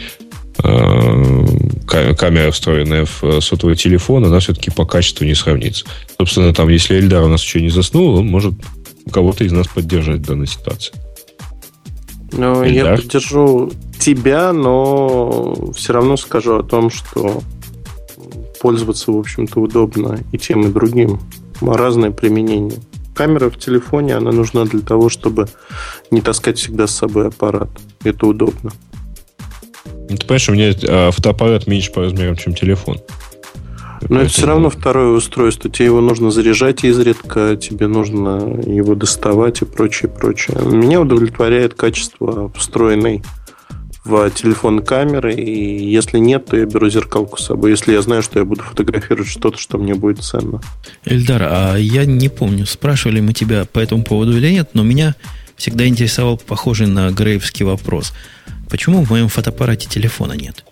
э, 0.63 2.15
камера, 2.15 2.51
встроенная 2.51 3.07
в 3.07 3.25
э, 3.25 3.41
сотовый 3.41 3.77
телефон, 3.77 4.27
она 4.27 4.41
все-таки 4.41 4.71
по 4.71 4.85
качеству 4.85 5.25
не 5.25 5.35
сравнится. 5.35 5.87
Собственно, 6.19 6.53
там, 6.53 6.69
если 6.69 6.99
Эльдар 6.99 7.23
у 7.23 7.29
нас 7.29 7.43
еще 7.43 7.63
не 7.63 7.71
заснул, 7.71 8.17
он 8.17 8.27
может 8.27 8.55
кого-то 9.11 9.45
из 9.45 9.53
нас 9.53 9.67
поддержать 9.69 10.19
в 10.19 10.27
данной 10.27 10.47
ситуации. 10.47 10.93
Ну, 12.33 12.63
я 12.65 12.97
поддержу 12.97 13.71
тебя, 13.99 14.53
но 14.53 15.73
все 15.75 15.93
равно 15.93 16.17
скажу 16.17 16.59
о 16.59 16.63
том, 16.63 16.91
что 16.91 17.43
пользоваться, 18.61 19.11
в 19.11 19.19
общем-то, 19.19 19.61
удобно 19.61 20.21
и 20.33 20.39
тем, 20.39 20.63
и 20.63 20.69
другим. 20.69 21.21
Разное 21.61 22.11
применение. 22.11 22.79
Камера 23.15 23.51
в 23.51 23.59
телефоне, 23.59 24.17
она 24.17 24.33
нужна 24.33 24.65
для 24.65 24.81
того, 24.81 25.09
чтобы 25.09 25.47
не 26.11 26.21
таскать 26.21 26.59
всегда 26.59 26.87
с 26.87 26.95
собой 26.95 27.29
аппарат. 27.29 27.69
Это 28.05 28.27
удобно. 28.27 28.71
Ну, 30.09 30.17
ты 30.17 30.27
понимаешь, 30.27 30.49
у 30.49 30.53
меня 30.53 30.75
а, 30.89 31.11
фотоаппарат 31.11 31.67
меньше 31.67 31.93
по 31.93 32.03
размерам, 32.03 32.37
чем 32.37 32.55
телефон. 32.55 32.99
Но 34.09 34.21
это 34.21 34.31
все 34.31 34.47
равно 34.47 34.71
второе 34.71 35.17
устройство. 35.17 35.71
Тебе 35.71 35.87
его 35.87 36.01
нужно 36.01 36.31
заряжать 36.31 36.85
изредка, 36.85 37.57
тебе 37.57 37.87
нужно 37.87 38.61
его 38.67 38.95
доставать 38.95 39.63
и 39.63 39.65
прочее, 39.65 40.11
прочее. 40.11 40.59
Меня 40.65 41.01
удовлетворяет 41.01 41.75
качество 41.75 42.51
встроенной 42.57 43.23
в 44.05 44.31
телефон 44.31 44.83
камеры, 44.83 45.35
и 45.35 45.91
если 45.91 46.19
нет, 46.19 46.47
то 46.47 46.57
я 46.57 46.65
беру 46.65 46.89
зеркалку 46.89 47.39
с 47.39 47.47
собой, 47.47 47.71
если 47.71 47.93
я 47.93 48.01
знаю, 48.01 48.23
что 48.23 48.39
я 48.39 48.45
буду 48.45 48.63
фотографировать 48.63 49.29
что-то, 49.29 49.59
что 49.59 49.77
мне 49.77 49.95
будет 49.95 50.25
ценно. 50.25 50.61
Эльдар, 51.05 51.43
а 51.43 51.77
я 51.77 52.07
не 52.07 52.31
помню, 52.31 52.67
спрашивали 52.67 53.21
мы 53.21 53.35
тебя 53.35 53.67
по 53.67 53.79
этому 53.79 54.03
поводу 54.03 54.37
или 54.37 54.51
нет, 54.51 54.71
но 54.73 54.83
меня 54.83 55.15
всегда 55.57 55.87
интересовал 55.87 56.39
похожий 56.39 56.87
на 56.87 57.11
Грейвский 57.11 57.67
вопрос. 57.67 58.15
Почему 58.71 59.05
в 59.05 59.11
моем 59.11 59.29
фотоаппарате 59.29 59.89
телефона 59.89 60.33
нет? 60.33 60.65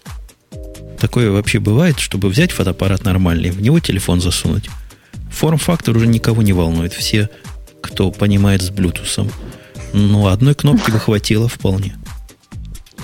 Такое 1.00 1.30
вообще 1.30 1.58
бывает, 1.60 1.98
чтобы 1.98 2.28
взять 2.28 2.50
фотоаппарат 2.52 3.04
нормальный, 3.04 3.50
в 3.50 3.60
него 3.62 3.78
телефон 3.80 4.20
засунуть. 4.20 4.68
Форм-фактор 5.30 5.96
уже 5.96 6.06
никого 6.06 6.42
не 6.42 6.52
волнует. 6.52 6.92
Все, 6.92 7.28
кто 7.80 8.10
понимает 8.10 8.62
с 8.62 8.70
Bluetooth. 8.70 9.30
Ну, 9.92 10.26
одной 10.26 10.54
кнопки 10.54 10.90
бы 10.90 10.98
хватило 10.98 11.48
вполне. 11.48 11.96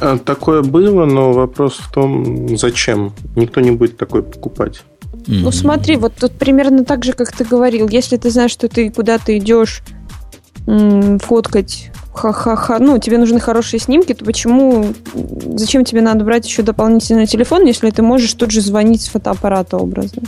А, 0.01 0.19
такое 0.19 0.63
было, 0.63 1.05
но 1.07 1.33
вопрос 1.33 1.75
в 1.79 1.93
том, 1.93 2.57
зачем. 2.59 3.13
Никто 3.37 3.61
не 3.61 3.71
будет 3.71 3.97
такой 3.97 4.23
покупать. 4.23 4.83
Ну, 5.27 5.51
смотри, 5.53 5.97
вот 5.97 6.15
тут 6.17 6.33
примерно 6.33 6.85
так 6.85 7.05
же, 7.05 7.13
как 7.13 7.33
ты 7.33 7.45
говорил. 7.45 7.89
Если 7.89 8.17
ты 8.17 8.31
знаешь, 8.31 8.51
что 8.51 8.69
ты 8.69 8.91
куда-то 8.91 9.37
идешь 9.39 9.81
м- 10.67 11.19
фоткать 11.19 11.91
ха-ха-ха, 12.15 12.79
ну, 12.79 12.99
тебе 12.99 13.19
нужны 13.19 13.41
хорошие 13.41 13.81
снимки, 13.81 14.15
то 14.15 14.25
почему, 14.25 14.95
зачем 15.57 15.85
тебе 15.85 16.01
надо 16.01 16.25
брать 16.25 16.47
еще 16.47 16.63
дополнительный 16.63 17.27
телефон, 17.27 17.67
если 17.67 17.91
ты 17.91 18.03
можешь 18.03 18.33
тут 18.35 18.51
же 18.51 18.61
звонить 18.61 19.03
с 19.03 19.09
фотоаппарата 19.09 19.77
образно? 19.77 20.23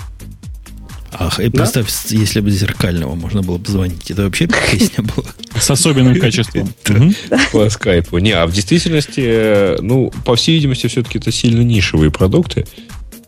Ах, 1.18 1.40
и 1.40 1.48
да? 1.48 1.60
представь, 1.60 1.88
если 2.10 2.40
бы 2.40 2.50
зеркального 2.50 3.14
можно 3.14 3.42
было 3.42 3.56
бы 3.56 3.70
звонить. 3.70 4.10
Это 4.10 4.24
вообще 4.24 4.48
песня 4.70 5.02
была. 5.02 5.26
С 5.58 5.70
особенным 5.70 6.18
качеством. 6.20 6.68
По 7.52 7.70
скайпу. 7.70 8.18
Не, 8.18 8.32
а 8.32 8.46
в 8.46 8.52
действительности, 8.52 9.80
ну, 9.80 10.12
по 10.24 10.36
всей 10.36 10.56
видимости, 10.56 10.88
все-таки 10.88 11.18
это 11.18 11.32
сильно 11.32 11.62
нишевые 11.62 12.10
продукты. 12.10 12.66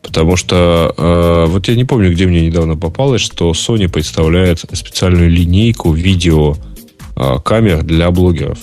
Потому 0.02 0.36
что 0.36 0.94
э, 0.96 1.50
вот 1.50 1.68
я 1.68 1.74
не 1.74 1.84
помню, 1.84 2.12
где 2.12 2.26
мне 2.26 2.46
недавно 2.46 2.76
попалось, 2.76 3.20
что 3.20 3.50
Sony 3.50 3.88
представляет 3.88 4.60
специальную 4.72 5.30
линейку 5.30 5.92
видео 5.92 6.54
э, 6.54 6.77
камер 7.44 7.82
для 7.82 8.10
блогеров. 8.10 8.58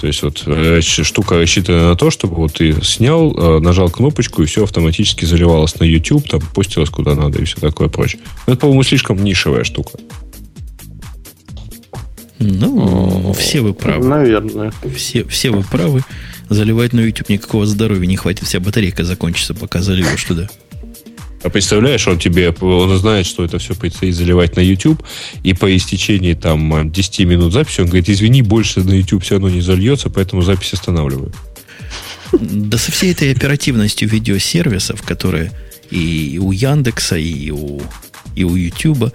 То 0.00 0.06
есть 0.06 0.22
вот 0.22 0.42
э, 0.46 0.80
штука 0.82 1.38
рассчитана 1.38 1.88
на 1.88 1.96
то, 1.96 2.10
чтобы 2.10 2.36
вот 2.36 2.54
ты 2.54 2.84
снял, 2.84 3.34
э, 3.34 3.60
нажал 3.60 3.88
кнопочку, 3.88 4.42
и 4.42 4.46
все 4.46 4.64
автоматически 4.64 5.24
заливалось 5.24 5.78
на 5.80 5.84
YouTube, 5.84 6.28
там 6.28 6.40
постилось 6.54 6.90
куда 6.90 7.14
надо 7.14 7.40
и 7.40 7.44
все 7.44 7.58
такое 7.60 7.88
прочее. 7.88 8.20
Но 8.46 8.52
это, 8.52 8.60
по-моему, 8.60 8.82
слишком 8.82 9.22
нишевая 9.22 9.64
штука. 9.64 9.98
Ну, 12.38 13.32
все 13.32 13.62
вы 13.62 13.72
правы. 13.72 14.06
Наверное. 14.06 14.72
Все, 14.94 15.24
все 15.24 15.50
вы 15.50 15.62
правы. 15.62 16.02
Заливать 16.50 16.92
на 16.92 17.00
YouTube 17.00 17.30
никакого 17.30 17.66
здоровья 17.66 18.06
не 18.06 18.16
хватит. 18.16 18.46
Вся 18.46 18.60
батарейка 18.60 19.04
закончится, 19.04 19.54
пока 19.54 19.80
заливаешь 19.80 20.24
туда. 20.24 20.48
А 21.42 21.50
представляешь, 21.50 22.06
он 22.08 22.18
тебе, 22.18 22.50
он 22.50 22.98
знает, 22.98 23.26
что 23.26 23.44
это 23.44 23.58
все 23.58 23.74
предстоит 23.74 24.14
заливать 24.14 24.56
на 24.56 24.60
YouTube, 24.60 25.02
и 25.44 25.52
по 25.52 25.74
истечении 25.76 26.34
там 26.34 26.90
10 26.90 27.20
минут 27.20 27.52
записи 27.52 27.80
он 27.80 27.86
говорит, 27.86 28.08
извини, 28.08 28.42
больше 28.42 28.80
на 28.80 28.94
YouTube 28.94 29.22
все 29.22 29.34
равно 29.34 29.50
не 29.50 29.60
зальется, 29.60 30.10
поэтому 30.10 30.42
запись 30.42 30.72
останавливаю. 30.72 31.32
Да 32.32 32.78
со 32.78 32.90
всей 32.90 33.12
этой 33.12 33.32
оперативностью 33.32 34.08
видеосервисов, 34.08 35.02
которые 35.02 35.52
и 35.90 36.38
у 36.42 36.50
Яндекса, 36.52 37.16
и 37.16 37.50
у, 37.50 37.80
и 38.34 38.44
у 38.44 38.56
YouTube, 38.56 39.12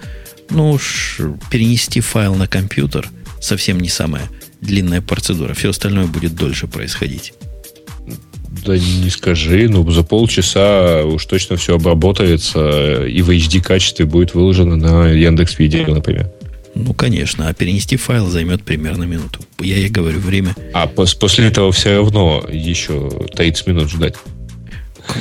ну 0.49 0.71
уж 0.71 1.19
перенести 1.49 1.99
файл 1.99 2.35
на 2.35 2.47
компьютер 2.47 3.09
совсем 3.41 3.79
не 3.79 3.89
самая 3.89 4.29
длинная 4.61 5.01
процедура. 5.01 5.53
Все 5.53 5.71
остальное 5.71 6.05
будет 6.05 6.35
дольше 6.35 6.67
происходить. 6.67 7.33
Да 8.65 8.77
не 8.77 9.09
скажи, 9.09 9.67
ну 9.69 9.89
за 9.89 10.03
полчаса 10.03 11.03
уж 11.05 11.25
точно 11.25 11.55
все 11.57 11.75
обработается 11.75 13.05
и 13.05 13.21
в 13.21 13.29
HD 13.29 13.61
качестве 13.61 14.05
будет 14.05 14.33
выложено 14.33 14.75
на 14.75 15.07
Яндекс 15.09 15.57
Видео, 15.57 15.93
например. 15.93 16.29
Ну, 16.73 16.93
конечно, 16.93 17.49
а 17.49 17.53
перенести 17.53 17.97
файл 17.97 18.27
займет 18.27 18.63
примерно 18.63 19.03
минуту. 19.03 19.39
Я 19.59 19.77
ей 19.77 19.89
говорю 19.89 20.19
время. 20.19 20.55
А 20.73 20.85
пос- 20.87 21.17
после 21.19 21.47
этого 21.47 21.71
все 21.71 21.97
равно 21.97 22.45
еще 22.49 23.09
30 23.35 23.67
минут 23.67 23.89
ждать. 23.89 24.15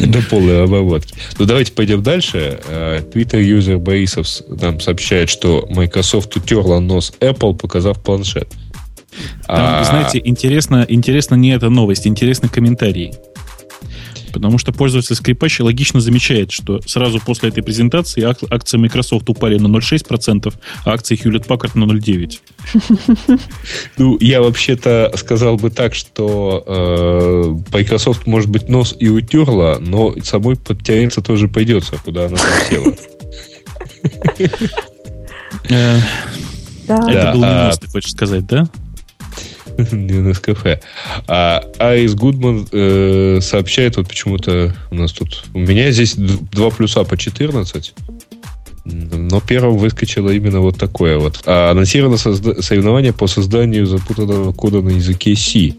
До 0.00 0.22
полной 0.22 0.62
обработки. 0.62 1.14
Ну, 1.38 1.46
давайте 1.46 1.72
пойдем 1.72 2.02
дальше. 2.02 2.60
Э, 2.68 3.00
Twitter 3.12 3.42
юзер 3.42 3.78
Борисов 3.78 4.28
нам 4.48 4.78
сообщает, 4.80 5.28
что 5.30 5.66
Microsoft 5.70 6.36
утерла 6.36 6.78
нос 6.78 7.12
Apple, 7.20 7.56
показав 7.56 8.00
планшет. 8.00 8.48
Там, 9.46 9.80
а... 9.80 9.84
знаете, 9.84 10.20
интересно, 10.22 10.84
интересно 10.88 11.34
не 11.34 11.50
эта 11.50 11.70
новость, 11.70 12.06
интересны 12.06 12.48
комментарии. 12.48 13.14
Потому 14.32 14.58
что 14.58 14.72
пользователь 14.72 15.14
скрипач 15.14 15.60
логично 15.60 16.00
замечает, 16.00 16.52
что 16.52 16.80
сразу 16.86 17.20
после 17.20 17.48
этой 17.48 17.62
презентации 17.62 18.22
ак- 18.22 18.50
акции 18.50 18.78
Microsoft 18.78 19.28
упали 19.28 19.58
на 19.58 19.66
0,6%, 19.66 20.54
а 20.84 20.92
акции 20.92 21.16
Hewlett 21.16 21.46
Packard 21.46 21.72
на 21.74 21.84
0,9%. 21.84 22.38
Ну, 23.98 24.16
я 24.20 24.40
вообще-то 24.40 25.12
сказал 25.16 25.56
бы 25.56 25.70
так, 25.70 25.94
что 25.94 26.62
э, 26.66 27.76
Microsoft, 27.76 28.26
может 28.26 28.48
быть, 28.50 28.68
нос 28.68 28.94
и 28.98 29.08
утерла, 29.08 29.78
но 29.80 30.14
самой 30.22 30.56
подтянется 30.56 31.20
тоже 31.22 31.48
придется, 31.48 31.96
куда 32.04 32.26
она 32.26 32.36
там 32.36 32.46
села. 32.68 32.94
Это 36.86 37.32
был 37.32 37.44
минус, 37.44 37.78
ты 37.78 37.88
хочешь 37.88 38.12
сказать, 38.12 38.46
да? 38.46 38.68
не 39.92 40.34
кафе. 40.34 40.80
А 41.26 41.62
Айс 41.78 42.14
Гудман 42.14 42.66
э, 42.72 43.38
сообщает, 43.40 43.96
вот 43.96 44.08
почему-то 44.08 44.74
у 44.90 44.94
нас 44.94 45.12
тут... 45.12 45.44
У 45.54 45.58
меня 45.58 45.90
здесь 45.90 46.14
два 46.16 46.70
плюса 46.70 47.04
по 47.04 47.16
14, 47.16 47.94
но 48.84 49.40
первым 49.40 49.76
выскочило 49.76 50.30
именно 50.30 50.60
вот 50.60 50.78
такое 50.78 51.18
вот. 51.18 51.42
А 51.46 51.70
анонсировано 51.70 52.16
созда- 52.16 52.62
соревнование 52.62 53.12
по 53.12 53.26
созданию 53.26 53.86
запутанного 53.86 54.52
кода 54.52 54.80
на 54.80 54.90
языке 54.90 55.36
C. 55.36 55.74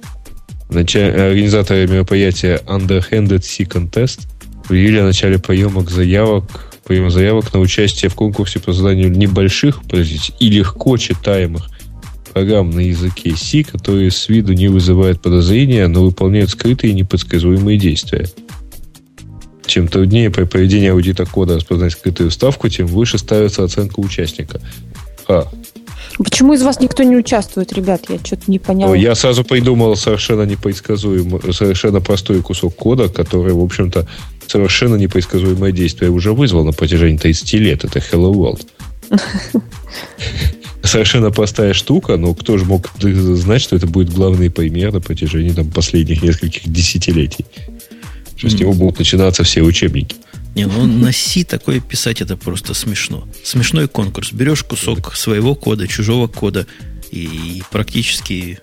Началь... 0.69 1.11
Организаторы 1.11 1.88
мероприятия 1.88 2.61
Underhanded 2.65 3.41
C 3.41 3.64
Contest 3.64 4.28
объявили 4.69 4.99
о 4.99 5.06
начале 5.06 5.40
приемок 5.40 5.90
заявок 5.90 6.72
приема 6.91 7.10
заявок 7.10 7.53
на 7.53 7.60
участие 7.61 8.10
в 8.10 8.15
конкурсе 8.15 8.60
по 8.60 8.73
созданию 8.73 9.10
небольших, 9.10 9.82
подождите, 9.84 10.34
и 10.40 10.49
легко 10.49 10.98
читаемых 10.98 11.69
программ 12.32 12.70
на 12.72 12.80
языке 12.80 13.36
C, 13.36 13.64
которые 13.64 14.12
с 14.12 14.30
виду 14.30 14.53
не 14.53 14.68
вызывают 14.68 15.22
подозрения, 15.22 15.88
но 15.88 16.03
выполняют 16.03 16.49
скрытые 16.49 16.91
и 16.91 16.95
непредсказуемые 16.95 17.78
действия. 17.78 18.28
Чем 19.66 19.88
труднее 19.88 20.30
при 20.30 20.44
проведении 20.44 20.90
аудита 20.90 21.26
кода 21.26 21.56
распознать 21.56 21.94
скрытую 21.94 22.30
вставку, 22.30 22.68
тем 22.70 22.88
выше 22.88 23.18
ставится 23.18 23.64
оценка 23.64 23.99
участника. 23.99 24.60
А. 25.28 25.48
Почему 26.18 26.53
из 26.53 26.62
вас 26.62 26.80
никто 26.80 27.03
не 27.03 27.16
участвует, 27.16 27.72
ребят? 27.74 28.03
Я 28.10 28.18
что-то 28.20 28.44
не 28.48 28.60
понял. 28.60 28.94
Я 28.94 29.16
сразу 29.16 29.44
придумал 29.44 29.95
совершенно 29.95 30.44
непредсказуемый, 30.44 31.53
совершенно 31.53 32.02
простой 32.02 32.41
кусок 32.41 32.76
кода, 32.76 33.08
который, 33.08 33.53
в 33.53 33.62
общем-то, 33.62 34.08
совершенно 34.48 34.95
непредсказуемое 34.95 35.72
действие 35.72 36.12
уже 36.12 36.34
вызвал 36.34 36.66
на 36.66 36.74
протяжении 36.74 37.18
30 37.18 37.53
лет. 37.53 37.86
Это 37.86 37.99
Hello 37.99 38.34
World. 38.34 38.66
совершенно 40.84 41.32
простая 41.32 41.74
штука, 41.74 42.18
но 42.18 42.34
кто 42.34 42.58
же 42.58 42.66
мог 42.66 42.90
знать, 42.99 43.62
что 43.62 43.76
это 43.76 43.88
будет 43.88 44.14
главный 44.14 44.49
пример 44.49 44.91
на 44.94 45.02
протяжении 45.02 45.52
там, 45.52 45.70
последних 45.72 46.22
нескольких 46.22 46.72
десятилетий? 46.72 47.45
Что 48.36 48.49
с 48.49 48.53
него 48.56 48.74
будут 48.74 48.99
начинаться 48.99 49.44
все 49.44 49.62
учебники. 49.62 50.16
Не, 50.56 50.66
ну 50.66 50.86
на 50.86 51.14
C 51.14 51.44
такое 51.44 51.80
писать 51.80 52.22
это 52.22 52.36
просто 52.36 52.74
смешно. 52.74 53.28
Смешной 53.44 53.88
конкурс. 53.88 54.34
Берешь 54.34 54.64
кусок 54.64 55.16
своего 55.16 55.56
кода, 55.56 55.88
чужого 55.88 56.28
кода 56.28 56.66
и 57.12 57.62
практически 57.72 58.60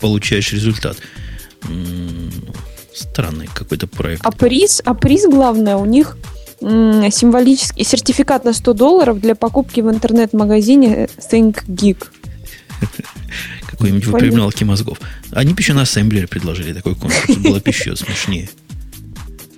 получаешь 0.00 0.52
результат. 0.52 0.98
Странный 2.94 3.48
какой-то 3.52 3.86
проект. 3.86 4.24
А 4.24 4.30
приз, 4.30 4.82
а 4.84 4.94
приз 4.94 5.24
главное 5.24 5.76
у 5.76 5.86
них 5.86 6.16
символический 6.60 7.84
сертификат 7.84 8.44
на 8.44 8.52
100 8.52 8.72
долларов 8.74 9.20
для 9.20 9.34
покупки 9.34 9.80
в 9.80 9.90
интернет-магазине 9.90 11.08
ThinkGeek. 11.30 12.04
Какой-нибудь 13.70 14.06
выпрямлялки 14.06 14.64
мозгов. 14.64 14.98
Они 15.32 15.52
бы 15.52 15.60
еще 15.60 15.74
на 15.74 15.82
ассемблере 15.82 16.26
предложили 16.26 16.72
такой 16.72 16.94
конкурс. 16.94 17.36
Было 17.38 17.58
бы 17.58 17.62
еще 17.66 17.94
смешнее. 17.96 18.48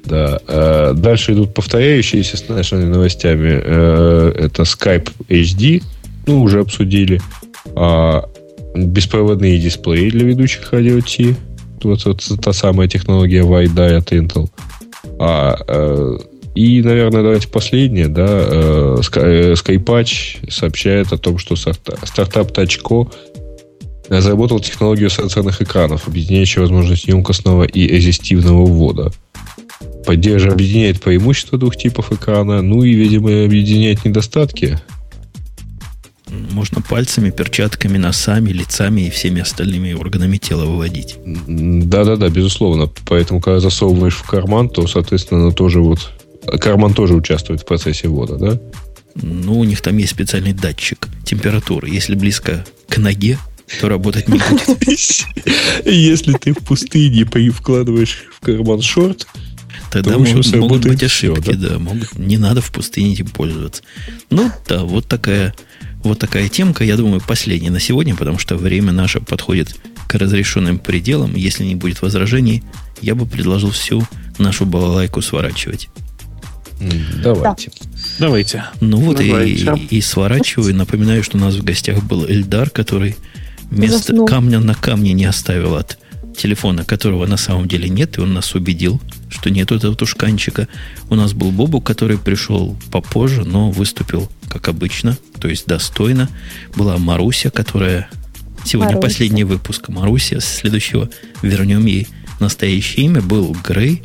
Да. 0.05 0.41
Э, 0.47 0.93
дальше 0.95 1.33
идут 1.33 1.55
повторяющиеся 1.55 2.37
с 2.37 2.49
нашими 2.49 2.85
новостями. 2.85 3.61
Э, 3.63 4.33
это 4.37 4.63
Skype 4.63 5.11
HD. 5.29 5.83
Ну, 6.27 6.43
уже 6.43 6.61
обсудили. 6.61 7.21
А, 7.77 8.29
беспроводные 8.75 9.59
дисплеи 9.59 10.11
для 10.11 10.25
ведущих 10.25 10.73
радио-T. 10.73 11.37
Вот, 11.83 12.05
вот 12.05 12.23
та 12.43 12.53
самая 12.53 12.89
технология 12.89 13.43
WiDi 13.43 13.97
от 13.97 14.13
Intel. 14.13 14.49
А, 15.19 15.57
э, 15.67 16.19
и, 16.55 16.83
наверное, 16.83 17.23
давайте 17.23 17.49
последнее, 17.49 18.09
да, 18.09 18.27
э, 18.29 18.97
Skypatch 19.01 20.51
сообщает 20.51 21.13
о 21.13 21.19
том, 21.19 21.39
что 21.39 21.57
стартап 21.57 22.53
Тачко 22.53 23.09
разработал 24.09 24.59
технологию 24.59 25.09
сенсорных 25.11 25.63
экранов, 25.63 26.09
объединяющую 26.09 26.63
возможность 26.63 27.07
емкостного 27.07 27.63
и 27.63 27.87
резистивного 27.87 28.67
ввода. 28.67 29.13
Поддерживает, 30.05 30.55
объединяет 30.55 31.01
преимущества 31.01 31.59
двух 31.59 31.77
типов 31.77 32.11
экрана, 32.13 32.61
ну 32.63 32.83
и, 32.83 32.93
видимо, 32.95 33.45
объединяет 33.45 34.05
недостатки. 34.05 34.81
Можно 36.29 36.81
пальцами, 36.83 37.31
перчатками, 37.31 37.99
носами, 37.99 38.51
лицами 38.51 39.03
и 39.03 39.11
всеми 39.11 39.41
остальными 39.41 39.93
органами 39.93 40.37
тела 40.39 40.65
выводить. 40.65 41.17
Да-да-да, 41.25 42.29
безусловно. 42.29 42.91
Поэтому, 43.07 43.41
когда 43.41 43.61
засовываешь 43.61 44.17
в 44.17 44.25
карман, 44.25 44.69
то, 44.69 44.87
соответственно, 44.89 45.53
тоже 45.53 45.81
вот... 45.81 46.11
Карман 46.47 46.95
тоже 46.95 47.15
участвует 47.15 47.61
в 47.61 47.65
процессе 47.65 48.09
ввода, 48.09 48.37
да? 48.37 48.61
Ну, 49.15 49.59
у 49.59 49.65
них 49.65 49.81
там 49.81 49.97
есть 49.97 50.13
специальный 50.13 50.53
датчик 50.53 51.09
температуры. 51.25 51.89
Если 51.89 52.15
близко 52.15 52.65
к 52.89 52.99
ноге, 52.99 53.39
то 53.81 53.89
работать 53.89 54.29
не 54.29 54.39
будет. 54.39 54.79
Если 55.85 56.33
ты 56.35 56.53
в 56.53 56.59
пустыне 56.59 57.25
вкладываешь 57.25 58.25
в 58.33 58.45
карман 58.45 58.83
шорт, 58.83 59.27
Тогда 59.91 60.13
то, 60.13 60.21
общем, 60.21 60.61
могут 60.61 60.85
быть 60.85 61.03
ошибки, 61.03 61.41
все, 61.41 61.53
да? 61.53 61.71
да 61.71 61.79
могут, 61.79 62.17
не 62.17 62.39
надо 62.39 62.61
в 62.61 62.71
пустыне 62.71 63.13
этим 63.13 63.27
пользоваться. 63.27 63.83
Ну, 64.31 64.51
да, 64.69 64.85
вот 64.85 65.09
такая, 65.09 65.53
вот 66.05 66.19
такая 66.21 66.49
темка, 66.49 66.85
я 66.85 66.97
думаю, 66.97 67.21
последняя 67.27 67.71
на 67.71 67.81
сегодня, 67.81 68.15
потому 68.15 68.39
что 68.39 68.57
время 68.57 68.93
наше 68.93 69.21
подходит 69.21 69.75
к 70.07 70.15
разрешенным 70.15 70.79
пределам. 70.79 71.35
Если 71.35 71.65
не 71.65 71.75
будет 71.75 72.03
возражений, 72.03 72.63
я 73.01 73.17
бы 73.17 73.27
предложил 73.27 73.71
всю 73.73 74.07
нашу 74.39 74.65
балалайку 74.65 75.23
сворачивать. 75.23 75.89
Давайте. 77.23 77.71
Да. 77.81 77.87
Давайте. 78.19 78.65
Ну 78.81 78.99
вот 78.99 79.17
Давайте. 79.19 79.75
И, 79.91 79.99
и 79.99 80.01
сворачиваю. 80.01 80.75
Напоминаю, 80.75 81.23
что 81.23 81.37
у 81.37 81.41
нас 81.41 81.55
в 81.55 81.65
гостях 81.65 82.03
был 82.03 82.27
Эльдар, 82.27 82.71
который 82.71 83.17
место 83.71 83.99
Заснул. 83.99 84.27
камня 84.27 84.61
на 84.61 84.75
камне 84.75 85.13
не 85.13 85.25
оставил 85.27 85.77
от 85.77 85.99
телефона, 86.37 86.85
которого 86.85 87.27
на 87.27 87.37
самом 87.37 87.69
деле 87.69 87.89
нет, 87.89 88.17
и 88.17 88.21
он 88.21 88.33
нас 88.33 88.55
убедил, 88.55 89.01
что 89.29 89.51
нет 89.51 89.73
этого 89.73 89.95
тушканчика. 89.95 90.69
У 91.11 91.15
нас 91.15 91.35
был 91.35 91.51
Бобу, 91.51 91.81
который 91.81 92.19
пришел 92.19 92.77
попозже, 92.91 93.45
но 93.45 93.71
выступил 93.71 94.31
как 94.49 94.69
обычно, 94.69 95.19
то 95.39 95.49
есть 95.49 95.67
достойно. 95.67 96.29
Была 96.75 96.99
Маруся, 96.99 97.51
которая... 97.51 98.09
Сегодня 98.65 98.95
Маруся. 98.97 99.09
последний 99.09 99.45
выпуск 99.45 99.89
Маруся. 99.89 100.41
С 100.41 100.45
следующего 100.45 101.09
вернем 101.43 101.87
ей 101.87 102.09
настоящее 102.41 103.07
имя. 103.07 103.23
Был 103.23 103.57
Грей. 103.65 104.03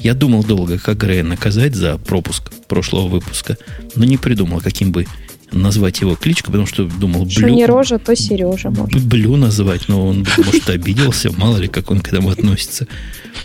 Я 0.00 0.14
думал 0.14 0.42
долго, 0.42 0.78
как 0.78 0.96
Грея 0.98 1.22
наказать 1.22 1.74
за 1.74 1.98
пропуск 1.98 2.50
прошлого 2.68 3.08
выпуска, 3.08 3.58
но 3.94 4.04
не 4.04 4.16
придумал, 4.16 4.60
каким 4.60 4.92
бы 4.92 5.06
назвать 5.52 6.00
его 6.00 6.14
кличкой, 6.14 6.52
потому 6.52 6.66
что 6.66 6.84
думал, 6.84 7.24
Блю... 7.24 7.30
Что 7.30 7.50
не 7.50 7.66
Рожа, 7.66 7.98
то 7.98 8.14
Сережа 8.14 8.70
может. 8.70 9.04
Блю 9.04 9.36
называть, 9.36 9.88
но 9.88 10.06
он, 10.06 10.26
может, 10.38 10.70
обиделся, 10.70 11.30
мало 11.36 11.58
ли, 11.58 11.68
как 11.68 11.90
он 11.90 12.00
к 12.00 12.08
этому 12.08 12.30
относится. 12.30 12.86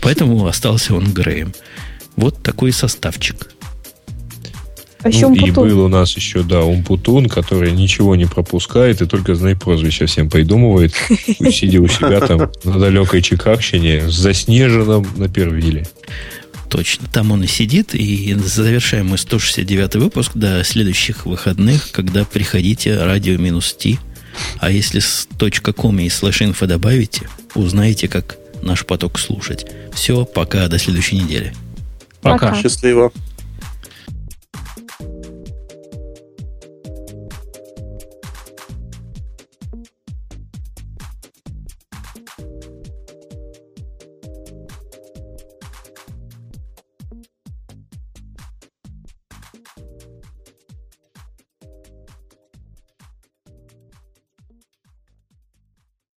Поэтому 0.00 0.46
остался 0.46 0.94
он 0.94 1.12
Греем. 1.12 1.52
Вот 2.16 2.42
такой 2.42 2.72
составчик. 2.72 3.50
А 5.02 5.08
ну, 5.08 5.34
и 5.34 5.50
был 5.52 5.84
у 5.84 5.88
нас 5.88 6.16
еще, 6.16 6.42
да, 6.42 6.62
Умпутун, 6.64 7.28
который 7.28 7.70
ничего 7.70 8.16
не 8.16 8.24
пропускает 8.24 9.02
и 9.02 9.06
только, 9.06 9.36
знай, 9.36 9.54
прозвище 9.54 10.06
всем 10.06 10.28
придумывает, 10.28 10.94
сидя 11.52 11.80
у 11.80 11.86
себя 11.86 12.20
там 12.20 12.50
на 12.64 12.78
далекой 12.78 13.22
Чикагщине, 13.22 14.08
с 14.08 14.14
заснеженным 14.14 15.06
на 15.16 15.28
Первиле. 15.28 15.86
Точно. 16.68 17.06
Там 17.12 17.32
он 17.32 17.44
и 17.44 17.46
сидит. 17.46 17.94
И 17.94 18.34
завершаем 18.34 19.08
мы 19.08 19.18
169 19.18 19.96
выпуск 19.96 20.32
до 20.34 20.62
следующих 20.64 21.26
выходных, 21.26 21.90
когда 21.92 22.24
приходите 22.24 23.02
радио 23.02 23.36
минус 23.36 23.74
Ти. 23.78 23.98
А 24.58 24.70
если 24.70 25.00
с 25.00 25.28
.com 25.76 25.98
и 25.98 26.08
слэш 26.08 26.42
инфо 26.42 26.66
добавите, 26.66 27.28
узнаете, 27.54 28.08
как 28.08 28.36
наш 28.62 28.84
поток 28.84 29.18
слушать. 29.18 29.66
Все, 29.92 30.24
пока, 30.24 30.68
до 30.68 30.78
следующей 30.78 31.16
недели. 31.16 31.54
Пока. 32.20 32.50
пока. 32.50 32.62
Счастливо. 32.62 33.12